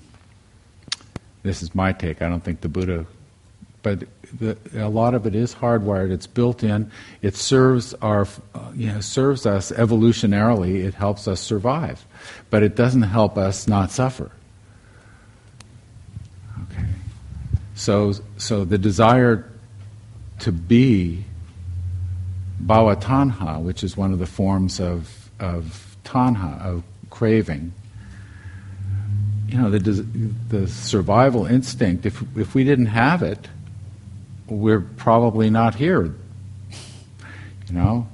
this 1.43 1.61
is 1.61 1.73
my 1.75 1.91
take. 1.93 2.21
I 2.21 2.29
don't 2.29 2.43
think 2.43 2.61
the 2.61 2.69
Buddha, 2.69 3.05
but 3.81 4.03
the, 4.39 4.57
a 4.75 4.89
lot 4.89 5.13
of 5.13 5.25
it 5.25 5.35
is 5.35 5.55
hardwired. 5.55 6.11
It's 6.11 6.27
built 6.27 6.63
in. 6.63 6.91
It 7.21 7.35
serves 7.35 7.93
our 7.95 8.27
you 8.75 8.87
know 8.87 9.01
serves 9.01 9.45
us 9.45 9.71
evolutionarily. 9.71 10.83
It 10.83 10.93
helps 10.93 11.27
us 11.27 11.39
survive, 11.39 12.05
but 12.49 12.63
it 12.63 12.75
doesn't 12.75 13.03
help 13.03 13.37
us 13.37 13.67
not 13.67 13.91
suffer. 13.91 14.31
Okay, 16.71 16.87
so 17.75 18.13
so 18.37 18.65
the 18.65 18.77
desire 18.77 19.49
to 20.39 20.51
be 20.51 21.25
bhava 22.63 22.95
tanha, 23.01 23.61
which 23.61 23.83
is 23.83 23.95
one 23.95 24.13
of 24.13 24.19
the 24.19 24.25
forms 24.25 24.79
of, 24.79 25.29
of 25.39 25.97
tanha, 26.03 26.61
of 26.61 26.83
craving. 27.09 27.73
You 29.47 29.57
know, 29.57 29.69
the, 29.71 29.79
the 29.79 30.67
survival 30.67 31.45
instinct, 31.45 32.05
if, 32.05 32.21
if 32.37 32.53
we 32.53 32.63
didn't 32.63 32.87
have 32.87 33.23
it, 33.23 33.47
we're 34.49 34.81
probably 34.81 35.49
not 35.49 35.75
here. 35.75 36.13
You 37.67 37.75
know, 37.75 38.07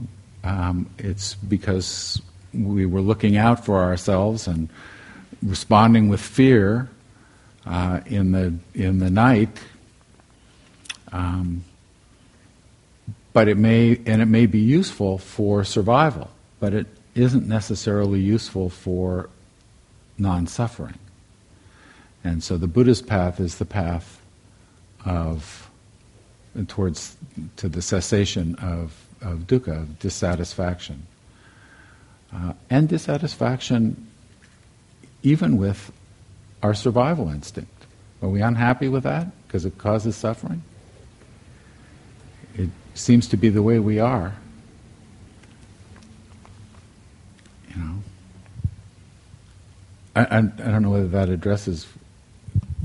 um, 0.44 0.90
it's 0.98 1.36
because 1.36 2.22
we 2.54 2.86
were 2.86 3.02
looking 3.02 3.38
out 3.38 3.66
for 3.66 3.82
ourselves 3.82 4.48
and 4.48 4.70
responding 5.42 6.10
with 6.10 6.22
fear 6.22 6.90
uh, 7.66 8.02
in 8.06 8.32
the 8.32 8.54
in 8.74 9.00
the 9.00 9.10
night. 9.10 9.58
Um, 11.12 11.64
but 13.34 13.48
it 13.48 13.58
may 13.58 14.00
and 14.06 14.22
it 14.22 14.28
may 14.28 14.46
be 14.46 14.60
useful 14.60 15.18
for 15.18 15.64
survival, 15.64 16.30
but 16.60 16.74
it 16.74 16.88
isn't 17.16 17.48
necessarily 17.48 18.20
useful 18.20 18.70
for 18.70 19.30
non-suffering. 20.18 21.00
And 22.24 22.44
so 22.44 22.58
the 22.58 22.68
Buddhist 22.68 23.08
path 23.08 23.40
is 23.40 23.58
the 23.58 23.66
path 23.66 24.22
of 25.06 25.65
towards 26.64 27.18
to 27.58 27.68
the 27.68 27.82
cessation 27.82 28.56
of, 28.56 29.08
of 29.22 29.40
dukkha, 29.40 29.82
of 29.82 30.00
dissatisfaction. 30.00 31.06
Uh, 32.34 32.54
and 32.70 32.88
dissatisfaction 32.90 34.08
even 35.24 35.58
with 35.58 35.92
our 36.64 36.74
survival 36.74 37.30
instinct. 37.30 37.72
Are 38.22 38.30
we 38.30 38.42
unhappy 38.42 38.88
with 38.88 39.04
that 39.04 39.28
because 39.46 39.66
it 39.66 39.78
causes 39.78 40.16
suffering? 40.16 40.64
It 42.56 42.70
seems 42.94 43.28
to 43.30 43.38
be 43.38 43.50
the 43.50 43.62
way 43.62 43.80
we 43.80 44.00
are. 44.00 44.34
You 47.70 47.84
know. 47.84 47.96
I, 50.16 50.22
I, 50.24 50.38
I 50.38 50.42
don't 50.42 50.82
know 50.82 50.92
whether 50.92 51.08
that 51.08 51.30
addresses 51.30 51.88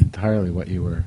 entirely 0.00 0.50
what 0.50 0.68
you 0.68 0.82
were. 0.82 1.04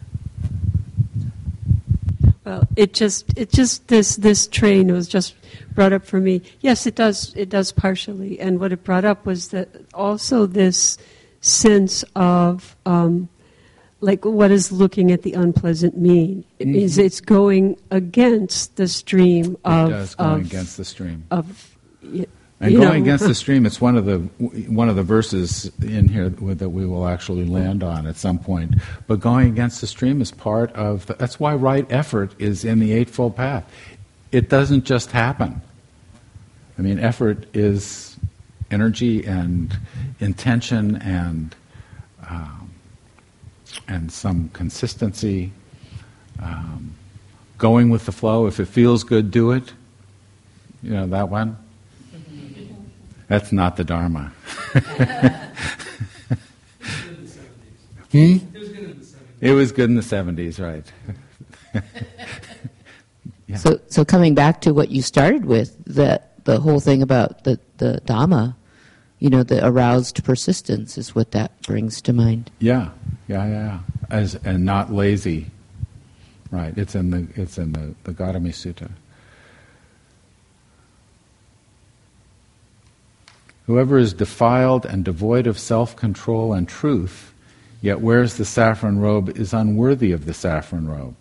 Well, 2.46 2.68
it 2.76 2.94
just 2.94 3.38
it 3.38 3.52
just 3.52 3.88
this 3.88 4.18
this 4.18 4.48
train 4.48 4.92
was 4.92 5.08
just 5.08 5.36
brought 5.74 5.94
up 5.94 6.06
for 6.06 6.20
me. 6.20 6.42
Yes, 6.60 6.86
it 6.86 6.96
does 6.96 7.34
it 7.36 7.50
does 7.50 7.72
partially, 7.72 8.40
and 8.40 8.60
what 8.60 8.72
it 8.74 8.84
brought 8.84 9.06
up 9.06 9.26
was 9.26 9.50
that 9.50 9.70
also 9.94 10.46
this 10.46 10.98
sense 11.40 12.04
of 12.16 12.76
um, 12.86 13.30
like 14.02 14.26
what 14.26 14.50
does 14.50 14.72
looking 14.72 15.12
at 15.12 15.22
the 15.22 15.34
unpleasant 15.34 15.98
mean? 15.98 16.44
It 16.60 16.68
means 16.68 16.98
it's 16.98 17.22
going 17.22 17.78
against 17.92 18.76
the 18.76 18.88
stream 18.90 19.58
of 19.64 19.90
it 19.90 19.94
does 19.94 20.16
going 20.16 20.42
of, 20.42 20.46
against 20.48 20.78
the 20.78 20.86
stream. 20.86 21.26
of 21.32 21.78
y- 22.04 22.26
And 22.64 22.76
going 22.78 22.88
know, 22.88 22.94
against 22.94 23.28
the 23.28 23.36
stream, 23.44 23.66
it's 23.66 23.82
one 23.82 23.98
of 23.98 24.06
the 24.06 24.20
one 24.70 24.88
of 24.88 24.96
the 24.96 25.04
verses 25.04 25.72
in 25.82 26.08
here 26.08 26.30
that 26.30 26.70
we 26.70 26.86
will 26.86 27.08
actually 27.08 27.46
land 27.46 27.84
on 27.84 28.08
at 28.08 28.16
some 28.16 28.40
point. 28.40 28.76
But 29.06 29.20
going 29.20 29.50
against 29.50 29.82
the 29.82 29.88
stream 29.88 30.22
is 30.22 30.32
part 30.32 30.72
of. 30.74 31.06
The, 31.06 31.16
that's 31.16 31.40
why 31.40 31.56
right 31.56 31.86
effort 31.92 32.34
is 32.40 32.64
in 32.64 32.80
the 32.80 32.94
eightfold 32.94 33.36
path. 33.36 33.70
It 34.32 34.50
doesn't 34.50 34.86
just 34.86 35.12
happen. 35.12 35.62
I 36.80 36.82
mean, 36.82 37.00
effort 37.00 37.46
is 37.54 38.16
energy 38.72 39.26
and 39.26 39.78
intention 40.20 40.96
and 40.98 41.56
um, 42.30 42.72
and 43.88 44.12
some 44.12 44.50
consistency. 44.50 45.52
Um, 46.42 46.96
going 47.58 47.90
with 47.90 48.06
the 48.06 48.12
flow. 48.12 48.48
If 48.48 48.60
it 48.60 48.66
feels 48.66 49.04
good, 49.04 49.32
do 49.32 49.52
it. 49.52 49.74
You 50.82 50.92
know 50.92 51.08
that 51.08 51.30
one. 51.30 51.58
That's 53.34 53.52
not 53.52 53.78
the 53.78 53.84
Dharma. 53.84 54.32
Hmm? 58.12 58.38
It 59.42 59.54
was 59.54 59.72
good 59.72 59.90
in 59.90 59.96
the 59.96 60.04
70s, 60.04 60.60
right. 60.60 60.86
Yeah. 63.48 63.58
So, 63.58 63.80
so 63.88 64.06
coming 64.06 64.36
back 64.36 64.62
to 64.62 64.74
what 64.74 64.90
you 64.90 65.02
started 65.02 65.46
with, 65.46 65.76
that 65.86 66.44
the 66.46 66.60
whole 66.60 66.80
thing 66.80 67.02
about 67.02 67.44
the, 67.44 67.60
the 67.78 68.02
Dhamma, 68.06 68.56
you 69.20 69.30
know, 69.30 69.44
the 69.44 69.66
aroused 69.66 70.24
persistence 70.24 70.98
is 70.98 71.14
what 71.14 71.32
that 71.32 71.60
brings 71.64 72.02
to 72.04 72.14
mind. 72.14 72.52
Yeah, 72.60 72.92
yeah, 73.28 73.46
yeah. 73.48 73.80
As, 74.10 74.36
and 74.46 74.64
not 74.64 74.94
lazy. 74.94 75.48
Right. 76.52 76.78
It's 76.78 76.96
in 76.96 77.10
the 77.10 77.28
it's 77.36 77.58
in 77.58 77.74
the, 77.74 77.94
the 78.06 78.14
Gautami 78.14 78.52
Sutta. 78.52 78.92
Whoever 83.66 83.98
is 83.98 84.14
defiled 84.14 84.86
and 84.86 85.06
devoid 85.06 85.48
of 85.48 85.58
self 85.58 85.96
control 85.96 86.54
and 86.54 86.68
truth, 86.68 87.34
yet 87.82 88.02
wears 88.02 88.36
the 88.36 88.46
saffron 88.46 89.00
robe, 89.00 89.38
is 89.38 89.54
unworthy 89.54 90.12
of 90.12 90.26
the 90.26 90.34
saffron 90.34 90.88
robe. 90.88 91.16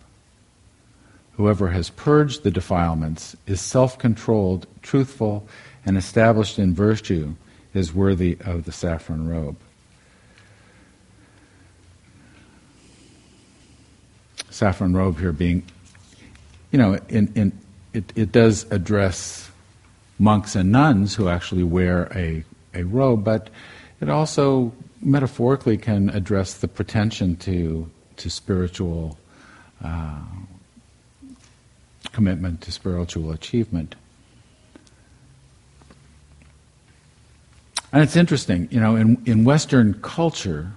Whoever 1.37 1.69
has 1.69 1.89
purged 1.89 2.43
the 2.43 2.51
defilements, 2.51 3.35
is 3.47 3.61
self 3.61 3.97
controlled, 3.97 4.67
truthful, 4.81 5.47
and 5.85 5.97
established 5.97 6.59
in 6.59 6.73
virtue, 6.73 7.35
is 7.73 7.93
worthy 7.93 8.37
of 8.41 8.65
the 8.65 8.71
saffron 8.71 9.27
robe. 9.27 9.55
Saffron 14.49 14.93
robe 14.93 15.17
here 15.17 15.31
being, 15.31 15.63
you 16.71 16.77
know, 16.77 16.99
in, 17.09 17.31
in, 17.33 17.57
it, 17.93 18.11
it 18.15 18.31
does 18.31 18.69
address 18.69 19.49
monks 20.19 20.55
and 20.55 20.71
nuns 20.71 21.15
who 21.15 21.27
actually 21.27 21.63
wear 21.63 22.11
a, 22.15 22.43
a 22.73 22.83
robe, 22.83 23.23
but 23.23 23.49
it 24.01 24.09
also 24.09 24.71
metaphorically 25.01 25.77
can 25.77 26.09
address 26.09 26.53
the 26.55 26.67
pretension 26.67 27.35
to, 27.35 27.89
to 28.17 28.29
spiritual 28.29 29.17
uh, 29.83 30.21
commitment 32.11 32.61
to 32.61 32.71
spiritual 32.71 33.31
achievement. 33.31 33.95
And 37.91 38.01
it's 38.01 38.15
interesting, 38.15 38.67
you 38.71 38.79
know, 38.79 38.95
in, 38.95 39.21
in 39.25 39.43
Western 39.43 39.93
culture, 40.01 40.71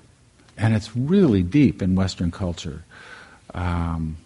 and 0.58 0.74
it's 0.74 0.94
really 0.94 1.42
deep 1.42 1.80
in 1.80 1.94
Western 1.94 2.30
culture. 2.30 2.84
Um, 3.54 4.18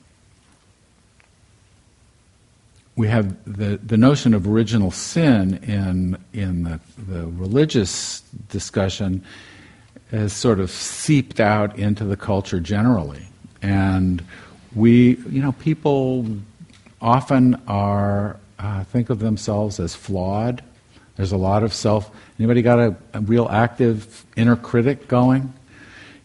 we 2.97 3.09
have 3.09 3.37
the, 3.45 3.79
the 3.79 3.97
notion 3.97 4.35
of 4.35 4.47
original 4.47 4.91
sin 4.91 5.55
in, 5.65 6.19
in 6.33 6.65
the, 6.65 6.81
the 6.99 7.27
religious 7.29 8.21
discussion 8.49 9.25
has 10.11 10.33
sort 10.33 10.61
of 10.61 10.71
seeped 10.71 11.41
out 11.41 11.79
into 11.79 12.05
the 12.05 12.17
culture 12.17 12.61
generally. 12.61 13.23
And 13.63 14.25
we, 14.75 15.17
you 15.29 15.41
know, 15.41 15.53
people 15.53 16.27
often 17.01 17.61
are, 17.69 18.39
uh, 18.59 18.85
think 18.85 19.09
of 19.09 19.21
themselves 19.21 19.81
as 19.81 19.95
flawed. 19.95 20.63
There's 21.17 21.33
a 21.33 21.37
lot 21.37 21.63
of 21.63 21.73
self. 21.73 22.11
Anybody 22.39 22.63
got 22.63 22.79
a, 22.79 22.97
a 23.15 23.21
real 23.21 23.49
active 23.49 24.25
inner 24.37 24.57
critic 24.57 25.09
going? 25.09 25.53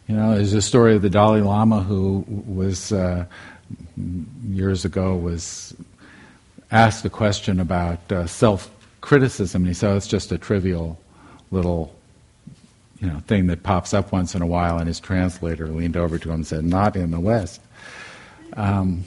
You 0.08 0.16
know, 0.16 0.36
there's 0.36 0.54
a 0.54 0.62
story 0.62 0.96
of 0.96 1.02
the 1.02 1.10
Dalai 1.10 1.42
Lama 1.42 1.82
who 1.82 2.26
was, 2.28 2.92
uh, 2.92 3.26
years 4.48 4.86
ago, 4.86 5.16
was 5.16 5.74
asked 6.76 7.06
a 7.06 7.10
question 7.10 7.60
about 7.60 8.12
uh, 8.12 8.28
self 8.28 8.70
criticism, 9.02 9.64
and 9.64 9.68
he 9.68 9.74
said, 9.74 9.94
oh, 9.94 9.98
it's 9.98 10.08
just 10.08 10.32
a 10.32 10.38
trivial 10.38 11.00
little 11.52 11.96
you 13.00 13.08
know, 13.08 13.20
thing 13.28 13.48
that 13.48 13.64
pops 13.64 13.94
up 13.94 14.12
once 14.12 14.36
in 14.36 14.42
a 14.42 14.48
while, 14.48 14.78
and 14.78 14.88
his 14.88 15.00
translator 15.00 15.68
leaned 15.68 15.98
over 15.98 16.18
to 16.18 16.30
him 16.30 16.36
and 16.36 16.48
said, 16.48 16.64
Not 16.64 16.96
in 16.96 17.12
the 17.12 17.20
West. 17.20 17.62
Um, 18.54 19.04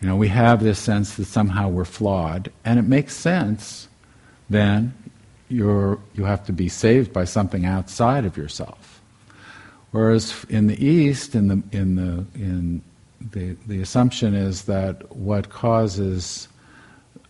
you 0.00 0.08
know, 0.08 0.16
we 0.16 0.28
have 0.28 0.62
this 0.62 0.78
sense 0.78 1.16
that 1.16 1.26
somehow 1.26 1.68
we're 1.68 1.84
flawed, 1.84 2.50
and 2.64 2.78
it 2.78 2.82
makes 2.82 3.14
sense 3.16 3.88
then 4.48 4.92
you're, 5.48 5.98
you 6.14 6.24
have 6.24 6.44
to 6.46 6.52
be 6.52 6.68
saved 6.68 7.12
by 7.12 7.24
something 7.24 7.64
outside 7.64 8.24
of 8.24 8.36
yourself. 8.36 9.00
Whereas 9.92 10.44
in 10.48 10.66
the 10.66 10.84
East, 10.84 11.34
in 11.34 11.48
the, 11.48 11.62
in 11.76 11.96
the, 11.96 12.24
in 12.34 12.82
the, 13.20 13.56
the 13.66 13.80
assumption 13.80 14.34
is 14.34 14.64
that 14.64 15.14
what 15.14 15.50
causes 15.50 16.48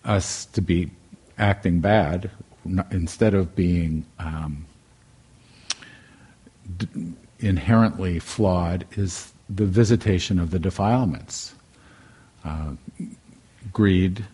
us 0.04 0.46
to 0.46 0.60
be 0.60 0.90
acting 1.38 1.80
bad, 1.80 2.30
instead 2.90 3.34
of 3.34 3.54
being 3.56 4.04
um, 4.18 4.66
d- 6.76 6.88
inherently 7.38 8.18
flawed, 8.18 8.86
is 8.92 9.32
the 9.48 9.66
visitation 9.66 10.38
of 10.38 10.50
the 10.50 10.58
defilements 10.58 11.54
uh, 12.44 12.72
greed, 13.72 14.24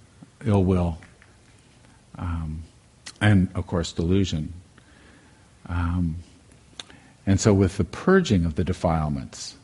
ill 0.45 0.65
will, 0.65 0.99
um, 2.19 2.63
and 3.21 3.49
of 3.55 3.67
course, 3.67 3.93
delusion. 3.93 4.53
Um, 5.69 6.17
and 7.27 7.41
so, 7.41 7.53
with 7.53 7.77
the 7.77 7.85
purging 7.85 8.45
of 8.45 8.55
the 8.55 8.65
defilements, 8.65 9.57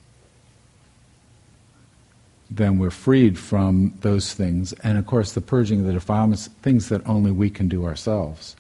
then 2.57 2.79
we're 2.79 2.91
freed 2.91 3.39
from 3.39 3.95
those 4.01 4.35
things. 4.35 4.73
And 4.85 4.99
of 4.99 5.07
course, 5.07 5.33
the 5.33 5.41
purging 5.41 5.81
of 5.81 5.87
the 5.87 5.93
defilements, 5.93 6.49
things 6.63 6.89
that 6.91 7.07
only 7.07 7.31
we 7.31 7.51
can 7.51 7.69
do 7.69 7.85
ourselves. 7.85 8.57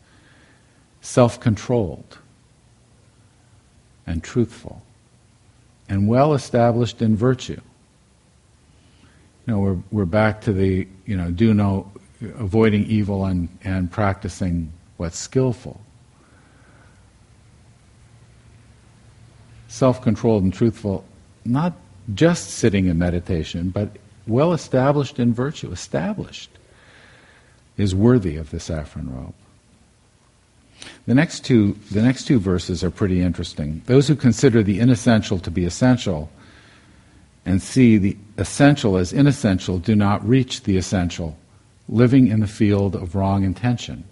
Self 1.00 1.40
controlled 1.40 2.18
and 4.06 4.22
truthful 4.22 4.82
and 5.88 6.08
well 6.08 6.32
established 6.32 7.02
in 7.02 7.16
virtue. 7.16 7.60
You 9.46 9.54
know, 9.54 9.58
we're, 9.58 9.78
we're 9.90 10.04
back 10.04 10.40
to 10.42 10.52
the, 10.52 10.86
you 11.04 11.16
know, 11.16 11.30
do 11.30 11.52
no, 11.52 11.90
avoiding 12.36 12.86
evil 12.86 13.24
and, 13.24 13.48
and 13.64 13.90
practicing 13.90 14.72
what's 14.96 15.18
skillful. 15.18 15.80
Self 19.68 20.00
controlled 20.00 20.44
and 20.44 20.54
truthful, 20.54 21.04
not 21.44 21.74
just 22.14 22.50
sitting 22.50 22.86
in 22.86 22.98
meditation, 22.98 23.70
but 23.70 23.96
well 24.26 24.52
established 24.52 25.18
in 25.18 25.32
virtue, 25.32 25.70
established, 25.72 26.50
is 27.76 27.94
worthy 27.94 28.36
of 28.36 28.50
the 28.50 28.60
saffron 28.60 29.14
robe. 29.14 29.34
The 31.06 31.14
next 31.14 31.44
two, 31.44 31.76
the 31.90 32.02
next 32.02 32.24
two 32.24 32.38
verses 32.38 32.82
are 32.82 32.90
pretty 32.90 33.20
interesting. 33.20 33.82
Those 33.86 34.08
who 34.08 34.16
consider 34.16 34.62
the 34.62 34.80
inessential 34.80 35.38
to 35.40 35.50
be 35.50 35.64
essential 35.64 36.30
and 37.44 37.60
see 37.60 37.98
the 37.98 38.16
essential 38.38 38.96
as 38.96 39.12
inessential 39.12 39.78
do 39.78 39.96
not 39.96 40.26
reach 40.26 40.62
the 40.62 40.76
essential, 40.76 41.36
living 41.88 42.28
in 42.28 42.40
the 42.40 42.46
field 42.46 42.94
of 42.94 43.14
wrong 43.14 43.42
intention. 43.44 44.04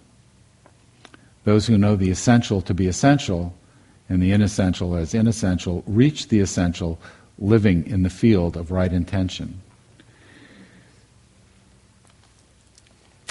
Those 1.43 1.65
who 1.65 1.77
know 1.77 1.95
the 1.95 2.11
essential 2.11 2.61
to 2.61 2.73
be 2.73 2.87
essential 2.87 3.53
and 4.09 4.21
the 4.21 4.33
inessential 4.33 4.95
as 4.95 5.13
inessential 5.13 5.83
reach 5.87 6.27
the 6.27 6.41
essential, 6.41 6.99
living 7.41 7.85
in 7.87 8.03
the 8.03 8.09
field 8.09 8.55
of 8.55 8.71
right 8.71 8.93
intention. 8.93 9.59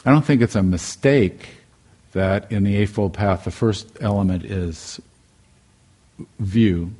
I 0.04 0.10
don't 0.10 0.24
think 0.24 0.42
it's 0.42 0.56
a 0.56 0.62
mistake 0.62 1.48
that 2.12 2.50
in 2.50 2.64
the 2.64 2.76
Eightfold 2.76 3.14
Path, 3.14 3.44
the 3.44 3.50
first 3.50 3.86
element 4.00 4.44
is 4.44 5.00
view, 6.40 6.92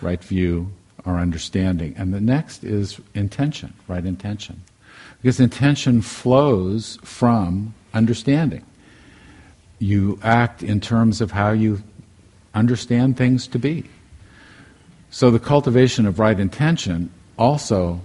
right 0.00 0.22
view, 0.24 0.72
our 1.04 1.18
understanding, 1.18 1.94
and 1.96 2.14
the 2.14 2.20
next 2.20 2.64
is 2.64 3.00
intention, 3.14 3.74
right 3.86 4.04
intention. 4.04 4.62
Because 5.20 5.40
intention 5.40 6.00
flows 6.00 6.98
from 7.02 7.74
understanding. 7.92 8.64
You 9.78 10.18
act 10.22 10.62
in 10.62 10.80
terms 10.80 11.20
of 11.20 11.32
how 11.32 11.50
you 11.50 11.82
understand 12.54 13.16
things 13.16 13.46
to 13.48 13.58
be. 13.58 13.84
So 15.10 15.30
the 15.30 15.38
cultivation 15.38 16.06
of 16.06 16.18
right 16.18 16.38
intention 16.38 17.10
also 17.38 18.00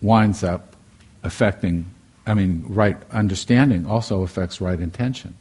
winds 0.00 0.44
up 0.44 0.76
affecting, 1.22 1.86
I 2.26 2.34
mean, 2.34 2.64
right 2.68 2.96
understanding 3.10 3.86
also 3.86 4.22
affects 4.22 4.60
right 4.60 4.78
intention. 4.78 5.34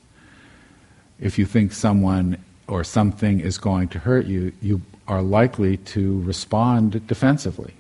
If 1.20 1.38
you 1.38 1.46
think 1.46 1.74
someone 1.74 2.38
or 2.68 2.84
something 2.84 3.40
is 3.40 3.58
going 3.58 3.90
to 3.90 4.00
hurt 4.00 4.26
you, 4.26 4.52
you 4.62 4.82
are 5.08 5.22
likely 5.22 5.78
to 5.78 6.22
respond 6.24 7.06
defensively. 7.08 7.74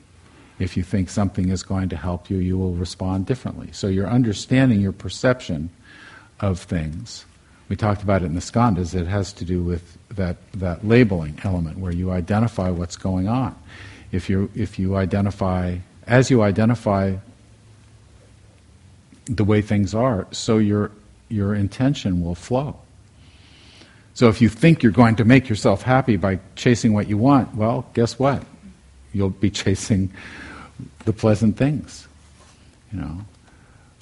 If 0.59 0.77
you 0.77 0.83
think 0.83 1.09
something 1.09 1.49
is 1.49 1.63
going 1.63 1.89
to 1.89 1.97
help 1.97 2.29
you, 2.29 2.37
you 2.37 2.57
will 2.57 2.73
respond 2.73 3.25
differently. 3.25 3.69
So 3.71 3.87
your 3.87 4.07
understanding, 4.07 4.81
your 4.81 4.91
perception 4.91 5.71
of 6.39 6.59
things 6.59 7.25
we 7.69 7.75
talked 7.75 8.03
about 8.03 8.21
it 8.21 8.25
in 8.25 8.35
the 8.35 8.41
skandhas, 8.41 8.93
it 8.93 9.07
has 9.07 9.33
to 9.33 9.45
do 9.45 9.63
with 9.63 9.97
that, 10.09 10.37
that 10.53 10.85
labeling 10.85 11.39
element 11.43 11.77
where 11.79 11.91
you 11.91 12.11
identify 12.11 12.69
what's 12.69 12.95
going 12.95 13.27
on. 13.27 13.55
If, 14.11 14.29
you 14.29 14.49
if 14.53 14.77
you 14.77 14.95
identify, 14.95 15.77
as 16.05 16.29
you 16.29 16.43
identify 16.43 17.15
the 19.25 19.43
way 19.43 19.61
things 19.61 19.95
are, 19.95 20.27
so 20.31 20.57
your, 20.57 20.91
your 21.29 21.55
intention 21.55 22.23
will 22.23 22.35
flow. 22.35 22.77
So 24.13 24.29
if 24.29 24.41
you 24.41 24.49
think 24.49 24.83
you're 24.83 24.91
going 24.91 25.15
to 25.15 25.25
make 25.25 25.49
yourself 25.49 25.81
happy 25.81 26.17
by 26.17 26.39
chasing 26.55 26.93
what 26.93 27.07
you 27.07 27.17
want, 27.17 27.55
well, 27.55 27.87
guess 27.93 28.19
what? 28.19 28.43
You'll 29.11 29.31
be 29.31 29.49
chasing 29.63 30.11
the 31.05 31.13
pleasant 31.13 31.57
things. 31.57 32.07
You 32.91 32.99
know. 32.99 33.17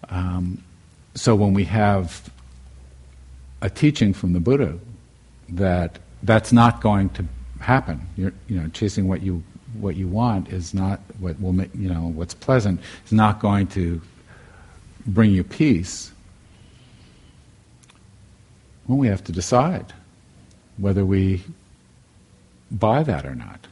Um, 0.09 0.63
so 1.15 1.35
when 1.35 1.53
we 1.53 1.63
have 1.65 2.29
a 3.61 3.69
teaching 3.69 4.13
from 4.13 4.33
the 4.33 4.39
Buddha 4.39 4.77
that 5.49 5.99
that's 6.23 6.51
not 6.51 6.81
going 6.81 7.09
to 7.09 7.25
happen. 7.59 8.07
You're, 8.17 8.33
you 8.47 8.59
know, 8.59 8.67
chasing 8.69 9.07
what 9.07 9.21
you 9.21 9.43
what 9.79 9.95
you 9.95 10.07
want 10.07 10.49
is 10.49 10.73
not 10.73 10.99
what 11.19 11.39
will 11.41 11.53
make 11.53 11.69
you 11.73 11.89
know 11.89 12.11
what's 12.13 12.33
pleasant 12.33 12.79
is 13.05 13.11
not 13.11 13.39
going 13.39 13.67
to 13.67 14.01
bring 15.07 15.31
you 15.31 15.43
peace. 15.43 16.11
Well, 18.87 18.97
we 18.97 19.07
have 19.07 19.23
to 19.25 19.31
decide 19.31 19.93
whether 20.77 21.05
we 21.05 21.43
buy 22.71 23.03
that 23.03 23.25
or 23.25 23.35
not. 23.35 23.67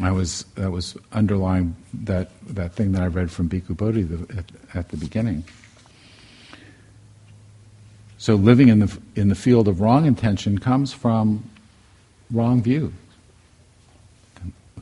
I 0.00 0.10
was 0.10 0.44
that 0.56 0.70
was 0.70 0.96
underlying 1.12 1.76
that 1.92 2.30
that 2.48 2.74
thing 2.74 2.92
that 2.92 3.02
I 3.02 3.06
read 3.06 3.30
from 3.30 3.48
Bhikkhu 3.48 3.76
Bodhi 3.76 4.02
the, 4.02 4.36
at, 4.36 4.52
at 4.74 4.88
the 4.88 4.96
beginning. 4.96 5.44
So 8.22 8.36
living 8.36 8.68
in 8.68 8.78
the, 8.78 8.98
in 9.16 9.30
the 9.30 9.34
field 9.34 9.66
of 9.66 9.80
wrong 9.80 10.06
intention 10.06 10.58
comes 10.58 10.92
from 10.92 11.42
wrong 12.30 12.62
view. 12.62 12.92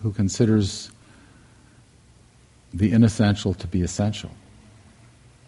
Who 0.02 0.12
considers 0.12 0.90
the 2.74 2.92
inessential 2.92 3.54
to 3.54 3.66
be 3.66 3.80
essential, 3.80 4.30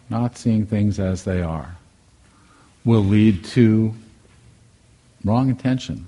not 0.09 0.39
seeing 0.39 0.65
things 0.65 0.99
as 0.99 1.23
they 1.23 1.43
are, 1.43 1.77
will 2.83 3.03
lead 3.03 3.45
to 3.45 3.93
wrong 5.23 5.49
intention. 5.49 6.07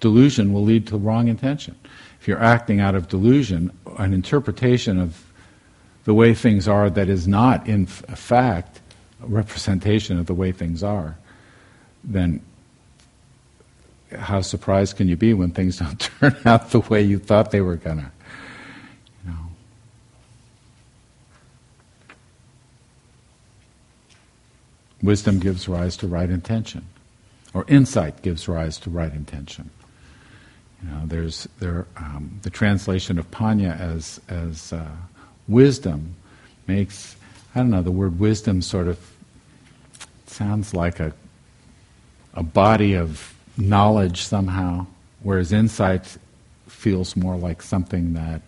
Delusion 0.00 0.54
will 0.54 0.64
lead 0.64 0.86
to 0.86 0.96
wrong 0.96 1.28
intention. 1.28 1.76
If 2.18 2.26
you're 2.26 2.42
acting 2.42 2.80
out 2.80 2.94
of 2.94 3.08
delusion, 3.08 3.78
an 3.98 4.14
interpretation 4.14 4.98
of 4.98 5.22
the 6.04 6.14
way 6.14 6.32
things 6.32 6.66
are 6.66 6.88
that 6.88 7.10
is 7.10 7.28
not, 7.28 7.66
in 7.68 7.84
fact, 7.84 8.80
a 9.22 9.26
representation 9.26 10.18
of 10.18 10.24
the 10.24 10.34
way 10.34 10.50
things 10.50 10.82
are, 10.82 11.18
then 12.06 12.40
how 14.16 14.40
surprised 14.40 14.96
can 14.96 15.08
you 15.08 15.16
be 15.16 15.34
when 15.34 15.50
things 15.50 15.78
don't 15.80 16.00
turn 16.00 16.36
out 16.44 16.70
the 16.70 16.80
way 16.80 17.02
you 17.02 17.18
thought 17.18 17.50
they 17.50 17.60
were 17.60 17.76
gonna? 17.76 18.12
You 19.24 19.30
know. 19.30 19.38
Wisdom 25.02 25.40
gives 25.40 25.68
rise 25.68 25.96
to 25.98 26.06
right 26.06 26.30
intention, 26.30 26.86
or 27.52 27.64
insight 27.68 28.22
gives 28.22 28.48
rise 28.48 28.78
to 28.78 28.90
right 28.90 29.12
intention. 29.12 29.70
You 30.82 30.90
know, 30.90 31.02
there's 31.06 31.48
there 31.58 31.86
um, 31.96 32.38
the 32.42 32.50
translation 32.50 33.18
of 33.18 33.30
paññā 33.30 33.78
as 33.78 34.20
as 34.28 34.72
uh, 34.72 34.86
wisdom 35.48 36.14
makes 36.66 37.16
I 37.54 37.60
don't 37.60 37.70
know 37.70 37.82
the 37.82 37.90
word 37.90 38.20
wisdom 38.20 38.62
sort 38.62 38.86
of 38.86 38.98
sounds 40.26 40.74
like 40.74 41.00
a 41.00 41.12
a 42.36 42.42
body 42.42 42.94
of 42.94 43.34
knowledge 43.56 44.22
somehow, 44.22 44.86
whereas 45.22 45.52
insight 45.52 46.18
feels 46.68 47.16
more 47.16 47.36
like 47.36 47.62
something 47.62 48.12
that 48.12 48.42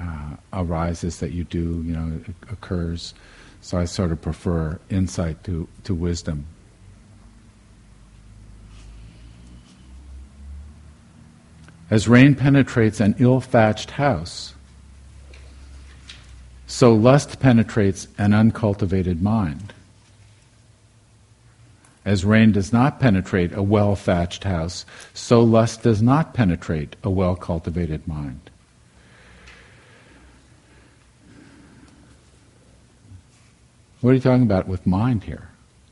uh, 0.00 0.36
arises 0.52 1.20
that 1.20 1.32
you 1.32 1.44
do, 1.44 1.82
you 1.86 1.94
know, 1.94 2.20
occurs. 2.50 3.14
So 3.60 3.78
I 3.78 3.84
sort 3.84 4.10
of 4.10 4.20
prefer 4.20 4.80
insight 4.90 5.44
to, 5.44 5.68
to 5.84 5.94
wisdom. 5.94 6.46
As 11.90 12.08
rain 12.08 12.34
penetrates 12.34 13.00
an 13.00 13.14
ill 13.18 13.40
thatched 13.40 13.92
house, 13.92 14.54
so 16.66 16.94
lust 16.94 17.38
penetrates 17.40 18.08
an 18.16 18.32
uncultivated 18.32 19.22
mind. 19.22 19.74
As 22.04 22.24
rain 22.24 22.52
does 22.52 22.72
not 22.72 23.00
penetrate 23.00 23.54
a 23.54 23.62
well 23.62 23.96
thatched 23.96 24.44
house, 24.44 24.84
so 25.14 25.42
lust 25.42 25.82
does 25.82 26.02
not 26.02 26.34
penetrate 26.34 26.96
a 27.02 27.10
well 27.10 27.34
cultivated 27.34 28.06
mind. 28.06 28.50
What 34.02 34.10
are 34.10 34.14
you 34.14 34.20
talking 34.20 34.42
about 34.42 34.68
with 34.68 34.86
mind 34.86 35.24
here? 35.24 35.48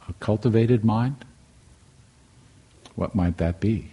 A 0.06 0.12
cultivated 0.14 0.84
mind? 0.84 1.24
What 2.94 3.14
might 3.14 3.38
that 3.38 3.58
be? 3.58 3.88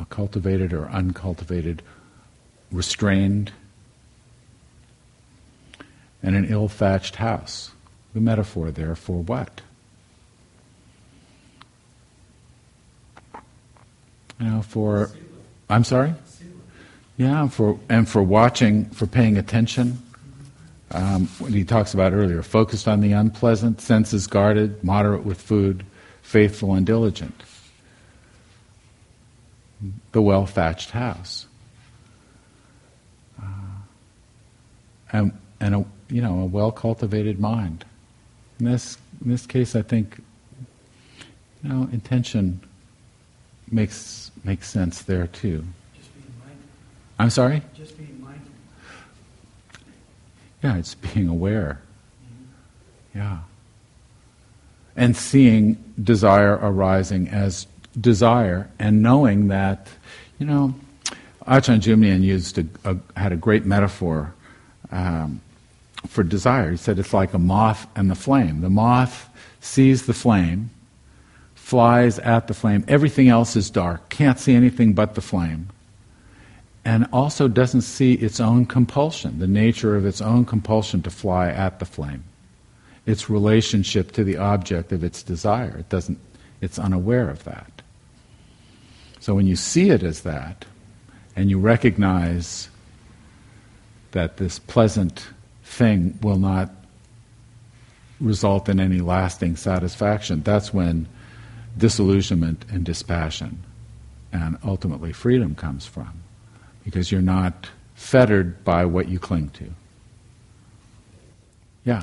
A 0.00 0.06
cultivated 0.06 0.72
or 0.72 0.88
uncultivated, 0.88 1.82
restrained, 2.72 3.52
and 6.22 6.34
an 6.34 6.46
ill 6.46 6.68
thatched 6.68 7.16
house. 7.16 7.72
The 8.16 8.22
metaphor 8.22 8.70
there 8.70 8.94
for 8.94 9.20
what? 9.20 9.60
You 14.40 14.46
know, 14.46 14.62
for 14.62 15.10
I'm 15.68 15.84
sorry. 15.84 16.14
Yeah, 17.18 17.48
for 17.48 17.78
and 17.90 18.08
for 18.08 18.22
watching, 18.22 18.86
for 18.86 19.06
paying 19.06 19.36
attention. 19.36 19.98
Um, 20.92 21.26
what 21.38 21.52
he 21.52 21.62
talks 21.62 21.92
about 21.92 22.14
earlier, 22.14 22.42
focused 22.42 22.88
on 22.88 23.02
the 23.02 23.12
unpleasant, 23.12 23.82
senses 23.82 24.26
guarded, 24.26 24.82
moderate 24.82 25.26
with 25.26 25.38
food, 25.38 25.84
faithful 26.22 26.72
and 26.72 26.86
diligent. 26.86 27.42
The 30.12 30.22
well 30.22 30.46
thatched 30.46 30.92
house. 30.92 31.46
Uh, 33.38 33.44
and 35.12 35.38
and 35.60 35.74
a 35.74 35.84
you 36.08 36.22
know 36.22 36.40
a 36.40 36.46
well 36.46 36.72
cultivated 36.72 37.38
mind. 37.38 37.84
In 38.58 38.66
this, 38.66 38.98
in 39.22 39.30
this 39.30 39.46
case, 39.46 39.76
I 39.76 39.82
think, 39.82 40.18
you 41.62 41.68
know, 41.68 41.88
intention 41.92 42.60
makes 43.70 44.30
makes 44.44 44.68
sense 44.68 45.02
there 45.02 45.26
too. 45.26 45.64
Just 45.94 46.14
being 46.14 46.32
mindful. 46.38 46.68
I'm 47.18 47.30
sorry. 47.30 47.62
Just 47.74 47.98
being 47.98 48.20
mindful. 48.22 48.52
Yeah, 50.62 50.76
it's 50.76 50.94
being 50.94 51.28
aware. 51.28 51.80
Yeah. 53.14 53.38
And 54.94 55.16
seeing 55.16 55.82
desire 56.02 56.58
arising 56.62 57.28
as 57.28 57.66
desire 58.00 58.70
and 58.78 59.02
knowing 59.02 59.48
that, 59.48 59.88
you 60.38 60.46
know, 60.46 60.74
Ajahn 61.46 61.80
Jumnian 61.80 62.22
used 62.22 62.58
a, 62.58 62.66
a, 62.84 62.96
had 63.18 63.32
a 63.32 63.36
great 63.36 63.64
metaphor 63.64 64.34
um, 64.90 65.40
for 66.06 66.22
desire. 66.22 66.72
He 66.72 66.76
said 66.76 66.98
it's 66.98 67.14
like 67.14 67.34
a 67.34 67.38
moth 67.38 67.86
and 67.96 68.10
the 68.10 68.14
flame. 68.14 68.60
The 68.60 68.70
moth 68.70 69.28
sees 69.60 70.06
the 70.06 70.14
flame, 70.14 70.70
flies 71.54 72.18
at 72.20 72.46
the 72.48 72.54
flame. 72.54 72.84
Everything 72.88 73.28
else 73.28 73.56
is 73.56 73.70
dark, 73.70 74.08
can't 74.08 74.38
see 74.38 74.54
anything 74.54 74.92
but 74.92 75.14
the 75.14 75.20
flame. 75.20 75.68
And 76.84 77.08
also 77.12 77.48
doesn't 77.48 77.82
see 77.82 78.14
its 78.14 78.38
own 78.38 78.66
compulsion, 78.66 79.40
the 79.40 79.48
nature 79.48 79.96
of 79.96 80.06
its 80.06 80.20
own 80.20 80.44
compulsion 80.44 81.02
to 81.02 81.10
fly 81.10 81.48
at 81.48 81.80
the 81.80 81.84
flame. 81.84 82.22
Its 83.06 83.28
relationship 83.28 84.12
to 84.12 84.22
the 84.22 84.36
object 84.36 84.92
of 84.92 85.02
its 85.02 85.22
desire. 85.22 85.76
It 85.78 85.88
doesn't, 85.88 86.18
it's 86.60 86.78
unaware 86.78 87.28
of 87.28 87.42
that. 87.44 87.82
So 89.18 89.34
when 89.34 89.46
you 89.46 89.56
see 89.56 89.90
it 89.90 90.04
as 90.04 90.20
that, 90.20 90.64
and 91.34 91.50
you 91.50 91.58
recognize 91.58 92.68
that 94.12 94.38
this 94.38 94.58
pleasant 94.58 95.26
thing 95.66 96.18
will 96.22 96.38
not 96.38 96.70
result 98.20 98.68
in 98.68 98.80
any 98.80 99.00
lasting 99.00 99.56
satisfaction, 99.56 100.42
that's 100.42 100.72
when 100.72 101.06
disillusionment 101.76 102.64
and 102.70 102.84
dispassion 102.84 103.62
and 104.32 104.56
ultimately 104.64 105.12
freedom 105.12 105.54
comes 105.54 105.84
from. 105.84 106.22
Because 106.84 107.10
you're 107.10 107.20
not 107.20 107.68
fettered 107.94 108.64
by 108.64 108.84
what 108.84 109.08
you 109.08 109.18
cling 109.18 109.50
to. 109.50 109.70
Yeah. 111.84 112.02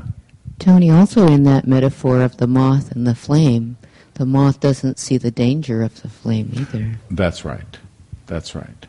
Tony, 0.60 0.92
also 0.92 1.28
in 1.28 1.44
that 1.44 1.66
metaphor 1.66 2.22
of 2.22 2.38
the 2.38 2.48
moth 2.48 2.92
and 2.92 3.08
the 3.08 3.16
flame, 3.16 3.78
the 4.16 4.26
moth 4.26 4.60
doesn't 4.60 5.00
see 5.00 5.18
the 5.18 5.32
danger 5.32 5.82
of 5.82 6.02
the 6.02 6.10
flame 6.10 6.52
either. 6.54 7.00
That's 7.10 7.44
right. 7.46 7.78
That's 8.28 8.56
right. 8.56 8.86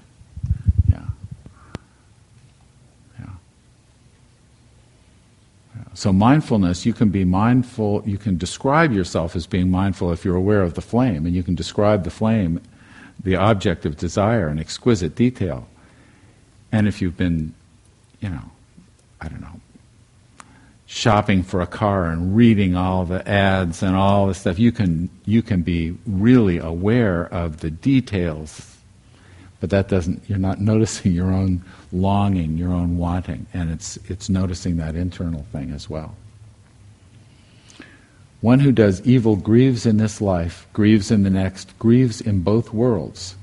So, 5.94 6.12
mindfulness, 6.12 6.84
you 6.84 6.92
can 6.92 7.10
be 7.10 7.24
mindful, 7.24 8.02
you 8.04 8.18
can 8.18 8.36
describe 8.36 8.92
yourself 8.92 9.36
as 9.36 9.46
being 9.46 9.70
mindful 9.70 10.12
if 10.12 10.24
you're 10.24 10.36
aware 10.36 10.62
of 10.62 10.74
the 10.74 10.80
flame, 10.80 11.24
and 11.24 11.34
you 11.34 11.44
can 11.44 11.54
describe 11.54 12.02
the 12.02 12.10
flame, 12.10 12.60
the 13.22 13.36
object 13.36 13.86
of 13.86 13.96
desire, 13.96 14.48
in 14.48 14.58
exquisite 14.58 15.14
detail. 15.14 15.68
And 16.72 16.88
if 16.88 17.00
you've 17.00 17.16
been, 17.16 17.54
you 18.20 18.28
know, 18.28 18.50
I 19.20 19.28
don't 19.28 19.40
know, 19.40 19.60
shopping 20.86 21.44
for 21.44 21.60
a 21.60 21.66
car 21.66 22.06
and 22.06 22.34
reading 22.34 22.74
all 22.74 23.04
the 23.04 23.26
ads 23.28 23.80
and 23.80 23.94
all 23.94 24.26
the 24.26 24.34
stuff, 24.34 24.58
you 24.58 24.72
can, 24.72 25.08
you 25.24 25.42
can 25.42 25.62
be 25.62 25.96
really 26.06 26.58
aware 26.58 27.26
of 27.26 27.60
the 27.60 27.70
details 27.70 28.74
but 29.64 29.70
that 29.70 29.88
doesn't 29.88 30.22
you're 30.28 30.36
not 30.36 30.60
noticing 30.72 31.12
your 31.12 31.32
own 31.32 31.64
longing 31.94 32.58
your 32.58 32.72
own 32.72 32.98
wanting 32.98 33.46
and 33.54 33.70
it's 33.70 33.96
it's 34.08 34.28
noticing 34.28 34.76
that 34.76 34.96
internal 34.96 35.46
thing 35.52 35.70
as 35.70 35.88
well. 35.88 36.14
One 38.40 38.60
who 38.60 38.72
does 38.72 39.00
evil 39.06 39.36
grieves 39.36 39.86
in 39.86 39.96
this 39.96 40.20
life 40.20 40.66
grieves 40.72 41.10
in 41.10 41.22
the 41.22 41.30
next 41.30 41.78
grieves 41.78 42.20
in 42.20 42.40
both 42.40 42.74
worlds. 42.74 43.36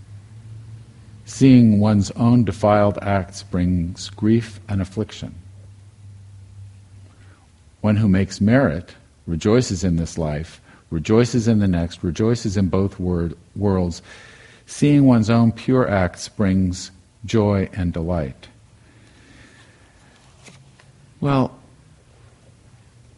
Seeing 1.25 1.79
one's 1.79 2.11
own 2.11 2.43
defiled 2.43 2.99
acts 3.01 3.41
brings 3.41 4.09
grief 4.09 4.59
and 4.67 4.81
affliction. 4.81 5.33
One 7.79 7.95
who 7.95 8.09
makes 8.09 8.41
merit 8.41 8.93
rejoices 9.25 9.83
in 9.83 9.95
this 9.95 10.17
life 10.17 10.61
rejoices 10.91 11.47
in 11.47 11.59
the 11.59 11.67
next 11.67 12.03
rejoices 12.03 12.57
in 12.57 12.67
both 12.67 12.99
word, 12.99 13.35
worlds. 13.55 14.01
Seeing 14.65 15.05
one's 15.05 15.29
own 15.29 15.53
pure 15.53 15.89
acts 15.89 16.27
brings 16.27 16.91
joy 17.25 17.69
and 17.73 17.93
delight. 17.93 18.47
Well, 21.19 21.57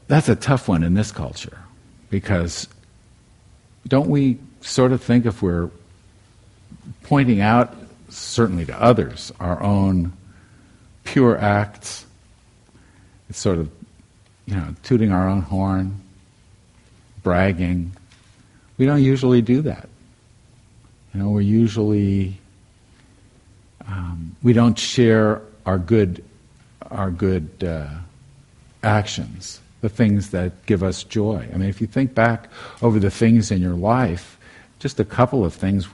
that's 0.08 0.30
a 0.30 0.36
tough 0.36 0.68
one 0.68 0.84
in 0.84 0.94
this 0.94 1.12
culture 1.12 1.58
because 2.10 2.68
don't 3.88 4.10
we 4.10 4.38
sort 4.62 4.92
of 4.92 5.02
think 5.02 5.26
if 5.26 5.42
we're 5.42 5.70
pointing 7.04 7.42
out, 7.42 7.76
certainly 8.10 8.66
to 8.66 8.82
others, 8.82 9.32
our 9.40 9.62
own 9.64 10.14
pure 11.04 11.38
acts, 11.38 12.06
it's 13.30 13.40
sort 13.40 13.58
of, 13.58 13.70
you 14.46 14.56
know, 14.56 14.76
tooting 14.84 15.12
our 15.12 15.28
own 15.28 15.42
horn, 15.42 16.02
bragging. 17.24 17.92
We 18.78 18.86
don't 18.86 19.02
usually 19.02 19.42
do 19.42 19.62
that. 19.62 19.88
You 21.14 21.22
know, 21.22 21.30
we're 21.30 21.42
usually 21.42 22.38
um, 23.88 24.36
we 24.44 24.54
don't 24.54 24.78
share 24.78 25.42
our 25.66 25.78
good 25.78 26.24
our 26.92 27.10
good 27.12 27.64
uh, 27.64 27.88
actions 28.84 29.60
the 29.84 29.90
things 29.90 30.30
that 30.30 30.66
give 30.66 30.82
us 30.82 31.04
joy. 31.04 31.46
I 31.54 31.58
mean, 31.58 31.68
if 31.68 31.82
you 31.82 31.88
think 31.88 32.16
back 32.16 32.50
over 32.82 33.00
the 33.00 33.12
things 33.12 33.52
in 33.52 33.62
your 33.62 33.74
life, 33.74 34.40
just 34.80 34.98
a 34.98 35.04
couple 35.04 35.44
of 35.44 35.54
things, 35.54 35.90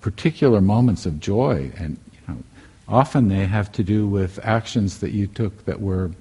particular 0.00 0.60
moments 0.60 1.06
of 1.06 1.18
joy, 1.18 1.72
and 1.76 1.98
you 2.12 2.18
know, 2.28 2.38
often 2.86 3.26
they 3.26 3.46
have 3.46 3.72
to 3.72 3.82
do 3.82 4.06
with 4.06 4.38
actions 4.44 5.00
that 5.00 5.10
you 5.10 5.26
took 5.26 5.64
that 5.64 5.80
were 5.80 6.12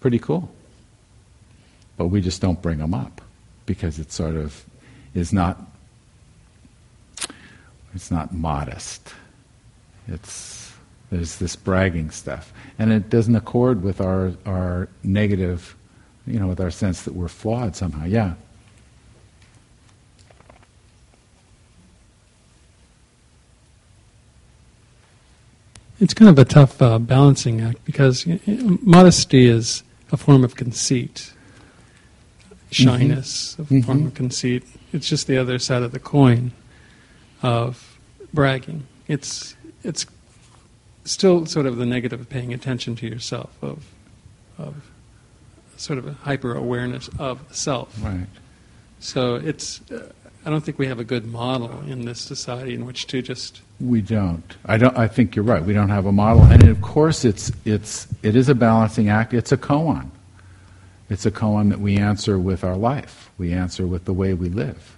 pretty 0.00 0.18
cool. 0.18 0.50
But 1.96 2.08
we 2.08 2.20
just 2.20 2.42
don't 2.42 2.60
bring 2.60 2.78
them 2.78 2.92
up 2.92 3.22
because 3.64 3.98
it 3.98 4.12
sort 4.12 4.36
of 4.36 4.66
is 5.14 5.32
not 5.32 5.58
it's 7.94 8.10
not 8.10 8.32
modest. 8.32 9.14
It's 10.08 10.72
there's 11.10 11.38
this 11.38 11.56
bragging 11.56 12.10
stuff, 12.10 12.52
and 12.78 12.92
it 12.92 13.10
doesn't 13.10 13.34
accord 13.34 13.82
with 13.82 14.00
our 14.00 14.32
our 14.46 14.88
negative, 15.02 15.76
you 16.26 16.38
know, 16.38 16.46
with 16.46 16.60
our 16.60 16.70
sense 16.70 17.02
that 17.02 17.14
we're 17.14 17.28
flawed 17.28 17.74
somehow. 17.74 18.04
Yeah. 18.04 18.34
It's 25.98 26.14
kind 26.14 26.30
of 26.30 26.38
a 26.38 26.46
tough 26.46 26.80
uh, 26.80 26.98
balancing 26.98 27.60
act 27.60 27.84
because 27.84 28.26
modesty 28.46 29.46
is 29.46 29.82
a 30.10 30.16
form 30.16 30.44
of 30.44 30.56
conceit. 30.56 31.34
Shyness, 32.70 33.56
mm-hmm. 33.58 33.62
a 33.62 33.82
form 33.82 33.98
mm-hmm. 33.98 34.06
of 34.06 34.14
conceit. 34.14 34.62
It's 34.92 35.08
just 35.08 35.26
the 35.26 35.36
other 35.36 35.58
side 35.58 35.82
of 35.82 35.92
the 35.92 35.98
coin 35.98 36.52
of 37.42 37.98
bragging. 38.32 38.86
It's 39.08 39.54
it's 39.82 40.06
still 41.04 41.46
sort 41.46 41.66
of 41.66 41.76
the 41.76 41.86
negative 41.86 42.20
of 42.20 42.28
paying 42.28 42.52
attention 42.52 42.96
to 42.96 43.06
yourself, 43.06 43.56
of 43.62 43.84
of 44.58 44.90
sort 45.76 45.98
of 45.98 46.06
a 46.06 46.12
hyper 46.12 46.54
awareness 46.54 47.08
of 47.18 47.44
self. 47.50 47.96
Right. 48.02 48.26
So 49.00 49.36
it's. 49.36 49.80
Uh, 49.90 50.12
I 50.44 50.48
don't 50.48 50.64
think 50.64 50.78
we 50.78 50.86
have 50.86 50.98
a 50.98 51.04
good 51.04 51.26
model 51.26 51.82
in 51.86 52.06
this 52.06 52.18
society 52.18 52.74
in 52.74 52.86
which 52.86 53.06
to 53.08 53.20
just. 53.20 53.60
We 53.78 54.00
don't. 54.00 54.56
I 54.64 54.78
don't. 54.78 54.96
I 54.96 55.06
think 55.06 55.36
you're 55.36 55.44
right. 55.44 55.62
We 55.62 55.74
don't 55.74 55.90
have 55.90 56.06
a 56.06 56.12
model, 56.12 56.44
and 56.44 56.66
of 56.68 56.80
course, 56.80 57.24
it's 57.24 57.52
it's 57.64 58.06
it 58.22 58.36
is 58.36 58.48
a 58.48 58.54
balancing 58.54 59.10
act. 59.10 59.34
It's 59.34 59.52
a 59.52 59.58
koan. 59.58 60.10
It's 61.10 61.26
a 61.26 61.30
koan 61.30 61.68
that 61.70 61.80
we 61.80 61.98
answer 61.98 62.38
with 62.38 62.64
our 62.64 62.76
life. 62.76 63.30
We 63.36 63.52
answer 63.52 63.86
with 63.86 64.04
the 64.04 64.14
way 64.14 64.32
we 64.32 64.48
live. 64.48 64.96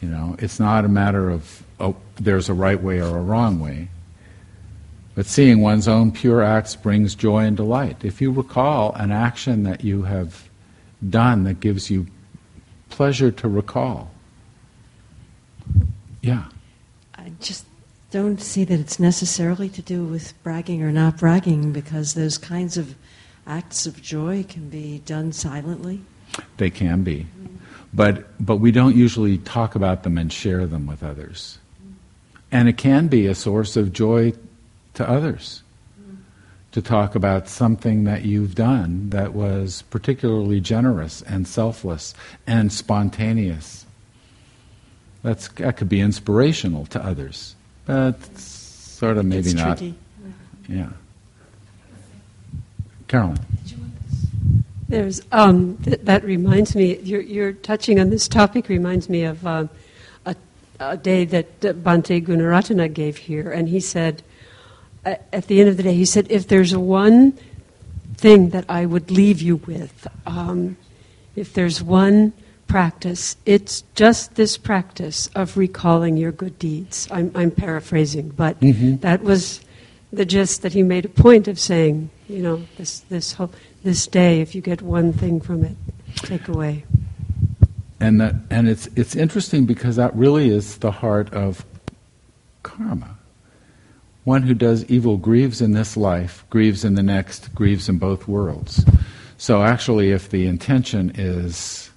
You 0.00 0.08
know, 0.08 0.36
it's 0.38 0.58
not 0.58 0.84
a 0.84 0.88
matter 0.88 1.30
of 1.30 1.62
oh, 1.78 1.96
there's 2.16 2.48
a 2.48 2.54
right 2.54 2.80
way 2.80 3.00
or 3.00 3.16
a 3.16 3.22
wrong 3.22 3.60
way. 3.60 3.88
But 5.14 5.26
seeing 5.26 5.60
one's 5.60 5.88
own 5.88 6.12
pure 6.12 6.42
acts 6.42 6.76
brings 6.76 7.14
joy 7.14 7.44
and 7.44 7.56
delight. 7.56 8.04
If 8.04 8.20
you 8.20 8.30
recall 8.30 8.92
an 8.94 9.10
action 9.10 9.64
that 9.64 9.84
you 9.84 10.02
have 10.02 10.48
done 11.08 11.44
that 11.44 11.60
gives 11.60 11.90
you 11.90 12.06
pleasure 12.88 13.30
to 13.30 13.48
recall, 13.48 14.10
yeah. 16.22 16.44
I 17.14 17.32
just 17.40 17.66
don't 18.10 18.40
see 18.40 18.64
that 18.64 18.80
it's 18.80 18.98
necessarily 18.98 19.68
to 19.70 19.82
do 19.82 20.04
with 20.04 20.40
bragging 20.42 20.82
or 20.82 20.92
not 20.92 21.18
bragging 21.18 21.72
because 21.72 22.14
those 22.14 22.38
kinds 22.38 22.76
of 22.76 22.94
acts 23.46 23.86
of 23.86 24.00
joy 24.00 24.44
can 24.48 24.68
be 24.68 25.02
done 25.04 25.32
silently. 25.32 26.02
They 26.56 26.70
can 26.70 27.02
be. 27.02 27.26
But, 27.92 28.26
but 28.38 28.56
we 28.56 28.70
don't 28.70 28.94
usually 28.94 29.38
talk 29.38 29.74
about 29.74 30.04
them 30.04 30.16
and 30.16 30.32
share 30.32 30.66
them 30.66 30.86
with 30.86 31.02
others. 31.02 31.58
And 32.52 32.68
it 32.68 32.76
can 32.76 33.08
be 33.08 33.26
a 33.26 33.34
source 33.34 33.76
of 33.76 33.92
joy 33.92 34.32
to 34.94 35.08
others 35.08 35.62
to 36.72 36.80
talk 36.80 37.14
about 37.14 37.48
something 37.48 38.04
that 38.04 38.24
you've 38.24 38.54
done 38.54 39.10
that 39.10 39.34
was 39.34 39.82
particularly 39.90 40.60
generous 40.60 41.22
and 41.22 41.46
selfless 41.46 42.14
and 42.46 42.72
spontaneous. 42.72 43.86
That's, 45.22 45.48
that 45.48 45.76
could 45.76 45.88
be 45.88 46.00
inspirational 46.00 46.86
to 46.86 47.04
others, 47.04 47.56
but 47.86 48.24
sort 48.38 49.18
of 49.18 49.26
maybe 49.26 49.50
it's 49.50 49.54
not. 49.54 49.78
Tricky. 49.78 49.94
Yeah. 50.68 50.90
Carolyn. 53.08 53.38
There's 54.90 55.22
um, 55.30 55.76
th- 55.84 56.00
that 56.02 56.24
reminds 56.24 56.74
me. 56.74 56.98
You're, 56.98 57.20
you're, 57.20 57.52
touching 57.52 58.00
on 58.00 58.10
this 58.10 58.26
topic. 58.26 58.68
Reminds 58.68 59.08
me 59.08 59.22
of 59.22 59.46
uh, 59.46 59.68
a, 60.26 60.34
a, 60.80 60.96
day 60.96 61.24
that 61.26 61.60
Bhante 61.60 62.24
Gunaratana 62.26 62.92
gave 62.92 63.16
here, 63.16 63.52
and 63.52 63.68
he 63.68 63.78
said, 63.78 64.22
at 65.04 65.46
the 65.46 65.60
end 65.60 65.68
of 65.68 65.76
the 65.76 65.82
day, 65.82 65.94
he 65.94 66.04
said, 66.04 66.26
if 66.28 66.48
there's 66.48 66.76
one 66.76 67.38
thing 68.16 68.50
that 68.50 68.64
I 68.68 68.84
would 68.84 69.10
leave 69.10 69.40
you 69.40 69.56
with, 69.56 70.06
um, 70.26 70.76
if 71.36 71.52
there's 71.54 71.82
one 71.82 72.32
practice, 72.66 73.36
it's 73.46 73.82
just 73.94 74.34
this 74.34 74.56
practice 74.56 75.28
of 75.34 75.56
recalling 75.56 76.16
your 76.16 76.32
good 76.32 76.58
deeds. 76.58 77.08
I'm, 77.10 77.30
I'm 77.34 77.50
paraphrasing, 77.50 78.30
but 78.30 78.60
mm-hmm. 78.60 78.96
that 78.96 79.22
was 79.22 79.60
the 80.12 80.24
gist 80.24 80.62
that 80.62 80.72
he 80.72 80.82
made 80.82 81.04
a 81.04 81.08
point 81.08 81.48
of 81.48 81.58
saying. 81.58 82.10
You 82.28 82.42
know, 82.42 82.62
this 82.76 83.00
this 83.00 83.32
whole 83.32 83.50
this 83.82 84.06
day, 84.06 84.40
if 84.40 84.54
you 84.54 84.60
get 84.60 84.82
one 84.82 85.12
thing 85.12 85.40
from 85.40 85.64
it, 85.64 85.76
take 86.16 86.48
away. 86.48 86.84
And 87.98 88.20
that, 88.20 88.34
and 88.50 88.68
it's 88.68 88.88
it's 88.96 89.14
interesting 89.14 89.66
because 89.66 89.96
that 89.96 90.14
really 90.14 90.48
is 90.48 90.78
the 90.78 90.90
heart 90.90 91.32
of 91.32 91.64
karma. 92.62 93.16
One 94.24 94.42
who 94.42 94.54
does 94.54 94.84
evil 94.86 95.16
grieves 95.16 95.60
in 95.60 95.72
this 95.72 95.96
life, 95.96 96.44
grieves 96.50 96.84
in 96.84 96.94
the 96.94 97.02
next, 97.02 97.54
grieves 97.54 97.88
in 97.88 97.98
both 97.98 98.28
worlds. 98.28 98.84
So 99.38 99.62
actually, 99.62 100.12
if 100.12 100.28
the 100.28 100.46
intention 100.46 101.12
is 101.14 101.90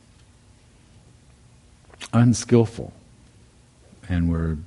unskillful, 2.13 2.93
and 4.07 4.29
we're 4.31 4.57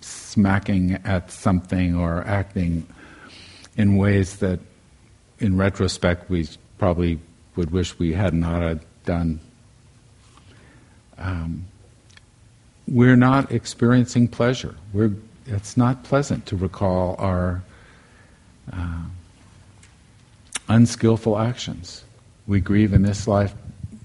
smacking 0.00 0.94
at 1.04 1.30
something 1.30 1.94
or 1.94 2.24
acting 2.26 2.86
in 3.76 3.96
ways 3.96 4.38
that, 4.38 4.58
in 5.38 5.56
retrospect, 5.56 6.30
we 6.30 6.48
probably 6.78 7.18
would 7.56 7.70
wish 7.70 7.98
we 7.98 8.12
had 8.12 8.34
not 8.34 8.78
done. 9.04 9.40
Um, 11.18 11.66
we're 12.88 13.16
not 13.16 13.50
experiencing 13.50 14.28
pleasure. 14.28 14.74
We're, 14.92 15.12
it's 15.46 15.76
not 15.76 16.04
pleasant 16.04 16.46
to 16.46 16.56
recall 16.56 17.16
our 17.18 17.62
uh, 18.72 19.04
unskillful 20.68 21.38
actions. 21.38 22.04
We 22.46 22.60
grieve 22.60 22.92
in 22.92 23.02
this 23.02 23.26
life, 23.26 23.54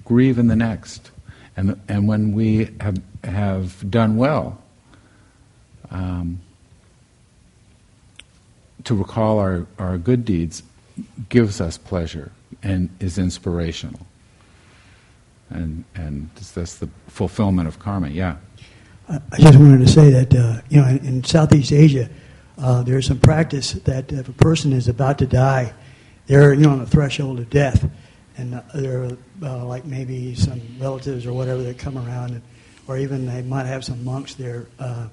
grieve 0.05 0.39
in 0.39 0.47
the 0.47 0.55
next. 0.55 1.11
And, 1.57 1.79
and 1.87 2.07
when 2.07 2.33
we 2.33 2.69
have, 2.79 3.01
have 3.23 3.89
done 3.91 4.17
well, 4.17 4.61
um, 5.91 6.39
to 8.85 8.95
recall 8.95 9.37
our, 9.39 9.67
our 9.77 9.97
good 9.97 10.25
deeds 10.25 10.63
gives 11.29 11.61
us 11.61 11.77
pleasure 11.77 12.31
and 12.61 12.89
is 12.99 13.17
inspirational. 13.17 14.05
And, 15.49 15.83
and 15.95 16.29
that's 16.35 16.75
the 16.75 16.89
fulfillment 17.07 17.67
of 17.67 17.79
karma, 17.79 18.09
yeah. 18.09 18.37
I 19.09 19.37
just 19.37 19.57
wanted 19.57 19.79
to 19.79 19.87
say 19.87 20.09
that, 20.11 20.33
uh, 20.33 20.61
you 20.69 20.79
know, 20.79 20.87
in, 20.87 21.05
in 21.05 21.23
Southeast 21.23 21.73
Asia, 21.73 22.09
uh, 22.57 22.83
there's 22.83 23.07
some 23.07 23.19
practice 23.19 23.73
that 23.73 24.11
if 24.11 24.29
a 24.29 24.33
person 24.33 24.71
is 24.71 24.87
about 24.87 25.17
to 25.17 25.25
die, 25.25 25.73
they're, 26.27 26.53
you 26.53 26.61
know, 26.61 26.69
on 26.69 26.79
the 26.79 26.85
threshold 26.85 27.39
of 27.39 27.49
death. 27.49 27.89
And 28.37 28.55
uh, 28.55 28.61
there 28.73 29.03
are, 29.03 29.17
uh, 29.43 29.65
like, 29.65 29.83
maybe 29.83 30.35
some 30.35 30.61
relatives 30.79 31.25
or 31.25 31.33
whatever 31.33 31.61
that 31.63 31.77
come 31.77 31.97
around, 31.97 32.31
and, 32.31 32.41
or 32.87 32.97
even 32.97 33.25
they 33.25 33.41
might 33.41 33.65
have 33.65 33.83
some 33.83 34.01
monks 34.05 34.35
there 34.35 34.67
uh, 34.79 35.09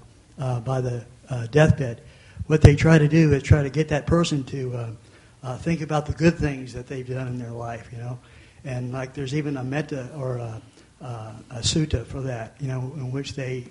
by 0.61 0.81
the 0.81 1.05
deathbed 1.51 2.01
what 2.49 2.63
they 2.63 2.75
try 2.75 2.99
to 2.99 3.07
do 3.07 3.33
is 3.33 3.43
try 3.43 3.63
to 3.63 3.71
get 3.71 3.89
that 3.89 4.07
person 4.07 4.43
to 4.43 4.97
uh, 5.43 5.57
think 5.57 5.81
about 5.81 6.07
the 6.07 6.13
good 6.13 6.37
things 6.37 6.73
that 6.73 6.87
they've 6.87 7.09
done 7.09 7.29
in 7.29 7.39
their 7.39 7.51
life, 7.51 7.89
you 7.93 7.99
know. 7.99 8.19
And 8.65 8.93
like 8.93 9.15
there's 9.15 9.35
even 9.35 9.57
a 9.57 9.65
metta 9.65 10.11
or 10.17 10.39
a, 10.39 10.63
uh, 11.01 11.33
a 11.51 11.59
sutta 11.59 12.05
for 12.07 12.21
that, 12.23 12.55
you 12.61 12.69
know, 12.69 12.93
in 12.97 13.13
which 13.13 13.35
they 13.35 13.67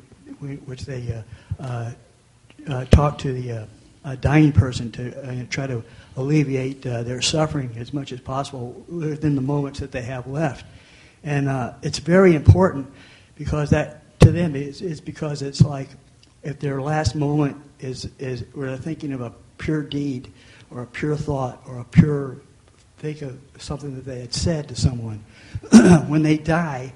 which 0.65 0.85
they 0.85 1.23
uh, 1.59 1.63
uh, 1.63 1.91
uh, 2.67 2.85
talk 2.85 3.17
to 3.19 3.31
the 3.31 3.67
dying 4.19 4.51
person 4.51 4.91
to 4.91 5.45
try 5.49 5.67
to 5.67 5.83
alleviate 6.15 6.81
their 6.81 7.21
suffering 7.21 7.75
as 7.77 7.93
much 7.93 8.11
as 8.11 8.19
possible 8.19 8.83
within 8.87 9.35
the 9.35 9.41
moments 9.41 9.79
that 9.79 9.91
they 9.91 10.01
have 10.01 10.27
left. 10.27 10.65
And 11.23 11.49
it's 11.81 11.99
very 11.99 12.35
important 12.35 12.91
because 13.35 13.69
that 13.71 14.19
to 14.21 14.31
them 14.31 14.55
is, 14.55 14.81
is 14.81 14.99
because 15.01 15.41
it's 15.41 15.61
like 15.61 15.89
if 16.43 16.59
their 16.59 16.81
last 16.81 17.15
moment 17.15 17.57
is, 17.79 18.09
is 18.19 18.43
where 18.53 18.69
they're 18.69 18.77
thinking 18.77 19.13
of 19.13 19.21
a 19.21 19.33
pure 19.57 19.83
deed 19.83 20.31
or 20.71 20.81
a 20.81 20.87
pure 20.87 21.15
thought 21.15 21.61
or 21.67 21.79
a 21.79 21.85
pure 21.85 22.37
think 22.97 23.21
of 23.21 23.39
something 23.59 23.95
that 23.95 24.05
they 24.05 24.19
had 24.19 24.33
said 24.33 24.67
to 24.69 24.75
someone, 24.75 25.23
when 26.07 26.23
they 26.23 26.37
die, 26.37 26.93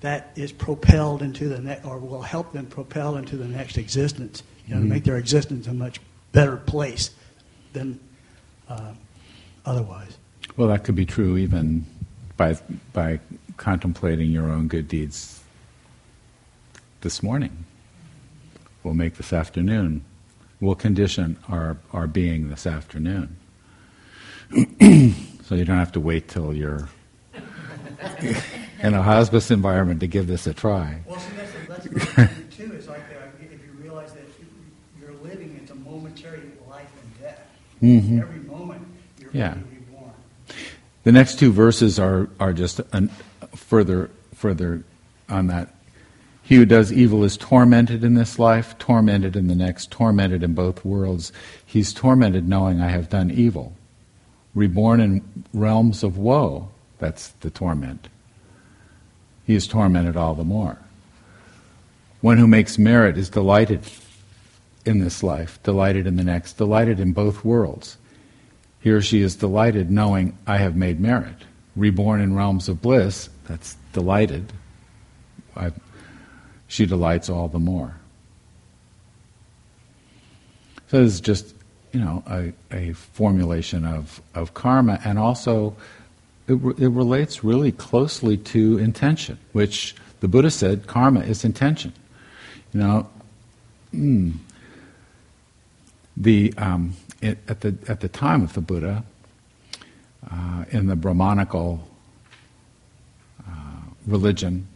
that 0.00 0.30
is 0.36 0.52
propelled 0.52 1.22
into 1.22 1.48
the 1.48 1.58
next, 1.58 1.84
or 1.84 1.98
will 1.98 2.22
help 2.22 2.52
them 2.52 2.66
propel 2.66 3.16
into 3.16 3.36
the 3.36 3.46
next 3.46 3.78
existence, 3.78 4.42
you 4.66 4.74
know, 4.74 4.80
mm-hmm. 4.80 4.88
to 4.88 4.94
make 4.94 5.04
their 5.04 5.16
existence 5.16 5.66
a 5.66 5.74
much 5.74 6.00
better 6.32 6.56
place 6.56 7.10
than 7.72 7.98
uh, 8.68 8.92
otherwise. 9.66 10.16
Well, 10.56 10.68
that 10.68 10.84
could 10.84 10.94
be 10.94 11.06
true 11.06 11.36
even 11.36 11.84
by, 12.36 12.56
by 12.92 13.20
contemplating 13.56 14.30
your 14.30 14.50
own 14.50 14.68
good 14.68 14.86
deeds 14.86 15.42
this 17.00 17.22
morning. 17.22 17.64
We'll 18.82 18.94
make 18.94 19.16
this 19.16 19.32
afternoon. 19.32 20.04
We'll 20.60 20.74
condition 20.74 21.38
our, 21.48 21.76
our 21.92 22.06
being 22.06 22.48
this 22.50 22.66
afternoon. 22.66 23.36
so 24.50 25.54
you 25.54 25.64
don't 25.64 25.78
have 25.78 25.92
to 25.92 26.00
wait 26.00 26.28
till 26.28 26.52
you're 26.54 26.88
in 28.82 28.94
a 28.94 29.02
hospice 29.02 29.50
environment 29.50 30.00
to 30.00 30.06
give 30.06 30.26
this 30.26 30.46
a 30.46 30.54
try. 30.54 31.00
Well, 31.06 31.18
see, 31.20 31.32
that's, 31.36 31.52
that's 31.68 31.84
the 31.84 32.28
too, 32.56 32.72
is 32.74 32.88
like, 32.88 33.00
uh, 33.00 33.26
if 33.40 33.52
you 33.52 33.58
realize 33.82 34.12
that 34.14 34.22
you're 35.00 35.12
living, 35.22 35.58
it's 35.62 35.70
a 35.70 35.74
momentary 35.76 36.42
life 36.68 36.90
and 37.02 37.20
death. 37.22 37.40
Mhm. 37.82 38.20
Every 38.22 38.40
moment, 38.40 38.82
you're 39.20 39.30
Yeah. 39.32 39.50
going 39.54 39.62
to 39.64 39.68
be 39.70 39.76
born. 39.96 40.10
The 41.04 41.12
next 41.12 41.38
two 41.38 41.52
verses 41.52 41.98
are, 42.00 42.28
are 42.40 42.52
just 42.52 42.80
an, 42.92 43.10
further, 43.54 44.10
further 44.34 44.82
on 45.28 45.46
that. 45.48 45.74
He 46.48 46.56
who 46.56 46.64
does 46.64 46.90
evil 46.90 47.24
is 47.24 47.36
tormented 47.36 48.02
in 48.02 48.14
this 48.14 48.38
life, 48.38 48.78
tormented 48.78 49.36
in 49.36 49.48
the 49.48 49.54
next, 49.54 49.90
tormented 49.90 50.42
in 50.42 50.54
both 50.54 50.82
worlds. 50.82 51.30
He's 51.66 51.92
tormented 51.92 52.48
knowing 52.48 52.80
I 52.80 52.88
have 52.88 53.10
done 53.10 53.30
evil. 53.30 53.76
Reborn 54.54 54.98
in 55.00 55.44
realms 55.52 56.02
of 56.02 56.16
woe, 56.16 56.70
that's 56.98 57.28
the 57.40 57.50
torment. 57.50 58.08
He 59.46 59.56
is 59.56 59.66
tormented 59.66 60.16
all 60.16 60.34
the 60.34 60.42
more. 60.42 60.78
One 62.22 62.38
who 62.38 62.46
makes 62.46 62.78
merit 62.78 63.18
is 63.18 63.28
delighted 63.28 63.82
in 64.86 65.00
this 65.00 65.22
life, 65.22 65.62
delighted 65.64 66.06
in 66.06 66.16
the 66.16 66.24
next, 66.24 66.54
delighted 66.54 66.98
in 66.98 67.12
both 67.12 67.44
worlds. 67.44 67.98
He 68.80 68.88
or 68.88 69.02
she 69.02 69.20
is 69.20 69.36
delighted 69.36 69.90
knowing 69.90 70.38
I 70.46 70.56
have 70.56 70.76
made 70.76 70.98
merit. 70.98 71.44
Reborn 71.76 72.22
in 72.22 72.34
realms 72.34 72.70
of 72.70 72.80
bliss, 72.80 73.28
that's 73.44 73.76
delighted. 73.92 74.50
I, 75.54 75.72
she 76.68 76.86
delights 76.86 77.28
all 77.28 77.48
the 77.48 77.58
more. 77.58 77.96
So 80.88 81.02
this 81.02 81.14
is 81.14 81.20
just, 81.20 81.54
you 81.92 82.00
know, 82.00 82.22
a, 82.26 82.52
a 82.70 82.92
formulation 82.92 83.84
of, 83.84 84.22
of 84.34 84.54
karma, 84.54 85.00
and 85.04 85.18
also 85.18 85.76
it, 86.46 86.54
re- 86.54 86.74
it 86.78 86.88
relates 86.88 87.42
really 87.42 87.72
closely 87.72 88.36
to 88.36 88.78
intention, 88.78 89.38
which 89.52 89.94
the 90.20 90.28
Buddha 90.28 90.50
said 90.50 90.86
karma 90.86 91.20
is 91.20 91.44
intention. 91.44 91.92
You 92.72 92.80
know, 92.80 93.08
mm, 93.94 94.34
the 96.16 96.54
um, 96.56 96.94
it, 97.20 97.38
at 97.48 97.60
the 97.60 97.76
at 97.88 98.00
the 98.00 98.08
time 98.08 98.42
of 98.42 98.52
the 98.52 98.60
Buddha, 98.60 99.04
uh, 100.30 100.64
in 100.70 100.86
the 100.86 100.96
Brahmanical 100.96 101.86
uh, 103.46 103.50
religion, 104.06 104.66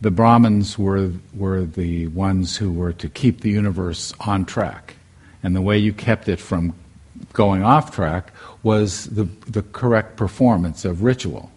the 0.00 0.10
Brahmins 0.10 0.78
were 0.78 1.12
were 1.34 1.64
the 1.64 2.08
ones 2.08 2.56
who 2.56 2.72
were 2.72 2.92
to 2.94 3.08
keep 3.08 3.40
the 3.40 3.50
universe 3.50 4.12
on 4.20 4.44
track, 4.44 4.96
and 5.42 5.56
the 5.56 5.62
way 5.62 5.78
you 5.78 5.92
kept 5.92 6.28
it 6.28 6.40
from 6.40 6.74
going 7.32 7.62
off 7.62 7.94
track 7.94 8.32
was 8.62 9.06
the 9.06 9.24
the 9.46 9.62
correct 9.62 10.16
performance 10.16 10.84
of 10.84 11.02
ritual. 11.02 11.50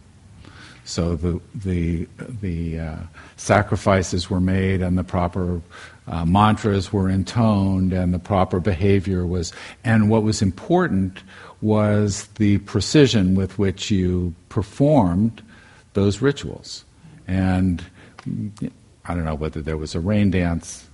So 0.86 1.16
the 1.16 1.40
the 1.53 2.07
the 2.41 2.80
uh, 2.80 2.95
sacrifices 3.36 4.30
were 4.30 4.40
made, 4.40 4.82
and 4.82 4.98
the 4.98 5.03
proper 5.03 5.61
uh, 6.07 6.26
mantras 6.26 6.91
were 6.91 7.10
intoned, 7.10 7.94
and 7.94 8.14
the 8.14 8.20
proper 8.20 8.60
behavior 8.60 9.26
was. 9.26 9.53
And 9.84 10.10
what 10.10 10.24
was 10.24 10.41
important 10.41 11.22
was 11.61 12.28
the 12.38 12.60
precision 12.60 13.36
with 13.36 13.60
which 13.60 13.91
you 13.91 14.34
performed 14.48 15.41
those 15.94 16.22
rituals. 16.22 16.86
And 17.28 17.84
I 19.06 19.16
don't 19.16 19.26
know 19.26 19.36
whether 19.36 19.62
there 19.62 19.78
was 19.78 19.96
a 19.96 20.00
rain 20.00 20.32
dance, 20.32 20.88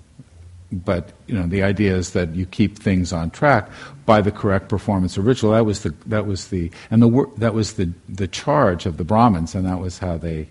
but 0.71 1.11
you 1.27 1.35
know 1.35 1.47
the 1.47 1.63
idea 1.63 1.95
is 1.95 2.11
that 2.11 2.35
you 2.35 2.45
keep 2.45 2.79
things 2.79 3.13
on 3.13 3.29
track 3.29 3.69
by 4.05 4.21
the 4.21 4.31
correct 4.31 4.69
performance 4.69 5.17
of 5.17 5.25
ritual. 5.25 5.51
That 5.51 5.65
was 5.65 5.83
the 5.83 5.93
that 6.05 6.25
was 6.25 6.47
the 6.47 6.71
and 6.89 7.01
the 7.01 7.29
that 7.37 7.53
was 7.53 7.73
the 7.73 7.91
the 8.09 8.27
charge 8.27 8.85
of 8.85 8.97
the 8.97 9.03
Brahmins, 9.03 9.55
and 9.55 9.65
that 9.65 9.79
was 9.79 9.99
how 9.99 10.17
they 10.17 10.49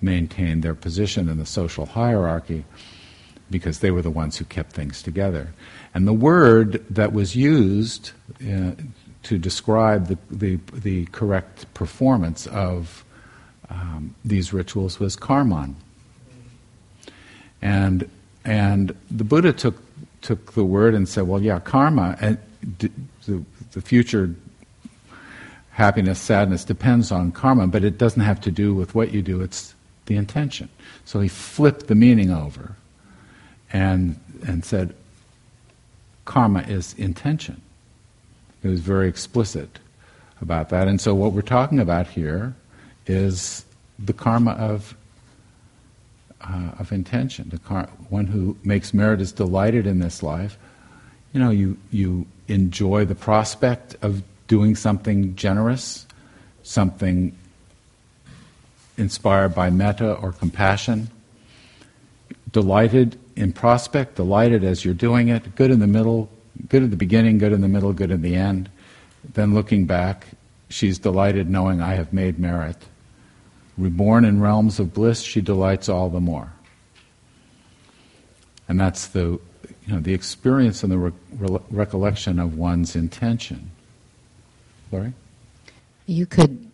maintained 0.00 0.62
their 0.62 0.74
position 0.74 1.28
in 1.28 1.38
the 1.38 1.46
social 1.46 1.86
hierarchy, 1.86 2.64
because 3.50 3.78
they 3.80 3.90
were 3.90 4.02
the 4.02 4.10
ones 4.10 4.38
who 4.38 4.44
kept 4.44 4.72
things 4.72 5.02
together. 5.02 5.52
And 5.94 6.08
the 6.08 6.12
word 6.12 6.84
that 6.90 7.12
was 7.12 7.36
used 7.36 8.12
uh, 8.40 8.72
to 9.24 9.38
describe 9.38 10.08
the, 10.08 10.18
the 10.30 10.58
the 10.72 11.06
correct 11.06 11.72
performance 11.74 12.46
of 12.46 13.04
um, 13.70 14.14
these 14.24 14.52
rituals 14.52 14.98
was 14.98 15.16
karman. 15.16 15.74
And 17.62 18.10
and 18.44 18.94
the 19.10 19.24
Buddha 19.24 19.52
took 19.52 19.76
took 20.20 20.52
the 20.52 20.64
word 20.64 20.94
and 20.94 21.08
said, 21.08 21.26
well, 21.26 21.40
yeah, 21.40 21.60
karma 21.60 22.16
and 22.20 22.38
d- 22.78 22.90
the, 23.26 23.42
the 23.72 23.80
future 23.80 24.34
happiness, 25.70 26.20
sadness 26.20 26.64
depends 26.64 27.10
on 27.10 27.32
karma, 27.32 27.66
but 27.66 27.82
it 27.82 27.98
doesn't 27.98 28.22
have 28.22 28.40
to 28.42 28.50
do 28.50 28.74
with 28.74 28.94
what 28.94 29.12
you 29.12 29.22
do. 29.22 29.40
It's 29.40 29.74
the 30.06 30.16
intention. 30.16 30.68
So 31.04 31.20
he 31.20 31.28
flipped 31.28 31.86
the 31.86 31.94
meaning 31.94 32.30
over, 32.30 32.76
and 33.72 34.18
and 34.46 34.64
said, 34.64 34.94
karma 36.24 36.62
is 36.62 36.94
intention. 36.94 37.60
He 38.62 38.68
was 38.68 38.80
very 38.80 39.08
explicit 39.08 39.78
about 40.40 40.68
that. 40.70 40.88
And 40.88 41.00
so 41.00 41.14
what 41.14 41.32
we're 41.32 41.42
talking 41.42 41.78
about 41.78 42.06
here 42.08 42.54
is 43.06 43.64
the 43.98 44.12
karma 44.12 44.52
of 44.52 44.96
uh, 46.42 46.72
of 46.78 46.92
intention. 46.92 47.48
The 47.48 47.58
car- 47.58 47.88
one 48.08 48.26
who 48.26 48.56
makes 48.64 48.92
merit 48.92 49.20
is 49.20 49.32
delighted 49.32 49.86
in 49.86 49.98
this 49.98 50.22
life. 50.22 50.58
You 51.32 51.40
know, 51.40 51.50
you 51.50 51.78
you 51.90 52.26
enjoy 52.48 53.04
the 53.04 53.14
prospect 53.14 53.96
of 54.02 54.22
doing 54.48 54.76
something 54.76 55.34
generous, 55.34 56.06
something 56.62 57.36
inspired 58.98 59.54
by 59.54 59.70
metta 59.70 60.14
or 60.14 60.32
compassion. 60.32 61.10
Delighted 62.50 63.18
in 63.34 63.52
prospect, 63.52 64.16
delighted 64.16 64.62
as 64.62 64.84
you're 64.84 64.94
doing 64.94 65.28
it, 65.28 65.54
good 65.54 65.70
in 65.70 65.78
the 65.78 65.86
middle, 65.86 66.28
good 66.68 66.82
at 66.82 66.90
the 66.90 66.96
beginning, 66.96 67.38
good 67.38 67.52
in 67.52 67.62
the 67.62 67.68
middle, 67.68 67.92
good 67.94 68.10
in 68.10 68.20
the 68.20 68.34
end. 68.34 68.68
Then 69.32 69.54
looking 69.54 69.86
back, 69.86 70.26
she's 70.68 70.98
delighted 70.98 71.48
knowing 71.48 71.80
I 71.80 71.94
have 71.94 72.12
made 72.12 72.38
merit. 72.38 72.76
Reborn 73.78 74.24
in 74.24 74.40
realms 74.40 74.78
of 74.78 74.92
bliss, 74.92 75.22
she 75.22 75.40
delights 75.40 75.88
all 75.88 76.10
the 76.10 76.20
more. 76.20 76.52
And 78.68 78.78
that's 78.78 79.08
the, 79.08 79.40
you 79.86 79.94
know, 79.94 80.00
the 80.00 80.14
experience 80.14 80.82
and 80.82 80.92
the 80.92 80.98
re- 80.98 81.12
re- 81.38 81.58
recollection 81.70 82.38
of 82.38 82.56
one's 82.56 82.94
intention. 82.94 83.70
Laurie? 84.90 85.14
You 86.06 86.26
could 86.26 86.70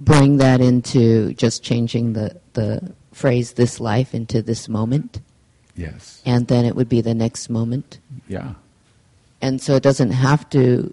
bring 0.00 0.36
that 0.38 0.60
into 0.60 1.32
just 1.34 1.62
changing 1.62 2.12
the, 2.12 2.36
the 2.52 2.92
phrase 3.12 3.52
this 3.52 3.80
life 3.80 4.14
into 4.14 4.42
this 4.42 4.68
moment, 4.68 5.20
Yes. 5.76 6.20
and 6.26 6.48
then 6.48 6.64
it 6.64 6.76
would 6.76 6.88
be 6.88 7.00
the 7.00 7.14
next 7.14 7.48
moment. 7.48 7.98
Yeah. 8.28 8.54
And 9.40 9.60
so 9.60 9.74
it 9.74 9.82
doesn't 9.82 10.10
have 10.10 10.48
to 10.50 10.92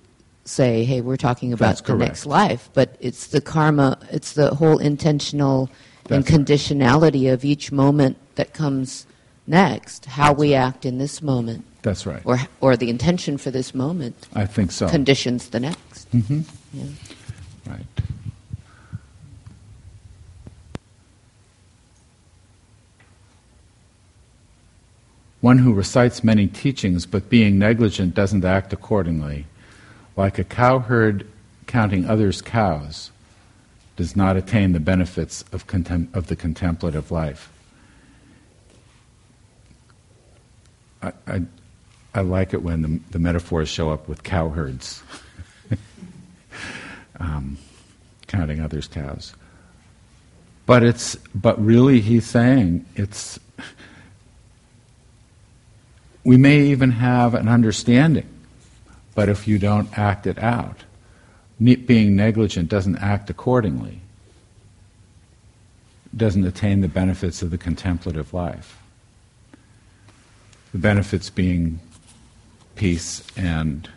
say, 0.50 0.84
hey, 0.84 1.00
we're 1.02 1.16
talking 1.18 1.54
about 1.54 1.68
That's 1.68 1.82
the 1.82 1.94
correct. 1.94 2.10
next 2.10 2.26
life, 2.26 2.70
but 2.74 2.96
it's 3.00 3.28
the 3.28 3.40
karma, 3.40 4.00
it's 4.12 4.34
the 4.34 4.56
whole 4.56 4.80
intentional 4.80 5.70
and 6.10 6.24
That's 6.24 6.32
right. 6.32 6.42
conditionality 6.42 7.32
of 7.32 7.46
each 7.46 7.72
moment 7.72 8.18
that 8.36 8.54
comes 8.54 9.06
next, 9.46 10.06
how 10.06 10.34
we 10.34 10.56
act 10.56 10.86
in 10.86 10.98
this 10.98 11.22
moment, 11.22 11.66
That's 11.84 12.06
right. 12.08 12.22
or, 12.26 12.40
or 12.62 12.76
the 12.76 12.90
intention 12.90 13.38
for 13.38 13.52
this 13.52 13.76
moment 13.76 14.28
I 14.34 14.46
think 14.48 14.72
so. 14.72 14.90
conditions 14.90 15.50
the 15.50 15.60
next. 15.60 16.08
hmm 16.10 16.42
Yeah. 16.74 16.84
Right. 17.68 17.86
One 25.42 25.60
who 25.60 25.74
recites 25.74 26.24
many 26.24 26.48
teachings 26.48 27.06
but 27.06 27.30
being 27.30 27.60
negligent 27.60 28.14
doesn't 28.16 28.44
act 28.44 28.74
accordingly, 28.74 29.46
like 30.20 30.38
a 30.38 30.44
cowherd 30.44 31.26
counting 31.66 32.06
others' 32.06 32.42
cows, 32.42 33.10
does 33.96 34.18
not 34.18 34.36
attain 34.36 34.74
the 34.74 34.80
benefits 34.80 35.46
of, 35.54 35.66
contem- 35.66 36.14
of 36.14 36.28
the 36.28 36.36
contemplative 36.36 37.10
life. 37.10 37.50
I, 41.02 41.14
I, 41.26 41.42
I 42.14 42.20
like 42.20 42.54
it 42.54 42.62
when 42.62 42.82
the, 42.82 43.00
the 43.12 43.20
metaphors 43.20 43.70
show 43.70 43.92
up 43.92 44.10
with 44.10 44.24
cowherds. 44.24 45.02
um, 47.22 47.58
counting 48.28 48.60
others' 48.60 48.90
cows. 48.90 49.34
But 50.66 50.84
it's 50.84 51.16
but 51.34 51.64
really 51.64 52.02
he's 52.02 52.26
saying 52.26 52.86
it's 52.98 53.40
we 56.26 56.36
may 56.36 56.60
even 56.64 56.92
have 56.92 57.36
an 57.36 57.48
understanding, 57.48 58.28
but 59.16 59.30
if 59.30 59.48
you 59.48 59.60
don't 59.60 59.98
act 59.98 60.28
it 60.28 60.40
out, 60.40 60.84
being 61.62 62.16
negligent 62.16 62.70
doesn't 62.70 62.98
act 62.98 63.30
accordingly, 63.30 64.02
doesn't 66.16 66.46
attain 66.46 66.82
the 66.82 66.88
benefits 66.88 67.42
of 67.42 67.52
the 67.52 67.58
contemplative 67.58 68.34
life. 68.34 68.82
The 70.72 70.78
benefits 70.78 71.30
being 71.30 71.80
peace 72.76 73.24
and 73.36 73.90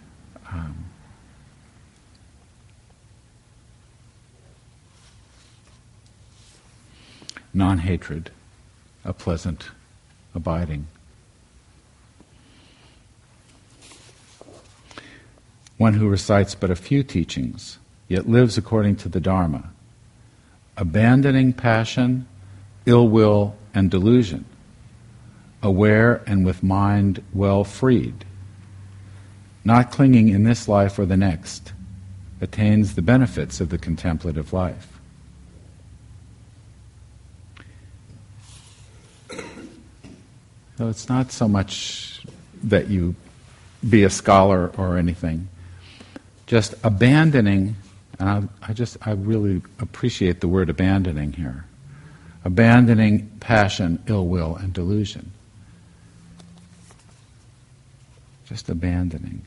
um, 0.51 0.87
non 7.55 7.79
hatred, 7.79 8.31
a 9.05 9.13
pleasant 9.13 9.69
abiding. 10.35 10.87
One 15.83 15.95
who 15.95 16.09
recites 16.09 16.55
but 16.55 16.71
a 16.71 16.77
few 16.77 17.03
teachings, 17.03 17.81
yet 18.07 18.29
lives 18.29 18.57
according 18.57 18.95
to 18.99 19.09
the 19.09 19.19
Dharma, 19.19 19.73
abandoning 20.77 21.53
passion, 21.53 22.29
ill 22.87 23.09
will, 23.09 23.57
and 23.75 23.91
delusion, 23.91 24.45
aware 25.61 26.23
and 26.25 26.47
with 26.47 26.63
mind 26.63 27.21
well 27.35 27.65
freed, 27.65 28.25
not 29.65 29.91
clinging 29.91 30.29
in 30.29 30.45
this 30.45 30.69
life 30.69 31.01
or 31.01 31.05
the 31.05 31.17
next, 31.17 31.73
attains 32.41 32.95
the 32.95 33.03
benefits 33.03 33.61
of 33.61 33.71
the 33.71 33.79
contemplative 33.79 34.53
life. 34.53 35.01
So 40.79 40.89
it's 40.89 41.09
not 41.09 41.33
so 41.33 41.49
much 41.49 42.25
that 42.63 42.87
you 42.87 43.17
be 43.91 44.05
a 44.05 44.11
scholar 44.11 44.71
or 44.79 44.97
anything, 44.97 45.49
just 46.53 46.75
abandoning, 46.85 47.75
and 48.19 48.29
I, 48.29 48.43
I 48.69 48.73
just, 48.75 48.99
I 49.01 49.13
really 49.13 49.63
appreciate 49.79 50.43
the 50.43 50.49
word 50.49 50.69
abandoning 50.69 51.33
here. 51.33 51.65
Abandoning 52.45 53.27
passion, 53.41 54.03
ill 54.07 54.27
will, 54.27 54.57
and 54.57 54.71
delusion. 54.71 55.33
Just 58.45 58.69
abandoning. 58.69 59.47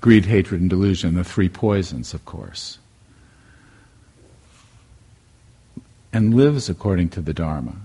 Greed, 0.00 0.24
hatred, 0.24 0.62
and 0.62 0.70
delusion, 0.70 1.16
the 1.16 1.22
three 1.22 1.50
poisons, 1.50 2.14
of 2.14 2.24
course. 2.24 2.78
And 6.14 6.32
lives 6.32 6.70
according 6.70 7.10
to 7.10 7.20
the 7.20 7.34
Dharma. 7.34 7.76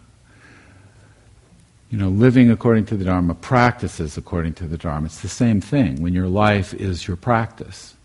You 1.92 1.98
know, 1.98 2.08
living 2.08 2.50
according 2.50 2.86
to 2.86 2.96
the 2.96 3.04
Dharma, 3.04 3.36
practices 3.36 4.18
according 4.18 4.54
to 4.54 4.64
the 4.66 4.78
Dharma. 4.78 5.08
It's 5.08 5.20
the 5.20 5.28
same 5.28 5.60
thing. 5.60 6.02
When 6.02 6.14
your 6.14 6.30
life 6.30 6.74
is 6.74 7.06
your 7.06 7.18
practice, 7.18 7.96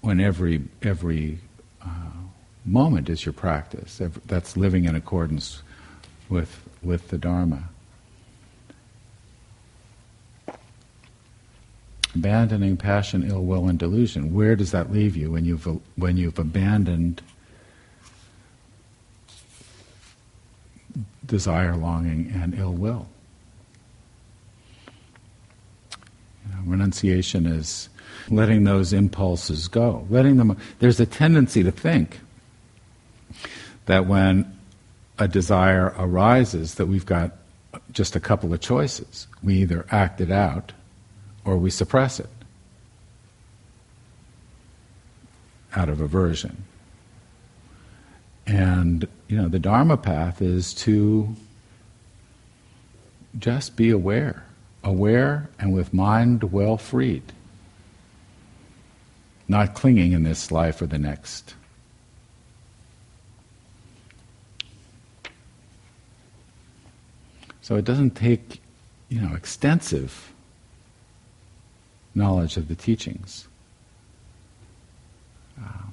when 0.00 0.20
every 0.20 0.62
every 0.82 1.38
uh, 1.80 2.10
moment 2.66 3.08
is 3.08 3.24
your 3.24 3.32
practice, 3.32 4.00
that's 4.26 4.56
living 4.56 4.84
in 4.84 4.96
accordance 4.96 5.62
with 6.28 6.60
with 6.82 7.08
the 7.08 7.18
Dharma. 7.18 7.68
abandoning 12.14 12.76
passion, 12.76 13.28
ill 13.28 13.44
will, 13.44 13.68
and 13.68 13.78
delusion. 13.78 14.32
Where 14.32 14.56
does 14.56 14.70
that 14.70 14.92
leave 14.92 15.16
you 15.16 15.32
when 15.32 15.44
you've 15.44 15.66
when 15.96 16.16
you've 16.16 16.38
abandoned 16.38 17.22
desire, 21.26 21.76
longing, 21.76 22.32
and 22.34 22.54
ill 22.54 22.72
will? 22.72 23.08
You 26.46 26.54
know, 26.54 26.62
renunciation 26.66 27.46
is 27.46 27.88
letting 28.30 28.64
those 28.64 28.92
impulses 28.92 29.68
go, 29.68 30.06
letting 30.10 30.36
them. 30.36 30.56
There's 30.78 31.00
a 31.00 31.06
tendency 31.06 31.62
to 31.62 31.70
think 31.70 32.20
that 33.86 34.06
when 34.06 34.58
a 35.18 35.28
desire 35.28 35.94
arises, 35.98 36.74
that 36.74 36.86
we've 36.86 37.06
got 37.06 37.32
just 37.92 38.16
a 38.16 38.20
couple 38.20 38.52
of 38.52 38.60
choices. 38.60 39.26
We 39.42 39.56
either 39.56 39.86
act 39.90 40.20
it 40.20 40.30
out 40.30 40.72
or 41.44 41.56
we 41.56 41.70
suppress 41.70 42.18
it 42.20 42.28
out 45.76 45.88
of 45.88 46.00
aversion. 46.00 46.64
And, 48.46 49.08
you 49.28 49.36
know, 49.36 49.48
the 49.48 49.58
Dharma 49.58 49.96
path 49.96 50.42
is 50.42 50.74
to 50.74 51.34
just 53.38 53.76
be 53.76 53.90
aware, 53.90 54.44
aware 54.82 55.48
and 55.58 55.72
with 55.72 55.94
mind 55.94 56.52
well 56.52 56.76
freed, 56.76 57.32
not 59.48 59.74
clinging 59.74 60.12
in 60.12 60.22
this 60.22 60.52
life 60.52 60.80
or 60.82 60.86
the 60.86 60.98
next. 60.98 61.54
So 67.62 67.76
it 67.76 67.86
doesn't 67.86 68.10
take, 68.10 68.60
you 69.08 69.22
know, 69.22 69.34
extensive 69.34 70.34
knowledge 72.14 72.58
of 72.58 72.68
the 72.68 72.74
teachings. 72.74 73.48
Uh, 75.58 75.86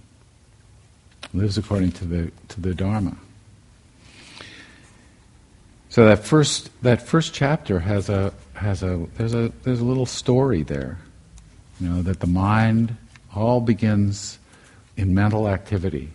lives 1.33 1.57
according 1.57 1.91
to 1.93 2.05
the 2.05 2.31
to 2.49 2.61
the 2.61 2.73
Dharma. 2.73 3.15
So 5.89 6.05
that 6.05 6.23
first 6.23 6.69
that 6.83 7.01
first 7.01 7.33
chapter 7.33 7.79
has 7.79 8.09
a 8.09 8.33
has 8.53 8.83
a 8.83 9.07
there's 9.17 9.33
a 9.33 9.51
there's 9.63 9.79
a 9.79 9.85
little 9.85 10.05
story 10.05 10.63
there, 10.63 10.99
you 11.79 11.89
know 11.89 12.01
that 12.01 12.19
the 12.19 12.27
mind 12.27 12.95
all 13.35 13.61
begins 13.61 14.39
in 14.97 15.13
mental 15.13 15.47
activity, 15.47 16.09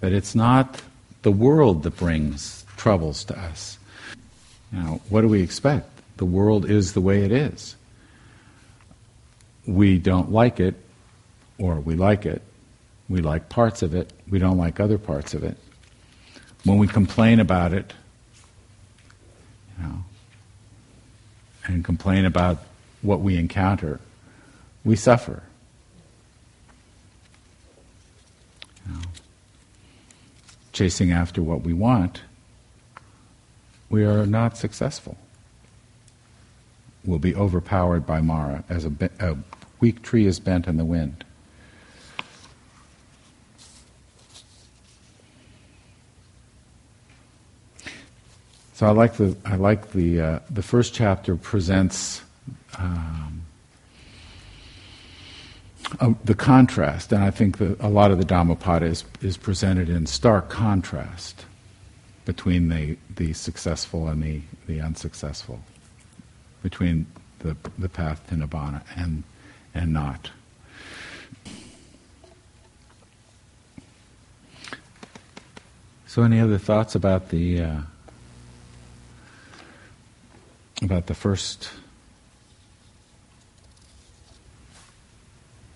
that 0.00 0.12
it's 0.12 0.34
not 0.34 0.82
the 1.22 1.32
world 1.32 1.82
that 1.82 1.96
brings 1.96 2.64
troubles 2.76 3.24
to 3.24 3.38
us. 3.38 3.78
Now, 4.70 5.00
what 5.08 5.22
do 5.22 5.28
we 5.28 5.42
expect? 5.42 5.88
The 6.18 6.26
world 6.26 6.68
is 6.68 6.92
the 6.92 7.00
way 7.00 7.24
it 7.24 7.32
is 7.32 7.76
we 9.68 9.98
don't 9.98 10.32
like 10.32 10.60
it, 10.60 10.74
or 11.58 11.78
we 11.78 11.94
like 11.94 12.24
it. 12.24 12.40
We 13.08 13.20
like 13.20 13.50
parts 13.50 13.82
of 13.82 13.94
it, 13.94 14.10
we 14.30 14.38
don't 14.38 14.58
like 14.58 14.80
other 14.80 14.98
parts 14.98 15.34
of 15.34 15.42
it. 15.44 15.56
When 16.64 16.78
we 16.78 16.86
complain 16.86 17.40
about 17.40 17.72
it, 17.72 17.92
you 19.78 19.86
know, 19.86 20.04
and 21.66 21.84
complain 21.84 22.24
about 22.24 22.58
what 23.02 23.20
we 23.20 23.36
encounter, 23.36 24.00
we 24.84 24.96
suffer. 24.96 25.42
You 28.86 28.94
know, 28.94 29.00
chasing 30.72 31.12
after 31.12 31.42
what 31.42 31.62
we 31.62 31.72
want, 31.72 32.22
we 33.88 34.04
are 34.04 34.26
not 34.26 34.56
successful. 34.56 35.16
We'll 37.04 37.18
be 37.18 37.34
overpowered 37.34 38.06
by 38.06 38.20
Mara 38.20 38.64
as 38.68 38.84
a, 38.84 38.92
a 39.20 39.36
weak 39.80 40.02
tree 40.02 40.26
is 40.26 40.40
bent 40.40 40.66
in 40.66 40.76
the 40.76 40.84
wind. 40.84 41.24
So 48.78 48.86
I 48.86 48.90
like 48.90 49.14
the 49.14 49.36
I 49.44 49.56
like 49.56 49.90
the 49.90 50.20
uh, 50.20 50.38
the 50.48 50.62
first 50.62 50.94
chapter 50.94 51.34
presents 51.34 52.22
um, 52.78 53.44
the 56.24 56.36
contrast, 56.36 57.10
and 57.10 57.24
I 57.24 57.32
think 57.32 57.58
that 57.58 57.80
a 57.80 57.88
lot 57.88 58.12
of 58.12 58.18
the 58.18 58.24
Dhammapada 58.24 58.86
is 58.86 59.04
is 59.20 59.36
presented 59.36 59.88
in 59.88 60.06
stark 60.06 60.48
contrast 60.48 61.44
between 62.24 62.68
the 62.68 62.96
the 63.16 63.32
successful 63.32 64.06
and 64.06 64.22
the 64.22 64.42
the 64.68 64.80
unsuccessful, 64.80 65.58
between 66.62 67.06
the 67.40 67.56
the 67.80 67.88
path 67.88 68.24
to 68.28 68.36
nibbana 68.36 68.82
and 68.94 69.24
and 69.74 69.92
not. 69.92 70.30
So, 76.06 76.22
any 76.22 76.38
other 76.38 76.58
thoughts 76.58 76.94
about 76.94 77.30
the 77.30 77.60
uh, 77.60 77.80
about 80.82 81.06
the 81.06 81.14
first 81.14 81.70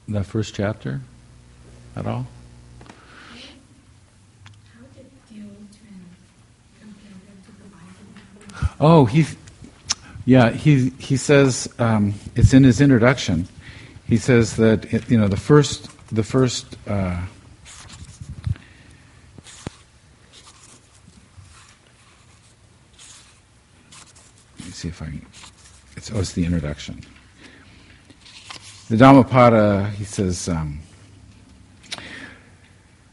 the 0.08 0.24
first 0.24 0.54
chapter 0.54 1.00
at 1.96 2.06
all? 2.06 2.26
Oh, 8.84 9.04
he, 9.04 9.26
yeah, 10.24 10.50
he 10.50 10.90
he 10.98 11.16
says 11.16 11.68
um, 11.78 12.14
it's 12.34 12.52
in 12.52 12.64
his 12.64 12.80
introduction 12.80 13.46
he 14.12 14.18
says 14.18 14.56
that 14.56 15.10
you 15.10 15.18
know 15.18 15.26
the 15.26 15.38
first 15.38 15.88
the 16.14 16.22
first 16.22 16.76
uh, 16.86 17.18
see 24.82 24.88
if 24.88 25.00
I 25.00 25.06
can, 25.06 25.24
it's, 25.96 26.10
oh, 26.10 26.18
it's 26.18 26.32
the 26.32 26.44
introduction. 26.44 27.00
The 28.88 28.96
Dhammapada, 28.96 29.90
he 29.90 30.02
says, 30.02 30.48
um, 30.48 30.80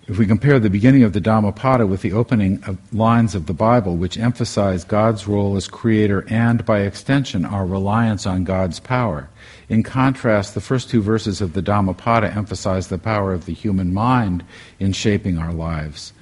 if 0.07 0.17
we 0.17 0.25
compare 0.25 0.59
the 0.59 0.71
beginning 0.71 1.03
of 1.03 1.13
the 1.13 1.19
Dhammapada 1.19 1.85
with 1.85 2.01
the 2.01 2.13
opening 2.13 2.63
of 2.63 2.79
lines 2.91 3.35
of 3.35 3.45
the 3.45 3.53
Bible, 3.53 3.95
which 3.95 4.17
emphasize 4.17 4.83
God's 4.83 5.27
role 5.27 5.55
as 5.55 5.67
creator 5.67 6.25
and, 6.27 6.65
by 6.65 6.79
extension, 6.79 7.45
our 7.45 7.67
reliance 7.67 8.25
on 8.25 8.45
God's 8.45 8.79
power, 8.79 9.29
in 9.69 9.83
contrast, 9.83 10.55
the 10.55 10.61
first 10.61 10.89
two 10.89 11.03
verses 11.03 11.39
of 11.39 11.53
the 11.53 11.61
Dhammapada 11.61 12.33
emphasize 12.33 12.87
the 12.87 12.97
power 12.97 13.31
of 13.31 13.45
the 13.45 13.53
human 13.53 13.93
mind 13.93 14.43
in 14.79 14.91
shaping 14.91 15.37
our 15.37 15.53
lives 15.53 16.13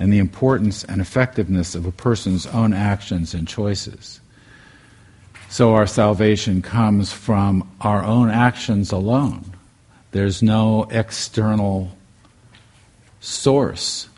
and 0.00 0.12
the 0.12 0.18
importance 0.18 0.82
and 0.82 1.00
effectiveness 1.00 1.76
of 1.76 1.86
a 1.86 1.92
person's 1.92 2.46
own 2.48 2.74
actions 2.74 3.34
and 3.34 3.46
choices. 3.46 4.20
So 5.56 5.72
our 5.72 5.86
salvation 5.86 6.60
comes 6.60 7.14
from 7.14 7.66
our 7.80 8.04
own 8.04 8.28
actions 8.28 8.92
alone. 8.92 9.54
There's 10.10 10.42
no 10.42 10.86
external 10.90 11.96
source 13.20 14.10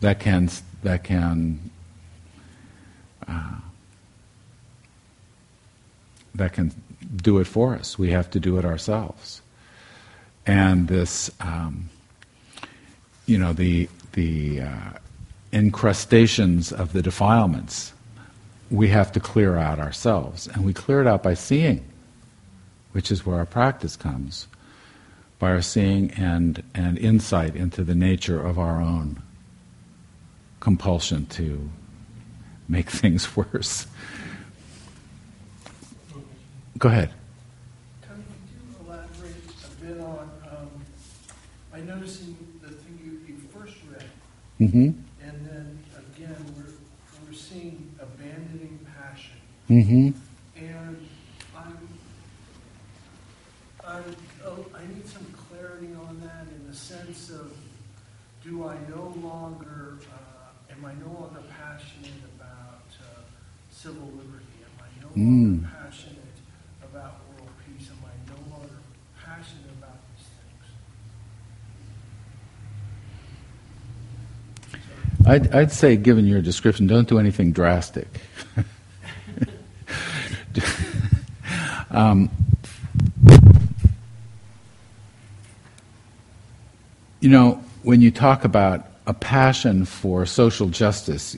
that 0.00 0.20
can 0.20 0.48
that 0.84 1.02
can 1.02 1.72
uh, 3.26 3.56
that 6.36 6.52
can 6.52 6.72
do 7.16 7.40
it 7.40 7.48
for 7.48 7.74
us. 7.74 7.98
We 7.98 8.12
have 8.12 8.30
to 8.30 8.38
do 8.38 8.58
it 8.58 8.64
ourselves. 8.64 9.42
And 10.46 10.86
this, 10.86 11.32
um, 11.40 11.90
you 13.26 13.38
know, 13.38 13.52
the 13.52 13.88
the 14.12 14.60
uh, 14.60 14.90
incrustations 15.52 16.72
of 16.72 16.92
the 16.92 17.02
defilements, 17.02 17.92
we 18.72 18.88
have 18.88 19.12
to 19.12 19.20
clear 19.20 19.56
out 19.56 19.78
ourselves, 19.78 20.48
and 20.48 20.64
we 20.64 20.72
clear 20.72 21.00
it 21.00 21.06
out 21.06 21.22
by 21.22 21.34
seeing, 21.34 21.84
which 22.92 23.12
is 23.12 23.24
where 23.24 23.36
our 23.36 23.46
practice 23.46 23.96
comes 23.96 24.48
by 25.38 25.50
our 25.50 25.60
seeing 25.60 26.10
and, 26.12 26.62
and 26.74 26.96
insight 26.98 27.54
into 27.56 27.82
the 27.84 27.94
nature 27.94 28.40
of 28.40 28.58
our 28.58 28.80
own 28.80 29.20
compulsion 30.60 31.26
to 31.26 31.68
make 32.68 32.88
things 33.02 33.36
worse. 33.36 33.86
Go 36.78 36.88
ahead. 36.88 37.10
Tony, 38.02 38.22
could 38.22 38.78
you 38.80 38.86
elaborate 38.86 39.34
a 39.64 39.84
bit 39.84 40.00
on, 40.00 40.30
um, 40.50 40.70
the 41.72 42.68
thing 42.70 42.98
you, 43.04 43.34
you 43.34 43.40
first 43.52 43.76
read, 43.90 44.04
Mm-hmm. 44.60 44.90
and 45.26 45.46
then 45.46 45.78
again, 46.14 46.36
we're, 46.56 47.26
we're 47.26 47.32
seeing 47.34 47.92
abandoning 48.00 48.78
passion. 48.96 49.34
Mm-hmm. 49.70 50.10
And 50.56 51.06
I'm, 51.56 51.88
I'm, 53.86 54.16
oh, 54.44 54.66
I 54.74 54.86
need 54.94 55.06
some 55.06 55.24
clarity 55.48 55.88
on 56.08 56.20
that 56.24 56.46
in 56.54 56.66
the 56.68 56.76
sense 56.76 57.30
of, 57.30 57.52
do 58.44 58.66
I 58.66 58.76
no 58.88 59.14
longer, 59.22 59.98
uh, 60.12 60.72
am 60.72 60.84
I 60.84 60.92
no 60.94 61.12
longer 61.12 61.42
passionate 61.58 62.10
about 62.36 62.84
uh, 63.00 63.20
civil 63.70 64.06
liberty? 64.16 64.44
Am 64.64 64.80
I 64.80 64.88
no 65.02 65.08
Mm. 65.16 65.62
longer 65.62 65.68
passionate 65.84 66.18
about 66.82 67.20
world 67.30 67.50
peace? 67.66 67.88
Am 67.90 67.98
I 68.04 68.14
no 68.30 68.56
longer 68.56 68.76
passionate 69.24 69.70
about 69.78 69.98
these 70.16 70.26
things? 75.22 75.26
I'd, 75.26 75.54
I'd 75.54 75.72
say, 75.72 75.96
given 75.96 76.26
your 76.26 76.40
description, 76.42 76.86
don't 76.86 77.08
do 77.08 77.18
anything 77.18 77.52
drastic. 77.52 78.08
Um, 81.92 82.30
you 87.20 87.28
know, 87.28 87.62
when 87.82 88.00
you 88.00 88.10
talk 88.10 88.44
about 88.44 88.86
a 89.06 89.14
passion 89.14 89.84
for 89.84 90.26
social 90.26 90.68
justice, 90.68 91.36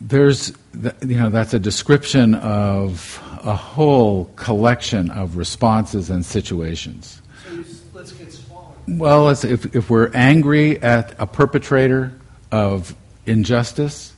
there's, 0.00 0.52
th- 0.80 0.94
you 1.02 1.16
know, 1.16 1.28
that's 1.28 1.54
a 1.54 1.58
description 1.58 2.34
of 2.36 3.20
a 3.44 3.54
whole 3.54 4.26
collection 4.36 5.10
of 5.10 5.36
responses 5.36 6.08
and 6.10 6.24
situations. 6.24 7.20
So 7.44 7.64
let's 7.92 8.12
get 8.12 8.32
smaller. 8.32 8.74
Well, 8.86 9.28
if, 9.28 9.44
if 9.74 9.90
we're 9.90 10.10
angry 10.14 10.80
at 10.82 11.14
a 11.18 11.26
perpetrator 11.26 12.12
of 12.52 12.94
injustice, 13.26 14.14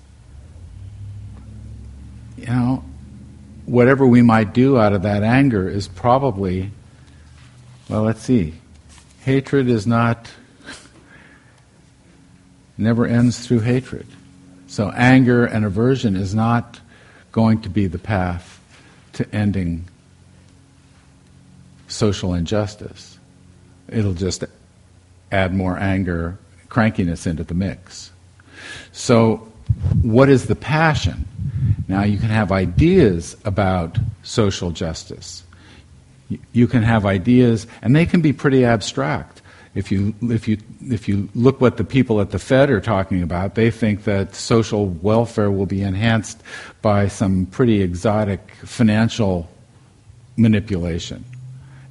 you 2.37 2.47
know, 2.47 2.85
whatever 3.71 4.05
we 4.05 4.21
might 4.21 4.53
do 4.53 4.77
out 4.77 4.93
of 4.93 5.03
that 5.03 5.23
anger 5.23 5.69
is 5.69 5.87
probably, 5.87 6.73
well, 7.89 8.03
let's 8.03 8.21
see. 8.21 8.53
Hatred 9.21 9.69
is 9.69 9.87
not, 9.87 10.29
never 12.79 13.07
ends 13.07 13.47
through 13.47 13.61
hatred. 13.61 14.09
So 14.67 14.91
anger 14.91 15.45
and 15.45 15.65
aversion 15.65 16.17
is 16.17 16.35
not 16.35 16.81
going 17.31 17.63
to 17.63 17.69
be 17.69 17.87
the 17.87 17.99
path 17.99 18.61
to 19.13 19.33
ending 19.33 19.85
social 21.87 22.35
injustice. 22.35 23.19
It'll 23.89 24.15
just 24.15 24.43
add 25.31 25.55
more 25.55 25.79
anger, 25.79 26.39
crankiness 26.69 27.25
into 27.25 27.45
the 27.45 27.55
mix. 27.55 28.11
So, 28.91 29.49
what 30.03 30.29
is 30.29 30.47
the 30.47 30.57
passion? 30.57 31.25
Now, 31.89 32.05
you 32.05 32.19
can 32.19 32.29
have 32.29 32.53
ideas 32.53 33.37
about 33.45 33.99
social 34.23 34.71
justice. 34.71 35.43
You- 36.53 36.69
can 36.69 36.83
have 36.83 37.05
ideas, 37.05 37.67
and 37.83 37.97
they 37.97 38.07
can 38.07 38.21
be 38.21 38.33
pretty 38.33 38.65
abstract. 38.65 39.43
If 39.75 39.91
you, 39.91 40.15
if, 40.23 40.47
you, 40.47 40.59
if 40.89 41.09
you 41.09 41.29
look 41.35 41.61
what 41.61 41.77
the 41.77 41.85
people 41.85 42.21
at 42.21 42.31
the 42.31 42.39
Fed 42.39 42.71
are 42.71 42.81
talking 42.81 43.23
about, 43.23 43.55
they 43.55 43.71
think 43.71 44.05
that 44.05 44.35
social 44.35 44.87
welfare 44.87 45.51
will 45.51 45.67
be 45.67 45.83
enhanced 45.83 46.41
by 46.83 47.09
some 47.09 47.47
pretty 47.47 47.83
exotic 47.83 48.53
financial 48.65 49.49
manipulation. 50.37 51.25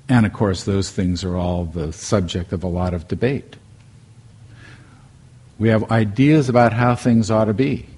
And 0.08 0.26
of 0.26 0.34
course, 0.34 0.64
those 0.64 0.90
things 0.90 1.24
are 1.24 1.38
all 1.38 1.66
the 1.66 1.94
subject 1.94 2.52
of 2.52 2.64
a 2.64 2.68
lot 2.68 2.94
of 2.94 3.08
debate. 3.08 3.56
We 5.60 5.68
have 5.70 5.92
ideas 5.92 6.48
about 6.48 6.72
how 6.74 6.96
things 6.96 7.30
ought 7.30 7.46
to 7.46 7.54
be. 7.54 7.89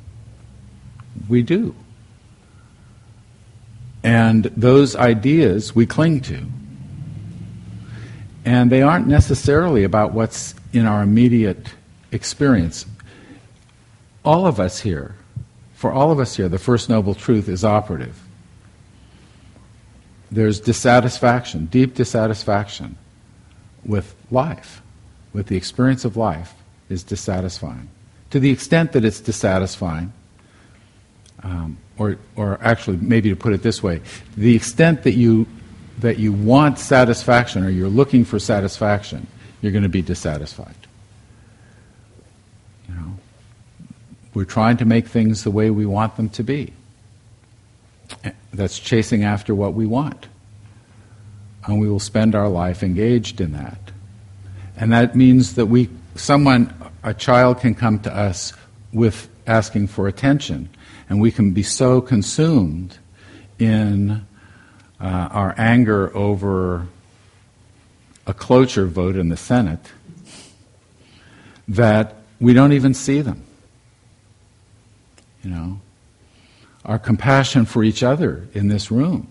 We 1.28 1.44
do. 1.44 1.76
And 4.04 4.46
those 4.58 4.96
ideas 4.96 5.76
we 5.76 5.86
cling 5.86 6.22
to. 6.22 6.46
And 8.44 8.72
they 8.72 8.82
aren't 8.82 9.08
necessarily 9.08 9.84
about 9.84 10.14
what's 10.14 10.56
in 10.74 10.86
our 10.88 11.04
immediate 11.04 11.68
experience. 12.12 12.86
All 14.26 14.48
of 14.48 14.60
us 14.60 14.80
here, 14.80 15.16
for 15.76 15.92
all 15.92 16.12
of 16.12 16.20
us 16.20 16.36
here, 16.36 16.50
the 16.50 16.58
First 16.58 16.90
Noble 16.90 17.14
Truth 17.14 17.48
is 17.48 17.64
operative 17.64 18.20
there's 20.32 20.62
dissatisfaction, 20.62 21.66
deep 21.66 21.94
dissatisfaction 21.94 22.98
with 23.84 24.16
life, 24.32 24.82
with 25.34 25.48
the 25.48 25.58
experience 25.58 26.06
of 26.06 26.16
life 26.16 26.54
is 26.90 27.04
dissatisfying. 27.04 27.90
To 28.30 28.40
the 28.40 28.50
extent 28.50 28.94
that 28.94 29.04
it's 29.04 29.20
dissatisfying, 29.20 30.14
um, 31.44 31.78
or, 31.98 32.18
or 32.36 32.60
actually, 32.62 32.98
maybe 32.98 33.30
to 33.30 33.36
put 33.36 33.54
it 33.54 33.62
this 33.64 33.82
way, 33.84 34.02
the 34.36 34.56
extent 34.56 35.04
that 35.04 35.14
you, 35.14 35.48
that 36.00 36.18
you 36.18 36.34
want 36.34 36.80
satisfaction 36.80 37.64
or 37.64 37.70
you're 37.70 37.90
looking 37.90 38.26
for 38.26 38.40
satisfaction, 38.40 39.28
you're 39.62 39.72
going 39.72 39.84
to 39.84 39.90
be 39.90 40.02
dissatisfied. 40.02 40.76
You 42.90 42.96
know, 42.96 43.14
we're 44.34 44.46
trying 44.46 44.78
to 44.78 44.86
make 44.86 45.08
things 45.08 45.44
the 45.44 45.52
way 45.52 45.70
we 45.70 45.86
want 45.86 46.16
them 46.16 46.30
to 46.30 46.44
be. 46.44 46.74
That's 48.54 48.80
chasing 48.80 49.24
after 49.24 49.56
what 49.56 49.74
we 49.74 49.86
want. 49.86 50.28
And 51.66 51.80
we 51.80 51.88
will 51.88 52.00
spend 52.00 52.36
our 52.36 52.50
life 52.50 52.84
engaged 52.84 53.40
in 53.40 53.54
that. 53.54 53.80
And 54.76 54.92
that 54.92 55.16
means 55.16 55.56
that 55.56 55.68
we, 55.68 55.90
someone, 56.16 56.74
a 57.04 57.14
child 57.14 57.60
can 57.60 57.76
come 57.76 58.00
to 58.00 58.16
us 58.16 58.54
with 58.92 59.30
asking 59.48 59.88
for 59.88 60.08
attention, 60.08 60.70
and 61.12 61.20
we 61.20 61.30
can 61.30 61.52
be 61.52 61.62
so 61.62 62.00
consumed 62.00 62.98
in 63.60 64.26
uh, 64.98 65.04
our 65.04 65.54
anger 65.58 66.16
over 66.16 66.88
a 68.26 68.34
cloture 68.34 68.86
vote 68.86 69.18
in 69.18 69.28
the 69.28 69.36
Senate 69.36 69.92
that 71.68 72.16
we 72.40 72.54
don't 72.54 72.72
even 72.72 72.94
see 72.94 73.20
them. 73.20 73.44
You 75.44 75.50
know, 75.50 75.82
our 76.86 76.98
compassion 76.98 77.66
for 77.66 77.84
each 77.84 78.04
other 78.04 78.48
in 78.54 78.70
this 78.70 78.90
room. 78.90 79.28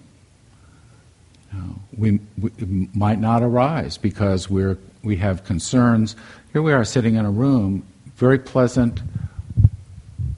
We, 1.97 2.21
we 2.39 2.51
might 2.95 3.21
not 3.21 3.43
arise 3.43 3.97
because 3.97 4.51
we're, 4.51 4.77
we 5.03 5.17
have 5.17 5.45
concerns. 5.45 6.15
Here 6.53 6.61
we 6.61 6.75
are 6.75 6.85
sitting 6.85 7.15
in 7.15 7.25
a 7.25 7.31
room, 7.31 7.87
very 8.17 8.39
pleasant, 8.39 9.01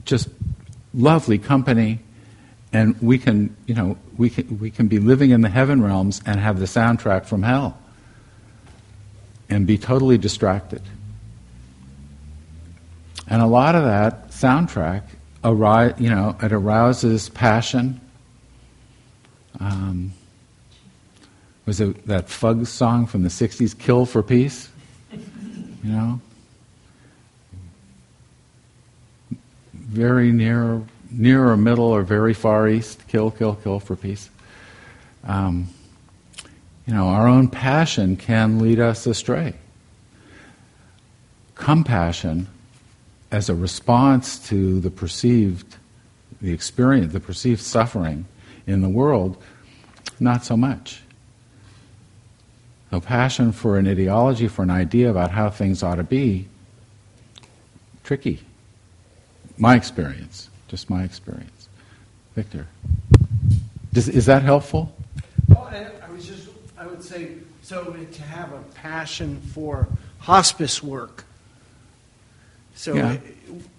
just 0.05 0.29
lovely 0.93 1.37
company, 1.37 1.99
and 2.71 2.99
we 3.01 3.17
can, 3.17 3.55
you 3.65 3.75
know, 3.75 3.97
we 4.17 4.29
can, 4.29 4.59
we 4.59 4.71
can 4.71 4.87
be 4.87 4.99
living 4.99 5.31
in 5.31 5.41
the 5.41 5.49
heaven 5.49 5.81
realms 5.81 6.21
and 6.25 6.39
have 6.39 6.59
the 6.59 6.65
soundtrack 6.65 7.25
from 7.25 7.43
hell 7.43 7.77
and 9.49 9.67
be 9.67 9.77
totally 9.77 10.17
distracted. 10.17 10.81
And 13.27 13.41
a 13.41 13.45
lot 13.45 13.75
of 13.75 13.83
that 13.83 14.29
soundtrack, 14.29 15.03
arise, 15.43 15.93
you 15.99 16.09
know, 16.09 16.35
it 16.41 16.51
arouses 16.51 17.29
passion. 17.29 18.01
Um, 19.59 20.13
was 21.65 21.79
it 21.79 22.05
that 22.07 22.27
Fugs 22.27 22.67
song 22.69 23.05
from 23.05 23.23
the 23.23 23.29
60s, 23.29 23.77
Kill 23.77 24.05
for 24.05 24.21
Peace? 24.21 24.69
You 25.11 25.91
know? 25.91 26.21
Very 29.93 30.31
near, 30.31 30.81
near 31.11 31.51
or 31.51 31.55
middle 31.55 31.85
or 31.85 32.01
very 32.01 32.33
far 32.33 32.67
east, 32.67 33.07
kill, 33.07 33.29
kill, 33.29 33.53
kill 33.53 33.79
for 33.79 33.95
peace. 33.95 34.27
Um, 35.23 35.67
you 36.87 36.95
know, 36.95 37.09
our 37.09 37.27
own 37.27 37.47
passion 37.47 38.17
can 38.17 38.57
lead 38.57 38.79
us 38.79 39.05
astray. 39.05 39.53
Compassion, 41.53 42.47
as 43.31 43.49
a 43.49 43.53
response 43.53 44.39
to 44.49 44.79
the 44.79 44.89
perceived, 44.89 45.75
the 46.41 46.51
experience, 46.51 47.13
the 47.13 47.19
perceived 47.19 47.61
suffering 47.61 48.25
in 48.65 48.81
the 48.81 48.89
world, 48.89 49.37
not 50.19 50.43
so 50.43 50.57
much. 50.57 51.03
So, 52.89 52.99
passion 52.99 53.51
for 53.51 53.77
an 53.77 53.87
ideology, 53.87 54.47
for 54.47 54.63
an 54.63 54.71
idea 54.71 55.11
about 55.11 55.29
how 55.29 55.51
things 55.51 55.83
ought 55.83 55.95
to 55.95 56.03
be, 56.03 56.47
tricky. 58.03 58.41
My 59.57 59.75
experience, 59.75 60.49
just 60.67 60.89
my 60.89 61.03
experience. 61.03 61.69
Victor, 62.35 62.67
Does, 63.93 64.09
is 64.09 64.25
that 64.25 64.41
helpful? 64.41 64.95
Well, 65.47 65.69
I, 65.71 65.87
I 66.07 66.11
was 66.11 66.25
just, 66.27 66.49
I 66.77 66.87
would 66.87 67.03
say, 67.03 67.35
so 67.61 67.83
to 67.93 68.21
have 68.23 68.51
a 68.51 68.59
passion 68.73 69.39
for 69.53 69.87
hospice 70.19 70.81
work. 70.81 71.25
So, 72.75 72.95
Yeah. 72.95 73.17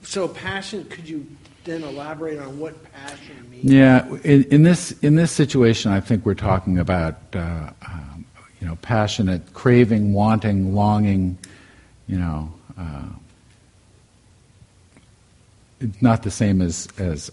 so 0.03 0.29
passion. 0.29 0.85
Could 0.85 1.09
you 1.09 1.27
then 1.65 1.83
elaborate 1.83 2.39
on 2.39 2.59
what 2.59 2.75
passion 2.93 3.51
means? 3.51 3.65
Yeah, 3.65 4.07
in, 4.23 4.45
in 4.45 4.63
this 4.63 4.93
in 5.03 5.17
this 5.17 5.33
situation, 5.33 5.91
I 5.91 6.01
think 6.01 6.25
we're 6.25 6.35
talking 6.35 6.79
about 6.79 7.19
uh, 7.35 7.71
um, 7.87 8.25
you 8.61 8.67
know 8.69 8.77
passionate 8.77 9.53
craving, 9.53 10.13
wanting, 10.13 10.75
longing. 10.75 11.37
You 12.07 12.19
know, 12.19 12.53
uh, 12.79 13.07
not 16.01 16.23
the 16.23 16.31
same 16.31 16.61
as 16.63 16.89
as 16.99 17.31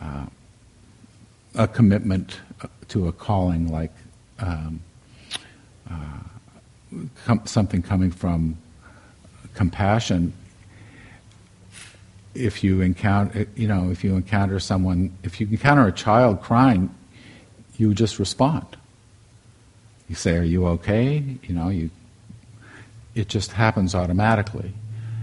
uh, 0.00 0.26
a 1.54 1.68
commitment 1.68 2.40
to 2.88 3.08
a 3.08 3.12
calling 3.12 3.70
like 3.70 3.92
um, 4.38 4.80
uh, 5.90 6.20
com- 7.24 7.46
something 7.46 7.82
coming 7.82 8.10
from 8.10 8.56
compassion 9.54 10.32
if 12.34 12.62
you 12.62 12.80
encounter, 12.80 13.46
you 13.56 13.66
know, 13.66 13.90
if 13.90 14.04
you 14.04 14.14
encounter 14.14 14.60
someone, 14.60 15.16
if 15.22 15.40
you 15.40 15.48
encounter 15.48 15.86
a 15.86 15.92
child 15.92 16.40
crying, 16.40 16.94
you 17.76 17.94
just 17.94 18.18
respond. 18.18 18.66
You 20.08 20.14
say, 20.14 20.36
"Are 20.36 20.44
you 20.44 20.66
okay?" 20.68 21.38
You 21.42 21.54
know, 21.54 21.68
you. 21.68 21.90
It 23.14 23.28
just 23.28 23.52
happens 23.52 23.94
automatically, 23.94 24.72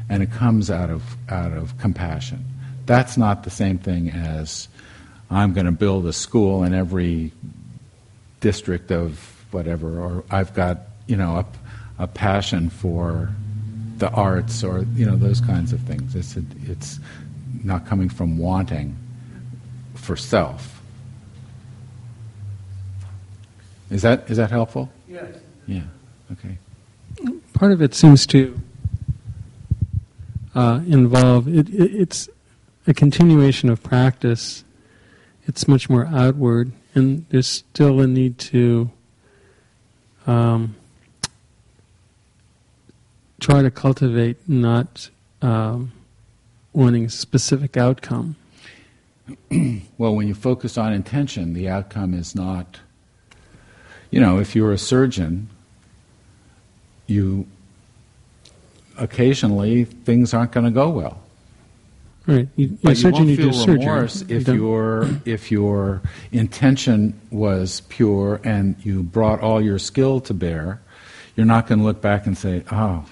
and 0.09 0.23
it 0.23 0.31
comes 0.31 0.71
out 0.71 0.89
of 0.89 1.03
out 1.29 1.53
of 1.53 1.77
compassion. 1.77 2.45
That's 2.85 3.17
not 3.17 3.43
the 3.43 3.49
same 3.49 3.77
thing 3.77 4.09
as 4.09 4.67
I'm 5.29 5.53
going 5.53 5.65
to 5.65 5.71
build 5.71 6.05
a 6.05 6.13
school 6.13 6.63
in 6.63 6.73
every 6.73 7.31
district 8.39 8.91
of 8.91 9.19
whatever, 9.51 9.99
or 9.99 10.23
I've 10.29 10.53
got 10.53 10.79
you 11.07 11.15
know 11.17 11.37
a, 11.37 12.03
a 12.03 12.07
passion 12.07 12.69
for 12.69 13.29
the 13.97 14.09
arts 14.11 14.63
or 14.63 14.85
you 14.95 15.05
know 15.05 15.17
those 15.17 15.41
kinds 15.41 15.73
of 15.73 15.81
things. 15.81 16.15
It's 16.15 16.37
it's 16.67 16.99
not 17.63 17.85
coming 17.85 18.09
from 18.09 18.37
wanting 18.37 18.95
for 19.95 20.15
self. 20.15 20.81
Is 23.89 24.01
that 24.01 24.29
is 24.29 24.37
that 24.37 24.51
helpful? 24.51 24.89
Yes. 25.07 25.35
Yeah. 25.65 25.81
Okay. 26.31 26.57
part 27.53 27.71
of 27.71 27.81
it 27.81 27.93
seems 27.93 28.25
to 28.27 28.59
uh, 30.57 30.81
involve 30.87 31.47
it, 31.47 31.69
it, 31.69 31.93
it's 31.93 32.27
a 32.87 32.93
continuation 32.93 33.69
of 33.69 33.83
practice. 33.83 34.63
It's 35.45 35.67
much 35.67 35.87
more 35.87 36.07
outward, 36.07 36.71
and 36.95 37.25
there's 37.29 37.47
still 37.47 38.01
a 38.01 38.07
need 38.07 38.39
to 38.39 38.89
um, 40.25 40.75
try 43.39 43.61
to 43.61 43.69
cultivate 43.69 44.37
not 44.49 45.09
um, 45.43 45.91
wanting 46.73 47.05
a 47.05 47.09
specific 47.09 47.77
outcome. 47.77 48.35
Well, 49.99 50.15
when 50.15 50.27
you 50.27 50.35
focus 50.35 50.77
on 50.77 50.93
intention, 50.93 51.53
the 51.53 51.69
outcome 51.69 52.13
is 52.13 52.35
not. 52.35 52.79
You 54.11 54.21
know, 54.21 54.37
if 54.37 54.55
you're 54.55 54.71
a 54.71 54.77
surgeon, 54.77 55.49
you 57.07 57.47
occasionally 58.97 59.85
things 59.85 60.33
aren't 60.33 60.51
going 60.51 60.65
to 60.65 60.71
go 60.71 60.89
well. 60.89 61.21
Right. 62.25 62.47
You, 62.57 62.67
you 62.67 62.77
But 62.83 62.97
you 63.01 63.11
won't 63.11 63.27
you 63.29 63.37
feel 63.51 63.65
remorse 63.67 64.23
You 64.27 64.35
if 64.37 64.45
don't- 64.45 64.57
your 64.57 65.09
if 65.25 65.49
your 65.51 66.01
intention 66.31 67.13
was 67.31 67.81
pure 67.87 68.41
and 68.43 68.75
you 68.83 69.03
brought 69.03 69.39
all 69.41 69.61
your 69.61 69.79
skill 69.79 70.19
to 70.21 70.33
bear. 70.33 70.81
You're 71.37 71.45
not 71.45 71.67
going 71.67 71.79
to 71.79 71.85
look 71.85 72.01
back 72.01 72.25
and 72.25 72.37
say, 72.37 72.63
"Oh," 72.71 73.05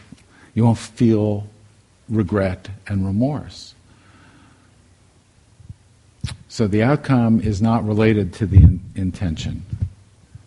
you 0.53 0.65
won't 0.65 0.77
feel 0.79 1.47
regret 2.09 2.67
and 2.87 3.05
remorse. 3.05 3.73
So 6.47 6.67
the 6.67 6.83
outcome 6.83 7.39
is 7.41 7.61
not 7.61 7.85
related 7.85 8.33
to 8.33 8.45
the 8.45 8.57
in- 8.57 8.81
intention, 8.95 9.63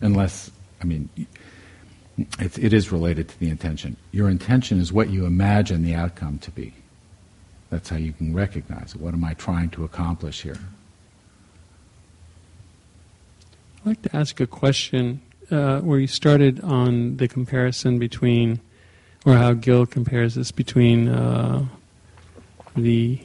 unless 0.01 0.51
I 0.81 0.85
mean, 0.85 1.09
it, 2.39 2.59
it 2.59 2.73
is 2.73 2.91
related 2.91 3.29
to 3.29 3.39
the 3.39 3.49
intention. 3.51 3.97
Your 4.13 4.29
intention 4.29 4.81
is 4.81 4.93
what 4.93 5.11
you 5.11 5.25
imagine 5.27 5.83
the 5.85 5.95
outcome 5.95 6.39
to 6.41 6.51
be. 6.51 6.73
That's 7.71 7.89
how 7.91 7.97
you 7.97 8.13
can 8.13 8.35
recognize 8.35 8.95
it. 8.95 9.01
What 9.01 9.15
am 9.15 9.25
I 9.25 9.35
trying 9.35 9.71
to 9.71 9.85
accomplish 9.85 10.43
here? 10.43 10.59
I'd 13.81 13.87
like 13.87 14.03
to 14.03 14.17
ask 14.17 14.41
a 14.41 14.47
question 14.47 15.21
uh, 15.51 15.81
where 15.81 15.99
you 15.99 16.07
started 16.07 16.61
on 16.61 17.17
the 17.17 17.29
comparison 17.29 17.99
between, 17.99 18.61
or 19.25 19.35
how 19.35 19.53
Gil 19.55 19.87
compares 19.87 20.35
this 20.35 20.51
between 20.51 21.09
uh, 21.09 21.67
the 22.77 23.21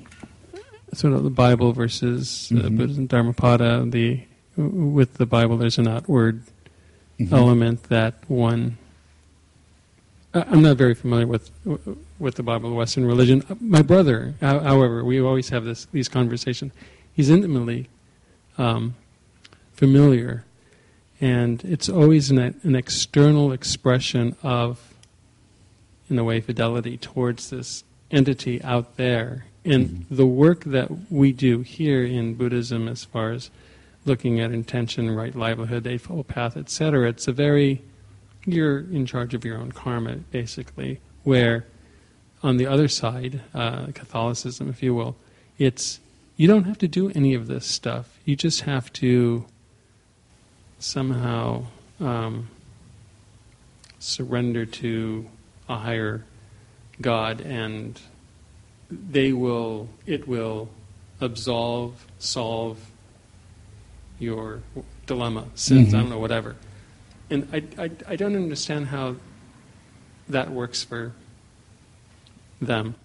sort 0.94 1.14
of 1.14 1.24
the 1.24 1.30
Bible 1.30 1.74
versus 1.74 2.52
uh, 2.52 2.56
Mhm. 2.56 2.78
Buddhism, 2.78 3.07
Dharmapada. 3.07 3.90
The 3.90 4.22
with 4.56 5.15
the 5.15 5.26
Bible, 5.26 5.57
there's 5.57 5.80
an 5.80 5.88
outward 5.88 6.44
Mhm. 7.20 7.32
element 7.32 7.84
that 7.90 8.24
one. 8.28 8.78
I'm 10.34 10.64
not 10.64 10.77
very 10.77 10.95
familiar 10.95 11.27
with 11.27 11.51
with 12.18 12.35
the 12.35 12.43
Bible, 12.43 12.76
Western 12.76 13.05
religion. 13.05 13.43
My 13.60 13.84
brother, 13.84 14.34
however, 14.41 15.03
we 15.03 15.22
always 15.22 15.49
have 15.49 15.64
this 15.64 15.85
these 15.91 16.10
conversations. 16.10 16.73
He's 17.14 17.30
intimately 17.30 17.89
um, 18.57 18.95
familiar, 19.73 20.43
and 21.22 21.64
it's 21.64 21.88
always 21.88 22.31
an, 22.31 22.39
an 22.39 22.76
external 22.76 23.51
expression 23.51 24.35
of, 24.41 24.93
in 26.10 26.18
a 26.18 26.23
way, 26.23 26.41
fidelity 26.41 26.97
towards 26.97 27.51
this 27.51 27.84
entity 28.10 28.61
out 28.64 28.97
there. 28.97 29.45
And 29.64 30.05
the 30.10 30.26
work 30.26 30.64
that 30.65 31.11
we 31.11 31.31
do 31.31 31.60
here 31.61 32.03
in 32.03 32.34
Buddhism, 32.34 32.88
as 32.88 33.03
far 33.03 33.31
as 33.31 33.51
looking 34.03 34.39
at 34.39 34.51
intention, 34.51 35.11
right 35.11 35.35
livelihood, 35.35 35.85
eightfold 35.85 36.27
path, 36.27 36.57
etc., 36.57 37.10
it's 37.10 37.27
a 37.27 37.31
very 37.31 37.84
you're 38.45 38.80
in 38.80 39.06
charge 39.06 39.34
of 39.34 39.45
your 39.45 39.57
own 39.57 39.72
karma, 39.72 40.15
basically. 40.32 40.99
Where 41.24 41.65
on 42.41 42.57
the 42.57 42.65
other 42.68 42.88
side, 42.88 43.41
uh, 43.53 43.88
Catholicism, 43.94 44.70
if 44.70 44.84
you 44.84 44.94
will, 44.94 45.15
it's 45.57 45.99
you 46.36 46.48
don't 46.48 46.65
have 46.65 46.78
to 46.80 46.88
do 46.88 47.10
any 47.11 47.34
of 47.34 47.48
this 47.48 47.65
stuff. 47.65 48.18
You 48.26 48.36
just 48.36 48.61
have 48.61 48.91
to 48.94 49.45
somehow 50.80 51.65
um, 51.99 52.49
surrender 53.99 54.65
to 54.65 55.30
a 55.70 55.78
higher 55.78 56.26
God, 56.99 57.40
and 57.41 57.99
they 58.91 59.32
will. 59.32 59.88
It 60.06 60.28
will 60.28 60.70
absolve, 61.22 62.06
solve 62.20 62.80
your 64.20 64.61
dilemma, 65.06 65.45
sins. 65.56 65.94
I 65.94 65.98
Mhm. 65.98 66.02
don't 66.02 66.10
know, 66.10 66.20
whatever. 66.20 66.56
And 67.34 67.47
I, 67.51 67.84
I, 67.84 67.89
I 68.10 68.15
don't 68.15 68.35
understand 68.35 68.88
how 68.88 69.15
that 70.30 70.51
works 70.51 70.84
for 70.84 71.14
them. 72.61 72.95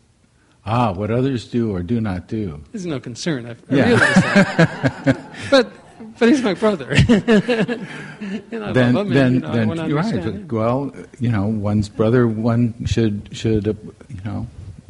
Ah, 0.67 0.93
what 0.93 1.11
others 1.11 1.47
do 1.47 1.75
or 1.75 1.83
do 1.83 1.99
not 2.01 2.29
do. 2.29 2.63
There's 2.73 2.85
no 2.85 3.01
concern. 3.01 3.47
I, 3.47 3.51
I 3.53 3.55
Yeah. 3.71 3.87
realize 3.87 4.15
that. 4.15 5.33
but 5.51 5.73
but 6.19 6.29
he's 6.29 6.43
my 6.43 6.55
brother. 6.55 6.95
then, 6.95 7.87
him, 8.21 9.09
then, 9.09 9.35
you 9.35 9.41
know, 9.41 9.53
then 9.53 9.89
you're 9.89 9.97
right. 9.97 10.15
him. 10.15 10.49
Well, 10.49 10.93
you 11.19 11.31
know, 11.31 11.47
one's 11.47 11.89
brother, 11.89 12.29
one 12.29 12.85
should 12.87 13.31
should 13.33 13.67
uh, 13.69 13.75
you 14.09 14.21
know 14.25 14.47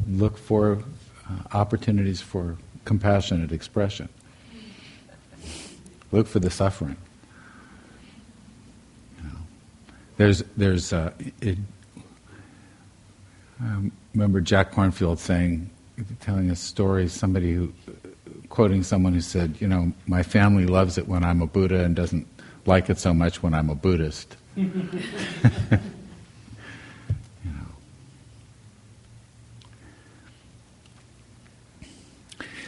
look 0.09 0.37
for 0.37 0.83
uh, 1.29 1.57
opportunities 1.57 2.19
for 2.19 2.57
compassionate 2.83 3.51
expression. 3.51 4.09
Look 6.11 6.27
for 6.27 6.39
the 6.39 6.49
suffering. 6.49 6.97
You 9.17 9.23
know, 9.25 9.37
there's 10.19 10.43
there's 10.57 10.91
uh, 10.91 11.11
it, 11.41 11.57
I 13.61 13.89
remember 14.13 14.41
Jack 14.41 14.73
Kornfield 14.73 15.17
saying, 15.17 15.69
telling 16.19 16.49
a 16.49 16.57
story. 16.57 17.07
Somebody 17.07 17.53
who 17.53 17.71
quoting 18.49 18.83
someone 18.83 19.13
who 19.13 19.21
said, 19.21 19.55
you 19.61 19.67
know, 19.67 19.93
my 20.07 20.21
family 20.21 20.65
loves 20.65 20.97
it 20.97 21.07
when 21.07 21.23
I'm 21.23 21.41
a 21.41 21.47
Buddha 21.47 21.85
and 21.85 21.95
doesn't 21.95 22.27
like 22.65 22.89
it 22.89 22.99
so 22.99 23.13
much 23.13 23.41
when 23.41 23.53
I'm 23.53 23.69
a 23.69 23.75
Buddhist. 23.75 24.35
you 24.57 24.67
know. 27.45 27.51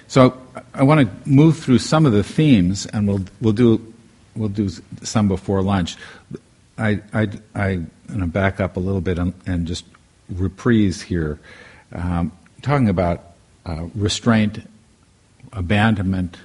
So 0.07 0.37
I 0.73 0.83
want 0.83 1.01
to 1.01 1.29
move 1.29 1.57
through 1.57 1.79
some 1.79 2.05
of 2.05 2.13
the 2.13 2.23
themes, 2.23 2.85
and 2.85 3.09
we'll 3.09 3.25
we'll 3.41 3.51
do 3.51 3.93
we'll 4.37 4.47
do 4.47 4.69
some 5.03 5.27
before 5.27 5.61
lunch. 5.61 5.97
I 6.81 7.01
I 7.13 7.29
I 7.55 7.81
going 8.07 8.19
to 8.19 8.27
back 8.27 8.59
up 8.59 8.75
a 8.75 8.79
little 8.79 9.01
bit 9.01 9.17
and, 9.17 9.33
and 9.45 9.67
just 9.67 9.85
reprise 10.29 11.01
here, 11.01 11.39
um, 11.93 12.31
talking 12.61 12.89
about 12.89 13.23
uh, 13.65 13.87
restraint, 13.95 14.67
abandonment, 15.53 16.37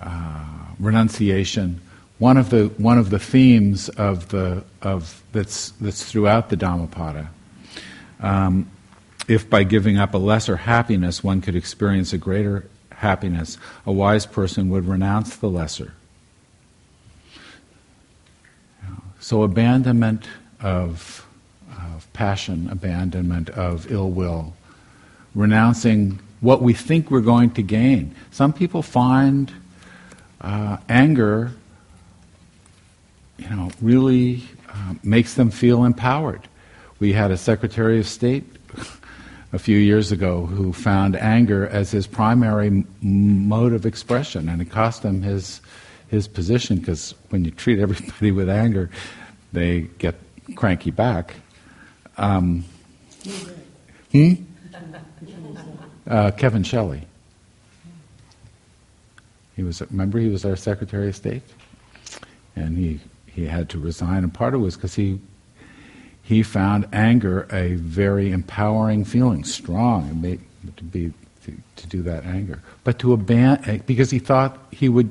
uh, 0.00 0.44
renunciation. 0.78 1.80
One 2.18 2.36
of 2.36 2.50
the 2.50 2.66
one 2.78 2.98
of 2.98 3.10
the 3.10 3.18
themes 3.18 3.88
of 3.90 4.28
the 4.28 4.64
of 4.82 5.22
that's 5.32 5.70
that's 5.80 6.04
throughout 6.04 6.48
the 6.50 6.56
Dhammapada. 6.56 7.30
Um, 8.20 8.70
if 9.28 9.50
by 9.50 9.64
giving 9.64 9.98
up 9.98 10.14
a 10.14 10.18
lesser 10.18 10.56
happiness 10.56 11.22
one 11.22 11.40
could 11.40 11.56
experience 11.56 12.12
a 12.12 12.18
greater 12.18 12.68
happiness, 12.90 13.58
a 13.84 13.92
wise 13.92 14.24
person 14.24 14.70
would 14.70 14.86
renounce 14.86 15.36
the 15.36 15.48
lesser. 15.48 15.92
So 19.26 19.42
abandonment 19.42 20.24
of, 20.60 21.26
of 21.76 22.06
passion, 22.12 22.68
abandonment 22.70 23.50
of 23.50 23.90
ill 23.90 24.08
will, 24.08 24.54
renouncing 25.34 26.20
what 26.40 26.62
we 26.62 26.74
think 26.74 27.10
we're 27.10 27.22
going 27.22 27.50
to 27.54 27.62
gain. 27.62 28.14
Some 28.30 28.52
people 28.52 28.82
find 28.82 29.52
uh, 30.40 30.76
anger, 30.88 31.50
you 33.36 33.50
know, 33.50 33.72
really 33.82 34.44
uh, 34.68 34.94
makes 35.02 35.34
them 35.34 35.50
feel 35.50 35.84
empowered. 35.84 36.46
We 37.00 37.12
had 37.12 37.32
a 37.32 37.36
Secretary 37.36 37.98
of 37.98 38.06
State 38.06 38.44
a 39.52 39.58
few 39.58 39.76
years 39.76 40.12
ago 40.12 40.46
who 40.46 40.72
found 40.72 41.16
anger 41.16 41.66
as 41.66 41.90
his 41.90 42.06
primary 42.06 42.68
m- 42.68 42.86
mode 43.02 43.72
of 43.72 43.86
expression, 43.86 44.48
and 44.48 44.62
it 44.62 44.70
cost 44.70 45.04
him 45.04 45.22
his 45.22 45.60
his 46.08 46.28
position 46.28 46.78
because 46.78 47.14
when 47.30 47.44
you 47.44 47.50
treat 47.50 47.78
everybody 47.78 48.30
with 48.30 48.48
anger, 48.48 48.90
they 49.52 49.82
get 49.98 50.14
cranky 50.54 50.90
back. 50.90 51.36
Um, 52.16 52.64
hmm? 54.12 54.34
Uh, 56.06 56.30
Kevin 56.32 56.62
Shelley. 56.62 57.02
He 59.56 59.62
was 59.62 59.80
remember 59.80 60.18
he 60.18 60.28
was 60.28 60.44
our 60.44 60.54
Secretary 60.54 61.08
of 61.08 61.16
State, 61.16 61.42
and 62.54 62.76
he 62.76 63.00
he 63.26 63.46
had 63.46 63.70
to 63.70 63.78
resign, 63.78 64.22
and 64.22 64.32
part 64.32 64.54
of 64.54 64.60
it 64.60 64.64
was 64.64 64.76
because 64.76 64.94
he 64.94 65.18
he 66.22 66.42
found 66.42 66.86
anger 66.92 67.48
a 67.50 67.74
very 67.74 68.30
empowering 68.32 69.04
feeling, 69.04 69.44
strong, 69.44 70.22
to 70.76 70.84
be 70.84 71.12
to, 71.44 71.54
to 71.76 71.86
do 71.86 72.02
that 72.02 72.24
anger, 72.24 72.62
but 72.84 72.98
to 72.98 73.12
abandon 73.12 73.82
because 73.86 74.10
he 74.10 74.18
thought 74.18 74.58
he 74.70 74.88
would 74.88 75.10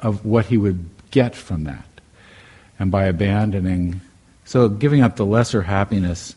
of 0.00 0.24
what 0.24 0.46
he 0.46 0.56
would 0.56 0.88
get 1.10 1.34
from 1.34 1.64
that, 1.64 1.86
and 2.78 2.90
by 2.90 3.04
abandoning, 3.04 4.00
so 4.44 4.68
giving 4.68 5.02
up 5.02 5.16
the 5.16 5.26
lesser 5.26 5.62
happiness, 5.62 6.34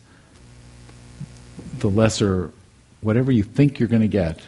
the 1.78 1.88
lesser 1.88 2.50
whatever 3.00 3.32
you 3.32 3.42
think 3.42 3.78
you're 3.78 3.88
going 3.88 4.02
to 4.02 4.08
get. 4.08 4.40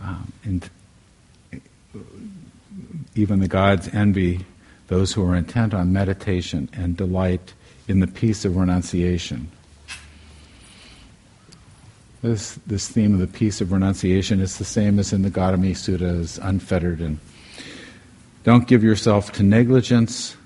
Um, 0.00 0.32
and 0.44 0.70
even 3.14 3.40
the 3.40 3.48
gods 3.48 3.88
envy 3.92 4.44
those 4.86 5.12
who 5.12 5.24
are 5.28 5.36
intent 5.36 5.74
on 5.74 5.92
meditation 5.92 6.68
and 6.72 6.96
delight 6.96 7.52
in 7.86 8.00
the 8.00 8.06
peace 8.06 8.44
of 8.44 8.56
renunciation. 8.56 9.50
This, 12.20 12.58
this 12.66 12.88
theme 12.88 13.14
of 13.14 13.20
the 13.20 13.28
peace 13.28 13.60
of 13.60 13.70
renunciation 13.70 14.40
is 14.40 14.58
the 14.58 14.64
same 14.64 14.98
as 14.98 15.12
in 15.12 15.22
the 15.22 15.30
Gautami 15.30 15.72
Sutta, 15.72 16.20
as 16.20 16.38
unfettered. 16.38 17.00
And 17.00 17.18
don't 18.42 18.66
give 18.66 18.82
yourself 18.82 19.30
to 19.32 19.44
negligence. 19.44 20.36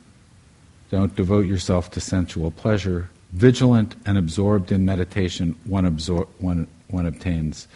Don't 0.91 1.17
devote 1.17 1.47
yourself 1.47 1.91
to 1.93 2.01
sensual 2.01 2.51
pleasure. 2.51 3.09
Vigilant 3.33 3.97
and 4.05 4.19
absorbed 4.19 4.71
in 4.71 4.85
meditation, 4.85 5.57
one, 5.65 5.85
absor- 5.85 6.29
one, 6.39 6.67
one 6.89 7.07
obtains 7.07 7.67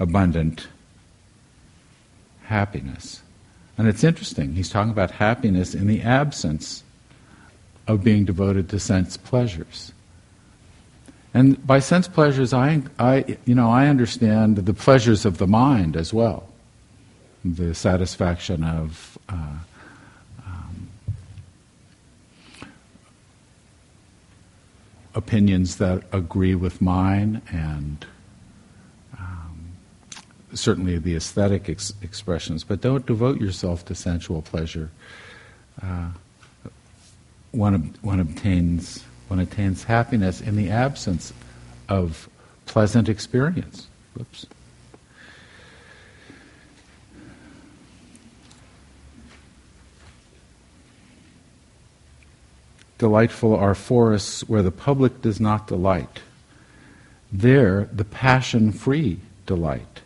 abundant 0.00 0.68
happiness. 2.44 3.20
And 3.76 3.86
it's 3.86 4.04
interesting, 4.04 4.54
he's 4.54 4.70
talking 4.70 4.90
about 4.90 5.10
happiness 5.10 5.74
in 5.74 5.86
the 5.86 6.00
absence 6.00 6.82
of 7.86 8.02
being 8.02 8.24
devoted 8.24 8.70
to 8.70 8.80
sense 8.80 9.18
pleasures. 9.18 9.92
And 11.36 11.66
by 11.66 11.80
sense 11.80 12.08
pleasures, 12.08 12.54
I, 12.54 12.80
I, 12.98 13.36
you 13.44 13.54
know, 13.54 13.68
I 13.68 13.88
understand 13.88 14.56
the 14.56 14.72
pleasures 14.72 15.26
of 15.26 15.36
the 15.36 15.46
mind 15.46 15.94
as 15.94 16.14
well. 16.14 16.48
The 17.44 17.74
satisfaction 17.74 18.64
of 18.64 19.18
uh, 19.28 19.58
um, 20.46 20.88
opinions 25.14 25.76
that 25.76 26.04
agree 26.10 26.54
with 26.54 26.80
mine 26.80 27.42
and 27.52 28.06
certainly 30.54 30.96
the 30.96 31.14
aesthetic 31.14 31.68
ex- 31.68 31.92
expressions, 32.00 32.64
but 32.64 32.80
don't 32.80 33.04
devote 33.04 33.38
yourself 33.42 33.84
to 33.84 33.94
sensual 33.94 34.40
pleasure. 34.40 34.90
Uh, 35.82 36.08
one, 37.52 37.94
one 38.00 38.20
obtains 38.20 39.04
one 39.28 39.38
attains 39.38 39.84
happiness 39.84 40.40
in 40.40 40.56
the 40.56 40.70
absence 40.70 41.32
of 41.88 42.28
pleasant 42.66 43.08
experience. 43.08 43.88
Whoops. 44.14 44.46
Delightful 52.98 53.54
are 53.54 53.74
forests 53.74 54.48
where 54.48 54.62
the 54.62 54.70
public 54.70 55.20
does 55.20 55.38
not 55.38 55.66
delight. 55.66 56.20
There, 57.30 57.90
the 57.92 58.04
passion 58.04 58.72
free 58.72 59.20
delight 59.44 60.00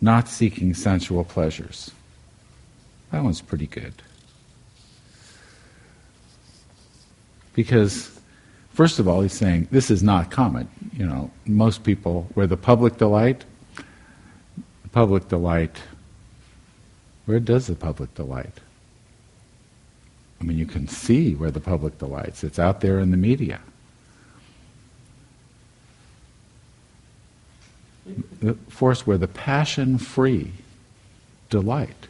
not 0.00 0.28
seeking 0.28 0.74
sensual 0.74 1.24
pleasures. 1.24 1.90
That 3.10 3.24
one's 3.24 3.40
pretty 3.40 3.66
good. 3.66 3.94
Because, 7.54 8.17
first 8.78 9.00
of 9.00 9.08
all, 9.08 9.22
he's 9.22 9.32
saying 9.32 9.66
this 9.72 9.90
is 9.90 10.04
not 10.04 10.30
common. 10.30 10.68
You 10.96 11.04
know, 11.04 11.32
most 11.46 11.82
people, 11.82 12.28
where 12.34 12.46
the 12.46 12.56
public 12.56 12.96
delight, 12.96 13.44
public 14.92 15.26
delight, 15.26 15.82
where 17.26 17.40
does 17.40 17.66
the 17.66 17.74
public 17.74 18.14
delight? 18.14 18.60
I 20.40 20.44
mean, 20.44 20.56
you 20.56 20.64
can 20.64 20.86
see 20.86 21.34
where 21.34 21.50
the 21.50 21.58
public 21.58 21.98
delights. 21.98 22.44
It's 22.44 22.60
out 22.60 22.80
there 22.80 23.00
in 23.00 23.10
the 23.10 23.16
media. 23.16 23.58
the 28.40 28.54
force 28.68 29.04
where 29.06 29.18
the 29.18 29.28
passion 29.28 29.98
free 29.98 30.52
delight. 31.50 32.06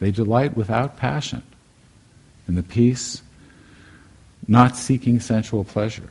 They 0.00 0.10
delight 0.10 0.56
without 0.56 0.96
passion 0.96 1.42
in 2.48 2.54
the 2.54 2.62
peace, 2.62 3.22
not 4.46 4.76
seeking 4.76 5.20
sensual 5.20 5.64
pleasure. 5.64 6.10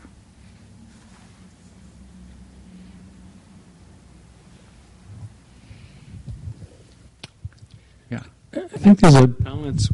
Yeah. 8.09 8.23
I 8.53 8.59
think 8.77 8.99
there's 8.99 9.15
a 9.15 9.27
balance 9.27 9.89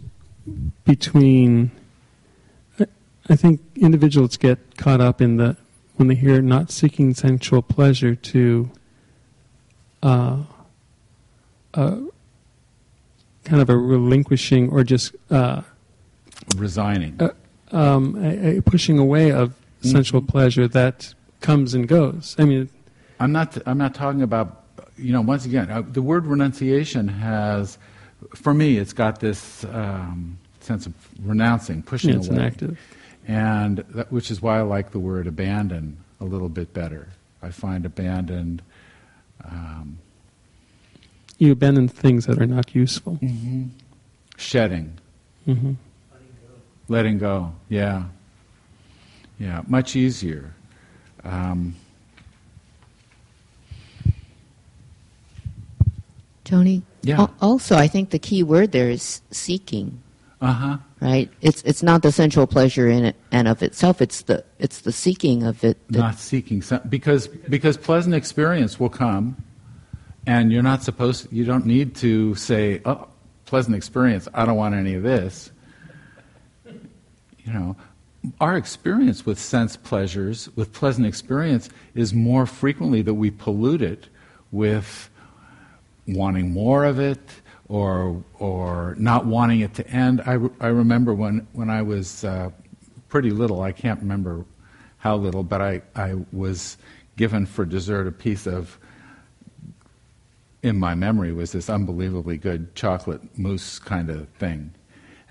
between. 0.86 1.72
I 3.32 3.36
think 3.36 3.62
individuals 3.76 4.38
get 4.38 4.78
caught 4.78 5.02
up 5.02 5.22
in 5.22 5.38
the 5.38 5.56
when 5.98 6.08
they 6.08 6.16
hear 6.16 6.42
not 6.42 6.72
seeking 6.72 7.14
sensual 7.14 7.62
pleasure 7.62 8.16
to 8.16 8.72
uh, 10.02 10.44
a 11.74 11.98
kind 13.44 13.62
of 13.62 13.70
a 13.70 13.78
relinquishing 13.78 14.70
or 14.70 14.84
just 14.84 15.14
uh, 15.30 15.62
Resigning. 16.56 17.20
Um, 17.72 18.16
a, 18.24 18.58
a 18.58 18.62
pushing 18.62 18.98
away 19.00 19.32
of 19.32 19.54
sensual 19.82 20.22
pleasure 20.22 20.68
that 20.68 21.14
comes 21.42 21.74
and 21.74 21.88
goes. 21.88 22.36
I 22.38 22.46
mean, 22.46 22.70
I'm 23.20 23.32
not. 23.32 23.58
I'm 23.66 23.78
not 23.78 23.94
talking 23.96 24.22
about. 24.22 24.64
You 24.98 25.14
know, 25.14 25.22
once 25.22 25.46
again, 25.46 25.72
uh, 25.72 25.82
the 25.82 26.02
word 26.02 26.26
renunciation 26.26 27.08
has, 27.08 27.78
for 28.36 28.54
me, 28.54 28.78
it's 28.78 28.92
got 28.92 29.22
this 29.22 29.64
um, 29.66 30.38
sense 30.60 30.86
of 30.86 30.94
renouncing, 31.24 31.82
pushing 31.84 32.10
yeah, 32.10 32.16
it's 32.18 32.28
away, 32.28 32.36
an 32.38 32.44
active. 32.44 32.80
and 33.26 33.78
that, 33.96 34.12
which 34.12 34.30
is 34.30 34.42
why 34.42 34.58
I 34.60 34.62
like 34.64 34.92
the 34.92 35.00
word 35.00 35.26
abandon 35.26 35.98
a 36.20 36.26
little 36.26 36.50
bit 36.50 36.74
better. 36.74 37.08
I 37.42 37.50
find 37.52 37.86
abandoned. 37.86 38.62
Um, 39.46 40.00
You 41.38 41.54
abandon 41.54 41.88
things 41.88 42.26
that 42.26 42.38
are 42.42 42.46
not 42.46 42.76
useful. 42.76 43.20
shedding, 44.38 44.98
hmm 45.46 45.74
letting 46.90 47.18
go. 47.18 47.54
Yeah, 47.70 48.04
yeah, 49.40 49.62
much 49.68 49.96
easier. 49.96 50.54
Um, 51.24 51.76
Tony? 56.44 56.82
Yeah. 57.02 57.28
Also, 57.42 57.76
I 57.76 57.88
think 57.88 58.10
the 58.10 58.20
key 58.20 58.44
word 58.44 58.72
there 58.72 58.90
is 58.90 59.22
seeking, 59.32 60.02
uh 60.42 60.52
huh. 60.52 60.78
right? 61.00 61.30
It's 61.42 61.62
it's 61.62 61.84
not 61.84 62.02
the 62.02 62.12
sensual 62.12 62.48
pleasure 62.48 62.90
in 62.90 63.06
it 63.06 63.16
and 63.32 63.48
of 63.48 63.64
itself. 63.64 64.02
It's 64.02 64.24
the 64.24 64.44
it's 64.58 64.82
the 64.82 64.92
seeking 64.92 65.44
of 65.44 65.64
it. 65.64 65.78
that- 65.90 66.00
not 66.00 66.16
seeking 66.20 66.62
some, 66.62 66.82
because 66.90 67.28
because 67.28 67.78
pleasant 67.78 68.16
experience 68.16 68.80
will 68.80 68.90
come 68.90 69.38
and 70.30 70.52
you're 70.52 70.64
not 70.64 70.84
supposed 70.84 71.32
you 71.32 71.46
don't 71.46 71.66
need 71.66 71.96
to 71.96 72.36
say 72.36 72.82
oh 72.86 73.08
pleasant 73.46 73.76
experience 73.76 74.28
i 74.34 74.46
don't 74.46 74.58
want 74.58 74.76
any 74.76 74.94
of 74.94 75.04
this 75.04 75.52
you 77.50 77.60
know 77.60 77.76
our 78.42 78.58
experience 78.58 79.26
with 79.26 79.40
sense 79.40 79.76
pleasures 79.76 80.50
with 80.56 80.74
pleasant 80.74 81.08
experience 81.08 81.70
is 81.96 82.14
more 82.14 82.46
frequently 82.46 83.02
that 83.02 83.14
we 83.14 83.32
pollute 83.32 83.82
it 83.82 84.08
with 84.52 85.10
wanting 86.08 86.52
more 86.52 86.86
of 86.86 87.00
it 87.00 87.20
or 87.68 88.22
or 88.40 88.96
not 88.98 89.26
wanting 89.26 89.62
it 89.62 89.74
to 89.76 89.88
end. 89.88 90.22
I, 90.26 90.34
re- 90.34 90.50
I 90.60 90.68
remember 90.68 91.14
when 91.14 91.48
when 91.54 91.70
i 91.70 91.82
was 91.82 92.24
uh, 92.24 92.50
pretty 93.08 93.30
little 93.32 93.62
i 93.62 93.72
can't 93.72 94.00
remember 94.02 94.46
how 94.98 95.16
little 95.16 95.44
but 95.44 95.62
i 95.62 95.82
i 95.96 96.16
was 96.34 96.78
given 97.16 97.46
for 97.46 97.66
dessert 97.66 98.08
a 98.08 98.12
piece 98.12 98.46
of 98.48 98.78
in 100.62 100.78
my 100.78 100.94
memory 100.94 101.32
was 101.32 101.54
this 101.54 101.70
unbelievably 101.70 102.38
good 102.38 102.76
chocolate 102.76 103.22
mousse 103.38 103.80
kind 103.80 104.10
of 104.10 104.28
thing 104.30 104.74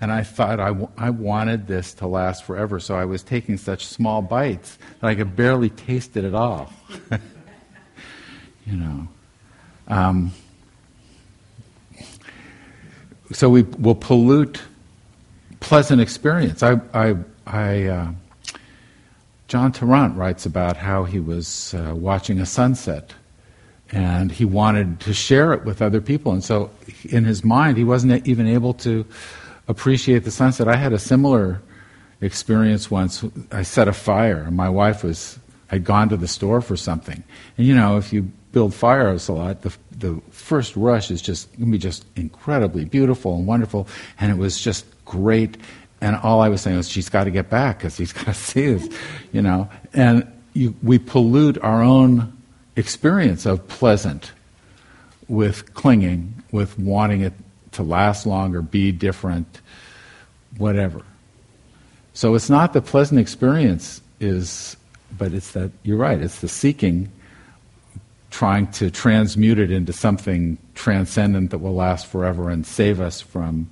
and 0.01 0.11
i 0.11 0.23
thought 0.23 0.59
I, 0.59 0.69
w- 0.69 0.89
I 0.97 1.09
wanted 1.09 1.67
this 1.67 1.93
to 1.95 2.07
last 2.07 2.43
forever 2.43 2.79
so 2.79 2.95
i 2.95 3.05
was 3.05 3.23
taking 3.23 3.57
such 3.57 3.85
small 3.85 4.21
bites 4.21 4.77
that 4.99 5.07
i 5.07 5.15
could 5.15 5.35
barely 5.35 5.69
taste 5.69 6.17
it 6.17 6.23
at 6.23 6.33
all 6.33 6.71
you 8.65 8.75
know 8.75 9.07
um, 9.87 10.31
so 13.31 13.49
we 13.49 13.63
will 13.63 13.95
pollute 13.95 14.61
pleasant 15.59 16.01
experience. 16.01 16.63
I, 16.63 16.79
I, 16.93 17.15
I 17.45 17.83
uh, 17.85 18.11
John 19.47 19.71
Tarrant 19.71 20.15
writes 20.15 20.45
about 20.45 20.77
how 20.77 21.03
he 21.03 21.19
was 21.19 21.73
uh, 21.73 21.93
watching 21.95 22.39
a 22.39 22.45
sunset 22.45 23.13
and 23.91 24.31
he 24.31 24.45
wanted 24.45 24.99
to 25.01 25.13
share 25.13 25.53
it 25.53 25.65
with 25.65 25.81
other 25.81 26.01
people. 26.01 26.31
And 26.31 26.43
so 26.43 26.69
in 27.05 27.25
his 27.25 27.43
mind, 27.43 27.77
he 27.77 27.83
wasn't 27.83 28.27
even 28.27 28.47
able 28.47 28.75
to 28.75 29.05
appreciate 29.69 30.25
the 30.25 30.31
sunset. 30.31 30.67
I 30.67 30.75
had 30.75 30.91
a 30.91 30.99
similar 30.99 31.61
experience 32.19 32.91
once. 32.91 33.23
I 33.51 33.61
set 33.61 33.87
a 33.87 33.93
fire, 33.93 34.41
and 34.41 34.57
my 34.57 34.67
wife 34.67 35.03
was 35.03 35.39
had 35.67 35.83
gone 35.83 36.09
to 36.09 36.17
the 36.17 36.27
store 36.27 36.61
for 36.61 36.75
something. 36.75 37.23
And 37.57 37.67
you 37.67 37.75
know, 37.75 37.97
if 37.97 38.11
you 38.11 38.23
build 38.51 38.73
fires 38.73 39.29
a 39.29 39.33
lot, 39.33 39.61
the 39.61 39.73
the 39.91 40.21
first 40.31 40.75
rush 40.75 41.11
is 41.11 41.21
just 41.21 41.51
going 41.53 41.67
to 41.67 41.71
be 41.71 41.77
just 41.77 42.05
incredibly 42.15 42.85
beautiful 42.85 43.35
and 43.35 43.45
wonderful, 43.45 43.87
and 44.19 44.31
it 44.31 44.37
was 44.37 44.59
just 44.59 44.85
great. 45.05 45.57
And 46.01 46.15
all 46.15 46.41
I 46.41 46.49
was 46.49 46.61
saying 46.61 46.77
was, 46.77 46.89
she's 46.89 47.09
got 47.09 47.25
to 47.25 47.31
get 47.31 47.49
back 47.49 47.79
because 47.79 47.97
he's 47.97 48.13
got 48.19 48.25
to 48.25 48.33
see 48.33 48.73
this, 48.73 48.89
you 49.31 49.41
know. 49.41 49.69
And 49.93 50.25
you, 50.53 50.75
we 50.81 50.97
pollute 50.97 51.57
our 51.61 51.83
own 51.83 52.35
experience 52.75 53.45
of 53.45 53.67
pleasant 53.67 54.31
with 55.27 55.73
clinging, 55.75 56.33
with 56.51 56.79
wanting 56.79 57.21
it 57.21 57.33
to 57.73 57.83
last 57.83 58.25
longer, 58.25 58.61
be 58.61 58.91
different, 58.91 59.61
whatever. 60.57 61.01
So 62.13 62.35
it's 62.35 62.49
not 62.49 62.73
the 62.73 62.81
pleasant 62.81 63.19
experience 63.19 64.01
is, 64.19 64.75
but 65.17 65.33
it's 65.33 65.51
that 65.51 65.71
you're 65.83 65.97
right. 65.97 66.19
It's 66.19 66.41
the 66.41 66.47
seeking, 66.47 67.11
trying 68.31 68.67
to 68.73 68.91
transmute 68.91 69.59
it 69.59 69.71
into 69.71 69.93
something 69.93 70.57
transcendent 70.75 71.51
that 71.51 71.59
will 71.59 71.75
last 71.75 72.07
forever 72.07 72.49
and 72.49 72.65
save 72.65 72.99
us 72.99 73.21
from 73.21 73.69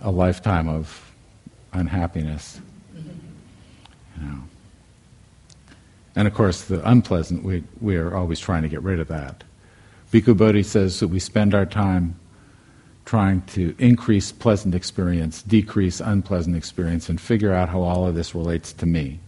a 0.00 0.10
lifetime 0.10 0.68
of 0.68 1.12
unhappiness. 1.72 2.60
You 2.94 4.26
know. 4.26 4.40
And 6.16 6.26
of 6.26 6.34
course, 6.34 6.64
the 6.64 6.88
unpleasant, 6.88 7.44
we, 7.44 7.64
we 7.80 7.96
are 7.96 8.14
always 8.14 8.40
trying 8.40 8.62
to 8.62 8.68
get 8.68 8.82
rid 8.82 9.00
of 9.00 9.08
that. 9.08 9.44
Bhikkhu 10.12 10.36
Bodhi 10.36 10.62
says 10.62 11.00
that 11.00 11.08
we 11.08 11.18
spend 11.18 11.54
our 11.54 11.66
time 11.66 12.16
trying 13.08 13.40
to 13.40 13.74
increase 13.78 14.30
pleasant 14.30 14.74
experience, 14.74 15.40
decrease 15.40 15.98
unpleasant 15.98 16.54
experience, 16.54 17.08
and 17.08 17.18
figure 17.18 17.54
out 17.54 17.70
how 17.70 17.80
all 17.80 18.06
of 18.06 18.14
this 18.14 18.34
relates 18.34 18.70
to 18.70 18.84
me. 18.84 19.18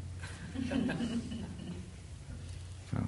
So. 2.90 3.02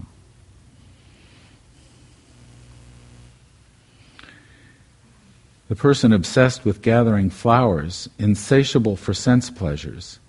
The 5.69 5.77
person 5.77 6.11
obsessed 6.11 6.65
with 6.65 6.81
gathering 6.81 7.29
flowers, 7.29 8.09
insatiable 8.19 8.97
for 8.97 9.13
sense 9.13 9.51
pleasures, 9.51 10.21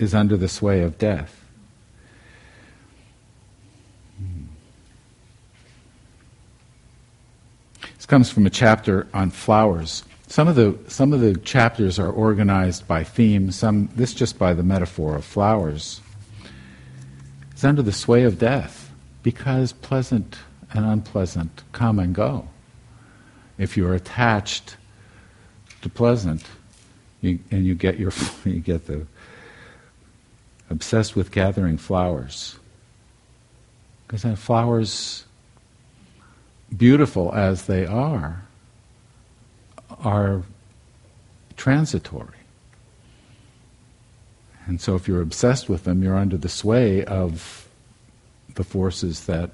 is 0.00 0.16
under 0.16 0.36
the 0.36 0.48
sway 0.48 0.80
of 0.80 0.98
death. 0.98 1.41
This 8.02 8.06
comes 8.08 8.32
from 8.32 8.46
a 8.46 8.50
chapter 8.50 9.06
on 9.14 9.30
flowers. 9.30 10.02
Some 10.26 10.48
of 10.48 10.56
the 10.56 10.76
some 10.88 11.12
of 11.12 11.20
the 11.20 11.36
chapters 11.36 12.00
are 12.00 12.10
organized 12.10 12.88
by 12.88 13.04
theme. 13.04 13.52
Some 13.52 13.90
this 13.94 14.12
just 14.12 14.40
by 14.40 14.54
the 14.54 14.64
metaphor 14.64 15.14
of 15.14 15.24
flowers. 15.24 16.00
It's 17.52 17.62
under 17.62 17.80
the 17.80 17.92
sway 17.92 18.24
of 18.24 18.40
death 18.40 18.90
because 19.22 19.72
pleasant 19.72 20.40
and 20.72 20.84
unpleasant 20.84 21.62
come 21.70 22.00
and 22.00 22.12
go. 22.12 22.48
If 23.56 23.76
you're 23.76 23.94
attached 23.94 24.76
to 25.82 25.88
pleasant, 25.88 26.42
you, 27.20 27.38
and 27.52 27.64
you 27.64 27.76
get 27.76 28.00
your 28.00 28.10
you 28.44 28.58
get 28.58 28.88
the 28.88 29.06
obsessed 30.70 31.14
with 31.14 31.30
gathering 31.30 31.78
flowers 31.78 32.58
because 34.08 34.24
flowers 34.40 35.24
beautiful 36.76 37.32
as 37.34 37.66
they 37.66 37.86
are, 37.86 38.42
are 40.00 40.42
transitory. 41.56 42.38
And 44.66 44.80
so 44.80 44.94
if 44.94 45.08
you're 45.08 45.22
obsessed 45.22 45.68
with 45.68 45.84
them, 45.84 46.02
you're 46.02 46.16
under 46.16 46.36
the 46.36 46.48
sway 46.48 47.04
of 47.04 47.68
the 48.54 48.64
forces 48.64 49.26
that 49.26 49.50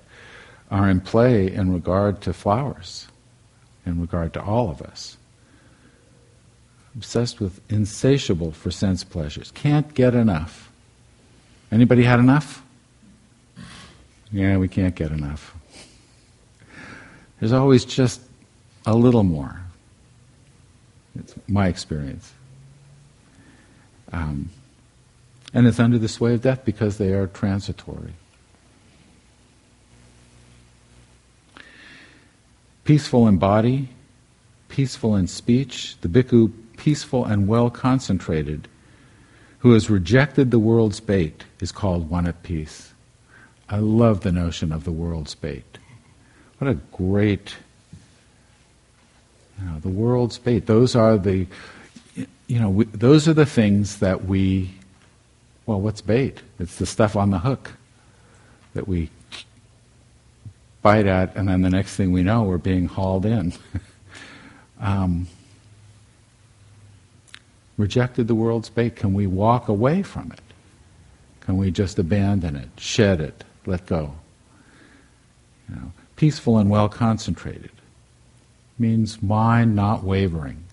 are 0.70 0.88
in 0.88 1.00
play 1.00 1.50
in 1.52 1.72
regard 1.72 2.20
to 2.22 2.32
flowers, 2.32 3.08
in 3.86 4.00
regard 4.00 4.32
to 4.34 4.42
all 4.42 4.70
of 4.70 4.82
us. 4.82 5.16
Obsessed 6.94 7.40
with 7.40 7.60
insatiable 7.70 8.52
for 8.52 8.70
sense 8.70 9.04
pleasures. 9.04 9.50
Can't 9.52 9.94
get 9.94 10.14
enough. 10.14 10.70
Anybody 11.70 12.02
had 12.02 12.18
enough? 12.18 12.62
Yeah, 14.30 14.58
we 14.58 14.68
can't 14.68 14.94
get 14.94 15.10
enough. 15.10 15.54
There's 17.40 17.52
always 17.52 17.84
just 17.84 18.20
a 18.86 18.94
little 18.94 19.22
more. 19.22 19.60
It's 21.18 21.34
my 21.46 21.68
experience. 21.68 22.32
Um, 24.12 24.50
and 25.52 25.66
it's 25.66 25.80
under 25.80 25.98
the 25.98 26.08
sway 26.08 26.34
of 26.34 26.42
death 26.42 26.64
because 26.64 26.98
they 26.98 27.12
are 27.12 27.26
transitory. 27.26 28.12
Peaceful 32.84 33.28
in 33.28 33.36
body, 33.38 33.88
peaceful 34.68 35.14
in 35.16 35.26
speech, 35.26 35.96
the 36.00 36.08
bhikkhu 36.08 36.52
peaceful 36.78 37.24
and 37.24 37.46
well 37.46 37.68
concentrated, 37.68 38.68
who 39.58 39.72
has 39.72 39.90
rejected 39.90 40.50
the 40.50 40.58
world's 40.58 41.00
bait, 41.00 41.44
is 41.60 41.72
called 41.72 42.08
one 42.08 42.26
at 42.26 42.42
peace. 42.42 42.94
I 43.68 43.78
love 43.78 44.20
the 44.20 44.32
notion 44.32 44.72
of 44.72 44.84
the 44.84 44.92
world's 44.92 45.34
bait. 45.34 45.77
What 46.58 46.70
a 46.70 46.74
great 46.92 47.54
You 49.60 49.66
know, 49.66 49.78
the 49.80 49.88
world's 49.88 50.38
bait. 50.38 50.66
Those 50.66 50.96
are 50.96 51.16
the, 51.16 51.46
you 52.46 52.58
know, 52.58 52.68
we, 52.68 52.84
those 52.86 53.28
are 53.28 53.34
the 53.34 53.46
things 53.46 53.98
that 53.98 54.24
we. 54.24 54.70
Well, 55.66 55.80
what's 55.80 56.00
bait? 56.00 56.40
It's 56.58 56.76
the 56.76 56.86
stuff 56.86 57.14
on 57.14 57.30
the 57.30 57.40
hook 57.40 57.72
that 58.74 58.88
we 58.88 59.10
bite 60.82 61.06
at, 61.06 61.36
and 61.36 61.48
then 61.48 61.62
the 61.62 61.70
next 61.70 61.96
thing 61.96 62.12
we 62.12 62.22
know, 62.22 62.42
we're 62.44 62.58
being 62.58 62.86
hauled 62.86 63.26
in. 63.26 63.52
um, 64.80 65.26
rejected 67.76 68.28
the 68.28 68.34
world's 68.34 68.70
bait. 68.70 68.96
Can 68.96 69.12
we 69.14 69.26
walk 69.26 69.68
away 69.68 70.02
from 70.02 70.32
it? 70.32 70.40
Can 71.40 71.56
we 71.56 71.70
just 71.70 71.98
abandon 71.98 72.56
it, 72.56 72.68
shed 72.78 73.20
it, 73.20 73.44
let 73.66 73.86
go? 73.86 74.14
You 75.68 75.76
know, 75.76 75.92
peaceful 76.18 76.58
and 76.58 76.68
well 76.68 76.88
concentrated 76.88 77.70
means 78.76 79.22
mind 79.22 79.74
not 79.74 80.02
wavering, 80.02 80.64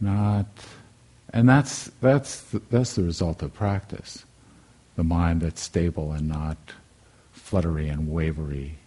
not, 0.00 0.46
and 1.32 1.48
that's 1.48 1.90
that's 2.00 2.40
the, 2.44 2.62
that's 2.70 2.94
the 2.94 3.02
result 3.02 3.42
of 3.42 3.52
practice. 3.52 4.24
The 4.94 5.02
mind 5.02 5.42
that's 5.42 5.60
stable 5.60 6.12
and 6.12 6.28
not 6.28 6.56
fluttery 7.32 7.88
and 7.88 8.10
wavery. 8.10 8.78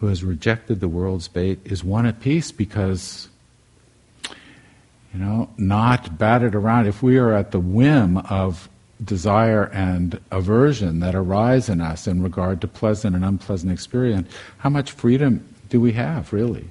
Who 0.00 0.08
has 0.08 0.22
rejected 0.22 0.80
the 0.80 0.88
world's 0.88 1.26
bait 1.26 1.58
is 1.64 1.82
one 1.82 2.04
at 2.04 2.20
peace 2.20 2.52
because 2.52 3.28
you 5.12 5.20
know, 5.20 5.48
not 5.56 6.18
batted 6.18 6.54
around. 6.54 6.86
If 6.86 7.02
we 7.02 7.16
are 7.16 7.32
at 7.32 7.50
the 7.50 7.58
whim 7.58 8.18
of 8.18 8.68
desire 9.04 9.64
and 9.72 10.20
aversion 10.30 11.00
that 11.00 11.14
arise 11.14 11.68
in 11.68 11.80
us 11.80 12.06
in 12.06 12.22
regard 12.22 12.60
to 12.60 12.68
pleasant 12.68 13.14
and 13.14 13.24
unpleasant 13.24 13.72
experience, 13.72 14.30
how 14.58 14.70
much 14.70 14.90
freedom 14.90 15.46
do 15.68 15.80
we 15.80 15.92
have, 15.92 16.32
really? 16.32 16.68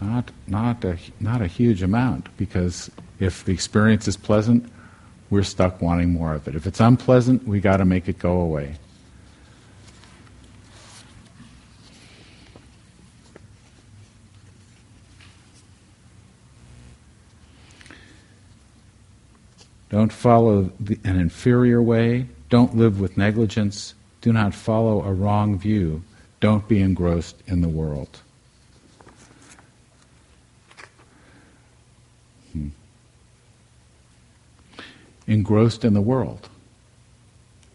Not, 0.00 0.30
not, 0.46 0.84
a, 0.84 0.96
not 1.18 1.42
a 1.42 1.46
huge 1.46 1.82
amount, 1.82 2.34
because 2.38 2.90
if 3.18 3.44
the 3.44 3.52
experience 3.52 4.08
is 4.08 4.16
pleasant, 4.16 4.70
we're 5.28 5.42
stuck 5.42 5.82
wanting 5.82 6.12
more 6.12 6.32
of 6.32 6.48
it. 6.48 6.54
If 6.54 6.66
it's 6.66 6.80
unpleasant, 6.80 7.46
we 7.46 7.60
got 7.60 7.76
to 7.76 7.84
make 7.84 8.08
it 8.08 8.18
go 8.18 8.40
away. 8.40 8.76
Don't 19.90 20.12
follow 20.12 20.70
the, 20.78 20.98
an 21.04 21.18
inferior 21.18 21.82
way. 21.82 22.26
Don't 22.48 22.76
live 22.76 23.00
with 23.00 23.16
negligence. 23.16 23.94
Do 24.20 24.32
not 24.32 24.54
follow 24.54 25.02
a 25.02 25.12
wrong 25.12 25.58
view. 25.58 26.02
Don't 26.38 26.66
be 26.68 26.80
engrossed 26.80 27.36
in 27.46 27.60
the 27.60 27.68
world. 27.68 28.20
Hmm. 32.52 32.68
Engrossed 35.26 35.84
in 35.84 35.92
the 35.92 36.00
world. 36.00 36.48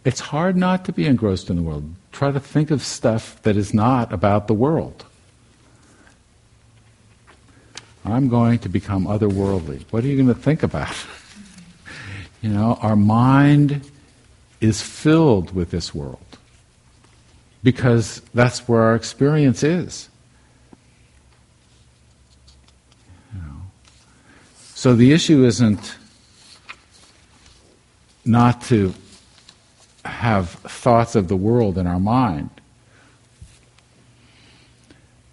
It's 0.06 0.20
hard 0.20 0.56
not 0.56 0.86
to 0.86 0.94
be 0.94 1.06
engrossed 1.06 1.50
in 1.50 1.58
the 1.58 1.64
world. 1.64 1.96
Try 2.12 2.32
to 2.32 2.40
think 2.40 2.72
of 2.72 2.82
stuff 2.82 3.42
that 3.44 3.58
is 3.58 3.74
not 3.74 4.14
about 4.14 4.48
the 4.48 4.54
world. 4.54 5.06
I'm 8.06 8.30
going 8.30 8.60
to 8.60 8.70
become 8.70 9.06
otherworldly. 9.06 9.84
What 9.90 10.04
are 10.04 10.08
you 10.08 10.16
going 10.16 10.34
to 10.34 10.40
think 10.40 10.64
about? 10.64 10.96
You 12.46 12.52
know, 12.52 12.78
our 12.80 12.96
mind 12.96 13.90
is 14.62 14.80
filled 14.80 15.56
with 15.56 15.72
this 15.72 15.96
world 15.96 16.38
because 17.64 18.22
that's 18.36 18.68
where 18.68 18.84
our 18.84 18.94
experience 18.94 19.64
is. 19.64 20.10
You 23.34 23.42
know. 23.42 23.62
So 24.76 24.94
the 24.94 25.12
issue 25.12 25.44
isn't 25.44 25.98
not 28.24 28.62
to 28.66 28.94
have 30.06 30.52
thoughts 30.52 31.16
of 31.16 31.30
the 31.30 31.36
world 31.36 31.80
in 31.80 31.88
our 31.88 32.00
mind, 32.00 32.52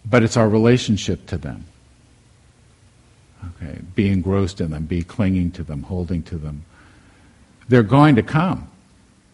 but 0.06 0.22
it's 0.22 0.38
our 0.38 0.48
relationship 0.48 1.26
to 1.26 1.36
them. 1.36 1.66
Okay, 3.60 3.80
be 3.94 4.08
engrossed 4.08 4.62
in 4.62 4.70
them, 4.70 4.86
be 4.86 5.02
clinging 5.02 5.50
to 5.50 5.62
them, 5.62 5.82
holding 5.82 6.22
to 6.22 6.38
them 6.38 6.64
they're 7.68 7.82
going 7.82 8.16
to 8.16 8.22
come. 8.22 8.68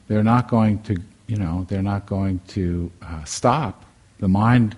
They're 0.09 0.25
not 0.25 0.49
going 0.49 0.83
to, 0.85 0.97
you 1.27 1.37
know, 1.37 1.67
they're 1.69 1.83
not 1.83 2.07
going 2.07 2.41
to 2.49 2.91
uh, 3.03 3.25
stop. 3.25 3.85
The 4.19 4.29
mind, 4.29 4.77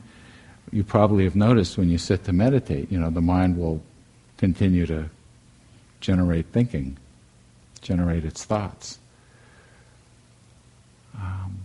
you 0.72 0.84
probably 0.84 1.24
have 1.24 1.36
noticed 1.36 1.78
when 1.78 1.88
you 1.88 1.98
sit 1.98 2.24
to 2.24 2.32
meditate, 2.32 2.90
you 2.90 2.98
know, 2.98 3.10
the 3.10 3.20
mind 3.20 3.56
will 3.56 3.82
continue 4.36 4.86
to 4.86 5.08
generate 6.00 6.46
thinking, 6.46 6.96
generate 7.80 8.24
its 8.24 8.44
thoughts. 8.44 8.98
Um, 11.14 11.58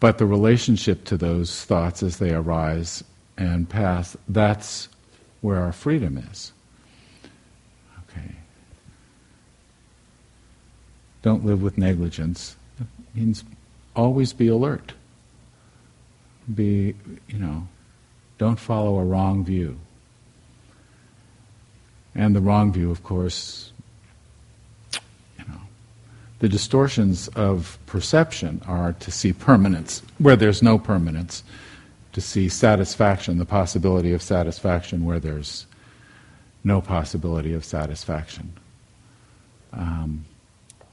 but 0.00 0.18
the 0.18 0.26
relationship 0.26 1.04
to 1.04 1.16
those 1.16 1.64
thoughts 1.64 2.02
as 2.02 2.18
they 2.18 2.32
arise 2.32 3.04
and 3.38 3.68
pass, 3.68 4.16
that's 4.28 4.88
where 5.40 5.60
our 5.60 5.72
freedom 5.72 6.18
is. 6.18 6.52
Don't 11.22 11.44
live 11.44 11.62
with 11.62 11.78
negligence. 11.78 12.56
It 12.80 12.86
means 13.14 13.44
always 13.94 14.32
be 14.32 14.48
alert. 14.48 14.92
Be, 16.52 16.94
you 17.28 17.38
know, 17.38 17.68
don't 18.38 18.58
follow 18.58 18.98
a 18.98 19.04
wrong 19.04 19.44
view. 19.44 19.78
And 22.14 22.34
the 22.34 22.40
wrong 22.40 22.72
view, 22.72 22.90
of 22.90 23.02
course, 23.04 23.72
you 24.92 25.44
know, 25.48 25.60
the 26.40 26.48
distortions 26.48 27.28
of 27.28 27.78
perception 27.86 28.60
are 28.66 28.92
to 28.94 29.10
see 29.10 29.32
permanence 29.32 30.02
where 30.18 30.36
there's 30.36 30.62
no 30.62 30.78
permanence, 30.78 31.44
to 32.12 32.20
see 32.20 32.48
satisfaction, 32.48 33.38
the 33.38 33.46
possibility 33.46 34.12
of 34.12 34.20
satisfaction 34.20 35.04
where 35.04 35.20
there's 35.20 35.66
no 36.64 36.80
possibility 36.80 37.54
of 37.54 37.64
satisfaction. 37.64 38.52
Um, 39.72 40.26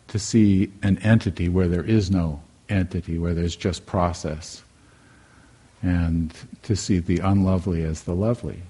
to 0.09 0.19
see 0.19 0.71
an 0.83 0.97
entity 0.99 1.49
where 1.49 1.67
there 1.67 1.83
is 1.83 2.11
no 2.11 2.41
entity, 2.67 3.17
where 3.17 3.33
there's 3.33 3.55
just 3.55 3.85
process, 3.85 4.63
and 5.81 6.33
to 6.63 6.75
see 6.75 6.99
the 6.99 7.19
unlovely 7.19 7.83
as 7.83 8.03
the 8.03 8.13
lovely. 8.13 8.61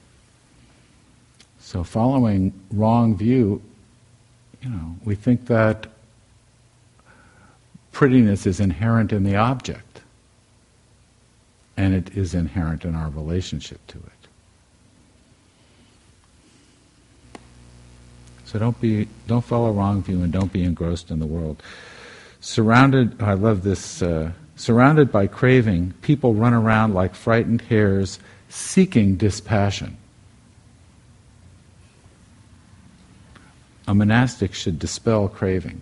So, 1.59 1.83
following 1.83 2.53
wrong 2.71 3.17
view, 3.17 3.61
you 4.61 4.69
know, 4.69 4.95
we 5.03 5.15
think 5.15 5.47
that 5.47 5.87
prettiness 7.91 8.45
is 8.45 8.59
inherent 8.59 9.11
in 9.11 9.23
the 9.23 9.35
object, 9.35 10.01
and 11.77 11.93
it 11.93 12.15
is 12.17 12.33
inherent 12.33 12.85
in 12.85 12.95
our 12.95 13.09
relationship 13.09 13.85
to 13.87 13.97
it. 13.97 14.18
So 18.49 18.57
don't 18.57 18.81
be, 18.81 19.07
don't 19.27 19.45
follow 19.45 19.67
a 19.67 19.71
wrong 19.71 20.01
view 20.01 20.23
and 20.23 20.33
don't 20.33 20.51
be 20.51 20.63
engrossed 20.63 21.11
in 21.11 21.19
the 21.19 21.27
world. 21.27 21.61
Surrounded, 22.41 23.21
I 23.21 23.33
love 23.33 23.61
this. 23.61 24.01
Uh, 24.01 24.31
surrounded 24.55 25.11
by 25.11 25.27
craving, 25.27 25.93
people 26.01 26.33
run 26.33 26.55
around 26.55 26.95
like 26.95 27.13
frightened 27.13 27.61
hares, 27.61 28.17
seeking 28.49 29.17
dispassion. 29.17 29.97
A 33.87 33.93
monastic 33.93 34.55
should 34.55 34.79
dispel 34.79 35.27
craving. 35.27 35.81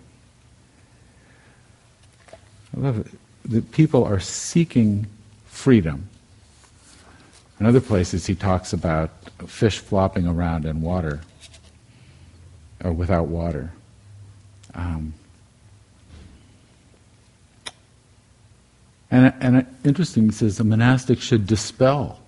I 2.76 2.80
love 2.80 2.98
it. 2.98 3.06
The 3.46 3.62
people 3.62 4.04
are 4.04 4.20
seeking 4.20 5.06
freedom. 5.46 6.06
In 7.58 7.64
other 7.64 7.80
places, 7.80 8.26
he 8.26 8.34
talks 8.34 8.74
about 8.74 9.08
fish 9.46 9.78
flopping 9.78 10.26
around 10.26 10.66
in 10.66 10.82
water 10.82 11.22
or 12.84 12.92
without 12.92 13.28
water. 13.28 13.72
Um, 14.74 15.14
and, 19.10 19.32
and 19.40 19.66
interesting, 19.84 20.24
he 20.24 20.32
says 20.32 20.58
the 20.58 20.64
monastic 20.64 21.20
should 21.20 21.46
dispel 21.46 22.20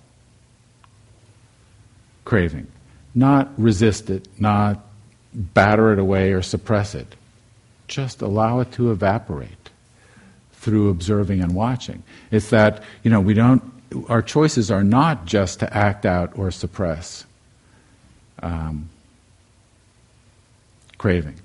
craving, 2.25 2.67
not 3.13 3.51
resist 3.57 4.09
it, 4.09 4.27
not 4.39 4.79
batter 5.33 5.93
it 5.93 5.99
away 5.99 6.33
or 6.33 6.41
suppress 6.41 6.95
it. 6.95 7.15
Just 7.87 8.21
allow 8.21 8.59
it 8.59 8.71
to 8.73 8.91
evaporate 8.91 9.69
through 10.53 10.89
observing 10.89 11.41
and 11.41 11.55
watching. 11.55 12.03
It's 12.29 12.49
that, 12.51 12.83
you 13.03 13.11
know, 13.11 13.19
we 13.19 13.33
don't, 13.33 13.63
our 14.07 14.21
choices 14.21 14.71
are 14.71 14.83
not 14.83 15.25
just 15.25 15.59
to 15.59 15.75
act 15.75 16.05
out 16.05 16.37
or 16.37 16.51
suppress. 16.51 17.25
Um, 18.41 18.89
craving, 21.01 21.39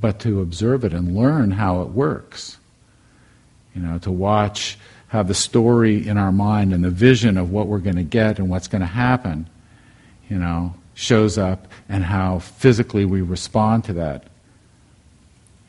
but 0.00 0.20
to 0.20 0.40
observe 0.40 0.84
it 0.84 0.92
and 0.92 1.16
learn 1.16 1.50
how 1.50 1.82
it 1.82 1.88
works. 1.88 2.56
You 3.74 3.82
know, 3.82 3.98
to 3.98 4.12
watch 4.12 4.78
how 5.08 5.24
the 5.24 5.34
story 5.34 6.06
in 6.06 6.16
our 6.16 6.30
mind 6.30 6.72
and 6.72 6.84
the 6.84 6.90
vision 6.90 7.36
of 7.36 7.50
what 7.50 7.66
we're 7.66 7.80
going 7.80 7.96
to 7.96 8.04
get 8.04 8.38
and 8.38 8.48
what's 8.48 8.68
going 8.68 8.80
to 8.80 8.86
happen, 8.86 9.48
you 10.30 10.38
know, 10.38 10.72
shows 10.94 11.36
up 11.36 11.66
and 11.88 12.04
how 12.04 12.38
physically 12.38 13.04
we 13.04 13.22
respond 13.22 13.82
to 13.84 13.92
that. 13.94 14.28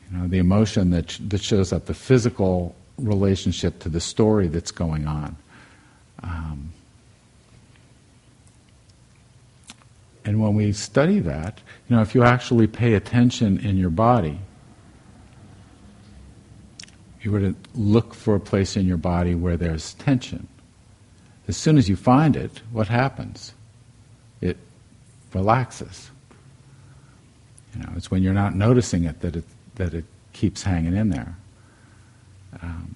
You 0.08 0.18
know, 0.18 0.28
the 0.28 0.38
emotion 0.38 0.90
that, 0.90 1.18
that 1.28 1.42
shows 1.42 1.72
up, 1.72 1.86
the 1.86 1.92
physical 1.92 2.76
relationship 2.98 3.80
to 3.80 3.88
the 3.88 4.00
story 4.00 4.46
that's 4.46 4.70
going 4.70 5.08
on. 5.08 5.36
Um, 6.22 6.72
and 10.24 10.40
when 10.40 10.54
we 10.54 10.70
study 10.72 11.18
that, 11.18 11.60
you 11.88 11.96
know, 11.96 12.02
if 12.02 12.14
you 12.14 12.22
actually 12.22 12.66
pay 12.66 12.94
attention 12.94 13.58
in 13.58 13.78
your 13.78 13.90
body, 13.90 14.38
you 17.22 17.32
were 17.32 17.40
to 17.40 17.54
look 17.74 18.14
for 18.14 18.34
a 18.34 18.40
place 18.40 18.76
in 18.76 18.86
your 18.86 18.96
body 18.96 19.34
where 19.34 19.56
there's 19.56 19.94
tension. 19.94 20.46
As 21.48 21.56
soon 21.56 21.78
as 21.78 21.88
you 21.88 21.96
find 21.96 22.36
it, 22.36 22.60
what 22.72 22.88
happens? 22.88 23.54
It 24.40 24.58
relaxes. 25.32 26.10
You 27.74 27.82
know, 27.82 27.92
it's 27.96 28.10
when 28.10 28.22
you're 28.22 28.34
not 28.34 28.54
noticing 28.54 29.04
it 29.04 29.20
that 29.20 29.36
it 29.36 29.44
that 29.76 29.94
it 29.94 30.04
keeps 30.32 30.62
hanging 30.62 30.94
in 30.94 31.08
there. 31.08 31.36
Um, 32.62 32.94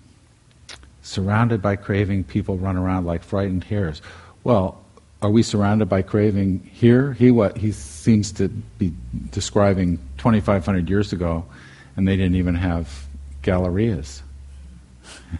surrounded 1.03 1.63
by 1.63 1.77
craving, 1.77 2.25
people 2.25 2.59
run 2.59 2.77
around 2.77 3.07
like 3.07 3.23
frightened 3.23 3.65
hares. 3.65 4.03
Well, 4.45 4.82
are 5.23 5.31
we 5.31 5.43
surrounded 5.43 5.89
by 5.89 6.03
craving 6.03 6.69
here? 6.73 7.13
He 7.13 7.31
what 7.31 7.57
he 7.57 7.71
seems 7.71 8.33
to 8.33 8.49
be 8.49 8.93
describing 9.31 9.99
2,500 10.19 10.91
years 10.91 11.13
ago, 11.13 11.45
and 11.97 12.07
they 12.09 12.17
didn't 12.17 12.35
even 12.35 12.57
have 12.57 13.07
gallerias. 13.43 14.23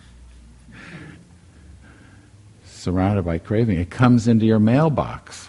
surrounded 2.65 3.25
by 3.25 3.39
craving, 3.39 3.79
it 3.79 3.91
comes 3.91 4.29
into 4.29 4.47
your 4.47 4.61
mailbox. 4.61 5.49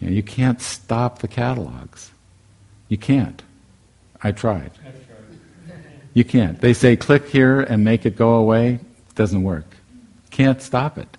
You, 0.00 0.08
know, 0.08 0.12
you 0.14 0.22
can't 0.22 0.60
stop 0.60 1.20
the 1.20 1.28
catalogs. 1.28 2.10
You 2.88 2.98
can't. 2.98 3.40
I 4.22 4.32
tried. 4.32 4.72
You 6.12 6.24
can't. 6.24 6.60
They 6.60 6.74
say 6.74 6.96
click 6.96 7.28
here 7.28 7.60
and 7.60 7.84
make 7.84 8.04
it 8.04 8.16
go 8.16 8.34
away. 8.34 8.80
Doesn't 9.14 9.42
work. 9.44 9.76
Can't 10.30 10.60
stop 10.60 10.98
it. 10.98 11.16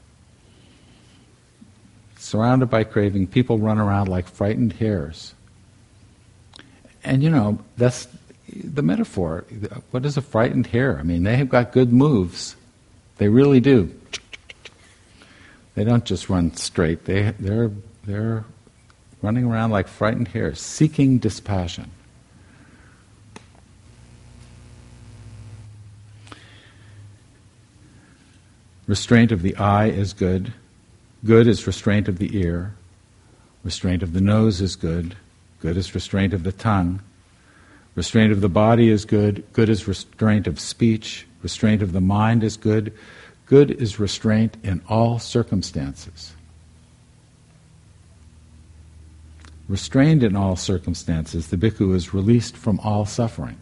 Surrounded 2.28 2.70
by 2.70 2.84
craving, 2.84 3.26
people 3.26 3.58
run 3.58 3.78
around 3.78 4.10
like 4.10 4.28
frightened 4.28 4.74
hares. 4.74 5.34
And 7.02 7.24
you 7.24 7.30
know, 7.30 7.60
that's 7.78 8.06
the 8.54 8.82
metaphor. 8.82 9.46
What 9.92 10.06
is 10.06 10.18
a 10.18 10.22
frightened 10.22 10.68
hare? 10.68 11.00
I 11.00 11.04
mean, 11.04 11.24
they 11.24 11.38
have 11.38 11.48
got 11.48 11.72
good 11.72 11.94
moves. 11.94 12.58
They 13.18 13.30
really 13.30 13.62
do. 13.62 13.98
They 15.76 15.86
don't 15.86 16.04
just 16.04 16.28
run 16.28 16.54
straight. 16.58 17.06
They, 17.06 17.34
they're, 17.40 17.72
they're 18.04 18.44
running 19.22 19.46
around 19.46 19.72
like 19.72 19.88
frightened 19.88 20.28
hares, 20.28 20.60
seeking 20.60 21.20
dispassion. 21.20 21.90
Restraint 28.86 29.32
of 29.32 29.44
the 29.44 29.56
eye 29.56 29.88
is 29.88 30.12
good. 30.12 30.52
Good 31.28 31.46
is 31.46 31.68
restraint 31.68 32.08
of 32.08 32.20
the 32.20 32.38
ear. 32.38 32.74
Restraint 33.66 34.02
of 34.02 34.14
the 34.14 34.22
nose 34.22 34.62
is 34.62 34.78
good. 34.78 35.18
Good 35.60 35.76
is 35.76 35.94
restraint 35.94 36.34
of 36.34 36.44
the 36.44 36.54
tongue. 36.54 37.02
Restraint 37.96 38.32
of 38.32 38.40
the 38.40 38.48
body 38.48 38.88
is 38.88 39.04
good. 39.04 39.44
Good 39.52 39.68
is 39.68 39.90
restraint 39.90 40.48
of 40.48 40.58
speech. 40.58 41.28
Restraint 41.44 41.82
of 41.82 41.92
the 41.92 42.00
mind 42.00 42.46
is 42.46 42.56
good. 42.56 42.94
Good 43.46 43.72
is 43.72 44.00
restraint 44.00 44.56
in 44.64 44.82
all 44.88 45.20
circumstances. 45.20 46.34
Restrained 49.68 50.24
in 50.24 50.34
all 50.34 50.56
circumstances, 50.56 51.48
the 51.48 51.58
bhikkhu 51.58 51.94
is 51.94 52.14
released 52.14 52.56
from 52.56 52.80
all 52.80 53.06
suffering. 53.06 53.58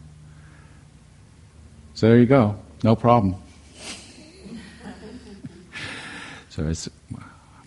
So 1.96 2.10
there 2.10 2.20
you 2.20 2.28
go. 2.28 2.60
No 2.84 2.96
problem. 2.96 3.38
So 6.48 6.64
as 6.68 6.90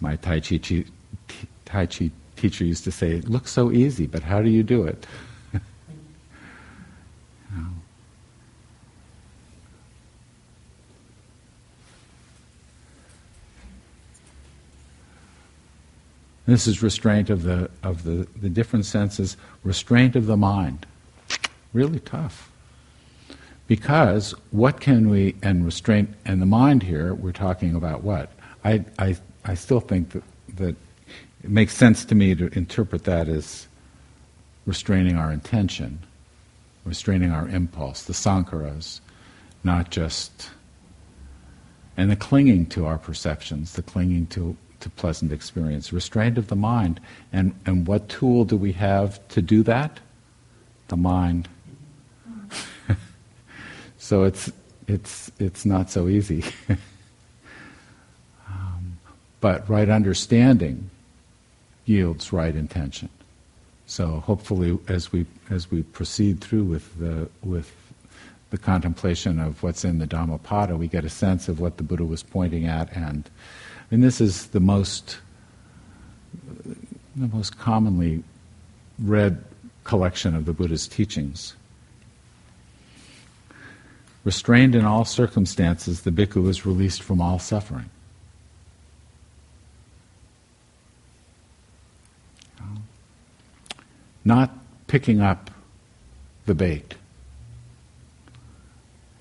my 0.01 0.17
Tai 0.17 0.41
Chi, 0.41 0.85
tai 1.65 1.87
chi 1.87 2.11
teacher 2.37 2.65
used 2.65 2.85
to 2.85 2.93
say, 2.93 3.13
it 3.13 3.29
looks 3.29 3.51
so 3.51 3.73
easy, 3.73 4.07
but 4.07 4.23
how 4.23 4.41
do 4.41 4.49
you 4.49 4.63
do 4.63 4.85
it? 4.85 5.07
This 16.47 16.67
is 16.67 16.83
restraint 16.83 17.29
of 17.29 17.43
the 17.43 17.69
of 17.83 18.05
the, 18.05 18.27
the 18.41 18.49
different 18.49 18.87
senses, 18.87 19.37
restraint 19.65 20.17
of 20.17 20.25
the 20.25 20.37
mind. 20.39 20.87
Really 21.75 22.01
tough. 22.01 22.51
Because 23.67 24.35
what 24.51 24.81
can 24.81 25.11
we 25.11 25.37
and 25.43 25.63
restraint 25.63 26.09
and 26.25 26.41
the 26.41 26.47
mind 26.47 26.83
here, 26.83 27.13
we're 27.13 27.33
talking 27.33 27.75
about 27.75 28.03
what? 28.03 28.33
I, 28.65 28.83
I, 28.99 29.17
I 29.45 29.55
still 29.55 29.81
think 29.81 30.11
that, 30.11 30.23
that 30.57 30.77
it 31.43 31.51
makes 31.51 31.75
sense 31.75 32.05
to 32.07 32.15
me 32.15 32.35
to 32.35 32.47
interpret 32.57 33.05
that 33.05 33.29
as 33.29 33.69
restraining 34.67 35.17
our 35.17 35.33
intention, 35.33 36.01
restraining 36.85 37.31
our 37.31 37.49
impulse, 37.49 38.03
the 38.05 38.13
sankharas, 38.13 39.01
not 39.65 39.91
just, 39.91 40.51
and 41.97 42.11
the 42.11 42.17
clinging 42.17 42.67
to 42.67 42.87
our 42.87 42.99
perceptions, 42.99 43.73
the 43.73 43.83
clinging 43.83 44.27
to, 44.27 44.57
to 44.81 44.91
pleasant 44.91 45.33
experience, 45.33 45.93
restraint 45.93 46.39
of 46.39 46.49
the 46.49 46.57
mind. 46.57 47.01
And, 47.33 47.55
and 47.67 47.87
what 47.87 48.09
tool 48.09 48.45
do 48.45 48.57
we 48.57 48.73
have 48.73 49.27
to 49.29 49.43
do 49.43 49.63
that? 49.65 50.01
The 50.89 50.97
mind. 50.97 51.49
so 53.99 54.25
it's, 54.25 54.51
it's, 54.87 55.31
it's 55.39 55.65
not 55.65 55.91
so 55.91 56.09
easy. 56.09 56.45
But 59.41 59.69
right 59.69 59.89
understanding 59.89 60.91
yields 61.85 62.33
right 62.33 62.55
intention. 62.55 63.09
So 63.87 64.21
hopefully, 64.21 64.79
as 64.89 65.13
we 65.13 65.27
as 65.49 65.71
we 65.71 65.83
proceed 65.83 66.41
through 66.41 66.65
with 66.65 66.99
the 66.99 67.29
with 67.43 67.75
the 68.51 68.59
contemplation 68.59 69.39
of 69.39 69.63
what's 69.63 69.85
in 69.85 69.99
the 69.99 70.07
Dhammapada, 70.07 70.77
we 70.77 70.89
get 70.89 71.05
a 71.05 71.11
sense 71.11 71.49
of 71.49 71.61
what 71.61 71.77
the 71.77 71.83
Buddha 71.83 72.05
was 72.05 72.23
pointing 72.23 72.67
at, 72.67 72.95
and 72.95 73.31
and 73.91 74.03
this 74.03 74.21
is 74.21 74.49
the 74.49 74.61
most 74.61 75.19
the 77.17 77.29
most 77.29 77.59
commonly 77.59 78.23
read 78.99 79.43
collection 79.85 80.35
of 80.35 80.45
the 80.45 80.53
Buddha's 80.53 80.87
teachings. 80.87 81.55
Restrained 84.25 84.75
in 84.75 84.85
all 84.85 85.07
circumstances, 85.07 86.03
the 86.03 86.11
bhikkhu 86.11 86.49
is 86.49 86.67
released 86.67 87.03
from 87.03 87.21
all 87.21 87.39
suffering. 87.39 87.89
Not 94.25 94.51
picking 94.87 95.21
up 95.21 95.51
the 96.47 96.55
bait. 96.55 96.95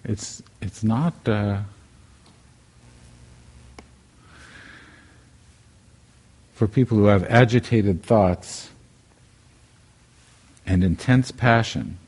It's, 0.03 0.41
it's 0.61 0.83
not. 0.83 1.13
Uh, 1.27 1.59
for 6.57 6.67
people 6.67 6.97
who 6.97 7.05
have 7.05 7.23
agitated 7.25 8.01
thoughts 8.01 8.71
and 10.65 10.83
intense 10.83 11.29
passion 11.29 11.99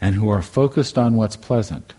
and 0.00 0.14
who 0.14 0.28
are 0.28 0.40
focused 0.40 0.96
on 0.96 1.16
what's 1.16 1.34
pleasant. 1.34 1.94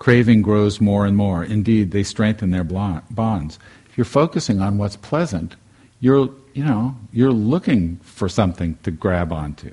Craving 0.00 0.42
grows 0.42 0.80
more 0.80 1.06
and 1.06 1.16
more. 1.16 1.44
Indeed, 1.44 1.92
they 1.92 2.02
strengthen 2.02 2.50
their 2.50 2.64
bonds. 2.64 3.60
If 3.88 3.96
you're 3.96 4.04
focusing 4.04 4.60
on 4.60 4.76
what's 4.76 4.96
pleasant, 4.96 5.54
you're 6.00 6.30
you 6.58 6.64
know, 6.64 6.96
you're 7.12 7.30
looking 7.30 7.98
for 7.98 8.28
something 8.28 8.76
to 8.82 8.90
grab 8.90 9.32
onto. 9.32 9.72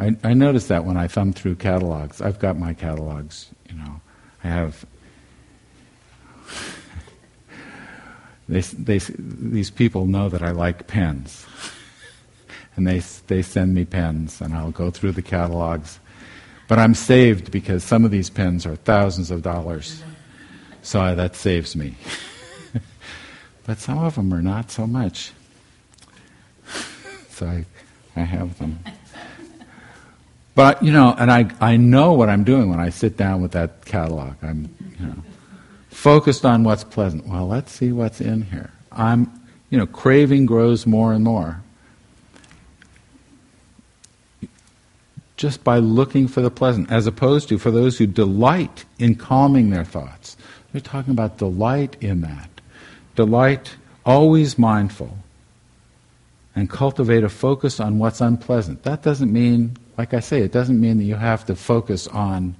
I, 0.00 0.16
I 0.24 0.32
notice 0.32 0.68
that 0.68 0.86
when 0.86 0.96
I 0.96 1.08
thumb 1.08 1.34
through 1.34 1.56
catalogs. 1.56 2.22
I've 2.22 2.38
got 2.38 2.58
my 2.58 2.72
catalogs, 2.72 3.50
you 3.68 3.76
know. 3.76 4.00
I 4.42 4.48
have. 4.48 4.86
they, 8.48 8.60
they, 8.60 8.98
these 8.98 9.68
people 9.68 10.06
know 10.06 10.30
that 10.30 10.42
I 10.42 10.52
like 10.52 10.86
pens. 10.86 11.44
and 12.76 12.86
they, 12.86 13.00
they 13.26 13.42
send 13.42 13.74
me 13.74 13.84
pens, 13.84 14.40
and 14.40 14.54
I'll 14.54 14.70
go 14.70 14.90
through 14.90 15.12
the 15.12 15.22
catalogs. 15.22 16.00
But 16.66 16.78
I'm 16.78 16.94
saved 16.94 17.50
because 17.50 17.84
some 17.84 18.06
of 18.06 18.10
these 18.10 18.30
pens 18.30 18.64
are 18.64 18.76
thousands 18.76 19.30
of 19.30 19.42
dollars. 19.42 20.02
So 20.80 21.00
I, 21.00 21.14
that 21.14 21.36
saves 21.36 21.76
me. 21.76 21.94
But 23.66 23.78
some 23.78 23.98
of 23.98 24.14
them 24.14 24.32
are 24.32 24.42
not 24.42 24.70
so 24.70 24.86
much. 24.86 25.32
so 27.30 27.46
I, 27.46 27.64
I 28.14 28.20
have 28.20 28.58
them. 28.58 28.78
But, 30.54 30.82
you 30.82 30.92
know, 30.92 31.14
and 31.18 31.30
I, 31.30 31.50
I 31.60 31.76
know 31.76 32.12
what 32.12 32.28
I'm 32.28 32.44
doing 32.44 32.70
when 32.70 32.78
I 32.78 32.90
sit 32.90 33.16
down 33.16 33.42
with 33.42 33.52
that 33.52 33.84
catalog. 33.84 34.36
I'm, 34.40 34.74
you 34.98 35.06
know, 35.06 35.16
focused 35.90 36.46
on 36.46 36.62
what's 36.62 36.84
pleasant. 36.84 37.26
Well, 37.26 37.48
let's 37.48 37.72
see 37.72 37.90
what's 37.90 38.20
in 38.20 38.42
here. 38.42 38.70
I'm, 38.92 39.30
you 39.68 39.76
know, 39.76 39.86
craving 39.86 40.46
grows 40.46 40.86
more 40.86 41.12
and 41.12 41.24
more. 41.24 41.60
Just 45.36 45.64
by 45.64 45.78
looking 45.78 46.28
for 46.28 46.40
the 46.40 46.50
pleasant, 46.50 46.90
as 46.90 47.06
opposed 47.06 47.48
to 47.50 47.58
for 47.58 47.70
those 47.70 47.98
who 47.98 48.06
delight 48.06 48.86
in 48.98 49.16
calming 49.16 49.70
their 49.70 49.84
thoughts. 49.84 50.36
They're 50.72 50.80
talking 50.80 51.12
about 51.12 51.36
delight 51.36 51.96
in 52.00 52.22
that. 52.22 52.55
Delight, 53.16 53.74
always 54.04 54.56
mindful, 54.56 55.18
and 56.54 56.70
cultivate 56.70 57.24
a 57.24 57.28
focus 57.28 57.80
on 57.80 57.98
what's 57.98 58.20
unpleasant. 58.20 58.84
That 58.84 59.02
doesn't 59.02 59.32
mean 59.32 59.76
like 59.98 60.12
I 60.12 60.20
say, 60.20 60.42
it 60.42 60.52
doesn't 60.52 60.80
mean 60.80 60.98
that 60.98 61.04
you 61.04 61.14
have 61.14 61.46
to 61.46 61.56
focus 61.56 62.06
on, 62.06 62.54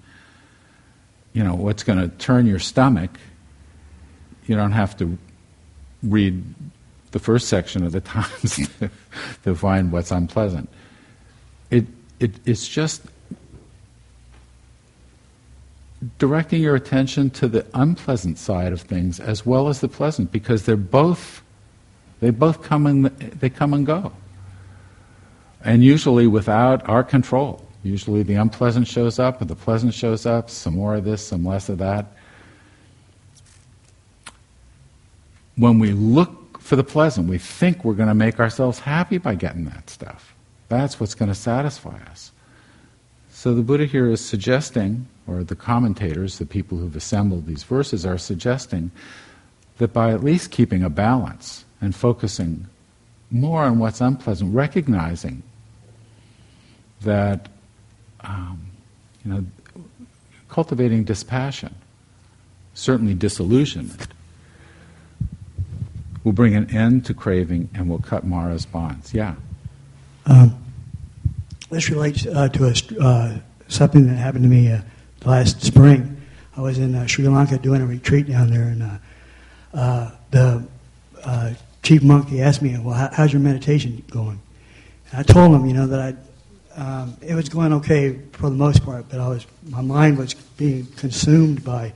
you 1.32 1.44
know, 1.44 1.54
what's 1.54 1.82
going 1.82 1.98
to 1.98 2.08
turn 2.16 2.46
your 2.46 2.58
stomach. 2.58 3.10
You 4.46 4.56
don't 4.56 4.72
have 4.72 4.96
to 4.98 5.18
read 6.02 6.42
the 7.10 7.18
first 7.18 7.48
section 7.48 7.84
of 7.84 7.92
the 7.92 8.00
Times 8.06 8.68
to, 8.78 8.90
to 9.44 9.54
find 9.54 9.92
what's 9.92 10.10
unpleasant. 10.10 10.70
It, 11.70 11.86
it, 12.20 12.32
it's 12.46 12.66
just 12.66 13.02
directing 16.18 16.62
your 16.62 16.74
attention 16.74 17.30
to 17.30 17.48
the 17.48 17.66
unpleasant 17.74 18.38
side 18.38 18.72
of 18.72 18.80
things 18.80 19.18
as 19.18 19.46
well 19.46 19.68
as 19.68 19.80
the 19.80 19.88
pleasant, 19.88 20.30
because 20.32 20.64
they're 20.64 20.76
both 20.76 21.42
they 22.20 22.30
both 22.30 22.62
come 22.62 22.86
and 22.86 23.06
they 23.06 23.50
come 23.50 23.74
and 23.74 23.84
go 23.84 24.12
and 25.66 25.82
usually 25.82 26.26
without 26.26 26.88
our 26.88 27.02
control. 27.02 27.66
Usually 27.82 28.22
the 28.22 28.34
unpleasant 28.34 28.86
shows 28.86 29.18
up 29.18 29.40
and 29.40 29.50
the 29.50 29.56
pleasant 29.56 29.94
shows 29.94 30.24
up, 30.24 30.48
some 30.48 30.74
more 30.74 30.94
of 30.94 31.04
this, 31.04 31.26
some 31.26 31.44
less 31.44 31.68
of 31.68 31.78
that. 31.78 32.06
When 35.56 35.78
we 35.78 35.92
look 35.92 36.60
for 36.60 36.76
the 36.76 36.84
pleasant, 36.84 37.28
we 37.28 37.38
think 37.38 37.84
we're 37.84 37.94
going 37.94 38.08
to 38.08 38.14
make 38.14 38.38
ourselves 38.38 38.78
happy 38.78 39.18
by 39.18 39.34
getting 39.34 39.64
that 39.66 39.90
stuff. 39.90 40.34
That's 40.68 41.00
what's 41.00 41.14
going 41.14 41.28
to 41.28 41.34
satisfy 41.34 41.98
us. 42.10 42.32
So 43.30 43.54
the 43.54 43.62
Buddha 43.62 43.86
here 43.86 44.08
is 44.08 44.24
suggesting, 44.24 45.06
or 45.26 45.42
the 45.42 45.56
commentators, 45.56 46.38
the 46.38 46.46
people 46.46 46.78
who've 46.78 46.96
assembled 46.96 47.46
these 47.46 47.64
verses, 47.64 48.06
are 48.06 48.18
suggesting 48.18 48.90
that 49.78 49.92
by 49.92 50.12
at 50.12 50.22
least 50.22 50.50
keeping 50.50 50.82
a 50.82 50.90
balance 50.90 51.64
and 51.80 51.94
focusing 51.94 52.66
more 53.30 53.64
on 53.64 53.78
what's 53.78 54.00
unpleasant, 54.00 54.54
recognizing 54.54 55.42
that 57.02 57.48
um, 58.20 58.66
you 59.24 59.32
know 59.32 59.44
cultivating 60.48 61.04
dispassion, 61.04 61.74
certainly 62.74 63.14
disillusionment, 63.14 64.08
will 66.24 66.32
bring 66.32 66.54
an 66.54 66.70
end 66.74 67.04
to 67.04 67.14
craving 67.14 67.68
and 67.74 67.88
will 67.88 67.98
cut 67.98 68.24
Mara's 68.24 68.64
bonds. 68.64 69.12
Yeah. 69.12 69.34
Um, 70.26 70.56
this 71.70 71.90
relates 71.90 72.26
uh, 72.26 72.48
to 72.48 72.66
a, 72.66 73.04
uh, 73.04 73.38
something 73.68 74.06
that 74.06 74.14
happened 74.14 74.44
to 74.44 74.48
me 74.48 74.70
uh, 74.70 74.80
last 75.24 75.62
spring. 75.62 76.20
I 76.56 76.60
was 76.60 76.78
in 76.78 76.94
uh, 76.94 77.06
Sri 77.06 77.26
Lanka 77.28 77.58
doing 77.58 77.82
a 77.82 77.86
retreat 77.86 78.28
down 78.28 78.50
there, 78.50 78.62
and 78.62 78.82
uh, 78.82 78.98
uh, 79.74 80.10
the 80.30 80.66
chief 81.82 82.02
monk 82.02 82.28
he 82.28 82.40
asked 82.40 82.62
me, 82.62 82.78
"Well, 82.78 82.94
how, 82.94 83.10
how's 83.12 83.32
your 83.32 83.40
meditation 83.40 84.02
going?" 84.10 84.40
And 85.10 85.20
I 85.20 85.22
told 85.22 85.54
him, 85.54 85.66
you 85.66 85.74
know, 85.74 85.86
that 85.86 86.00
I 86.00 86.16
um, 86.76 87.16
it 87.22 87.34
was 87.34 87.48
going 87.48 87.72
okay 87.74 88.18
for 88.32 88.50
the 88.50 88.56
most 88.56 88.84
part, 88.84 89.08
but 89.08 89.18
I 89.18 89.28
was 89.28 89.46
my 89.68 89.80
mind 89.80 90.18
was 90.18 90.34
being 90.34 90.86
consumed 90.96 91.64
by 91.64 91.92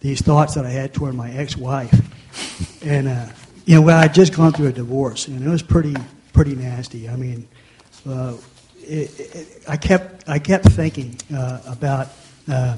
these 0.00 0.22
thoughts 0.22 0.54
that 0.54 0.64
I 0.64 0.70
had 0.70 0.94
toward 0.94 1.14
my 1.14 1.30
ex-wife, 1.32 1.92
and 2.84 3.08
uh, 3.08 3.26
you 3.64 3.74
know, 3.74 3.82
well, 3.82 3.98
I 3.98 4.02
would 4.02 4.14
just 4.14 4.34
gone 4.34 4.52
through 4.52 4.68
a 4.68 4.72
divorce, 4.72 5.26
and 5.26 5.44
it 5.44 5.48
was 5.48 5.62
pretty 5.62 5.96
pretty 6.32 6.54
nasty. 6.54 7.08
I 7.08 7.16
mean, 7.16 7.48
uh, 8.08 8.36
it, 8.82 9.18
it, 9.18 9.62
I 9.68 9.76
kept 9.76 10.28
I 10.28 10.38
kept 10.38 10.66
thinking 10.66 11.16
uh, 11.34 11.60
about 11.66 12.08
uh, 12.48 12.76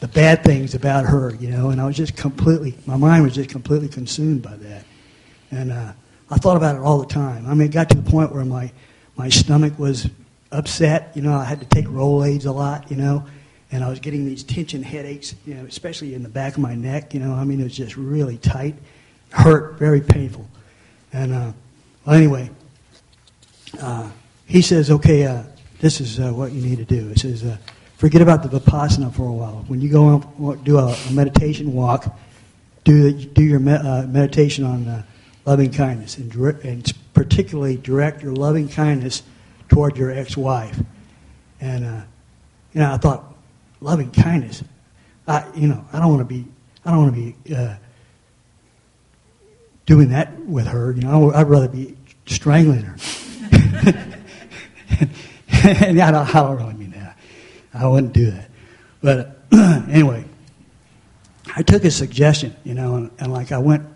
the 0.00 0.08
bad 0.08 0.42
things 0.42 0.74
about 0.74 1.04
her, 1.04 1.34
you 1.34 1.50
know, 1.50 1.70
and 1.70 1.80
I 1.80 1.86
was 1.86 1.96
just 1.96 2.16
completely 2.16 2.76
my 2.86 2.96
mind 2.96 3.22
was 3.22 3.34
just 3.34 3.50
completely 3.50 3.88
consumed 3.88 4.42
by 4.42 4.56
that, 4.56 4.84
and 5.50 5.72
uh, 5.72 5.92
I 6.30 6.36
thought 6.36 6.56
about 6.56 6.76
it 6.76 6.80
all 6.80 6.98
the 6.98 7.06
time. 7.06 7.46
I 7.46 7.54
mean, 7.54 7.68
it 7.68 7.72
got 7.72 7.90
to 7.90 7.96
the 7.96 8.10
point 8.10 8.32
where 8.32 8.44
my 8.44 8.72
my 9.16 9.28
stomach 9.28 9.78
was 9.78 10.08
upset. 10.52 11.12
You 11.14 11.22
know, 11.22 11.34
I 11.34 11.44
had 11.44 11.60
to 11.60 11.66
take 11.66 11.86
Rolaids 11.86 12.46
a 12.46 12.50
lot, 12.50 12.90
you 12.90 12.96
know, 12.96 13.26
and 13.72 13.84
I 13.84 13.88
was 13.88 14.00
getting 14.00 14.24
these 14.24 14.42
tension 14.42 14.82
headaches, 14.82 15.34
you 15.46 15.54
know, 15.54 15.64
especially 15.64 16.14
in 16.14 16.22
the 16.22 16.28
back 16.28 16.54
of 16.54 16.60
my 16.60 16.74
neck. 16.74 17.14
You 17.14 17.20
know, 17.20 17.34
I 17.34 17.44
mean, 17.44 17.60
it 17.60 17.64
was 17.64 17.76
just 17.76 17.96
really 17.96 18.38
tight, 18.38 18.76
hurt, 19.30 19.78
very 19.78 20.00
painful. 20.00 20.48
And 21.12 21.32
uh, 21.32 21.52
well, 22.06 22.16
anyway, 22.16 22.50
uh, 23.80 24.10
he 24.46 24.62
says, 24.62 24.90
okay, 24.90 25.26
uh, 25.26 25.42
this 25.80 26.00
is 26.00 26.18
uh, 26.18 26.32
what 26.32 26.52
you 26.52 26.62
need 26.62 26.78
to 26.78 26.84
do. 26.84 27.08
He 27.08 27.18
says, 27.18 27.44
uh, 27.44 27.56
forget 28.00 28.22
about 28.22 28.42
the 28.42 28.48
vipassana 28.48 29.12
for 29.12 29.28
a 29.28 29.32
while. 29.32 29.62
When 29.68 29.82
you 29.82 29.90
go 29.90 30.08
and 30.38 30.64
do 30.64 30.78
a, 30.78 30.86
a 30.86 31.12
meditation 31.12 31.74
walk, 31.74 32.18
do, 32.82 33.12
the, 33.12 33.26
do 33.26 33.42
your 33.42 33.60
me- 33.60 33.74
uh, 33.74 34.06
meditation 34.06 34.64
on 34.64 35.04
loving 35.44 35.70
kindness, 35.70 36.16
and, 36.16 36.34
and 36.64 36.90
particularly 37.12 37.76
direct 37.76 38.22
your 38.22 38.32
loving 38.32 38.70
kindness 38.70 39.22
toward 39.68 39.98
your 39.98 40.10
ex-wife. 40.10 40.80
And, 41.60 41.84
uh, 41.84 42.00
you 42.72 42.80
know, 42.80 42.94
I 42.94 42.96
thought, 42.96 43.34
loving 43.82 44.10
kindness. 44.10 44.64
I, 45.28 45.44
you 45.54 45.68
know, 45.68 45.84
I 45.92 45.98
don't 45.98 46.08
want 46.08 46.20
to 46.20 46.34
be, 46.34 46.46
I 46.86 46.92
don't 46.92 47.02
want 47.02 47.14
to 47.14 47.20
be 47.20 47.54
uh, 47.54 47.74
doing 49.84 50.08
that 50.08 50.40
with 50.46 50.68
her. 50.68 50.92
You 50.92 51.02
know, 51.02 51.34
I'd 51.34 51.50
rather 51.50 51.68
be 51.68 51.98
strangling 52.24 52.80
her. 52.80 52.96
and 55.50 56.00
I 56.00 56.10
don't, 56.10 56.34
I 56.34 56.42
don't. 56.42 56.79
I 57.72 57.86
wouldn't 57.86 58.12
do 58.12 58.30
that. 58.30 58.50
But 59.02 59.38
anyway, 59.52 60.24
I 61.56 61.62
took 61.62 61.82
his 61.82 61.96
suggestion, 61.96 62.54
you 62.64 62.74
know, 62.74 62.96
and, 62.96 63.10
and 63.18 63.32
like 63.32 63.52
I 63.52 63.58
went 63.58 63.86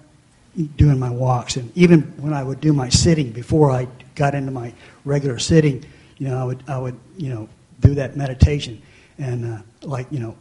doing 0.77 0.99
my 0.99 1.11
walks, 1.11 1.57
and 1.57 1.77
even 1.77 2.03
when 2.19 2.33
I 2.33 2.43
would 2.43 2.61
do 2.61 2.73
my 2.73 2.89
sitting 2.89 3.33
before 3.33 3.71
I 3.71 3.89
got 4.15 4.35
into 4.35 4.53
my 4.53 4.73
regular 5.05 5.39
sitting, 5.39 5.85
you 6.19 6.29
know, 6.29 6.39
I 6.39 6.45
would, 6.45 6.63
I 6.69 6.79
would, 6.79 6.99
you 7.17 7.29
know, 7.29 7.49
do 7.81 7.95
that 7.95 8.17
meditation, 8.17 8.81
and 9.19 9.55
uh, 9.55 9.63
like, 9.83 10.07
you 10.11 10.21
know, 10.21 10.37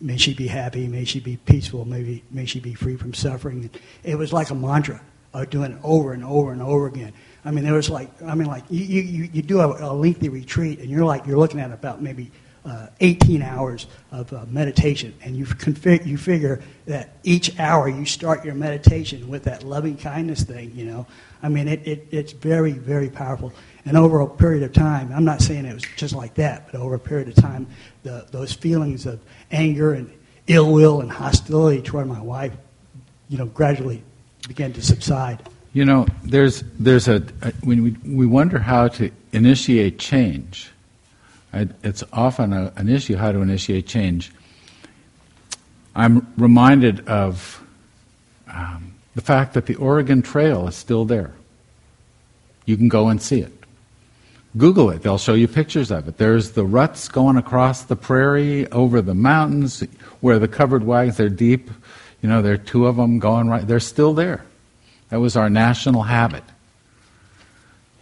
may 0.00 0.16
she 0.16 0.34
be 0.34 0.46
happy, 0.46 0.88
may 0.88 1.04
she 1.04 1.20
be 1.20 1.36
peaceful, 1.36 1.84
maybe 1.84 2.22
may 2.30 2.44
she 2.44 2.60
be 2.60 2.74
free 2.74 2.96
from 2.96 3.14
suffering. 3.14 3.70
It 4.02 4.16
was 4.16 4.32
like 4.32 4.50
a 4.50 4.54
mantra. 4.54 5.00
I 5.32 5.40
was 5.40 5.48
doing 5.48 5.72
it 5.72 5.78
over 5.82 6.12
and 6.12 6.24
over 6.24 6.52
and 6.52 6.62
over 6.62 6.86
again. 6.86 7.12
I 7.44 7.50
mean, 7.50 7.64
there 7.64 7.74
was 7.74 7.90
like, 7.90 8.10
I 8.22 8.34
mean, 8.34 8.48
like 8.48 8.64
you, 8.68 8.82
you, 8.82 9.30
you 9.32 9.42
do 9.42 9.60
a, 9.60 9.92
a 9.92 9.92
lengthy 9.92 10.28
retreat, 10.28 10.80
and 10.80 10.90
you're 10.90 11.04
like, 11.04 11.26
you're 11.26 11.38
looking 11.38 11.60
at 11.60 11.70
about 11.70 12.02
maybe 12.02 12.30
uh, 12.66 12.88
18 13.00 13.42
hours 13.42 13.86
of 14.10 14.32
uh, 14.32 14.44
meditation, 14.48 15.14
and 15.22 15.36
you, 15.36 15.46
config- 15.46 16.04
you 16.04 16.18
figure 16.18 16.60
that 16.86 17.16
each 17.22 17.58
hour 17.60 17.88
you 17.88 18.04
start 18.04 18.44
your 18.44 18.54
meditation 18.54 19.28
with 19.28 19.44
that 19.44 19.62
loving 19.62 19.96
kindness 19.96 20.42
thing, 20.42 20.72
you 20.74 20.84
know. 20.84 21.06
I 21.42 21.48
mean, 21.48 21.68
it, 21.68 21.86
it, 21.86 22.08
it's 22.10 22.32
very, 22.32 22.72
very 22.72 23.08
powerful. 23.08 23.52
And 23.84 23.96
over 23.96 24.20
a 24.20 24.28
period 24.28 24.64
of 24.64 24.72
time, 24.72 25.12
I'm 25.14 25.24
not 25.24 25.40
saying 25.40 25.64
it 25.64 25.74
was 25.74 25.84
just 25.96 26.14
like 26.14 26.34
that, 26.34 26.66
but 26.72 26.80
over 26.80 26.96
a 26.96 26.98
period 26.98 27.28
of 27.28 27.36
time, 27.36 27.68
the, 28.02 28.26
those 28.32 28.52
feelings 28.52 29.06
of 29.06 29.20
anger 29.52 29.92
and 29.92 30.10
ill 30.48 30.72
will 30.72 31.00
and 31.00 31.10
hostility 31.10 31.82
toward 31.82 32.08
my 32.08 32.20
wife, 32.20 32.52
you 33.28 33.38
know, 33.38 33.46
gradually 33.46 34.02
began 34.48 34.72
to 34.72 34.82
subside. 34.82 35.48
You 35.72 35.84
know, 35.84 36.06
there's, 36.24 36.64
there's 36.80 37.06
a, 37.06 37.22
a 37.42 37.52
when 37.62 37.82
we, 37.82 37.90
we 38.04 38.26
wonder 38.26 38.58
how 38.58 38.88
to 38.88 39.10
initiate 39.32 39.98
change 39.98 40.72
it's 41.82 42.04
often 42.12 42.52
a, 42.52 42.72
an 42.76 42.88
issue 42.88 43.16
how 43.16 43.32
to 43.32 43.40
initiate 43.40 43.86
change. 43.86 44.32
I'm 45.94 46.32
reminded 46.36 47.08
of 47.08 47.64
um, 48.52 48.94
the 49.14 49.22
fact 49.22 49.54
that 49.54 49.66
the 49.66 49.74
Oregon 49.76 50.22
Trail 50.22 50.68
is 50.68 50.74
still 50.74 51.04
there. 51.04 51.32
You 52.66 52.76
can 52.76 52.88
go 52.88 53.08
and 53.08 53.20
see 53.20 53.40
it. 53.40 53.52
Google 54.56 54.90
it, 54.90 55.02
they'll 55.02 55.18
show 55.18 55.34
you 55.34 55.48
pictures 55.48 55.90
of 55.90 56.08
it. 56.08 56.16
There's 56.16 56.52
the 56.52 56.64
ruts 56.64 57.08
going 57.08 57.36
across 57.36 57.84
the 57.84 57.96
prairie, 57.96 58.66
over 58.70 59.02
the 59.02 59.14
mountains, 59.14 59.84
where 60.20 60.38
the 60.38 60.48
covered 60.48 60.84
wagons, 60.84 61.18
they're 61.18 61.28
deep. 61.28 61.70
You 62.22 62.28
know, 62.30 62.40
there 62.40 62.54
are 62.54 62.58
two 62.58 62.86
of 62.86 62.96
them 62.96 63.18
going 63.18 63.48
right, 63.48 63.66
they're 63.66 63.80
still 63.80 64.14
there. 64.14 64.44
That 65.10 65.20
was 65.20 65.36
our 65.36 65.50
national 65.50 66.02
habit. 66.02 66.44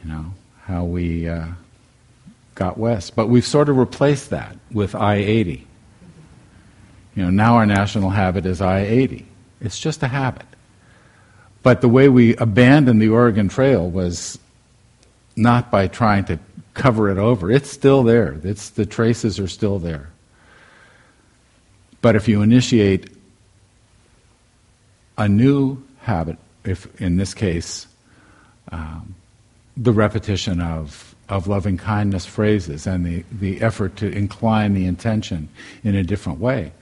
You 0.02 0.10
know, 0.10 0.34
how 0.62 0.84
we. 0.84 1.28
Uh, 1.28 1.48
got 2.54 2.78
west. 2.78 3.16
But 3.16 3.28
we've 3.28 3.46
sort 3.46 3.68
of 3.68 3.76
replaced 3.76 4.30
that 4.30 4.56
with 4.70 4.94
I 4.94 5.16
80. 5.16 5.66
You 7.14 7.24
know, 7.24 7.30
now 7.30 7.56
our 7.56 7.66
national 7.66 8.10
habit 8.10 8.46
is 8.46 8.60
I 8.60 8.80
80. 8.80 9.26
It's 9.60 9.78
just 9.78 10.02
a 10.02 10.08
habit. 10.08 10.46
But 11.62 11.80
the 11.80 11.88
way 11.88 12.08
we 12.08 12.36
abandoned 12.36 13.00
the 13.00 13.08
Oregon 13.08 13.48
Trail 13.48 13.88
was 13.88 14.38
not 15.36 15.70
by 15.70 15.88
trying 15.88 16.24
to 16.26 16.38
cover 16.74 17.08
it 17.08 17.18
over. 17.18 17.50
It's 17.50 17.70
still 17.70 18.02
there. 18.02 18.38
It's 18.42 18.70
the 18.70 18.84
traces 18.84 19.38
are 19.38 19.48
still 19.48 19.78
there. 19.78 20.10
But 22.02 22.16
if 22.16 22.28
you 22.28 22.42
initiate 22.42 23.08
a 25.16 25.28
new 25.28 25.82
habit, 26.00 26.36
if 26.64 27.00
in 27.00 27.16
this 27.16 27.32
case, 27.32 27.86
um, 28.70 29.14
the 29.76 29.92
repetition 29.92 30.60
of, 30.60 31.13
of 31.28 31.46
loving 31.46 31.76
kindness 31.78 32.26
phrases 32.26 32.86
and 32.86 33.04
the, 33.06 33.24
the 33.32 33.60
effort 33.60 33.96
to 33.96 34.10
incline 34.10 34.74
the 34.74 34.86
intention 34.86 35.48
in 35.82 35.94
a 35.94 36.02
different 36.02 36.38
way, 36.38 36.72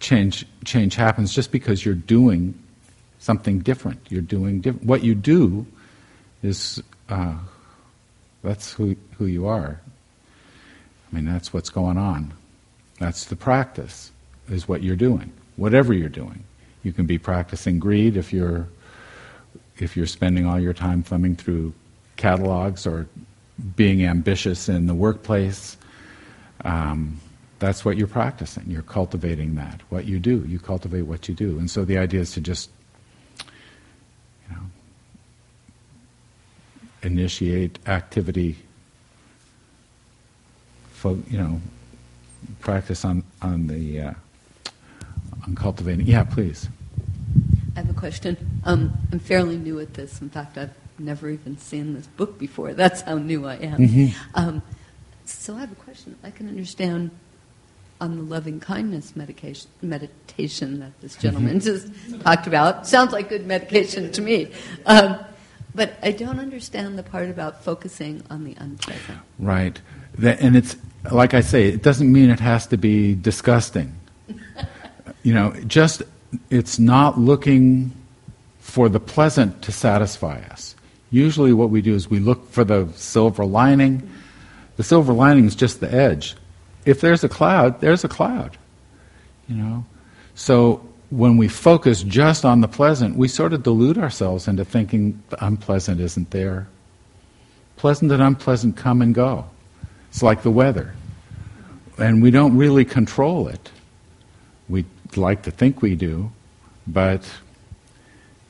change, 0.00 0.46
change 0.64 0.94
happens 0.94 1.32
just 1.32 1.52
because 1.52 1.84
you're 1.84 1.94
doing 1.94 2.54
something 3.18 3.60
different. 3.60 4.00
You're 4.08 4.22
doing 4.22 4.60
diff- 4.60 4.82
what 4.82 5.04
you 5.04 5.14
do 5.14 5.66
is 6.42 6.82
uh, 7.08 7.36
that's 8.42 8.72
who, 8.72 8.96
who 9.18 9.26
you 9.26 9.46
are. 9.46 9.80
I 11.10 11.14
mean, 11.14 11.24
that's 11.24 11.52
what's 11.52 11.70
going 11.70 11.98
on. 11.98 12.32
That's 12.98 13.24
the 13.26 13.36
practice, 13.36 14.10
is 14.48 14.68
what 14.68 14.82
you're 14.82 14.96
doing, 14.96 15.32
whatever 15.56 15.92
you're 15.92 16.08
doing. 16.08 16.44
You 16.82 16.92
can 16.92 17.06
be 17.06 17.18
practicing 17.18 17.78
greed 17.78 18.16
if 18.16 18.32
you're 18.32 18.68
if 19.78 19.96
you're 19.96 20.06
spending 20.06 20.44
all 20.44 20.60
your 20.60 20.74
time 20.74 21.02
thumbing 21.02 21.36
through 21.36 21.72
catalogs 22.20 22.86
or 22.86 23.08
being 23.76 24.04
ambitious 24.04 24.68
in 24.68 24.86
the 24.86 24.94
workplace. 24.94 25.76
Um, 26.64 27.18
that's 27.58 27.84
what 27.84 27.96
you're 27.96 28.06
practicing. 28.06 28.64
You're 28.68 28.82
cultivating 28.82 29.54
that. 29.56 29.80
What 29.88 30.04
you 30.04 30.18
do, 30.18 30.44
you 30.46 30.58
cultivate 30.58 31.02
what 31.02 31.28
you 31.28 31.34
do. 31.34 31.58
And 31.58 31.70
so 31.70 31.84
the 31.84 31.98
idea 31.98 32.20
is 32.20 32.32
to 32.32 32.40
just, 32.40 32.70
you 34.48 34.54
know, 34.54 34.62
initiate 37.02 37.78
activity. 37.86 38.56
Fo- 40.92 41.22
you 41.30 41.38
know, 41.38 41.60
practice 42.60 43.04
on 43.04 43.24
on 43.40 43.66
the 43.66 44.00
uh, 44.00 44.14
on 45.46 45.54
cultivating. 45.54 46.06
Yeah, 46.06 46.24
please. 46.24 46.68
I 47.76 47.80
have 47.80 47.90
a 47.90 47.98
question. 47.98 48.36
Um, 48.64 48.92
I'm 49.12 49.18
fairly 49.18 49.56
new 49.56 49.80
at 49.80 49.94
this. 49.94 50.20
In 50.20 50.28
fact, 50.28 50.58
I've 50.58 50.74
never 51.00 51.28
even 51.28 51.58
seen 51.58 51.94
this 51.94 52.06
book 52.06 52.38
before. 52.38 52.74
That's 52.74 53.00
how 53.02 53.16
new 53.18 53.46
I 53.46 53.56
am. 53.56 53.78
Mhm. 53.78 54.14
Um, 54.34 54.62
so 55.24 55.56
I 55.56 55.60
have 55.60 55.72
a 55.72 55.76
question. 55.76 56.16
I 56.22 56.30
can 56.30 56.48
understand 56.48 57.10
on 58.00 58.16
the 58.16 58.22
loving 58.22 58.60
kindness 58.60 59.14
medication, 59.14 59.70
meditation 59.82 60.80
that 60.80 60.98
this 61.00 61.16
gentleman 61.16 61.60
just 61.60 61.88
talked 62.22 62.46
about. 62.46 62.86
Sounds 62.86 63.12
like 63.12 63.28
good 63.28 63.46
medication 63.46 64.10
to 64.12 64.22
me. 64.22 64.50
Um, 64.86 65.18
but 65.74 65.98
I 66.02 66.12
don't 66.12 66.40
understand 66.40 66.98
the 66.98 67.02
part 67.02 67.28
about 67.28 67.62
focusing 67.62 68.22
on 68.30 68.44
the 68.44 68.56
unpleasant. 68.58 69.18
Right. 69.38 69.80
That, 70.18 70.40
and 70.40 70.56
it's, 70.56 70.76
like 71.12 71.34
I 71.34 71.42
say, 71.42 71.68
it 71.68 71.82
doesn't 71.82 72.10
mean 72.10 72.30
it 72.30 72.40
has 72.40 72.66
to 72.68 72.76
be 72.76 73.14
disgusting. 73.14 73.94
you 75.22 75.34
know, 75.34 75.52
just, 75.66 76.02
it's 76.48 76.78
not 76.78 77.18
looking 77.18 77.92
for 78.60 78.88
the 78.88 79.00
pleasant 79.00 79.62
to 79.62 79.72
satisfy 79.72 80.40
us. 80.50 80.74
Usually, 81.10 81.52
what 81.52 81.70
we 81.70 81.82
do 81.82 81.94
is 81.94 82.08
we 82.08 82.20
look 82.20 82.50
for 82.50 82.64
the 82.64 82.88
silver 82.94 83.44
lining. 83.44 84.08
The 84.76 84.84
silver 84.84 85.12
lining 85.12 85.44
is 85.44 85.54
just 85.54 85.80
the 85.80 85.92
edge. 85.92 86.36
If 86.86 87.00
there's 87.00 87.24
a 87.24 87.28
cloud, 87.28 87.80
there's 87.80 88.04
a 88.04 88.08
cloud. 88.08 88.56
You 89.48 89.56
know? 89.56 89.84
So, 90.34 90.86
when 91.10 91.36
we 91.36 91.48
focus 91.48 92.04
just 92.04 92.44
on 92.44 92.60
the 92.60 92.68
pleasant, 92.68 93.16
we 93.16 93.26
sort 93.26 93.52
of 93.52 93.64
delude 93.64 93.98
ourselves 93.98 94.46
into 94.46 94.64
thinking 94.64 95.20
the 95.30 95.44
unpleasant 95.44 96.00
isn't 96.00 96.30
there. 96.30 96.68
Pleasant 97.76 98.12
and 98.12 98.22
unpleasant 98.22 98.76
come 98.76 99.02
and 99.02 99.12
go. 99.14 99.44
It's 100.10 100.22
like 100.22 100.42
the 100.42 100.50
weather. 100.50 100.94
And 101.98 102.22
we 102.22 102.30
don't 102.30 102.56
really 102.56 102.84
control 102.84 103.48
it. 103.48 103.70
We 104.68 104.84
like 105.16 105.42
to 105.42 105.50
think 105.50 105.82
we 105.82 105.96
do, 105.96 106.30
but 106.86 107.28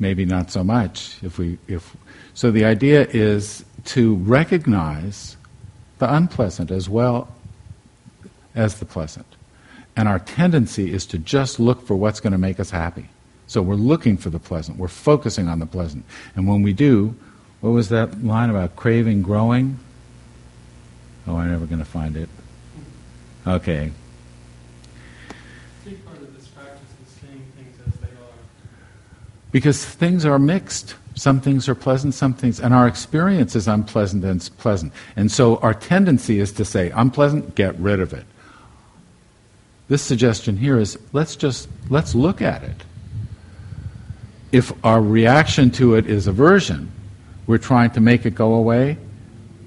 maybe 0.00 0.24
not 0.24 0.50
so 0.50 0.64
much 0.64 1.16
if 1.22 1.38
we 1.38 1.58
if 1.68 1.94
so 2.34 2.50
the 2.50 2.64
idea 2.64 3.06
is 3.10 3.64
to 3.84 4.16
recognize 4.16 5.36
the 5.98 6.12
unpleasant 6.12 6.70
as 6.70 6.88
well 6.88 7.28
as 8.54 8.78
the 8.78 8.84
pleasant. 8.84 9.26
And 9.96 10.08
our 10.08 10.18
tendency 10.18 10.92
is 10.92 11.06
to 11.06 11.18
just 11.18 11.60
look 11.60 11.86
for 11.86 11.94
what's 11.94 12.20
going 12.20 12.32
to 12.32 12.38
make 12.38 12.58
us 12.58 12.70
happy. 12.70 13.08
So 13.46 13.60
we're 13.62 13.74
looking 13.74 14.16
for 14.16 14.30
the 14.30 14.38
pleasant. 14.38 14.78
We're 14.78 14.88
focusing 14.88 15.48
on 15.48 15.58
the 15.58 15.66
pleasant. 15.66 16.04
And 16.36 16.48
when 16.48 16.62
we 16.62 16.72
do, 16.72 17.14
what 17.60 17.70
was 17.70 17.88
that 17.90 18.24
line 18.24 18.48
about 18.48 18.76
craving 18.76 19.22
growing? 19.22 19.78
Oh, 21.26 21.36
I'm 21.36 21.50
never 21.50 21.66
going 21.66 21.80
to 21.80 21.84
find 21.84 22.16
it. 22.16 22.28
Okay. 23.46 23.90
I 25.28 25.84
think 25.84 26.04
part 26.06 26.18
of 26.18 26.34
this 26.34 26.46
practice 26.48 26.80
is 27.04 27.12
seeing 27.20 27.42
things 27.56 27.76
as 27.86 27.94
they 28.00 28.08
are. 28.08 28.38
Because 29.52 29.84
things 29.84 30.24
are 30.24 30.38
mixed. 30.38 30.94
Some 31.14 31.40
things 31.40 31.68
are 31.68 31.74
pleasant, 31.74 32.14
some 32.14 32.32
things, 32.32 32.60
and 32.60 32.72
our 32.72 32.86
experience 32.86 33.54
is 33.56 33.68
unpleasant 33.68 34.24
and 34.24 34.48
pleasant. 34.58 34.92
And 35.16 35.30
so 35.30 35.56
our 35.58 35.74
tendency 35.74 36.38
is 36.38 36.52
to 36.52 36.64
say, 36.64 36.90
unpleasant, 36.90 37.56
get 37.56 37.78
rid 37.78 38.00
of 38.00 38.12
it. 38.12 38.24
This 39.88 40.02
suggestion 40.02 40.56
here 40.56 40.78
is 40.78 40.96
let's 41.12 41.34
just 41.34 41.68
let's 41.88 42.14
look 42.14 42.40
at 42.40 42.62
it. 42.62 42.76
If 44.52 44.72
our 44.84 45.02
reaction 45.02 45.72
to 45.72 45.96
it 45.96 46.06
is 46.06 46.28
aversion, 46.28 46.90
we're 47.48 47.58
trying 47.58 47.90
to 47.90 48.00
make 48.00 48.24
it 48.24 48.36
go 48.36 48.54
away. 48.54 48.96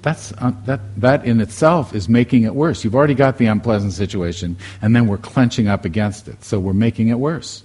That's 0.00 0.32
uh, 0.32 0.52
that 0.64 0.80
that 0.98 1.26
in 1.26 1.42
itself 1.42 1.94
is 1.94 2.08
making 2.08 2.44
it 2.44 2.54
worse. 2.54 2.84
You've 2.84 2.94
already 2.94 3.14
got 3.14 3.36
the 3.36 3.46
unpleasant 3.46 3.92
situation, 3.92 4.56
and 4.80 4.96
then 4.96 5.06
we're 5.06 5.18
clenching 5.18 5.68
up 5.68 5.84
against 5.84 6.26
it, 6.26 6.42
so 6.42 6.58
we're 6.58 6.72
making 6.72 7.08
it 7.08 7.18
worse. 7.18 7.62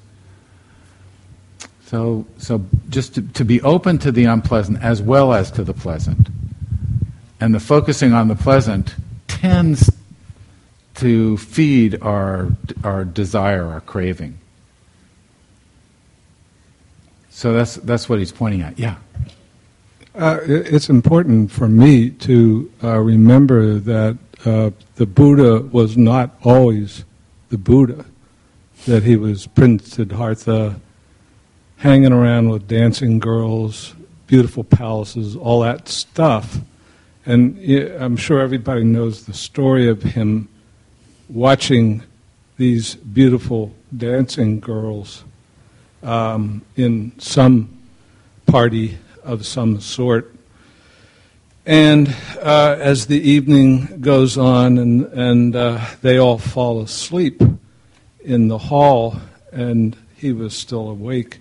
So, 1.90 2.28
so 2.38 2.64
just 2.90 3.16
to, 3.16 3.24
to 3.24 3.44
be 3.44 3.64
open 3.64 3.98
to 4.00 4.12
the 4.12 4.26
unpleasant 4.26 4.84
as 4.84 5.02
well 5.02 5.34
as 5.34 5.50
to 5.50 5.64
the 5.64 5.74
pleasant. 5.74 6.30
And 7.42 7.56
the 7.56 7.60
focusing 7.60 8.14
on 8.14 8.28
the 8.28 8.36
pleasant 8.36 8.94
tends 9.28 9.90
to 10.98 11.38
feed 11.38 12.00
our, 12.04 12.50
our 12.84 13.06
desire, 13.06 13.66
our 13.66 13.82
craving. 13.82 14.38
So 17.32 17.54
that's, 17.54 17.78
that's 17.78 18.08
what 18.08 18.20
he's 18.20 18.32
pointing 18.32 18.62
at. 18.62 18.78
Yeah. 18.78 18.98
Uh, 20.14 20.38
it's 20.46 20.90
important 20.90 21.50
for 21.50 21.68
me 21.68 22.12
to 22.12 22.72
uh, 22.84 23.00
remember 23.00 23.80
that 23.80 24.16
uh, 24.46 24.70
the 24.98 25.08
Buddha 25.08 25.62
was 25.62 25.98
not 25.98 26.36
always 26.44 27.04
the 27.50 27.58
Buddha, 27.58 28.06
that 28.86 29.02
he 29.02 29.16
was 29.16 29.48
Prince 29.48 29.94
Siddhartha, 29.94 30.80
hanging 31.80 32.12
around 32.12 32.50
with 32.50 32.68
dancing 32.68 33.20
girls, 33.20 33.96
beautiful 34.28 34.66
palaces, 34.66 35.36
all 35.36 35.62
that 35.62 35.88
stuff. 35.88 36.58
And 37.26 37.58
I'm 38.00 38.18
sure 38.18 38.42
everybody 38.42 38.84
knows 38.84 39.26
the 39.26 39.34
story 39.34 39.88
of 39.88 40.04
him 40.04 40.50
watching 41.30 42.04
these 42.58 42.96
beautiful 42.96 43.74
dancing 43.96 44.60
girls 44.60 45.24
um, 46.04 46.64
in 46.76 47.14
some 47.18 47.78
party 48.46 48.98
of 49.24 49.46
some 49.46 49.80
sort. 49.80 50.36
And 51.66 52.14
uh, 52.42 52.76
as 52.78 53.08
the 53.08 53.22
evening 53.22 54.02
goes 54.02 54.38
on 54.38 54.78
and, 54.78 55.06
and 55.14 55.56
uh, 55.56 55.86
they 56.02 56.18
all 56.18 56.40
fall 56.40 56.82
asleep 56.82 57.42
in 58.22 58.50
the 58.50 58.58
hall, 58.58 59.16
and 59.54 59.96
he 60.18 60.34
was 60.34 60.54
still 60.54 60.90
awake, 60.90 61.40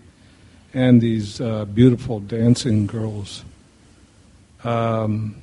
and 0.75 1.01
these 1.01 1.41
uh, 1.41 1.65
beautiful 1.65 2.21
dancing 2.21 2.87
girls 2.87 3.45
um, 4.65 5.35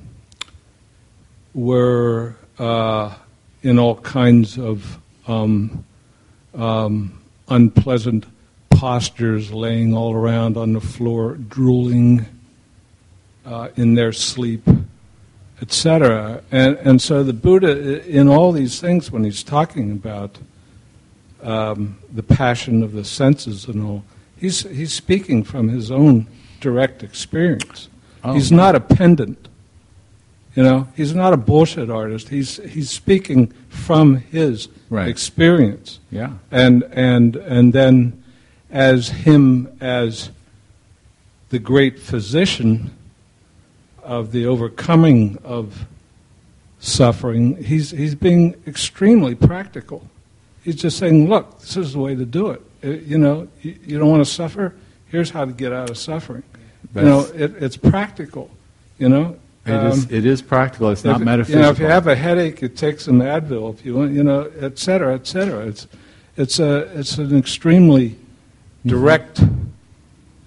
were 1.54 2.36
uh, 2.58 3.14
in 3.62 3.78
all 3.78 3.96
kinds 3.96 4.58
of 4.58 4.98
um, 5.26 5.84
um, 6.54 7.20
unpleasant 7.48 8.24
postures, 8.70 9.52
laying 9.52 9.94
all 9.94 10.14
around 10.14 10.56
on 10.56 10.72
the 10.72 10.80
floor, 10.80 11.34
drooling 11.34 12.26
uh, 13.44 13.68
in 13.76 13.94
their 13.94 14.12
sleep, 14.12 14.68
etc. 15.60 16.42
And, 16.50 16.76
and 16.76 17.00
so 17.00 17.22
the 17.22 17.32
Buddha, 17.32 18.06
in 18.06 18.28
all 18.28 18.52
these 18.52 18.80
things, 18.80 19.10
when 19.10 19.24
he's 19.24 19.42
talking 19.42 19.92
about 19.92 20.38
um, 21.42 21.98
the 22.12 22.22
passion 22.22 22.82
of 22.82 22.92
the 22.92 23.04
senses 23.04 23.66
and 23.66 23.84
all, 23.84 24.04
he's, 24.38 24.62
he's 24.62 24.92
speaking 24.92 25.44
from 25.44 25.68
his 25.68 25.90
own 25.90 26.26
direct 26.60 27.02
experience. 27.02 27.88
Oh. 28.24 28.34
He's 28.34 28.50
not 28.52 28.74
a 28.74 28.80
pendant. 28.80 29.48
You 30.54 30.62
know, 30.62 30.88
he's 30.96 31.14
not 31.14 31.32
a 31.34 31.36
bullshit 31.36 31.90
artist. 31.90 32.30
He's 32.30 32.56
he's 32.56 32.88
speaking 32.88 33.48
from 33.68 34.16
his 34.16 34.68
Right. 34.88 35.06
experience. 35.06 36.00
Yeah. 36.10 36.30
And 36.50 36.82
and 36.92 37.36
and 37.36 37.74
then 37.74 38.24
as 38.70 39.10
him 39.10 39.68
as 39.80 40.30
the 41.50 41.58
great 41.58 41.98
physician 41.98 42.90
of 44.02 44.32
the 44.32 44.46
overcoming 44.46 45.38
of 45.44 45.86
suffering. 46.78 47.62
He's, 47.62 47.90
he's 47.90 48.14
being 48.14 48.54
extremely 48.66 49.34
practical. 49.34 50.08
He's 50.62 50.76
just 50.76 50.98
saying, 50.98 51.28
look, 51.28 51.60
this 51.60 51.76
is 51.76 51.92
the 51.92 51.98
way 51.98 52.14
to 52.14 52.24
do 52.24 52.50
it. 52.50 52.62
Uh, 52.84 52.88
you 52.88 53.18
know, 53.18 53.48
you, 53.62 53.74
you 53.84 53.98
don't 53.98 54.10
want 54.10 54.24
to 54.24 54.30
suffer? 54.30 54.74
Here's 55.06 55.30
how 55.30 55.44
to 55.44 55.52
get 55.52 55.72
out 55.72 55.90
of 55.90 55.98
suffering. 55.98 56.42
you 56.94 57.02
know, 57.02 57.20
it, 57.34 57.62
it's 57.62 57.76
practical, 57.76 58.50
you 58.98 59.08
know. 59.08 59.36
It 59.64 59.72
is, 59.72 60.04
Um, 60.04 60.14
it 60.14 60.24
is 60.26 60.42
practical. 60.42 60.90
It's 60.90 61.04
not 61.04 61.20
if, 61.20 61.24
metaphysical. 61.24 61.60
You 61.60 61.66
know, 61.66 61.70
if 61.72 61.78
you 61.78 61.86
have 61.86 62.06
a 62.06 62.14
headache, 62.14 62.62
you 62.62 62.68
take 62.68 63.00
some 63.00 63.20
Advil. 63.20 63.74
If 63.74 63.84
you 63.84 63.94
want, 63.96 64.12
you 64.12 64.22
know, 64.22 64.50
et 64.60 64.78
cetera, 64.78 65.14
et 65.14 65.26
cetera. 65.26 65.66
It's, 65.66 65.88
it's, 66.36 66.58
a, 66.60 66.98
it's 66.98 67.18
an 67.18 67.36
extremely 67.36 68.16
Mm-hmm. 68.84 69.00
direct, 69.00 69.40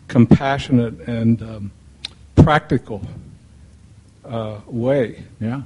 compassionate, 0.08 1.02
and 1.10 1.42
um, 1.42 1.72
practical 2.36 3.02
uh, 4.24 4.62
way. 4.66 5.24
yeah. 5.42 5.64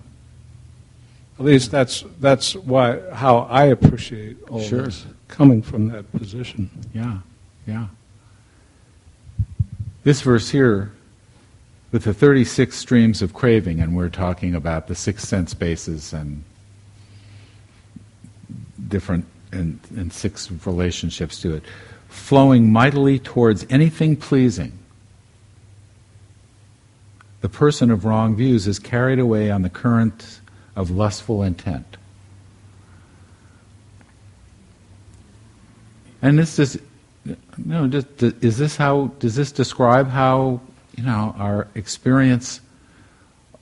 At 1.38 1.46
least 1.46 1.70
that's, 1.70 2.04
that's 2.20 2.56
why, 2.56 3.00
how 3.12 3.40
I 3.42 3.66
appreciate 3.66 4.38
all 4.50 4.62
Sure. 4.62 4.86
this, 4.86 5.06
coming 5.34 5.64
from 5.64 5.88
that 5.88 6.10
position. 6.12 6.70
Yeah, 6.94 7.18
yeah. 7.66 7.88
This 10.04 10.22
verse 10.22 10.52
here, 10.52 10.92
with 11.92 12.04
the 12.04 12.14
36 12.14 12.78
streams 12.78 13.24
of 13.24 13.34
craving, 13.34 13.80
and 13.80 13.96
we're 13.96 14.10
talking 14.10 14.54
about 14.54 14.88
the 14.88 14.94
six 14.94 15.28
sense 15.28 15.56
bases 15.56 16.14
and 16.14 16.44
different, 18.88 19.26
and, 19.52 19.80
and 19.96 20.14
six 20.14 20.52
relationships 20.68 21.42
to 21.42 21.56
it, 21.56 21.64
flowing 22.10 22.72
mightily 22.72 23.18
towards 23.18 23.66
anything 23.72 24.16
pleasing. 24.16 24.78
The 27.42 27.50
person 27.50 27.90
of 27.90 28.06
wrong 28.06 28.36
views 28.36 28.68
is 28.68 28.78
carried 28.78 29.18
away 29.18 29.50
on 29.50 29.64
the 29.64 29.70
current 29.70 30.42
of 30.76 30.92
lustful 30.92 31.42
intent. 31.42 31.93
And 36.24 36.40
this 36.40 36.58
is, 36.58 36.80
no, 37.58 37.86
just, 37.88 38.24
is 38.24 38.58
this 38.58 38.78
how, 38.78 39.12
does 39.20 39.36
this 39.36 39.52
describe 39.52 40.08
how, 40.08 40.62
you 40.96 41.04
know, 41.04 41.36
our 41.38 41.68
experience 41.76 42.62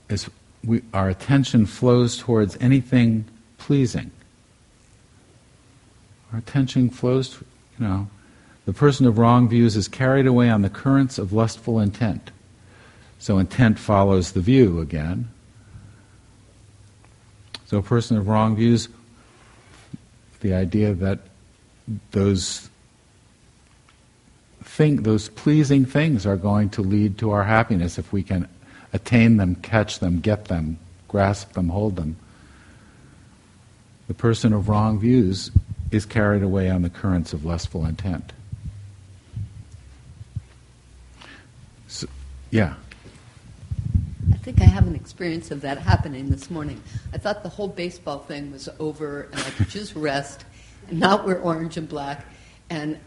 is, 0.08 0.30
we, 0.64 0.80
our 0.94 1.08
attention 1.08 1.66
flows 1.66 2.16
towards 2.16 2.56
anything 2.60 3.24
pleasing? 3.58 4.12
Our 6.32 6.38
attention 6.38 6.88
flows, 6.88 7.42
you 7.80 7.84
know, 7.84 8.06
the 8.64 8.72
person 8.72 9.06
of 9.06 9.18
wrong 9.18 9.48
views 9.48 9.74
is 9.74 9.88
carried 9.88 10.28
away 10.28 10.48
on 10.48 10.62
the 10.62 10.70
currents 10.70 11.18
of 11.18 11.32
lustful 11.32 11.80
intent. 11.80 12.30
So 13.18 13.38
intent 13.38 13.76
follows 13.76 14.32
the 14.32 14.40
view 14.40 14.78
again. 14.78 15.28
So 17.66 17.78
a 17.78 17.82
person 17.82 18.16
of 18.18 18.28
wrong 18.28 18.54
views, 18.54 18.88
the 20.42 20.54
idea 20.54 20.94
that 20.94 21.18
those 22.10 22.68
thing, 24.62 25.02
those 25.02 25.28
pleasing 25.28 25.84
things 25.84 26.26
are 26.26 26.36
going 26.36 26.70
to 26.70 26.82
lead 26.82 27.18
to 27.18 27.30
our 27.30 27.44
happiness 27.44 27.98
if 27.98 28.12
we 28.12 28.22
can 28.22 28.48
attain 28.92 29.36
them, 29.36 29.54
catch 29.56 29.98
them, 29.98 30.20
get 30.20 30.46
them, 30.46 30.78
grasp 31.08 31.52
them, 31.52 31.68
hold 31.68 31.96
them. 31.96 32.16
The 34.08 34.14
person 34.14 34.52
of 34.52 34.68
wrong 34.68 34.98
views 34.98 35.50
is 35.90 36.06
carried 36.06 36.42
away 36.42 36.70
on 36.70 36.82
the 36.82 36.90
currents 36.90 37.32
of 37.32 37.44
lustful 37.44 37.84
intent. 37.84 38.32
So, 41.88 42.06
yeah. 42.50 42.74
I 44.32 44.36
think 44.36 44.60
I 44.60 44.64
have 44.64 44.86
an 44.86 44.94
experience 44.94 45.50
of 45.50 45.60
that 45.60 45.78
happening 45.78 46.30
this 46.30 46.50
morning. 46.50 46.82
I 47.12 47.18
thought 47.18 47.42
the 47.42 47.48
whole 47.48 47.68
baseball 47.68 48.20
thing 48.20 48.50
was 48.52 48.68
over 48.78 49.28
and 49.32 49.40
I 49.40 49.50
could 49.50 49.68
just 49.68 49.94
rest 49.94 50.44
and 50.88 51.00
not 51.00 51.26
wear 51.26 51.38
orange 51.40 51.76
and 51.76 51.88
black 51.88 52.26
and 52.70 52.98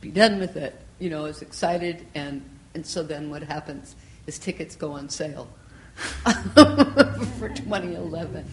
be 0.00 0.10
done 0.10 0.38
with 0.38 0.56
it. 0.56 0.78
You 0.98 1.10
know, 1.10 1.20
I 1.20 1.28
was 1.28 1.42
excited, 1.42 2.06
and, 2.14 2.42
and 2.74 2.86
so 2.86 3.02
then 3.02 3.30
what 3.30 3.42
happens 3.42 3.96
is 4.26 4.38
tickets 4.38 4.76
go 4.76 4.92
on 4.92 5.08
sale 5.08 5.48
for 6.54 7.48
2011. 7.48 8.46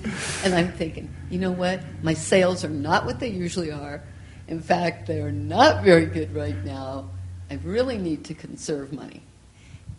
And 0.43 0.53
I'm 0.53 0.71
thinking, 0.71 1.13
you 1.29 1.39
know 1.39 1.51
what? 1.51 1.81
My 2.01 2.13
sales 2.13 2.63
are 2.63 2.69
not 2.69 3.05
what 3.05 3.19
they 3.19 3.29
usually 3.29 3.71
are. 3.71 4.01
In 4.47 4.61
fact, 4.61 5.05
they 5.05 5.21
are 5.21 5.31
not 5.31 5.83
very 5.83 6.05
good 6.05 6.33
right 6.33 6.57
now. 6.65 7.09
I 7.51 7.55
really 7.63 7.97
need 7.97 8.25
to 8.25 8.33
conserve 8.33 8.93
money. 8.93 9.21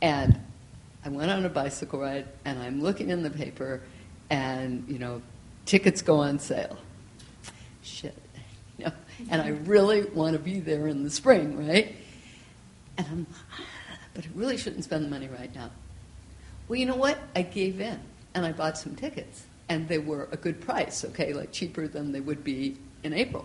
And 0.03 0.41
I 1.05 1.09
went 1.09 1.31
on 1.31 1.45
a 1.45 1.49
bicycle 1.49 2.01
ride, 2.01 2.27
and 2.45 2.59
I'm 2.59 2.83
looking 2.83 3.11
in 3.11 3.23
the 3.23 3.31
paper, 3.31 3.83
and, 4.29 4.85
you 4.89 4.99
know, 4.99 5.23
tickets 5.67 6.03
go 6.03 6.17
on 6.17 6.39
sale. 6.39 6.79
Shit. 7.91 8.17
You 8.79 8.87
know, 8.87 8.93
and 9.29 9.43
I 9.43 9.49
really 9.49 10.05
want 10.05 10.33
to 10.33 10.39
be 10.39 10.59
there 10.59 10.89
in 10.89 11.05
the 11.05 11.11
spring, 11.11 11.69
right? 11.69 11.95
And 12.97 13.07
I'm, 13.07 13.27
ah, 13.53 13.61
but 14.15 14.25
I 14.25 14.29
really 14.35 14.57
shouldn't 14.57 14.85
spend 14.85 15.05
the 15.05 15.09
money 15.11 15.29
right 15.29 15.55
now. 15.55 15.69
Well, 16.67 16.79
you 16.79 16.87
know 16.87 16.97
what? 16.97 17.19
I 17.37 17.43
gave 17.43 17.79
in, 17.79 18.01
and 18.33 18.47
I 18.47 18.53
bought 18.53 18.79
some 18.79 18.97
tickets, 18.97 19.45
and 19.69 19.87
they 19.87 19.99
were 19.99 20.31
a 20.33 20.39
good 20.39 20.63
price, 20.63 21.05
okay, 21.05 21.35
like 21.35 21.53
cheaper 21.53 21.89
than 21.89 22.13
they 22.13 22.21
would 22.21 22.43
be 22.43 22.79
in 23.03 23.13
April. 23.13 23.45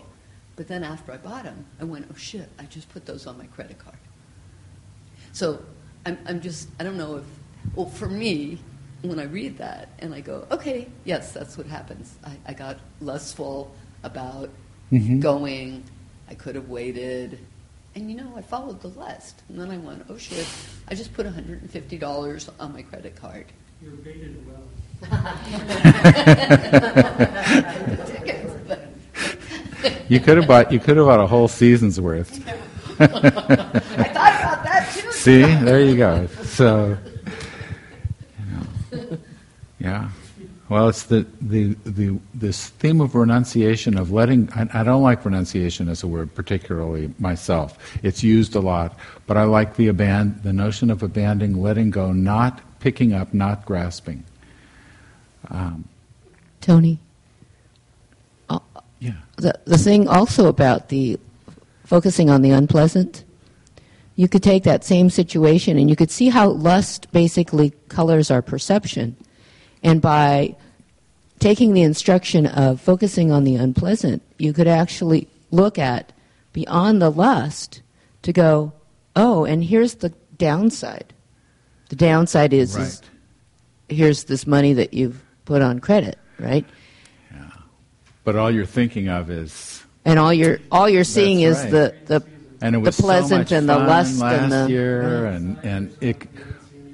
But 0.56 0.68
then 0.68 0.82
after 0.82 1.12
I 1.12 1.18
bought 1.18 1.44
them, 1.44 1.66
I 1.78 1.84
went, 1.84 2.06
oh 2.10 2.16
shit, 2.16 2.48
I 2.58 2.64
just 2.64 2.88
put 2.88 3.04
those 3.04 3.26
on 3.26 3.36
my 3.36 3.46
credit 3.46 3.78
card. 3.78 3.98
So 5.32 5.62
I'm, 6.06 6.16
I'm 6.26 6.40
just, 6.40 6.70
I 6.80 6.82
don't 6.82 6.96
know 6.96 7.16
if, 7.16 7.24
well, 7.74 7.90
for 7.90 8.08
me, 8.08 8.58
when 9.02 9.18
I 9.18 9.24
read 9.24 9.58
that 9.58 9.90
and 9.98 10.14
I 10.14 10.20
go, 10.20 10.46
okay, 10.50 10.88
yes, 11.04 11.32
that's 11.32 11.58
what 11.58 11.66
happens. 11.66 12.16
I, 12.24 12.36
I 12.46 12.54
got 12.54 12.78
lustful 13.02 13.74
about 14.06 14.48
Mhm. 14.92 15.20
going, 15.20 15.82
I 16.30 16.34
could 16.34 16.54
have 16.54 16.68
waited. 16.68 17.38
And 17.94 18.10
you 18.10 18.16
know, 18.16 18.32
I 18.36 18.42
followed 18.42 18.80
the 18.82 18.88
list. 18.88 19.42
And 19.48 19.58
then 19.60 19.70
I 19.70 19.78
went, 19.78 20.04
oh 20.08 20.16
shit, 20.18 20.46
I 20.88 20.94
just 20.94 21.12
put 21.14 21.26
$150 21.26 22.50
on 22.60 22.72
my 22.72 22.82
credit 22.82 23.16
card. 23.16 23.46
You 23.82 23.90
baited 24.02 24.34
well. 24.46 24.62
You 30.08 30.20
could 30.20 30.36
have 30.38 30.46
bought 30.46 30.70
you 30.72 30.78
could 30.78 30.96
have 30.96 31.06
bought 31.06 31.20
a 31.20 31.26
whole 31.26 31.48
season's 31.48 32.00
worth. 32.00 32.30
I 33.00 33.06
thought 33.06 33.34
about 33.34 34.64
that 34.64 34.90
too. 34.96 35.12
See, 35.12 35.42
there 35.42 35.80
you 35.82 35.96
go. 35.96 36.26
So, 36.44 36.96
you 38.38 38.98
know, 39.00 39.18
yeah. 39.78 40.08
Well, 40.68 40.88
it's 40.88 41.04
the, 41.04 41.24
the, 41.40 41.76
the 41.84 42.18
this 42.34 42.70
theme 42.70 43.00
of 43.00 43.14
renunciation 43.14 43.96
of 43.96 44.10
letting. 44.10 44.50
I, 44.52 44.80
I 44.80 44.82
don't 44.82 45.02
like 45.02 45.24
renunciation 45.24 45.88
as 45.88 46.02
a 46.02 46.08
word 46.08 46.34
particularly 46.34 47.14
myself. 47.20 47.78
It's 48.02 48.24
used 48.24 48.56
a 48.56 48.60
lot, 48.60 48.98
but 49.28 49.36
I 49.36 49.44
like 49.44 49.76
the 49.76 49.88
aban- 49.88 50.42
the 50.42 50.52
notion 50.52 50.90
of 50.90 51.04
abandoning, 51.04 51.62
letting 51.62 51.90
go, 51.90 52.12
not 52.12 52.60
picking 52.80 53.12
up, 53.12 53.32
not 53.32 53.64
grasping. 53.64 54.24
Um, 55.50 55.84
Tony, 56.60 56.98
uh, 58.48 58.58
yeah. 58.98 59.12
the, 59.36 59.56
the 59.66 59.78
thing 59.78 60.08
also 60.08 60.48
about 60.48 60.88
the 60.88 61.20
focusing 61.84 62.28
on 62.28 62.42
the 62.42 62.50
unpleasant, 62.50 63.22
you 64.16 64.26
could 64.28 64.42
take 64.42 64.64
that 64.64 64.82
same 64.82 65.10
situation 65.10 65.78
and 65.78 65.88
you 65.88 65.94
could 65.94 66.10
see 66.10 66.28
how 66.28 66.48
lust 66.48 67.12
basically 67.12 67.72
colors 67.88 68.32
our 68.32 68.42
perception. 68.42 69.16
And 69.86 70.02
by 70.02 70.56
taking 71.38 71.72
the 71.72 71.82
instruction 71.82 72.44
of 72.44 72.80
focusing 72.80 73.30
on 73.30 73.44
the 73.44 73.54
unpleasant, 73.54 74.20
you 74.36 74.52
could 74.52 74.66
actually 74.66 75.28
look 75.52 75.78
at 75.78 76.12
beyond 76.52 77.00
the 77.00 77.08
lust 77.08 77.82
to 78.22 78.32
go, 78.32 78.72
oh, 79.14 79.44
and 79.44 79.62
here's 79.62 79.94
the 79.94 80.08
downside. 80.36 81.14
The 81.88 81.94
downside 81.94 82.52
is, 82.52 82.74
is 82.74 83.00
here's 83.88 84.24
this 84.24 84.44
money 84.44 84.72
that 84.72 84.92
you've 84.92 85.22
put 85.44 85.62
on 85.62 85.78
credit, 85.78 86.18
right? 86.40 86.66
Yeah. 87.30 87.48
But 88.24 88.34
all 88.34 88.50
you're 88.50 88.66
thinking 88.66 89.08
of 89.08 89.30
is 89.30 89.84
And 90.04 90.18
all 90.18 90.34
you're 90.34 90.58
all 90.72 90.88
you're 90.88 91.04
seeing 91.04 91.42
is 91.42 91.58
right. 91.58 91.70
the 91.70 91.94
the 92.06 92.26
and 92.60 92.74
it 92.74 92.78
the 92.78 92.86
was 92.86 92.96
so 92.96 93.02
pleasant 93.04 93.40
much 93.42 93.52
and 93.52 93.68
the 93.68 93.78
lust 93.78 94.18
last 94.18 94.42
and 94.42 94.52
the 94.52 94.66
year 94.68 95.26
and 95.26 95.58
and 95.62 95.96
it 96.00 96.26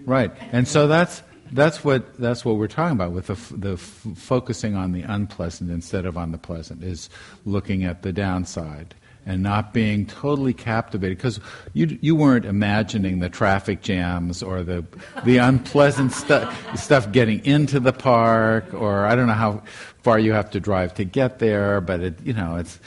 right 0.05 0.31
and 0.51 0.69
so 0.69 0.87
that's 0.87 1.23
that's 1.53 1.85
what 1.85 2.15
that's 2.19 2.45
what 2.45 2.57
we're 2.57 2.67
talking 2.67 2.97
about 2.97 3.13
with 3.13 3.27
the 3.27 3.35
f- 3.35 3.53
the 3.55 3.75
f- 3.75 4.07
focusing 4.17 4.75
on 4.75 4.93
the 4.93 5.03
unpleasant 5.03 5.71
instead 5.71 6.07
of 6.07 6.17
on 6.17 6.33
the 6.33 6.39
pleasant 6.39 6.83
is 6.83 7.11
looking 7.45 7.85
at 7.85 8.03
the 8.03 8.13
downside 8.13 8.95
and 9.25 9.43
not 9.43 9.73
being 9.73 10.07
totally 10.07 10.55
captivated. 10.55 11.17
Because 11.19 11.41
you 11.75 11.99
you 12.01 12.17
weren't 12.17 12.45
imagining 12.45 13.21
the 13.21 13.29
traffic 13.29 13.83
jams 13.83 14.43
or 14.43 14.63
the 14.63 14.85
the 15.25 15.39
unpleasant 15.39 16.13
stuff 16.23 16.79
stuff 16.79 17.13
getting 17.13 17.45
into 17.45 17.79
the 17.79 17.93
park 17.93 18.73
or 18.73 19.07
I 19.07 19.15
don't 19.15 19.27
know 19.27 19.35
how 19.35 19.63
far 20.03 20.19
you 20.19 20.33
have 20.33 20.51
to 20.51 20.61
drive 20.61 20.95
to 20.95 21.05
get 21.05 21.39
there 21.39 21.81
but 21.81 22.01
it 22.01 22.21
you 22.25 22.33
know 22.33 22.57
it's 22.57 22.81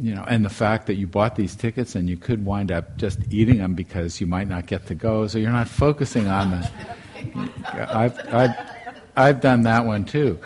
you 0.00 0.14
know 0.14 0.24
and 0.26 0.44
the 0.44 0.50
fact 0.50 0.86
that 0.86 0.94
you 0.94 1.06
bought 1.06 1.36
these 1.36 1.54
tickets 1.54 1.94
and 1.94 2.08
you 2.08 2.16
could 2.16 2.44
wind 2.44 2.72
up 2.72 2.96
just 2.96 3.18
eating 3.30 3.58
them 3.58 3.74
because 3.74 4.20
you 4.20 4.26
might 4.26 4.48
not 4.48 4.66
get 4.66 4.86
to 4.86 4.94
go 4.94 5.26
so 5.26 5.38
you're 5.38 5.52
not 5.52 5.68
focusing 5.68 6.26
on 6.26 6.50
the 6.50 6.70
I've, 7.72 8.18
I've 8.32 8.56
I've 9.16 9.40
done 9.40 9.62
that 9.62 9.84
one 9.84 10.04
too. 10.04 10.38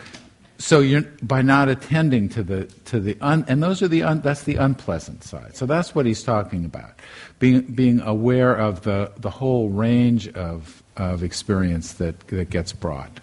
So 0.59 0.81
you're 0.81 1.03
by 1.23 1.43
not 1.43 1.69
attending 1.69 2.29
to 2.31 2.43
the 2.43 2.65
to 2.87 2.99
the 2.99 3.17
un, 3.21 3.45
and 3.49 3.63
those 3.63 3.81
are 3.81 3.89
the 3.89 4.03
un, 4.03 4.21
that's 4.21 4.43
the 4.43 4.57
unpleasant 4.57 5.23
side. 5.23 5.57
So 5.57 5.67
that's 5.67 5.95
what 5.95 6.05
he's 6.05 6.23
talking 6.23 6.65
about, 6.65 6.99
being 7.39 7.63
being 7.63 8.01
aware 8.01 8.55
of 8.57 8.83
the 8.83 9.13
the 9.17 9.31
whole 9.31 9.69
range 9.69 10.29
of 10.29 10.83
of 10.97 11.23
experience 11.23 11.95
that 11.95 12.19
that 12.29 12.51
gets 12.51 12.73
brought. 12.73 13.21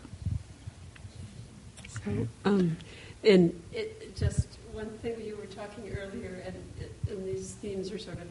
Um, 2.45 2.77
and 3.23 3.59
it, 3.73 4.15
just 4.15 4.47
one 4.71 4.89
thing 4.99 5.19
you 5.21 5.35
were 5.35 5.47
talking 5.47 5.89
earlier, 5.89 6.43
and, 6.45 6.55
and 7.09 7.25
these 7.25 7.53
themes 7.53 7.91
are 7.91 7.97
sort 7.97 8.17
of 8.19 8.24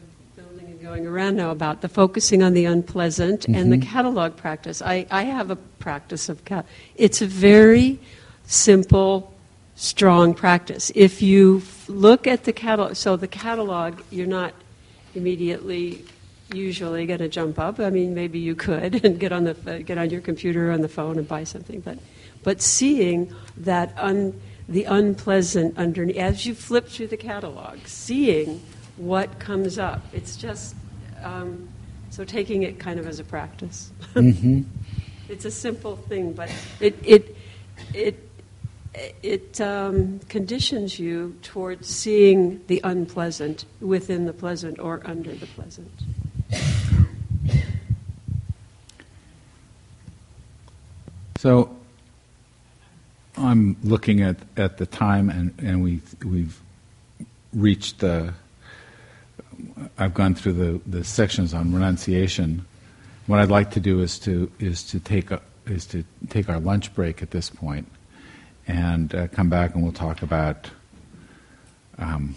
going 0.85 1.07
around 1.07 1.35
now 1.35 1.49
about 1.49 1.81
the 1.81 1.89
focusing 1.89 2.43
on 2.43 2.53
the 2.53 2.65
unpleasant 2.65 3.41
mm-hmm. 3.41 3.55
and 3.55 3.73
the 3.73 3.77
Mhm. 3.77 3.81
catalog 3.81 4.35
practice. 4.35 4.83
I, 4.83 5.07
I 5.09 5.23
have 5.23 5.49
a 5.49 5.55
practice 5.55 6.29
of 6.29 6.45
cat. 6.45 6.63
It's 6.95 7.23
a 7.23 7.25
very 7.25 7.97
simple, 8.45 9.33
strong 9.75 10.35
practice. 10.35 10.91
If 10.93 11.23
you 11.23 11.63
f- 11.63 11.89
look 11.89 12.27
at 12.27 12.43
the 12.43 12.53
catalog, 12.53 12.95
so 12.95 13.15
the 13.15 13.27
catalog, 13.27 13.99
you're 14.11 14.27
not 14.27 14.53
immediately 15.15 16.05
usually 16.53 17.07
going 17.07 17.19
to 17.19 17.29
jump 17.29 17.57
up. 17.57 17.79
I 17.79 17.89
mean, 17.89 18.13
maybe 18.13 18.37
you 18.37 18.53
could 18.53 18.91
and 19.05 19.19
get 19.19 19.31
on 19.31 19.45
the 19.45 19.55
get 19.83 19.97
on 19.97 20.11
your 20.11 20.21
computer 20.21 20.69
or 20.69 20.71
on 20.71 20.81
the 20.81 20.87
phone 20.87 21.17
and 21.17 21.27
buy 21.27 21.45
something, 21.45 21.79
but 21.79 21.97
but 22.43 22.61
seeing 22.61 23.33
that 23.57 23.91
un, 23.97 24.39
the 24.69 24.83
unpleasant 24.83 25.75
underneath 25.79 26.17
as 26.17 26.45
you 26.45 26.53
flip 26.53 26.87
through 26.87 27.07
the 27.07 27.17
catalog, 27.17 27.79
seeing 27.85 28.61
what 28.97 29.39
comes 29.39 29.77
up. 29.77 30.01
It's 30.13 30.37
just 30.37 30.75
um, 31.23 31.67
so 32.09 32.23
taking 32.23 32.63
it 32.63 32.79
kind 32.79 32.99
of 32.99 33.07
as 33.07 33.19
a 33.19 33.23
practice. 33.23 33.91
Mm-hmm. 34.15 34.61
it's 35.27 35.43
a 35.43 35.51
simple 35.51 35.97
thing, 35.97 36.31
but 36.31 36.49
it 36.79 36.95
it 37.03 37.35
it 37.93 38.29
it 39.21 39.59
um, 39.59 40.19
conditions 40.29 40.97
you 40.97 41.35
towards 41.41 41.89
seeing 41.89 42.61
the 42.67 42.79
unpleasant 42.83 43.65
within 43.81 44.25
the 44.25 44.33
pleasant 44.33 44.79
or 44.79 45.01
under 45.03 45.33
the 45.33 45.47
pleasant. 45.47 45.91
So 51.37 51.75
I'm 53.37 53.77
looking 53.83 54.21
at, 54.21 54.37
at 54.57 54.77
the 54.77 54.85
time, 54.85 55.29
and, 55.29 55.53
and 55.59 55.83
we, 55.83 56.01
we've 56.25 56.59
reached 57.53 57.99
the. 57.99 58.33
I've 59.97 60.13
gone 60.13 60.35
through 60.35 60.53
the, 60.53 60.81
the 60.85 61.03
sections 61.03 61.53
on 61.53 61.73
renunciation. 61.73 62.65
What 63.27 63.39
I'd 63.39 63.49
like 63.49 63.71
to 63.71 63.79
do 63.79 64.01
is 64.01 64.19
to 64.19 64.51
is 64.59 64.83
to 64.83 64.99
take 64.99 65.31
a, 65.31 65.41
is 65.65 65.85
to 65.87 66.03
take 66.29 66.49
our 66.49 66.59
lunch 66.59 66.93
break 66.93 67.21
at 67.21 67.31
this 67.31 67.49
point, 67.49 67.87
and 68.67 69.13
uh, 69.15 69.27
come 69.29 69.49
back 69.49 69.73
and 69.73 69.83
we'll 69.83 69.93
talk 69.93 70.21
about. 70.21 70.69
Um, 71.97 72.35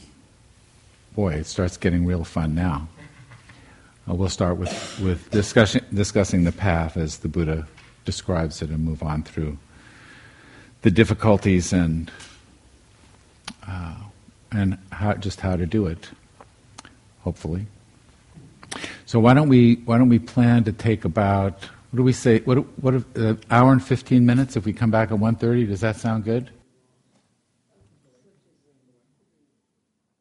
boy, 1.14 1.34
it 1.34 1.46
starts 1.46 1.76
getting 1.76 2.06
real 2.06 2.24
fun 2.24 2.54
now. 2.54 2.88
Uh, 4.08 4.14
we'll 4.14 4.28
start 4.28 4.56
with 4.56 5.00
with 5.00 5.30
discussion, 5.30 5.84
discussing 5.92 6.44
the 6.44 6.52
path 6.52 6.96
as 6.96 7.18
the 7.18 7.28
Buddha 7.28 7.66
describes 8.04 8.62
it, 8.62 8.70
and 8.70 8.84
move 8.84 9.02
on 9.02 9.22
through 9.22 9.58
the 10.82 10.90
difficulties 10.90 11.72
and 11.72 12.10
uh, 13.66 13.96
and 14.52 14.78
how, 14.92 15.14
just 15.14 15.40
how 15.40 15.56
to 15.56 15.66
do 15.66 15.86
it. 15.86 16.08
Hopefully. 17.28 17.66
So 19.04 19.20
why 19.20 19.34
don't 19.34 19.50
we 19.50 19.74
why 19.84 19.98
don't 19.98 20.08
we 20.08 20.18
plan 20.18 20.64
to 20.64 20.72
take 20.72 21.04
about 21.04 21.62
what 21.90 21.96
do 21.98 22.02
we 22.02 22.14
say 22.14 22.40
what 22.40 22.56
what 22.82 22.94
uh, 22.94 23.34
hour 23.50 23.70
and 23.70 23.84
fifteen 23.84 24.24
minutes 24.24 24.56
if 24.56 24.64
we 24.64 24.72
come 24.72 24.90
back 24.90 25.10
at 25.10 25.18
1.30, 25.18 25.68
Does 25.68 25.82
that 25.82 25.96
sound 25.96 26.24
good? 26.24 26.48